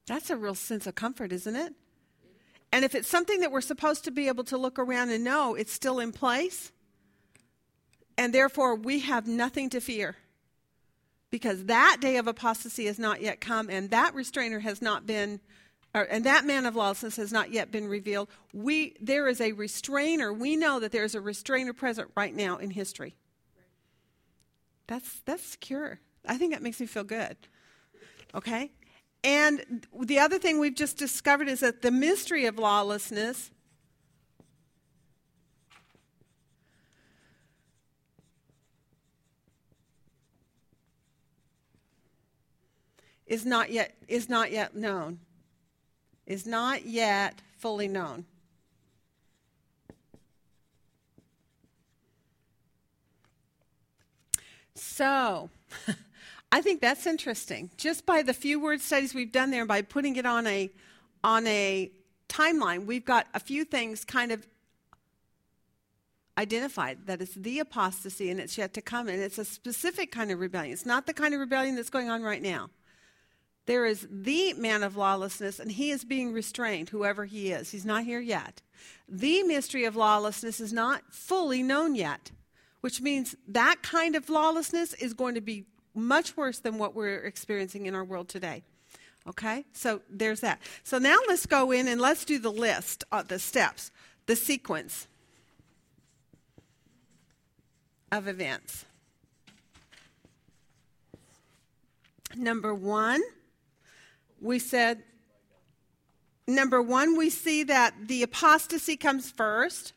That's 0.06 0.30
a 0.30 0.36
real 0.36 0.54
sense 0.54 0.86
of 0.86 0.94
comfort, 0.94 1.32
isn't 1.32 1.56
it? 1.56 1.74
And 2.72 2.86
if 2.86 2.94
it's 2.94 3.08
something 3.08 3.40
that 3.40 3.52
we're 3.52 3.60
supposed 3.60 4.04
to 4.04 4.10
be 4.10 4.28
able 4.28 4.44
to 4.44 4.56
look 4.56 4.78
around 4.78 5.10
and 5.10 5.22
know 5.22 5.54
it's 5.54 5.72
still 5.72 6.00
in 6.00 6.10
place, 6.10 6.72
and 8.16 8.32
therefore 8.32 8.74
we 8.74 9.00
have 9.00 9.26
nothing 9.26 9.68
to 9.70 9.80
fear. 9.80 10.16
Because 11.30 11.66
that 11.66 11.98
day 12.00 12.16
of 12.16 12.26
apostasy 12.26 12.86
has 12.86 12.98
not 12.98 13.20
yet 13.20 13.40
come 13.40 13.70
and 13.70 13.90
that 13.90 14.14
restrainer 14.14 14.60
has 14.60 14.82
not 14.82 15.06
been 15.06 15.40
or, 15.94 16.02
and 16.02 16.24
that 16.24 16.46
man 16.46 16.64
of 16.64 16.74
lawlessness 16.74 17.16
has 17.16 17.32
not 17.32 17.50
yet 17.50 17.70
been 17.70 17.86
revealed. 17.86 18.28
We 18.52 18.96
there 19.00 19.28
is 19.28 19.40
a 19.40 19.52
restrainer. 19.52 20.32
We 20.32 20.56
know 20.56 20.80
that 20.80 20.92
there 20.92 21.04
is 21.04 21.14
a 21.14 21.20
restrainer 21.20 21.72
present 21.72 22.10
right 22.14 22.34
now 22.34 22.56
in 22.58 22.70
history. 22.70 23.14
That's 24.86 25.20
that's 25.24 25.42
secure. 25.42 26.00
I 26.26 26.36
think 26.36 26.52
that 26.52 26.62
makes 26.62 26.80
me 26.80 26.86
feel 26.86 27.04
good. 27.04 27.36
Okay 28.34 28.70
and 29.24 29.86
the 30.00 30.18
other 30.18 30.38
thing 30.38 30.58
we've 30.58 30.74
just 30.74 30.96
discovered 30.96 31.48
is 31.48 31.60
that 31.60 31.82
the 31.82 31.90
mystery 31.90 32.46
of 32.46 32.58
lawlessness 32.58 33.50
is 43.26 43.46
not 43.46 43.70
yet 43.70 43.94
is 44.08 44.28
not 44.28 44.50
yet 44.50 44.76
known. 44.76 45.18
Is 46.26 46.46
not 46.46 46.84
yet 46.84 47.40
fully 47.58 47.88
known. 47.88 48.26
So 54.74 55.48
i 56.52 56.60
think 56.60 56.80
that's 56.80 57.06
interesting 57.06 57.70
just 57.76 58.06
by 58.06 58.22
the 58.22 58.32
few 58.32 58.60
word 58.60 58.80
studies 58.80 59.14
we've 59.14 59.32
done 59.32 59.50
there 59.50 59.62
and 59.62 59.68
by 59.68 59.82
putting 59.82 60.14
it 60.14 60.24
on 60.24 60.46
a 60.46 60.70
on 61.24 61.46
a 61.46 61.90
timeline 62.28 62.86
we've 62.86 63.04
got 63.04 63.26
a 63.34 63.40
few 63.40 63.64
things 63.64 64.04
kind 64.04 64.30
of 64.30 64.46
identified 66.38 67.06
that 67.06 67.20
it's 67.20 67.34
the 67.34 67.58
apostasy 67.58 68.30
and 68.30 68.38
it's 68.38 68.56
yet 68.56 68.72
to 68.72 68.80
come 68.80 69.08
and 69.08 69.20
it's 69.20 69.38
a 69.38 69.44
specific 69.44 70.12
kind 70.12 70.30
of 70.30 70.38
rebellion 70.38 70.72
it's 70.72 70.86
not 70.86 71.06
the 71.06 71.12
kind 71.12 71.34
of 71.34 71.40
rebellion 71.40 71.74
that's 71.74 71.90
going 71.90 72.08
on 72.08 72.22
right 72.22 72.42
now 72.42 72.70
there 73.66 73.86
is 73.86 74.06
the 74.10 74.54
man 74.54 74.82
of 74.82 74.96
lawlessness, 74.96 75.60
and 75.60 75.70
he 75.70 75.90
is 75.90 76.04
being 76.04 76.32
restrained, 76.32 76.88
whoever 76.88 77.24
he 77.26 77.52
is. 77.52 77.70
He's 77.70 77.84
not 77.84 78.04
here 78.04 78.20
yet. 78.20 78.60
The 79.08 79.44
mystery 79.44 79.84
of 79.84 79.94
lawlessness 79.94 80.58
is 80.58 80.72
not 80.72 81.02
fully 81.12 81.62
known 81.62 81.94
yet, 81.94 82.32
which 82.80 83.00
means 83.00 83.36
that 83.46 83.82
kind 83.82 84.16
of 84.16 84.28
lawlessness 84.28 84.94
is 84.94 85.14
going 85.14 85.36
to 85.36 85.40
be 85.40 85.66
much 85.94 86.36
worse 86.36 86.58
than 86.58 86.78
what 86.78 86.94
we're 86.94 87.20
experiencing 87.24 87.86
in 87.86 87.94
our 87.94 88.04
world 88.04 88.28
today. 88.28 88.62
Okay? 89.28 89.64
So 89.72 90.00
there's 90.10 90.40
that. 90.40 90.60
So 90.82 90.98
now 90.98 91.18
let's 91.28 91.46
go 91.46 91.70
in 91.70 91.88
and 91.88 92.00
let's 92.00 92.24
do 92.24 92.38
the 92.38 92.52
list, 92.52 93.04
of 93.12 93.28
the 93.28 93.38
steps, 93.38 93.90
the 94.26 94.36
sequence 94.36 95.06
of 98.10 98.28
events. 98.28 98.84
Number 102.36 102.74
one, 102.74 103.22
we 104.40 104.58
said, 104.58 105.02
number 106.46 106.80
one, 106.82 107.16
we 107.16 107.30
see 107.30 107.62
that 107.64 107.94
the 108.08 108.22
apostasy 108.22 108.96
comes 108.96 109.30
first. 109.30 109.92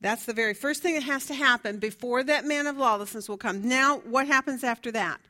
That's 0.00 0.24
the 0.24 0.32
very 0.32 0.54
first 0.54 0.82
thing 0.82 0.94
that 0.94 1.02
has 1.02 1.26
to 1.26 1.34
happen 1.34 1.78
before 1.78 2.22
that 2.24 2.46
man 2.46 2.66
of 2.66 2.76
lawlessness 2.76 3.28
will 3.28 3.36
come. 3.36 3.68
Now, 3.68 3.98
what 3.98 4.26
happens 4.26 4.64
after 4.64 4.90
that? 4.92 5.20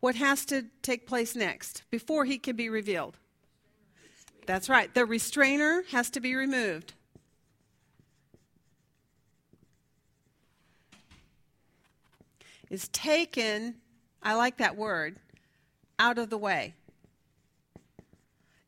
What 0.00 0.16
has 0.16 0.44
to 0.46 0.66
take 0.82 1.06
place 1.06 1.36
next 1.36 1.84
before 1.90 2.24
he 2.24 2.38
can 2.38 2.56
be 2.56 2.68
revealed? 2.68 3.16
That's 4.46 4.68
right. 4.68 4.92
The 4.92 5.04
restrainer 5.04 5.84
has 5.90 6.10
to 6.10 6.20
be 6.20 6.34
removed. 6.34 6.94
is 12.70 12.88
taken, 12.88 13.76
I 14.22 14.34
like 14.34 14.58
that 14.58 14.76
word, 14.76 15.16
out 15.98 16.18
of 16.18 16.30
the 16.30 16.38
way. 16.38 16.74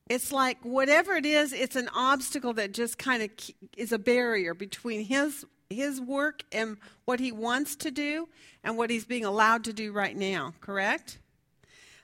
It's 0.08 0.32
like 0.32 0.58
whatever 0.62 1.14
it 1.14 1.26
is, 1.26 1.52
it's 1.52 1.76
an 1.76 1.88
obstacle 1.94 2.54
that 2.54 2.72
just 2.72 2.98
kind 2.98 3.22
of 3.22 3.30
is 3.76 3.92
a 3.92 3.98
barrier 3.98 4.54
between 4.54 5.04
his 5.04 5.44
his 5.70 6.00
work 6.00 6.44
and 6.50 6.78
what 7.04 7.20
he 7.20 7.30
wants 7.30 7.76
to 7.76 7.90
do 7.90 8.26
and 8.64 8.78
what 8.78 8.88
he's 8.88 9.04
being 9.04 9.26
allowed 9.26 9.64
to 9.64 9.72
do 9.72 9.92
right 9.92 10.16
now, 10.16 10.54
correct? 10.62 11.18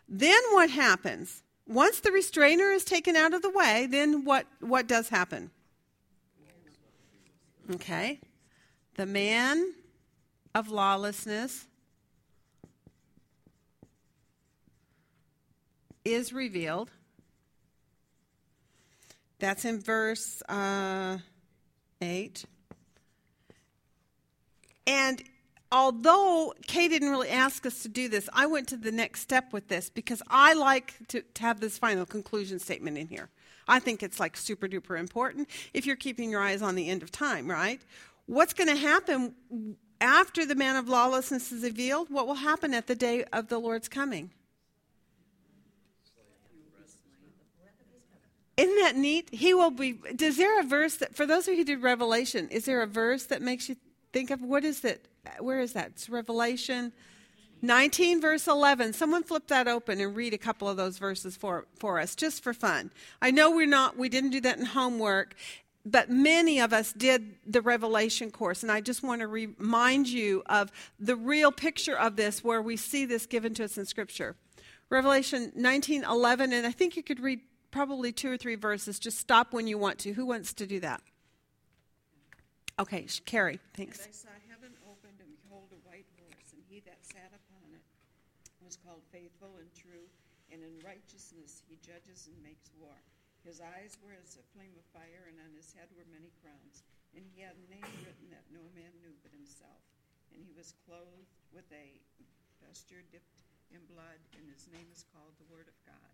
Then 0.06 0.40
what 0.50 0.68
happens? 0.68 1.42
Once 1.66 2.00
the 2.00 2.12
restrainer 2.12 2.70
is 2.70 2.84
taken 2.84 3.16
out 3.16 3.32
of 3.32 3.40
the 3.40 3.48
way, 3.48 3.86
then 3.90 4.24
what 4.24 4.46
what 4.60 4.86
does 4.86 5.08
happen? 5.08 5.50
Okay. 7.72 8.20
The 8.96 9.06
man 9.06 9.72
of 10.54 10.70
lawlessness 10.70 11.66
is 16.04 16.32
revealed. 16.32 16.90
That's 19.44 19.66
in 19.66 19.78
verse 19.78 20.42
uh, 20.48 21.18
8. 22.00 22.44
And 24.86 25.22
although 25.70 26.54
Kay 26.66 26.88
didn't 26.88 27.10
really 27.10 27.28
ask 27.28 27.66
us 27.66 27.82
to 27.82 27.90
do 27.90 28.08
this, 28.08 28.26
I 28.32 28.46
went 28.46 28.68
to 28.68 28.78
the 28.78 28.90
next 28.90 29.20
step 29.20 29.52
with 29.52 29.68
this 29.68 29.90
because 29.90 30.22
I 30.30 30.54
like 30.54 30.94
to, 31.08 31.20
to 31.20 31.42
have 31.42 31.60
this 31.60 31.76
final 31.76 32.06
conclusion 32.06 32.58
statement 32.58 32.96
in 32.96 33.08
here. 33.08 33.28
I 33.68 33.80
think 33.80 34.02
it's 34.02 34.18
like 34.18 34.38
super 34.38 34.66
duper 34.66 34.98
important 34.98 35.50
if 35.74 35.84
you're 35.84 35.96
keeping 35.96 36.30
your 36.30 36.40
eyes 36.40 36.62
on 36.62 36.74
the 36.74 36.88
end 36.88 37.02
of 37.02 37.10
time, 37.12 37.46
right? 37.46 37.82
What's 38.24 38.54
going 38.54 38.68
to 38.68 38.76
happen 38.76 39.34
after 40.00 40.46
the 40.46 40.54
man 40.54 40.76
of 40.76 40.88
lawlessness 40.88 41.52
is 41.52 41.64
revealed? 41.64 42.08
What 42.08 42.26
will 42.26 42.36
happen 42.36 42.72
at 42.72 42.86
the 42.86 42.94
day 42.94 43.24
of 43.24 43.48
the 43.48 43.58
Lord's 43.58 43.88
coming? 43.88 44.30
Isn't 48.56 48.76
that 48.76 48.96
neat? 48.96 49.30
He 49.32 49.52
will 49.52 49.70
be. 49.70 49.98
Is 50.20 50.36
there 50.36 50.60
a 50.60 50.62
verse 50.62 50.96
that, 50.96 51.16
for 51.16 51.26
those 51.26 51.48
of 51.48 51.54
you 51.54 51.60
who 51.60 51.64
did 51.64 51.82
Revelation, 51.82 52.48
is 52.50 52.64
there 52.66 52.82
a 52.82 52.86
verse 52.86 53.24
that 53.26 53.42
makes 53.42 53.68
you 53.68 53.76
think 54.12 54.30
of 54.30 54.42
what 54.42 54.64
is 54.64 54.84
it? 54.84 55.08
Where 55.40 55.60
is 55.60 55.72
that? 55.72 55.88
It's 55.88 56.08
Revelation 56.08 56.92
19, 57.62 58.20
verse 58.20 58.46
11. 58.46 58.92
Someone 58.92 59.22
flip 59.22 59.48
that 59.48 59.66
open 59.66 60.00
and 60.00 60.14
read 60.14 60.34
a 60.34 60.38
couple 60.38 60.68
of 60.68 60.76
those 60.76 60.98
verses 60.98 61.36
for, 61.36 61.66
for 61.78 61.98
us, 61.98 62.14
just 62.14 62.42
for 62.42 62.52
fun. 62.52 62.90
I 63.22 63.30
know 63.30 63.50
we're 63.50 63.66
not, 63.66 63.96
we 63.96 64.08
didn't 64.08 64.30
do 64.30 64.40
that 64.42 64.58
in 64.58 64.66
homework, 64.66 65.34
but 65.86 66.10
many 66.10 66.60
of 66.60 66.72
us 66.72 66.92
did 66.92 67.36
the 67.46 67.62
Revelation 67.62 68.30
course, 68.30 68.62
and 68.62 68.70
I 68.70 68.80
just 68.80 69.02
want 69.02 69.22
to 69.22 69.26
remind 69.26 70.08
you 70.08 70.42
of 70.46 70.70
the 71.00 71.16
real 71.16 71.50
picture 71.50 71.96
of 71.96 72.16
this 72.16 72.44
where 72.44 72.62
we 72.62 72.76
see 72.76 73.06
this 73.06 73.26
given 73.26 73.54
to 73.54 73.64
us 73.64 73.78
in 73.78 73.86
Scripture. 73.86 74.36
Revelation 74.90 75.50
19, 75.54 76.04
11, 76.04 76.52
and 76.52 76.66
I 76.66 76.70
think 76.70 76.96
you 76.96 77.02
could 77.02 77.20
read 77.20 77.40
probably 77.74 78.14
two 78.14 78.30
or 78.30 78.38
three 78.38 78.54
verses. 78.54 79.02
Just 79.02 79.18
stop 79.18 79.50
when 79.50 79.66
you 79.66 79.74
want 79.74 79.98
to. 80.06 80.14
Who 80.14 80.30
wants 80.30 80.54
to 80.62 80.64
do 80.64 80.78
that? 80.86 81.02
Okay, 82.78 83.10
Carrie, 83.26 83.58
thanks. 83.74 83.98
And 83.98 84.14
I 84.14 84.14
saw 84.14 84.34
heaven 84.46 84.70
opened, 84.86 85.18
and 85.18 85.30
behold, 85.42 85.74
a 85.74 85.82
white 85.82 86.06
horse, 86.18 86.54
and 86.54 86.62
he 86.70 86.78
that 86.86 87.02
sat 87.02 87.34
upon 87.34 87.66
it 87.74 87.82
was 88.62 88.78
called 88.78 89.02
faithful 89.10 89.58
and 89.58 89.66
true, 89.74 90.06
and 90.54 90.62
in 90.62 90.74
righteousness 90.86 91.66
he 91.66 91.78
judges 91.82 92.30
and 92.30 92.38
makes 92.46 92.70
war. 92.78 92.94
His 93.42 93.58
eyes 93.58 93.98
were 94.02 94.14
as 94.18 94.38
a 94.38 94.46
flame 94.54 94.74
of 94.78 94.86
fire, 94.94 95.26
and 95.26 95.38
on 95.42 95.54
his 95.54 95.74
head 95.74 95.90
were 95.98 96.06
many 96.14 96.30
crowns. 96.42 96.86
And 97.14 97.26
he 97.26 97.42
had 97.42 97.58
a 97.58 97.70
name 97.70 97.94
written 98.02 98.30
that 98.30 98.46
no 98.54 98.62
man 98.74 98.90
knew 99.02 99.14
but 99.22 99.34
himself. 99.34 99.82
And 100.34 100.42
he 100.42 100.54
was 100.54 100.74
clothed 100.86 101.30
with 101.54 101.66
a 101.70 101.86
vesture 102.62 103.06
dipped 103.10 103.38
in 103.70 103.82
blood, 103.86 104.18
and 104.34 104.46
his 104.50 104.66
name 104.70 104.90
is 104.90 105.06
called 105.14 105.34
the 105.38 105.50
Word 105.50 105.70
of 105.70 105.78
God. 105.86 106.13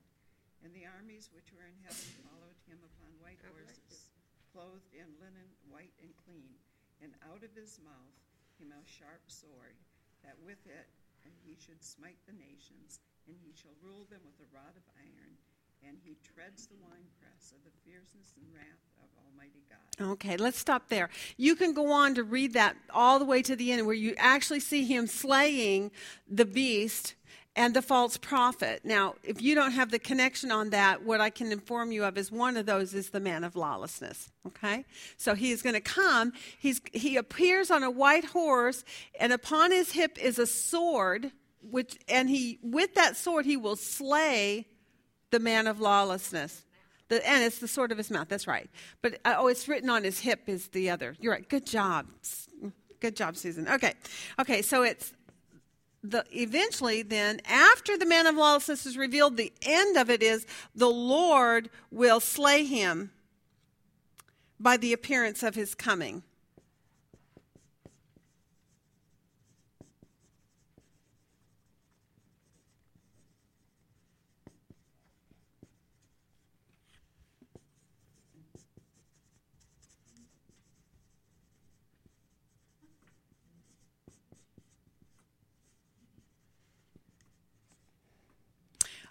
And 0.64 0.72
the 0.76 0.84
armies 0.84 1.32
which 1.32 1.50
were 1.56 1.64
in 1.64 1.78
heaven 1.84 2.08
followed 2.20 2.58
him 2.68 2.78
upon 2.84 3.10
white 3.24 3.40
horses, 3.40 4.12
clothed 4.52 4.92
in 4.92 5.08
linen 5.18 5.48
white 5.72 5.94
and 6.04 6.12
clean. 6.26 6.52
And 7.00 7.16
out 7.24 7.40
of 7.40 7.56
his 7.56 7.80
mouth 7.80 8.16
came 8.60 8.72
a 8.76 8.82
sharp 8.84 9.24
sword, 9.26 9.76
that 10.20 10.36
with 10.44 10.60
it 10.68 10.88
and 11.24 11.32
he 11.44 11.56
should 11.56 11.82
smite 11.84 12.16
the 12.26 12.36
nations, 12.36 13.00
and 13.26 13.36
he 13.40 13.52
shall 13.52 13.76
rule 13.84 14.04
them 14.10 14.20
with 14.24 14.36
a 14.40 14.48
rod 14.54 14.76
of 14.76 14.84
iron. 14.96 15.36
and 15.82 15.96
he 16.04 16.14
treads 16.22 16.66
the 16.66 16.74
winepress 16.82 17.52
of 17.52 17.64
the 17.64 17.70
fierceness 17.84 18.34
and 18.36 18.44
wrath 18.54 18.84
of 19.02 19.08
Almighty 19.24 19.62
God. 19.70 20.12
Okay, 20.12 20.36
let's 20.36 20.58
stop 20.58 20.88
there. 20.88 21.08
You 21.38 21.56
can 21.56 21.72
go 21.72 21.90
on 21.90 22.14
to 22.16 22.22
read 22.22 22.52
that 22.52 22.76
all 22.92 23.18
the 23.18 23.24
way 23.24 23.40
to 23.40 23.56
the 23.56 23.72
end 23.72 23.86
where 23.86 23.94
you 23.94 24.14
actually 24.18 24.60
see 24.60 24.84
him 24.84 25.06
slaying 25.06 25.90
the 26.28 26.44
beast 26.44 27.14
and 27.56 27.74
the 27.74 27.82
false 27.82 28.16
prophet. 28.16 28.82
Now, 28.84 29.14
if 29.24 29.42
you 29.42 29.54
don't 29.54 29.72
have 29.72 29.90
the 29.90 29.98
connection 29.98 30.50
on 30.52 30.70
that, 30.70 31.04
what 31.04 31.20
I 31.20 31.30
can 31.30 31.50
inform 31.50 31.90
you 31.92 32.04
of 32.04 32.16
is 32.16 32.30
one 32.30 32.56
of 32.56 32.66
those 32.66 32.94
is 32.94 33.10
the 33.10 33.20
man 33.20 33.44
of 33.44 33.56
lawlessness. 33.56 34.30
Okay? 34.46 34.84
So 35.16 35.34
he 35.34 35.50
is 35.50 35.60
going 35.62 35.74
to 35.74 35.80
come. 35.80 36.32
He's, 36.58 36.80
he 36.92 37.16
appears 37.16 37.70
on 37.70 37.82
a 37.82 37.90
white 37.90 38.24
horse, 38.24 38.84
and 39.18 39.32
upon 39.32 39.72
his 39.72 39.92
hip 39.92 40.16
is 40.18 40.38
a 40.38 40.46
sword, 40.46 41.32
which, 41.62 41.98
and 42.08 42.30
he, 42.30 42.58
with 42.62 42.94
that 42.94 43.16
sword, 43.16 43.44
he 43.46 43.56
will 43.56 43.76
slay 43.76 44.66
the 45.30 45.40
man 45.40 45.66
of 45.66 45.80
lawlessness. 45.80 46.64
The, 47.08 47.28
and 47.28 47.42
it's 47.42 47.58
the 47.58 47.68
sword 47.68 47.90
of 47.90 47.98
his 47.98 48.10
mouth. 48.10 48.28
That's 48.28 48.46
right. 48.46 48.70
But 49.02 49.18
uh, 49.24 49.34
oh, 49.38 49.48
it's 49.48 49.66
written 49.66 49.90
on 49.90 50.04
his 50.04 50.20
hip 50.20 50.42
is 50.46 50.68
the 50.68 50.90
other. 50.90 51.16
You're 51.18 51.32
right. 51.32 51.48
Good 51.48 51.66
job. 51.66 52.06
Good 53.00 53.16
job, 53.16 53.36
Susan. 53.36 53.66
Okay. 53.66 53.94
Okay. 54.38 54.62
So 54.62 54.82
it's 54.82 55.12
the 56.02 56.24
eventually 56.32 57.02
then 57.02 57.40
after 57.44 57.96
the 57.98 58.06
man 58.06 58.26
of 58.26 58.34
lawlessness 58.34 58.86
is 58.86 58.96
revealed, 58.96 59.36
the 59.36 59.52
end 59.62 59.96
of 59.96 60.10
it 60.10 60.22
is 60.22 60.46
the 60.74 60.90
Lord 60.90 61.70
will 61.90 62.20
slay 62.20 62.64
him 62.64 63.10
by 64.58 64.76
the 64.76 64.92
appearance 64.92 65.42
of 65.42 65.54
his 65.54 65.74
coming. 65.74 66.22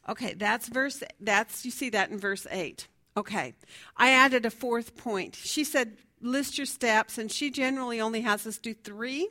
Okay, 0.10 0.34
that's 0.34 0.68
verse 0.68 1.03
that's 1.19 1.64
you 1.64 1.72
see 1.72 1.91
that 1.91 2.10
in 2.10 2.18
verse 2.18 2.48
8. 2.49 2.88
Okay. 3.15 3.53
I 3.95 4.11
added 4.11 4.45
a 4.45 4.49
fourth 4.49 4.98
point. 4.98 5.36
She 5.36 5.64
said 5.64 5.98
list 6.19 6.57
your 6.57 6.65
steps 6.65 7.18
and 7.18 7.31
she 7.31 7.52
generally 7.52 8.02
only 8.02 8.22
has 8.22 8.48
us 8.48 8.57
do 8.57 8.73
3. 8.73 9.30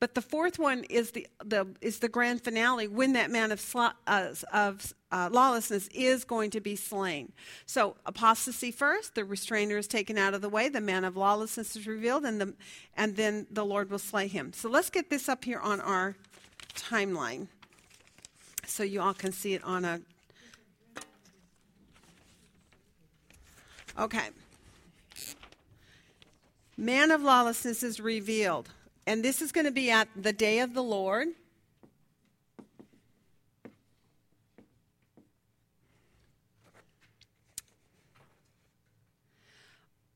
But 0.00 0.14
the 0.14 0.22
fourth 0.22 0.58
one 0.58 0.84
is 0.84 1.12
the, 1.12 1.26
the 1.44 1.66
is 1.80 1.98
the 1.98 2.08
grand 2.08 2.42
finale 2.42 2.88
when 2.88 3.14
that 3.14 3.30
man 3.30 3.52
of 3.52 3.60
sl- 3.60 3.94
uh, 4.06 4.32
of 4.52 4.94
uh, 5.10 5.28
lawlessness 5.32 5.88
is 5.88 6.24
going 6.24 6.50
to 6.50 6.60
be 6.60 6.76
slain. 6.76 7.32
So 7.66 7.96
apostasy 8.06 8.70
first, 8.70 9.14
the 9.14 9.24
restrainer 9.24 9.76
is 9.76 9.88
taken 9.88 10.16
out 10.16 10.34
of 10.34 10.40
the 10.40 10.48
way, 10.48 10.68
the 10.68 10.80
man 10.80 11.04
of 11.04 11.16
lawlessness 11.16 11.74
is 11.74 11.86
revealed, 11.86 12.24
and 12.24 12.40
the 12.40 12.54
and 12.96 13.16
then 13.16 13.48
the 13.50 13.64
Lord 13.64 13.90
will 13.90 13.98
slay 13.98 14.28
him. 14.28 14.52
So 14.52 14.68
let's 14.68 14.90
get 14.90 15.10
this 15.10 15.28
up 15.28 15.44
here 15.44 15.58
on 15.58 15.80
our 15.80 16.16
timeline 16.76 17.48
so 18.68 18.82
you 18.82 19.00
all 19.00 19.14
can 19.14 19.32
see 19.32 19.54
it 19.54 19.64
on 19.64 19.84
a. 19.84 20.00
Okay. 23.98 24.28
Man 26.76 27.10
of 27.10 27.22
lawlessness 27.22 27.82
is 27.82 27.98
revealed. 27.98 28.68
And 29.06 29.24
this 29.24 29.42
is 29.42 29.52
going 29.52 29.64
to 29.64 29.72
be 29.72 29.90
at 29.90 30.08
the 30.14 30.32
day 30.32 30.60
of 30.60 30.74
the 30.74 30.82
Lord. 30.82 31.28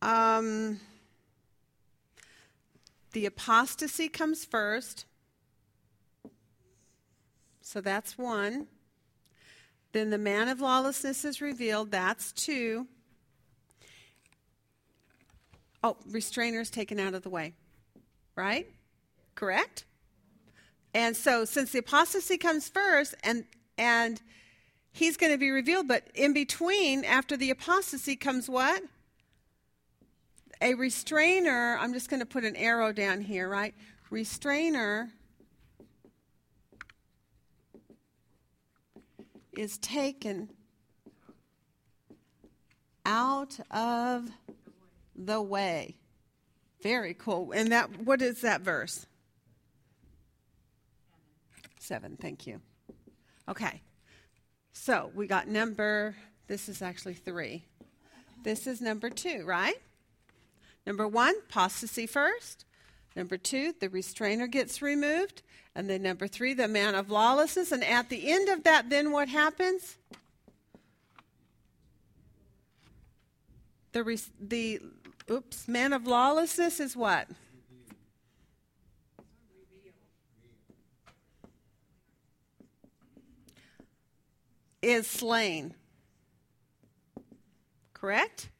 Um, 0.02 0.80
the 3.12 3.26
apostasy 3.26 4.08
comes 4.08 4.44
first. 4.44 5.06
So 7.72 7.80
that's 7.80 8.18
one. 8.18 8.66
Then 9.92 10.10
the 10.10 10.18
man 10.18 10.48
of 10.48 10.60
lawlessness 10.60 11.24
is 11.24 11.40
revealed. 11.40 11.90
That's 11.90 12.30
two. 12.30 12.86
Oh, 15.82 15.96
restrainer 16.10 16.60
is 16.60 16.68
taken 16.68 17.00
out 17.00 17.14
of 17.14 17.22
the 17.22 17.30
way. 17.30 17.54
Right? 18.36 18.68
Correct? 19.34 19.86
And 20.92 21.16
so 21.16 21.46
since 21.46 21.72
the 21.72 21.78
apostasy 21.78 22.36
comes 22.36 22.68
first 22.68 23.14
and 23.24 23.44
and 23.78 24.20
he's 24.92 25.16
going 25.16 25.32
to 25.32 25.38
be 25.38 25.50
revealed, 25.50 25.88
but 25.88 26.08
in 26.14 26.34
between, 26.34 27.06
after 27.06 27.38
the 27.38 27.48
apostasy 27.48 28.16
comes 28.16 28.50
what? 28.50 28.82
A 30.60 30.74
restrainer, 30.74 31.78
I'm 31.80 31.94
just 31.94 32.10
going 32.10 32.20
to 32.20 32.26
put 32.26 32.44
an 32.44 32.54
arrow 32.54 32.92
down 32.92 33.22
here, 33.22 33.48
right? 33.48 33.74
Restrainer 34.10 35.10
is 39.56 39.78
taken 39.78 40.50
out 43.04 43.58
of 43.70 44.30
the 45.14 45.40
way. 45.40 45.96
Very 46.82 47.14
cool. 47.14 47.52
And 47.52 47.70
that 47.72 48.04
what 48.04 48.22
is 48.22 48.40
that 48.40 48.62
verse? 48.62 49.06
7. 51.78 52.16
Thank 52.20 52.46
you. 52.46 52.60
Okay. 53.48 53.82
So, 54.72 55.10
we 55.14 55.26
got 55.26 55.48
number 55.48 56.14
this 56.46 56.68
is 56.68 56.82
actually 56.82 57.14
3. 57.14 57.64
This 58.42 58.66
is 58.66 58.80
number 58.80 59.08
2, 59.08 59.44
right? 59.46 59.76
Number 60.86 61.06
1, 61.06 61.34
apostasy 61.48 62.06
first. 62.06 62.64
Number 63.14 63.36
2, 63.36 63.74
the 63.78 63.88
restrainer 63.88 64.46
gets 64.46 64.80
removed. 64.80 65.42
And 65.74 65.88
then 65.88 66.02
number 66.02 66.28
three, 66.28 66.52
the 66.52 66.68
man 66.68 66.94
of 66.94 67.10
lawlessness. 67.10 67.72
And 67.72 67.82
at 67.82 68.10
the 68.10 68.30
end 68.30 68.48
of 68.48 68.64
that, 68.64 68.90
then 68.90 69.10
what 69.10 69.28
happens? 69.28 69.96
The, 73.92 74.20
the 74.40 74.80
oops, 75.30 75.68
man 75.68 75.92
of 75.92 76.06
lawlessness 76.06 76.78
is 76.80 76.96
what? 76.96 77.28
Is 84.82 85.06
slain. 85.06 85.74
Correct? 87.94 88.50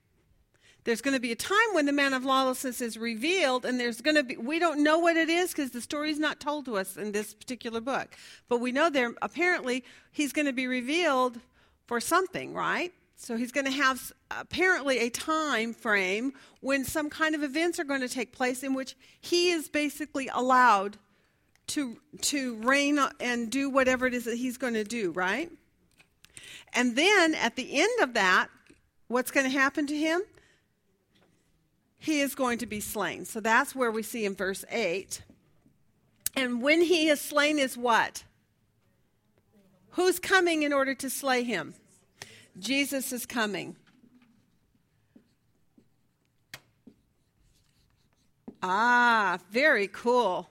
There's 0.84 1.00
going 1.00 1.14
to 1.14 1.20
be 1.20 1.30
a 1.30 1.36
time 1.36 1.56
when 1.74 1.86
the 1.86 1.92
man 1.92 2.12
of 2.12 2.24
lawlessness 2.24 2.80
is 2.80 2.98
revealed, 2.98 3.64
and 3.64 3.78
there's 3.78 4.00
going 4.00 4.16
to 4.16 4.24
be, 4.24 4.36
we 4.36 4.58
don't 4.58 4.82
know 4.82 4.98
what 4.98 5.16
it 5.16 5.28
is 5.28 5.52
because 5.52 5.70
the 5.70 5.80
story 5.80 6.10
is 6.10 6.18
not 6.18 6.40
told 6.40 6.64
to 6.64 6.76
us 6.76 6.96
in 6.96 7.12
this 7.12 7.34
particular 7.34 7.80
book. 7.80 8.16
But 8.48 8.58
we 8.58 8.72
know 8.72 8.90
there, 8.90 9.12
apparently, 9.22 9.84
he's 10.10 10.32
going 10.32 10.46
to 10.46 10.52
be 10.52 10.66
revealed 10.66 11.38
for 11.86 12.00
something, 12.00 12.52
right? 12.52 12.92
So 13.16 13.36
he's 13.36 13.52
going 13.52 13.66
to 13.66 13.72
have 13.72 14.12
apparently 14.32 14.98
a 14.98 15.08
time 15.08 15.72
frame 15.72 16.32
when 16.60 16.84
some 16.84 17.08
kind 17.08 17.36
of 17.36 17.44
events 17.44 17.78
are 17.78 17.84
going 17.84 18.00
to 18.00 18.08
take 18.08 18.32
place 18.32 18.64
in 18.64 18.74
which 18.74 18.96
he 19.20 19.50
is 19.50 19.68
basically 19.68 20.28
allowed 20.32 20.96
to, 21.68 21.98
to 22.22 22.56
reign 22.56 22.98
and 23.20 23.50
do 23.50 23.70
whatever 23.70 24.08
it 24.08 24.14
is 24.14 24.24
that 24.24 24.36
he's 24.36 24.58
going 24.58 24.74
to 24.74 24.82
do, 24.82 25.12
right? 25.12 25.52
And 26.74 26.96
then 26.96 27.34
at 27.36 27.54
the 27.54 27.80
end 27.80 28.02
of 28.02 28.14
that, 28.14 28.48
what's 29.06 29.30
going 29.30 29.48
to 29.48 29.56
happen 29.56 29.86
to 29.86 29.96
him? 29.96 30.22
He 32.02 32.18
is 32.18 32.34
going 32.34 32.58
to 32.58 32.66
be 32.66 32.80
slain. 32.80 33.24
So 33.24 33.38
that's 33.38 33.76
where 33.76 33.92
we 33.92 34.02
see 34.02 34.24
in 34.24 34.34
verse 34.34 34.64
8. 34.72 35.22
And 36.34 36.60
when 36.60 36.80
he 36.80 37.08
is 37.08 37.20
slain, 37.20 37.60
is 37.60 37.78
what? 37.78 38.24
Who's 39.90 40.18
coming 40.18 40.64
in 40.64 40.72
order 40.72 40.96
to 40.96 41.08
slay 41.08 41.44
him? 41.44 41.74
Jesus 42.58 43.12
is 43.12 43.24
coming. 43.24 43.76
Ah, 48.64 49.38
very 49.52 49.86
cool. 49.86 50.48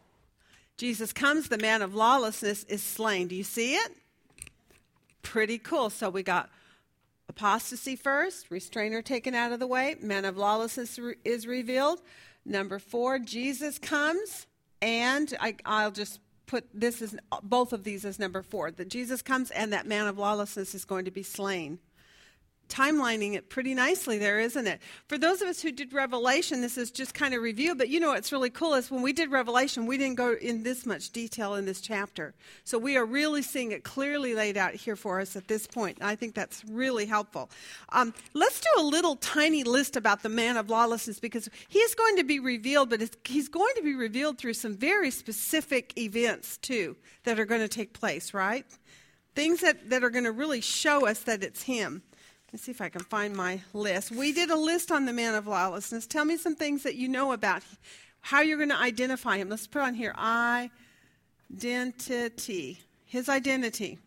Jesus 0.77 1.11
comes, 1.11 1.49
the 1.49 1.57
man 1.57 1.81
of 1.81 1.93
lawlessness 1.93 2.63
is 2.63 2.81
slain. 2.81 3.27
Do 3.27 3.35
you 3.35 3.43
see 3.43 3.73
it? 3.75 3.91
Pretty 5.21 5.57
cool. 5.57 5.89
So 5.89 6.09
we 6.09 6.23
got 6.23 6.49
Apostasy 7.31 7.95
first, 7.95 8.51
restrainer 8.51 9.01
taken 9.01 9.33
out 9.33 9.53
of 9.53 9.61
the 9.61 9.65
way, 9.65 9.95
man 10.01 10.25
of 10.25 10.35
lawlessness 10.35 10.99
is 11.23 11.47
revealed. 11.47 12.01
Number 12.43 12.77
four, 12.77 13.19
Jesus 13.19 13.79
comes, 13.79 14.47
and 14.81 15.33
I, 15.39 15.55
I'll 15.65 15.91
just 15.91 16.19
put 16.45 16.65
this 16.73 17.01
as 17.01 17.15
both 17.41 17.71
of 17.71 17.85
these 17.85 18.03
as 18.03 18.19
number 18.19 18.41
four 18.41 18.69
that 18.71 18.89
Jesus 18.89 19.21
comes 19.21 19.49
and 19.51 19.71
that 19.71 19.87
man 19.87 20.07
of 20.07 20.17
lawlessness 20.17 20.75
is 20.75 20.83
going 20.83 21.05
to 21.05 21.11
be 21.11 21.23
slain 21.23 21.79
timelining 22.71 23.35
it 23.35 23.49
pretty 23.49 23.75
nicely 23.75 24.17
there, 24.17 24.39
isn't 24.39 24.65
it? 24.65 24.81
For 25.07 25.17
those 25.17 25.41
of 25.41 25.49
us 25.49 25.61
who 25.61 25.71
did 25.71 25.93
Revelation, 25.93 26.61
this 26.61 26.77
is 26.77 26.89
just 26.89 27.13
kind 27.13 27.33
of 27.33 27.41
review, 27.41 27.75
but 27.75 27.89
you 27.89 27.99
know 27.99 28.11
what's 28.11 28.31
really 28.31 28.49
cool 28.49 28.73
is 28.75 28.89
when 28.89 29.01
we 29.01 29.11
did 29.13 29.29
Revelation, 29.29 29.85
we 29.85 29.97
didn't 29.97 30.15
go 30.15 30.33
in 30.33 30.63
this 30.63 30.85
much 30.85 31.11
detail 31.11 31.55
in 31.55 31.65
this 31.65 31.81
chapter. 31.81 32.33
So 32.63 32.77
we 32.77 32.95
are 32.95 33.05
really 33.05 33.41
seeing 33.41 33.71
it 33.71 33.83
clearly 33.83 34.33
laid 34.33 34.55
out 34.55 34.73
here 34.73 34.95
for 34.95 35.19
us 35.19 35.35
at 35.35 35.47
this 35.47 35.67
point. 35.67 35.97
I 36.01 36.15
think 36.15 36.33
that's 36.33 36.63
really 36.65 37.05
helpful. 37.05 37.49
Um, 37.89 38.13
let's 38.33 38.61
do 38.61 38.69
a 38.77 38.83
little 38.83 39.17
tiny 39.17 39.63
list 39.63 39.97
about 39.97 40.23
the 40.23 40.29
man 40.29 40.55
of 40.55 40.69
lawlessness 40.69 41.19
because 41.19 41.49
he 41.67 41.79
is 41.79 41.93
going 41.93 42.15
to 42.15 42.23
be 42.23 42.39
revealed, 42.39 42.89
but 42.89 43.01
he's 43.25 43.49
going 43.49 43.73
to 43.75 43.83
be 43.83 43.95
revealed 43.95 44.37
through 44.37 44.53
some 44.53 44.77
very 44.77 45.11
specific 45.11 45.97
events, 45.97 46.57
too, 46.57 46.95
that 47.25 47.37
are 47.39 47.45
going 47.45 47.61
to 47.61 47.67
take 47.67 47.91
place, 47.93 48.33
right? 48.33 48.65
Things 49.35 49.61
that, 49.61 49.89
that 49.89 50.03
are 50.03 50.09
going 50.09 50.23
to 50.23 50.31
really 50.31 50.61
show 50.61 51.05
us 51.05 51.19
that 51.23 51.43
it's 51.43 51.63
him. 51.63 52.01
Let's 52.51 52.63
see 52.63 52.71
if 52.71 52.81
I 52.81 52.89
can 52.89 53.01
find 53.01 53.33
my 53.33 53.61
list. 53.73 54.11
We 54.11 54.33
did 54.33 54.49
a 54.49 54.57
list 54.57 54.91
on 54.91 55.05
the 55.05 55.13
man 55.13 55.35
of 55.35 55.47
lawlessness. 55.47 56.05
Tell 56.05 56.25
me 56.25 56.35
some 56.35 56.55
things 56.55 56.83
that 56.83 56.95
you 56.95 57.07
know 57.07 57.31
about 57.31 57.63
how 58.19 58.41
you're 58.41 58.57
going 58.57 58.69
to 58.69 58.77
identify 58.77 59.37
him. 59.37 59.47
Let's 59.47 59.67
put 59.67 59.81
on 59.81 59.93
here 59.93 60.13
identity. 60.17 60.89
His 63.05 63.29
identity. 63.29 63.99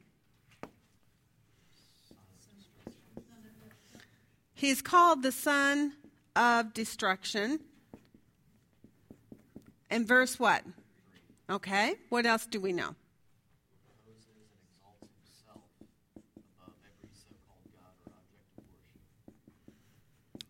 He's 4.55 4.83
called 4.83 5.23
the 5.23 5.33
son 5.33 5.95
of 6.37 6.75
destruction. 6.75 7.61
And 9.91 10.07
verse 10.07 10.39
what? 10.39 10.65
Okay. 11.49 11.95
What 12.09 12.27
else 12.27 12.47
do 12.47 12.61
we 12.61 12.73
know? 12.73 12.95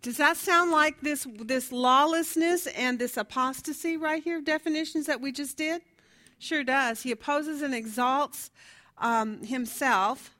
Does 0.05 0.18
that 0.18 0.36
sound 0.36 0.70
like 0.70 1.01
this 1.01 1.26
this 1.40 1.72
lawlessness 1.72 2.66
and 2.66 2.98
this 2.98 3.16
apostasy 3.16 3.97
right 3.97 4.22
here 4.22 4.43
definitions 4.43 5.06
that 5.06 5.18
we 5.22 5.32
just 5.32 5.56
did? 5.56 5.81
Sure 6.39 6.62
does. 6.62 7.02
He 7.02 7.10
opposes 7.10 7.62
and 7.62 7.74
exalts 7.74 8.51
um, 8.98 9.43
himself. 9.43 10.36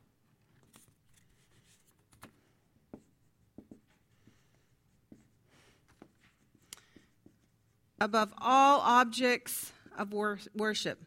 Above 7.99 8.35
all 8.37 8.81
objects 8.81 9.73
of 9.97 10.13
wor- 10.13 10.41
worship. 10.55 11.01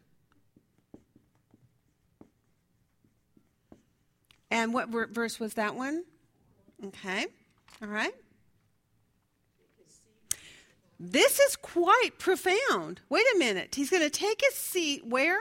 And 4.50 4.74
what 4.74 4.88
verse 4.88 5.38
was 5.38 5.54
that 5.54 5.76
one? 5.76 6.02
Okay. 6.84 7.26
All 7.80 7.88
right. 7.88 8.14
This 11.00 11.38
is 11.38 11.56
quite 11.56 12.18
profound. 12.18 13.00
Wait 13.08 13.24
a 13.34 13.38
minute. 13.38 13.74
He's 13.76 13.90
going 13.90 14.02
to 14.02 14.10
take 14.10 14.40
his 14.42 14.54
seat 14.54 15.06
where? 15.06 15.38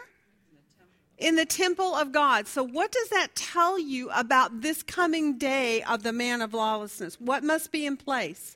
In 1.17 1.35
the 1.35 1.45
temple 1.45 1.95
of 1.95 2.11
God. 2.11 2.47
So, 2.47 2.63
what 2.63 2.91
does 2.91 3.09
that 3.09 3.35
tell 3.35 3.79
you 3.79 4.09
about 4.11 4.61
this 4.61 4.84
coming 4.84 5.39
day 5.39 5.81
of 5.84 6.03
the 6.03 6.13
man 6.13 6.43
of 6.43 6.53
lawlessness? 6.53 7.19
What 7.19 7.43
must 7.43 7.71
be 7.71 7.88
in 7.88 7.97
place? 7.97 8.55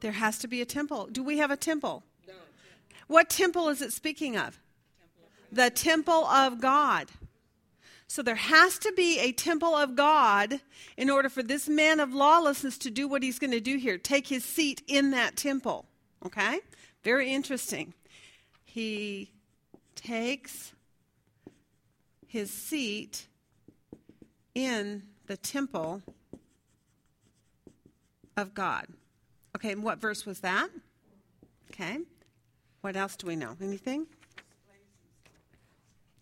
There 0.00 0.12
has 0.12 0.38
to 0.40 0.48
be 0.48 0.60
a 0.60 0.66
temple. 0.66 1.08
Do 1.10 1.22
we 1.22 1.38
have 1.38 1.50
a 1.50 1.56
temple? 1.56 2.04
What 3.06 3.30
temple 3.30 3.70
is 3.70 3.80
it 3.80 3.92
speaking 3.92 4.36
of? 4.36 4.60
The 5.50 5.70
temple 5.70 6.26
of 6.26 6.60
God. 6.60 7.08
So 8.06 8.22
there 8.22 8.34
has 8.34 8.78
to 8.80 8.92
be 8.92 9.18
a 9.18 9.32
temple 9.32 9.74
of 9.74 9.96
God 9.96 10.60
in 10.96 11.10
order 11.10 11.28
for 11.28 11.42
this 11.42 11.68
man 11.68 12.00
of 12.00 12.12
lawlessness 12.12 12.76
to 12.78 12.90
do 12.90 13.08
what 13.08 13.22
he's 13.22 13.38
going 13.38 13.50
to 13.50 13.60
do 13.60 13.76
here 13.76 13.98
take 13.98 14.28
his 14.28 14.44
seat 14.44 14.82
in 14.86 15.10
that 15.10 15.36
temple. 15.36 15.87
Okay? 16.24 16.60
Very 17.04 17.32
interesting. 17.32 17.94
He 18.64 19.30
takes 19.94 20.72
his 22.26 22.50
seat 22.50 23.26
in 24.54 25.02
the 25.26 25.36
temple 25.36 26.02
of 28.36 28.54
God. 28.54 28.86
Okay, 29.56 29.72
and 29.72 29.82
what 29.82 29.98
verse 29.98 30.24
was 30.26 30.40
that? 30.40 30.68
Okay. 31.70 31.98
What 32.80 32.96
else 32.96 33.16
do 33.16 33.26
we 33.26 33.36
know? 33.36 33.56
Anything? 33.60 34.06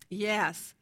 Yes. 0.09 0.73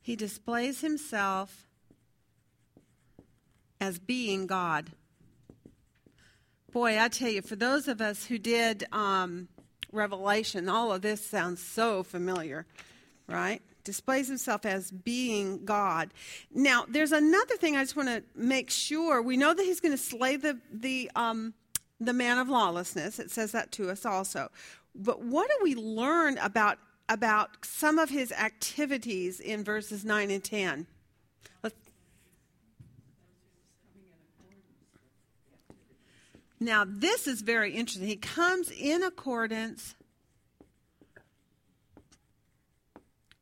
He 0.00 0.16
displays 0.16 0.80
himself 0.80 1.66
as 3.80 3.98
being 3.98 4.46
God 4.46 4.90
boy, 6.76 7.00
I 7.00 7.08
tell 7.08 7.30
you, 7.30 7.40
for 7.40 7.56
those 7.56 7.88
of 7.88 8.02
us 8.02 8.26
who 8.26 8.36
did 8.36 8.84
um, 8.92 9.48
Revelation, 9.92 10.68
all 10.68 10.92
of 10.92 11.00
this 11.00 11.24
sounds 11.24 11.62
so 11.62 12.02
familiar, 12.02 12.66
right? 13.26 13.62
Displays 13.82 14.28
himself 14.28 14.66
as 14.66 14.90
being 14.90 15.64
God. 15.64 16.12
Now, 16.54 16.84
there's 16.86 17.12
another 17.12 17.56
thing 17.56 17.76
I 17.76 17.82
just 17.82 17.96
want 17.96 18.10
to 18.10 18.22
make 18.34 18.68
sure. 18.68 19.22
We 19.22 19.38
know 19.38 19.54
that 19.54 19.62
he's 19.64 19.80
going 19.80 19.94
to 19.94 20.02
slay 20.02 20.36
the 20.36 20.58
the 20.70 21.10
um, 21.16 21.54
the 21.98 22.12
man 22.12 22.36
of 22.36 22.50
lawlessness. 22.50 23.18
It 23.18 23.30
says 23.30 23.52
that 23.52 23.72
to 23.72 23.88
us 23.88 24.04
also. 24.04 24.50
But 24.94 25.22
what 25.22 25.48
do 25.48 25.56
we 25.62 25.74
learn 25.76 26.36
about 26.36 26.76
about 27.08 27.64
some 27.64 27.98
of 27.98 28.10
his 28.10 28.32
activities 28.32 29.40
in 29.40 29.64
verses 29.64 30.04
nine 30.04 30.30
and 30.30 30.44
ten? 30.44 30.86
Now, 36.58 36.84
this 36.88 37.26
is 37.26 37.42
very 37.42 37.72
interesting. 37.72 38.08
He 38.08 38.16
comes 38.16 38.70
in 38.70 39.02
accordance 39.02 39.94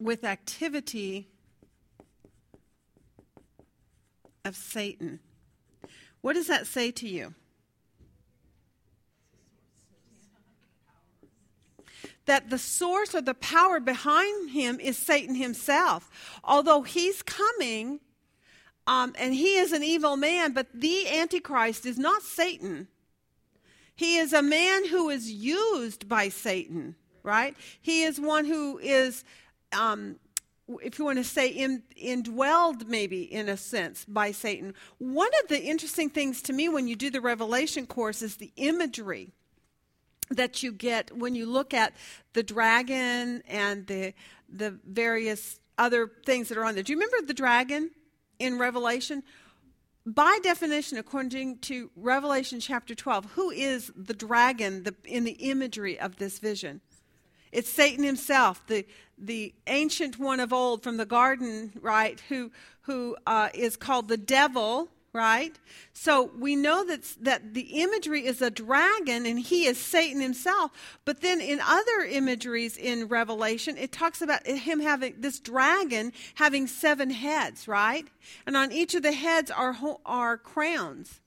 with 0.01 0.25
activity 0.25 1.29
of 4.45 4.57
Satan. 4.57 5.21
What 6.21 6.35
does 6.35 6.49
that 6.49 6.67
say 6.67 6.91
to 6.91 7.09
you? 7.09 7.35
That 12.27 12.51
the 12.51 12.59
source 12.59 13.15
or 13.15 13.21
the 13.21 13.35
power 13.35 13.79
behind 13.81 14.51
him 14.51 14.81
is 14.81 14.99
Satan 14.99 15.35
himself. 15.35 16.11
Although 16.43 16.83
he's 16.83 17.23
coming 17.23 18.01
um, 18.87 19.15
and 19.19 19.35
he 19.35 19.57
is 19.57 19.73
an 19.73 19.83
evil 19.83 20.17
man, 20.17 20.53
but 20.53 20.67
the 20.75 21.09
Antichrist 21.09 21.87
is 21.87 21.99
not 21.99 22.23
Satan. 22.23 22.89
He 23.95 24.19
is 24.19 24.33
a 24.33 24.43
man 24.43 24.89
who 24.89 25.09
is 25.09 25.31
used 25.31 26.09
by 26.09 26.29
Satan, 26.29 26.97
right? 27.23 27.57
He 27.81 28.03
is 28.03 28.21
one 28.21 28.45
who 28.45 28.79
is, 28.79 29.25
um, 29.73 30.17
if 30.83 30.99
you 30.99 31.05
want 31.05 31.19
to 31.19 31.25
say, 31.25 31.49
in, 31.49 31.83
indwelled 32.03 32.89
maybe 32.89 33.23
in 33.23 33.49
a 33.49 33.57
sense 33.57 34.05
by 34.05 34.33
Satan. 34.33 34.75
One 34.99 35.31
of 35.43 35.49
the 35.49 35.63
interesting 35.63 36.11
things 36.11 36.43
to 36.43 36.53
me 36.53 36.69
when 36.69 36.89
you 36.89 36.97
do 36.97 37.11
the 37.11 37.21
Revelation 37.21 37.87
course 37.87 38.23
is 38.23 38.37
the 38.37 38.53
imagery 38.57 39.31
that 40.31 40.63
you 40.63 40.73
get 40.73 41.17
when 41.17 41.35
you 41.35 41.47
look 41.47 41.75
at 41.75 41.93
the 42.33 42.43
dragon 42.43 43.43
and 43.47 43.87
the 43.87 44.15
the 44.49 44.79
various 44.87 45.59
other 45.79 46.11
things 46.25 46.49
that 46.49 46.59
are 46.59 46.65
on 46.65 46.75
there. 46.75 46.83
Do 46.83 46.93
you 46.93 46.99
remember 46.99 47.27
the 47.27 47.35
dragon 47.35 47.91
in 48.39 48.59
Revelation? 48.59 49.23
By 50.07 50.39
definition, 50.43 50.99
according 50.99 51.59
to 51.61 51.91
Revelation 51.97 52.61
chapter 52.61 52.95
12, 52.95 53.33
who 53.33 53.51
is 53.51 53.91
the 53.97 54.13
dragon 54.13 54.83
the, 54.83 54.95
in 55.05 55.25
the 55.25 55.33
imagery 55.33 55.99
of 55.99 56.17
this 56.17 56.39
vision? 56.39 56.81
It's 57.53 57.71
Satan 57.71 58.05
himself, 58.05 58.67
the, 58.67 58.85
the 59.17 59.55
ancient 59.67 60.19
one 60.19 60.41
of 60.41 60.53
old 60.53 60.83
from 60.83 60.97
the 60.97 61.07
garden, 61.07 61.73
right, 61.81 62.21
who, 62.29 62.51
who 62.83 63.17
uh, 63.27 63.49
is 63.55 63.77
called 63.77 64.09
the 64.09 64.17
devil, 64.17 64.91
right? 65.15 65.57
So 65.93 66.31
we 66.39 66.57
know 66.57 66.85
that, 66.85 67.05
that 67.21 67.55
the 67.55 67.81
imagery 67.81 68.27
is 68.27 68.43
a 68.43 68.51
dragon 68.51 69.25
and 69.25 69.39
he 69.39 69.67
is 69.67 69.79
Satan 69.79 70.21
himself. 70.21 70.73
But 71.05 71.21
then 71.21 71.41
in 71.41 71.61
other 71.61 72.01
imageries 72.11 72.77
in 72.77 73.07
Revelation, 73.07 73.79
it 73.79 73.93
talks 73.93 74.21
about 74.21 74.47
him 74.47 74.81
having 74.81 75.15
this 75.19 75.39
dragon 75.39 76.13
having 76.35 76.67
seven 76.67 77.11
heads, 77.11 77.69
right? 77.69 78.07
And 78.45 78.57
on 78.57 78.73
each 78.73 78.95
of 78.95 79.03
the 79.03 79.13
heads 79.13 79.51
are, 79.51 79.77
are 80.05 80.37
crowns. 80.37 81.21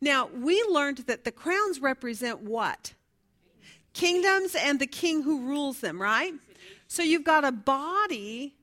Now, 0.00 0.28
we 0.28 0.62
learned 0.70 0.98
that 1.06 1.24
the 1.24 1.32
crowns 1.32 1.80
represent 1.80 2.40
what? 2.40 2.94
Kingdoms 3.92 4.54
and 4.54 4.80
the 4.80 4.86
king 4.86 5.22
who 5.22 5.46
rules 5.46 5.80
them, 5.80 6.00
right? 6.00 6.32
So 6.88 7.02
you've 7.02 7.24
got 7.24 7.44
a 7.44 7.52
body 7.52 8.54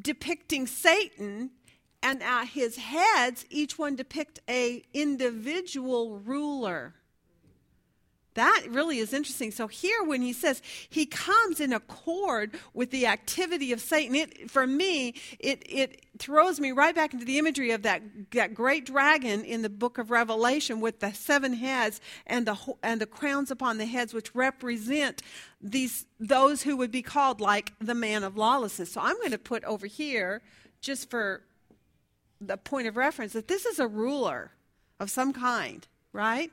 depicting 0.00 0.66
Satan 0.66 1.50
and 2.02 2.22
at 2.22 2.46
his 2.46 2.76
heads 2.76 3.46
each 3.50 3.78
one 3.78 3.96
depict 3.96 4.40
a 4.48 4.82
individual 4.92 6.18
ruler 6.18 6.94
That 8.34 8.64
really 8.70 8.98
is 8.98 9.12
interesting. 9.12 9.50
So 9.50 9.66
here, 9.66 10.02
when 10.04 10.22
he 10.22 10.32
says 10.32 10.62
he 10.88 11.04
comes 11.04 11.60
in 11.60 11.72
accord 11.72 12.52
with 12.72 12.90
the 12.90 13.06
activity 13.06 13.72
of 13.72 13.80
Satan, 13.80 14.14
it, 14.14 14.50
for 14.50 14.66
me, 14.66 15.14
it, 15.38 15.62
it 15.66 16.06
throws 16.18 16.58
me 16.58 16.72
right 16.72 16.94
back 16.94 17.12
into 17.12 17.26
the 17.26 17.38
imagery 17.38 17.72
of 17.72 17.82
that, 17.82 18.02
that 18.30 18.54
great 18.54 18.86
dragon 18.86 19.44
in 19.44 19.60
the 19.60 19.68
book 19.68 19.98
of 19.98 20.10
Revelation 20.10 20.80
with 20.80 21.00
the 21.00 21.12
seven 21.12 21.52
heads 21.52 22.00
and 22.26 22.46
the, 22.46 22.56
and 22.82 23.02
the 23.02 23.06
crowns 23.06 23.50
upon 23.50 23.76
the 23.76 23.86
heads, 23.86 24.14
which 24.14 24.34
represent 24.34 25.20
these, 25.60 26.06
those 26.18 26.62
who 26.62 26.76
would 26.78 26.90
be 26.90 27.02
called 27.02 27.38
like 27.40 27.74
the 27.80 27.94
man 27.94 28.24
of 28.24 28.36
lawlessness. 28.36 28.92
So 28.92 29.02
I'm 29.02 29.16
going 29.16 29.32
to 29.32 29.38
put 29.38 29.62
over 29.64 29.86
here, 29.86 30.40
just 30.80 31.10
for 31.10 31.42
the 32.48 32.56
point 32.56 32.86
of 32.86 32.96
reference, 32.96 33.32
that 33.32 33.48
this 33.48 33.66
is 33.66 33.78
a 33.78 33.86
ruler 33.86 34.52
of 35.00 35.10
some 35.10 35.32
kind, 35.32 35.86
right? 36.12 36.50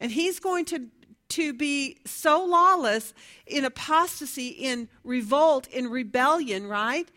And 0.00 0.10
he's 0.12 0.40
going 0.40 0.64
to 0.66 0.88
to 1.30 1.52
be 1.52 1.96
so 2.04 2.44
lawless 2.44 3.14
in 3.46 3.64
apostasy, 3.64 4.48
in 4.48 4.88
revolt, 5.04 5.68
in 5.68 5.88
rebellion, 5.88 6.66
right? 6.66 7.08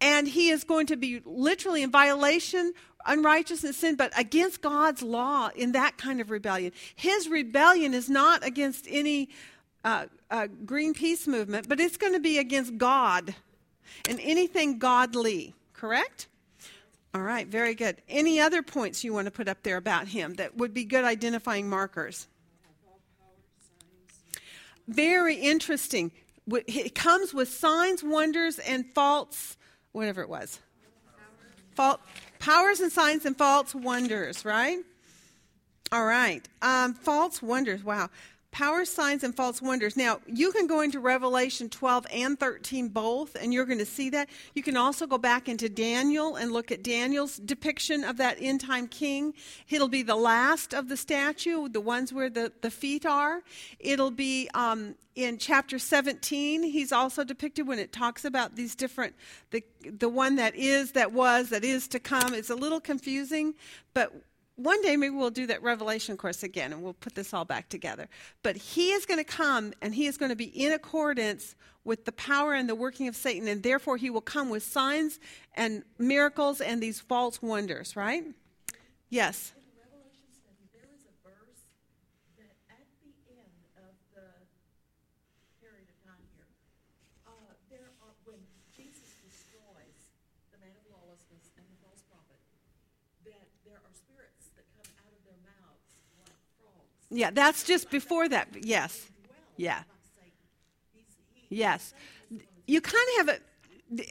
And 0.00 0.26
he 0.26 0.48
is 0.48 0.64
going 0.64 0.86
to 0.86 0.96
be 0.96 1.22
literally 1.24 1.82
in 1.82 1.90
violation, 1.90 2.72
unrighteousness, 3.06 3.76
sin, 3.76 3.96
but 3.96 4.12
against 4.18 4.60
God's 4.60 5.02
law 5.02 5.50
in 5.54 5.72
that 5.72 5.98
kind 5.98 6.20
of 6.20 6.30
rebellion. 6.30 6.72
His 6.96 7.28
rebellion 7.28 7.94
is 7.94 8.10
not 8.10 8.44
against 8.44 8.86
any 8.88 9.28
uh, 9.84 10.06
uh, 10.30 10.48
Greenpeace 10.64 11.26
movement, 11.26 11.68
but 11.68 11.80
it's 11.80 11.96
going 11.96 12.12
to 12.14 12.20
be 12.20 12.38
against 12.38 12.76
God 12.76 13.34
and 14.08 14.18
anything 14.20 14.78
godly, 14.78 15.54
correct? 15.72 16.28
All 17.12 17.22
right, 17.22 17.46
very 17.46 17.74
good. 17.74 17.96
Any 18.08 18.38
other 18.40 18.62
points 18.62 19.02
you 19.02 19.12
want 19.12 19.26
to 19.26 19.32
put 19.32 19.48
up 19.48 19.62
there 19.62 19.76
about 19.76 20.06
him 20.06 20.34
that 20.34 20.56
would 20.56 20.72
be 20.72 20.84
good 20.84 21.04
identifying 21.04 21.68
markers? 21.68 22.28
Very 24.86 25.36
interesting. 25.36 26.12
It 26.48 26.94
comes 26.94 27.34
with 27.34 27.48
signs, 27.48 28.02
wonders, 28.02 28.58
and 28.58 28.84
faults, 28.94 29.56
whatever 29.92 30.22
it 30.22 30.28
was. 30.28 30.60
Fault, 31.74 32.00
powers 32.38 32.80
and 32.80 32.92
signs 32.92 33.24
and 33.24 33.36
false 33.36 33.74
wonders, 33.74 34.44
right? 34.44 34.78
All 35.92 36.04
right. 36.04 36.46
Um, 36.62 36.94
false 36.94 37.42
wonders. 37.42 37.82
Wow. 37.82 38.10
Power, 38.52 38.84
signs, 38.84 39.22
and 39.22 39.34
false 39.34 39.62
wonders. 39.62 39.96
Now, 39.96 40.18
you 40.26 40.50
can 40.50 40.66
go 40.66 40.80
into 40.80 40.98
Revelation 40.98 41.68
12 41.68 42.06
and 42.12 42.38
13 42.38 42.88
both, 42.88 43.36
and 43.40 43.54
you're 43.54 43.64
going 43.64 43.78
to 43.78 43.86
see 43.86 44.10
that. 44.10 44.28
You 44.54 44.62
can 44.64 44.76
also 44.76 45.06
go 45.06 45.18
back 45.18 45.48
into 45.48 45.68
Daniel 45.68 46.34
and 46.34 46.50
look 46.50 46.72
at 46.72 46.82
Daniel's 46.82 47.36
depiction 47.36 48.02
of 48.02 48.16
that 48.16 48.38
end 48.40 48.60
time 48.60 48.88
king. 48.88 49.34
It'll 49.68 49.88
be 49.88 50.02
the 50.02 50.16
last 50.16 50.74
of 50.74 50.88
the 50.88 50.96
statue, 50.96 51.68
the 51.68 51.80
ones 51.80 52.12
where 52.12 52.28
the, 52.28 52.52
the 52.60 52.72
feet 52.72 53.06
are. 53.06 53.42
It'll 53.78 54.10
be 54.10 54.50
um, 54.54 54.96
in 55.14 55.38
chapter 55.38 55.78
17. 55.78 56.64
He's 56.64 56.90
also 56.90 57.22
depicted 57.22 57.68
when 57.68 57.78
it 57.78 57.92
talks 57.92 58.24
about 58.24 58.56
these 58.56 58.74
different, 58.74 59.14
the, 59.52 59.62
the 59.82 60.08
one 60.08 60.36
that 60.36 60.56
is, 60.56 60.92
that 60.92 61.12
was, 61.12 61.50
that 61.50 61.64
is 61.64 61.86
to 61.88 62.00
come. 62.00 62.34
It's 62.34 62.50
a 62.50 62.56
little 62.56 62.80
confusing, 62.80 63.54
but 63.94 64.12
one 64.62 64.80
day 64.82 64.96
maybe 64.96 65.14
we'll 65.14 65.30
do 65.30 65.46
that 65.46 65.62
revelation 65.62 66.16
course 66.16 66.42
again 66.42 66.72
and 66.72 66.82
we'll 66.82 66.94
put 66.94 67.14
this 67.14 67.32
all 67.32 67.44
back 67.44 67.68
together. 67.68 68.08
But 68.42 68.56
he 68.56 68.92
is 68.92 69.06
going 69.06 69.18
to 69.18 69.24
come 69.24 69.72
and 69.80 69.94
he 69.94 70.06
is 70.06 70.16
going 70.16 70.30
to 70.30 70.36
be 70.36 70.44
in 70.44 70.72
accordance 70.72 71.54
with 71.84 72.04
the 72.04 72.12
power 72.12 72.54
and 72.54 72.68
the 72.68 72.74
working 72.74 73.08
of 73.08 73.16
satan 73.16 73.48
and 73.48 73.62
therefore 73.62 73.96
he 73.96 74.10
will 74.10 74.20
come 74.20 74.50
with 74.50 74.62
signs 74.62 75.18
and 75.54 75.82
miracles 75.98 76.60
and 76.60 76.82
these 76.82 77.00
false 77.00 77.40
wonders 77.40 77.96
right? 77.96 78.24
Yes 79.08 79.52
In 79.56 79.64
the 79.64 79.80
Revelation 79.80 80.28
study, 80.28 80.68
there 80.76 80.90
is 80.92 81.02
a 81.08 81.14
verse 81.24 81.64
that 82.36 82.52
at 82.68 82.84
the 83.00 83.10
end 83.32 83.56
of 83.80 83.96
the 84.12 84.28
period 85.64 85.88
of 85.88 85.96
time 86.04 86.20
here, 86.36 86.46
uh, 87.24 87.32
there 87.72 87.88
are, 88.04 88.14
when 88.28 88.44
Jesus 88.76 89.08
destroys 89.24 89.98
the 90.52 90.60
man 90.60 90.76
of 90.76 90.84
lawlessness 90.92 91.48
and 91.56 91.64
the 91.64 91.78
false 91.80 92.04
prophet, 92.12 92.38
that 93.24 93.48
there 93.64 93.80
are 93.80 93.94
spirits 93.96 94.52
that 94.52 94.68
come 94.76 94.88
out 95.00 95.12
of 95.16 95.22
their 95.24 95.40
mouths 95.48 95.90
like 96.20 96.36
frogs. 96.60 96.99
Yeah 97.10 97.30
that's 97.30 97.64
just 97.64 97.90
before 97.90 98.28
that 98.28 98.48
yes 98.62 99.10
yeah 99.56 99.82
Yes. 101.50 101.92
You 102.66 102.80
kind 102.80 103.04
of 103.10 103.26
have 103.26 103.36
it 103.36 103.42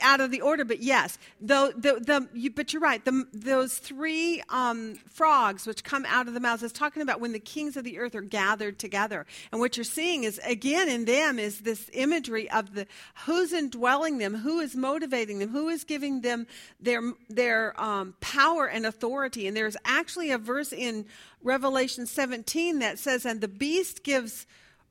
out 0.01 0.19
of 0.19 0.31
the 0.31 0.41
order, 0.41 0.65
but 0.65 0.81
yes. 0.81 1.17
Though 1.39 1.71
the, 1.71 1.99
the 1.99 2.27
you, 2.33 2.51
but 2.51 2.73
you're 2.73 2.81
right. 2.81 3.03
The, 3.03 3.27
those 3.33 3.77
three 3.77 4.41
um, 4.49 4.95
frogs 5.07 5.65
which 5.65 5.83
come 5.83 6.05
out 6.07 6.27
of 6.27 6.33
the 6.33 6.39
mouths 6.39 6.63
is 6.63 6.71
talking 6.71 7.01
about 7.01 7.19
when 7.19 7.31
the 7.31 7.39
kings 7.39 7.77
of 7.77 7.83
the 7.83 7.99
earth 7.99 8.15
are 8.15 8.21
gathered 8.21 8.79
together. 8.79 9.25
And 9.51 9.61
what 9.61 9.77
you're 9.77 9.83
seeing 9.83 10.23
is 10.23 10.39
again 10.45 10.89
in 10.89 11.05
them 11.05 11.39
is 11.39 11.61
this 11.61 11.89
imagery 11.93 12.49
of 12.51 12.73
the 12.73 12.87
who's 13.25 13.53
indwelling 13.53 14.17
them, 14.17 14.35
who 14.35 14.59
is 14.59 14.75
motivating 14.75 15.39
them, 15.39 15.49
who 15.49 15.69
is 15.69 15.83
giving 15.83 16.21
them 16.21 16.47
their 16.79 17.01
their 17.29 17.79
um, 17.81 18.15
power 18.19 18.67
and 18.67 18.85
authority. 18.85 19.47
And 19.47 19.55
there's 19.55 19.77
actually 19.85 20.31
a 20.31 20.37
verse 20.37 20.73
in 20.73 21.05
Revelation 21.41 22.05
17 22.05 22.79
that 22.79 22.99
says, 22.99 23.25
"And 23.25 23.41
the 23.41 23.47
beast 23.47 24.03
gives." 24.03 24.45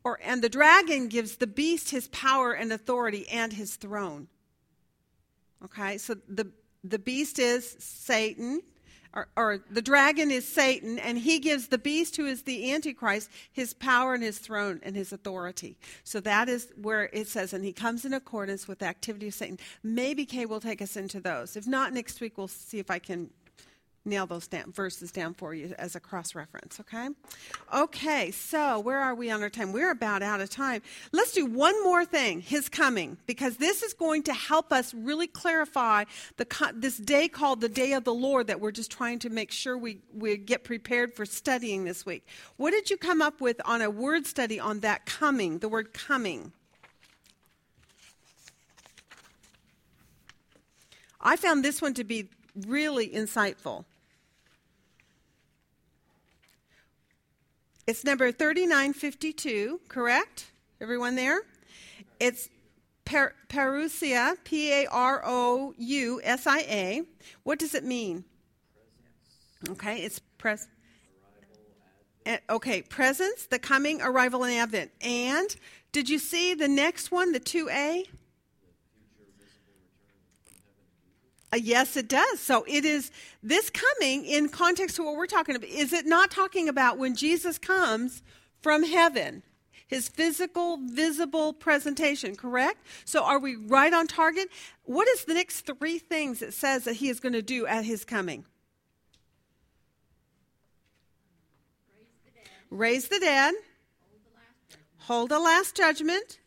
or 0.05 0.21
and 0.23 0.43
the 0.43 0.49
dragon 0.49 1.09
gives 1.09 1.37
the 1.37 1.47
beast 1.47 1.91
his 1.91 2.07
power 2.09 2.53
and 2.53 2.73
authority 2.73 3.29
and 3.29 3.53
his 3.53 3.75
throne 3.75 4.29
okay 5.65 5.99
so 5.99 6.15
the 6.29 6.51
the 6.85 6.99
beast 6.99 7.39
is 7.39 7.77
satan 7.79 8.61
or, 9.15 9.29
or 9.37 9.65
the 9.71 9.83
dragon 9.83 10.31
is 10.31 10.47
satan 10.47 10.99
and 10.99 11.19
he 11.19 11.39
gives 11.39 11.69
the 11.69 11.79
beast 11.79 12.17
who 12.17 12.27
is 12.27 12.43
the 12.43 12.73
antichrist 12.73 13.31
his 13.53 13.75
power 13.75 14.15
and 14.15 14.23
his 14.23 14.39
throne 14.39 14.81
and 14.83 14.95
his 14.95 15.13
authority. 15.13 15.77
So 16.05 16.21
that 16.21 16.49
is 16.49 16.69
where 16.81 17.09
it 17.13 17.27
says 17.29 17.53
and 17.53 17.65
he 17.65 17.73
comes 17.73 18.05
in 18.05 18.13
accordance 18.13 18.69
with 18.69 18.81
the 18.81 18.87
activity 18.87 19.29
of 19.29 19.35
satan. 19.35 19.59
Maybe 19.83 20.27
kay 20.27 20.47
will 20.47 20.61
take 20.61 20.83
us 20.83 20.97
into 20.97 21.21
those. 21.21 21.57
If 21.57 21.67
not 21.67 21.93
next 21.93 22.21
week 22.21 22.37
we'll 22.37 22.49
see 22.49 22.79
if 22.79 22.91
i 22.91 22.99
can 22.99 23.31
nail 24.09 24.27
those 24.27 24.49
down, 24.49 24.73
verses 24.73 25.13
down 25.13 25.35
for 25.35 25.55
you 25.55 25.75
as 25.79 25.95
a 25.95 26.01
cross 26.01 26.35
reference, 26.35 26.81
okay? 26.81 27.09
Okay, 27.75 28.31
so 28.31 28.81
where 28.81 28.99
are 28.99 29.15
we 29.15 29.31
on 29.31 29.43
our 29.43 29.51
time? 29.51 29.73
We're 29.73 29.91
about 29.91 30.23
out 30.23 30.41
of 30.41 30.51
time. 30.51 30.83
Let's 31.13 31.33
do 31.33 31.47
one 31.47 31.83
more 31.85 32.05
thing 32.05 32.41
His 32.41 32.69
coming, 32.69 33.19
because 33.27 33.59
this 33.59 33.83
is 33.83 33.93
going 33.95 34.25
to 34.25 34.33
help 34.33 34.73
us 34.73 34.93
really 34.95 35.27
clarify 35.27 36.05
the, 36.37 36.73
this 36.75 36.97
day 36.97 37.29
called 37.29 37.61
the 37.61 37.69
Day 37.69 37.93
of 37.93 38.05
the 38.05 38.15
Lord 38.15 38.47
that 38.49 38.61
we're 38.61 38.73
just 38.73 38.91
trying 38.91 39.19
to 39.21 39.31
make 39.31 39.51
sure 39.51 39.77
we, 39.77 39.99
we 40.15 40.37
get 40.37 40.65
prepared 40.65 41.15
for 41.15 41.27
studying 41.27 41.85
this 41.85 42.05
week. 42.05 42.27
What 42.57 42.71
did 42.71 42.91
you 42.91 42.97
come 42.97 43.23
up 43.23 43.41
with 43.41 43.61
on 43.65 43.83
a 43.83 43.91
word 43.91 44.27
study 44.27 44.59
on 44.59 44.81
that 44.81 45.07
coming, 45.07 45.59
the 45.59 45.69
word 45.69 45.93
coming? 45.93 46.53
I 51.21 51.37
found 51.37 51.65
this 51.65 51.83
one 51.83 51.95
to 51.95 52.05
be 52.05 52.29
really 52.67 53.09
insightful. 53.09 53.85
It's 57.89 58.05
number 58.05 58.31
3952, 58.31 59.81
correct? 59.89 60.51
Everyone 60.79 61.17
there? 61.17 61.41
It's 62.21 62.51
par- 63.07 63.33
parousia, 63.49 64.37
P 64.45 64.71
A 64.71 64.87
R 64.89 65.23
O 65.25 65.73
U 65.79 66.21
S 66.23 66.47
I 66.47 66.59
A. 66.69 67.03
What 67.45 67.59
does 67.59 67.75
it 67.75 67.85
mean? 67.85 68.25
Okay, 69.71 70.03
it's 70.03 70.19
pres. 70.37 70.69
Eh, 72.27 72.37
Okay, 72.51 72.83
presence, 72.83 73.47
the 73.47 73.59
coming, 73.59 74.03
arrival, 74.03 74.45
and 74.45 74.53
advent. 74.53 74.91
And 75.01 75.57
did 75.91 76.11
you 76.11 76.19
see 76.19 76.53
the 76.53 76.69
next 76.69 77.11
one, 77.11 77.33
the 77.33 77.41
2A? 77.41 78.05
Uh, 81.53 81.57
yes, 81.57 81.97
it 81.97 82.09
does. 82.09 82.41
So 82.41 82.65
it 82.69 82.85
is 82.85 83.11
this 83.43 83.71
coming 83.71 84.25
in 84.25 84.49
context 84.49 84.97
to 84.97 85.05
what 85.05 85.17
we're 85.17 85.27
talking 85.27 85.57
about. 85.57 85.69
Is 85.69 85.93
it 85.93 86.07
not 86.07 86.31
talking 86.31 86.69
about 86.69 86.99
when 86.99 87.15
Jesus 87.15 87.59
comes 87.59 88.23
from 88.61 88.83
heaven? 88.83 89.43
His 89.87 90.07
physical, 90.09 90.77
visible 90.77 91.55
presentation, 91.55 92.37
correct? 92.37 92.85
So 93.07 93.25
are 93.25 93.39
we 93.39 93.57
right 93.57 93.95
on 93.95 94.07
target? 94.07 94.49
What 94.85 95.09
is 95.09 95.25
the 95.25 95.33
next 95.33 95.63
three 95.63 95.99
things 95.99 96.43
it 96.43 96.53
says 96.53 96.85
that 96.85 96.97
he 96.97 97.09
is 97.09 97.21
going 97.21 97.33
to 97.33 97.41
do 97.41 97.67
at 97.67 97.87
his 97.87 98.05
coming? 98.05 98.45
Raise 102.71 103.09
the 103.09 103.19
dead, 103.19 103.55
hold 104.99 105.31
the 105.31 105.39
last 105.39 105.75
judgment. 105.75 106.39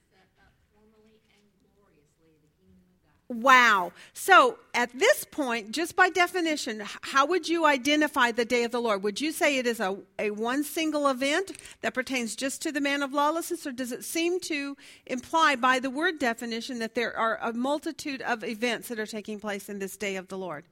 Wow. 3.31 3.93
So 4.13 4.57
at 4.73 4.91
this 4.91 5.23
point, 5.23 5.71
just 5.71 5.95
by 5.95 6.09
definition, 6.09 6.83
how 6.99 7.25
would 7.27 7.47
you 7.47 7.65
identify 7.65 8.33
the 8.33 8.43
day 8.43 8.65
of 8.65 8.71
the 8.71 8.81
Lord? 8.81 9.03
Would 9.03 9.21
you 9.21 9.31
say 9.31 9.57
it 9.57 9.65
is 9.65 9.79
a, 9.79 9.97
a 10.19 10.31
one 10.31 10.65
single 10.65 11.07
event 11.07 11.53
that 11.79 11.93
pertains 11.93 12.35
just 12.35 12.61
to 12.63 12.73
the 12.73 12.81
man 12.81 13.01
of 13.01 13.13
lawlessness, 13.13 13.65
or 13.65 13.71
does 13.71 13.93
it 13.93 14.03
seem 14.03 14.41
to 14.41 14.75
imply 15.05 15.55
by 15.55 15.79
the 15.79 15.89
word 15.89 16.19
definition 16.19 16.79
that 16.79 16.93
there 16.93 17.17
are 17.17 17.39
a 17.41 17.53
multitude 17.53 18.21
of 18.21 18.43
events 18.43 18.89
that 18.89 18.99
are 18.99 19.05
taking 19.05 19.39
place 19.39 19.69
in 19.69 19.79
this 19.79 19.95
day 19.95 20.17
of 20.17 20.27
the 20.27 20.37
Lord? 20.37 20.65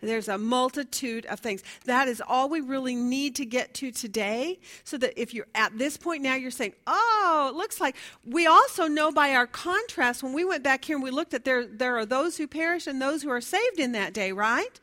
There's 0.00 0.28
a 0.28 0.38
multitude 0.38 1.26
of 1.26 1.40
things. 1.40 1.62
That 1.84 2.08
is 2.08 2.22
all 2.26 2.48
we 2.48 2.60
really 2.60 2.94
need 2.94 3.34
to 3.36 3.44
get 3.44 3.74
to 3.74 3.90
today. 3.90 4.60
So 4.84 4.98
that 4.98 5.20
if 5.20 5.34
you're 5.34 5.48
at 5.54 5.76
this 5.78 5.96
point 5.96 6.22
now, 6.22 6.34
you're 6.34 6.50
saying, 6.50 6.74
oh, 6.86 7.50
it 7.50 7.56
looks 7.56 7.80
like 7.80 7.96
we 8.24 8.46
also 8.46 8.86
know 8.86 9.10
by 9.10 9.34
our 9.34 9.46
contrast 9.46 10.22
when 10.22 10.32
we 10.32 10.44
went 10.44 10.62
back 10.62 10.84
here 10.84 10.96
and 10.96 11.02
we 11.02 11.10
looked 11.10 11.34
at 11.34 11.44
there, 11.44 11.66
there 11.66 11.96
are 11.96 12.06
those 12.06 12.36
who 12.36 12.46
perish 12.46 12.86
and 12.86 13.00
those 13.00 13.22
who 13.22 13.30
are 13.30 13.40
saved 13.40 13.78
in 13.78 13.92
that 13.92 14.12
day, 14.12 14.32
right? 14.32 14.80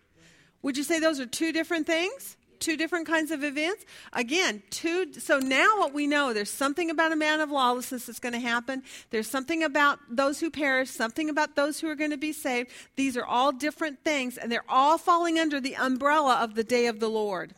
Would 0.61 0.77
you 0.77 0.83
say 0.83 0.99
those 0.99 1.19
are 1.19 1.25
two 1.25 1.51
different 1.51 1.85
things? 1.85 2.37
Two 2.59 2.77
different 2.77 3.07
kinds 3.07 3.31
of 3.31 3.43
events? 3.43 3.85
Again, 4.13 4.63
two. 4.69 5.13
So 5.13 5.39
now 5.39 5.77
what 5.77 5.93
we 5.93 6.07
know, 6.07 6.33
there's 6.33 6.49
something 6.49 6.89
about 6.89 7.11
a 7.11 7.15
man 7.15 7.41
of 7.41 7.51
lawlessness 7.51 8.05
that's 8.05 8.19
going 8.19 8.33
to 8.33 8.39
happen. 8.39 8.83
There's 9.11 9.29
something 9.29 9.63
about 9.63 9.99
those 10.09 10.39
who 10.39 10.49
perish, 10.49 10.89
something 10.89 11.29
about 11.29 11.55
those 11.55 11.79
who 11.79 11.89
are 11.89 11.95
going 11.95 12.11
to 12.11 12.17
be 12.17 12.33
saved. 12.33 12.71
These 12.95 13.17
are 13.17 13.25
all 13.25 13.51
different 13.51 14.03
things, 14.03 14.37
and 14.37 14.51
they're 14.51 14.63
all 14.69 14.97
falling 14.97 15.39
under 15.39 15.59
the 15.59 15.75
umbrella 15.75 16.35
of 16.35 16.55
the 16.55 16.63
day 16.63 16.87
of 16.87 16.99
the 16.99 17.09
Lord. 17.09 17.53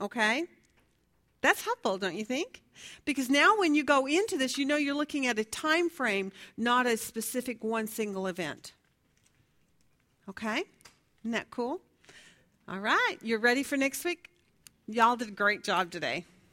Okay? 0.00 0.44
That's 1.40 1.64
helpful, 1.64 1.98
don't 1.98 2.16
you 2.16 2.24
think? 2.24 2.62
Because 3.04 3.28
now 3.28 3.58
when 3.58 3.74
you 3.74 3.84
go 3.84 4.06
into 4.06 4.36
this, 4.36 4.58
you 4.58 4.64
know 4.64 4.76
you're 4.76 4.94
looking 4.94 5.26
at 5.26 5.38
a 5.38 5.44
time 5.44 5.88
frame, 5.88 6.32
not 6.56 6.86
a 6.86 6.96
specific 6.96 7.62
one 7.62 7.86
single 7.86 8.26
event. 8.26 8.72
Okay? 10.28 10.64
Isn't 11.22 11.32
that 11.32 11.50
cool? 11.50 11.80
All 12.70 12.80
right. 12.80 13.16
You're 13.22 13.38
ready 13.38 13.62
for 13.62 13.78
next 13.78 14.04
week? 14.04 14.28
Y'all 14.86 15.16
did 15.16 15.28
a 15.28 15.32
great 15.32 15.64
job 15.64 15.90
today. 15.90 16.26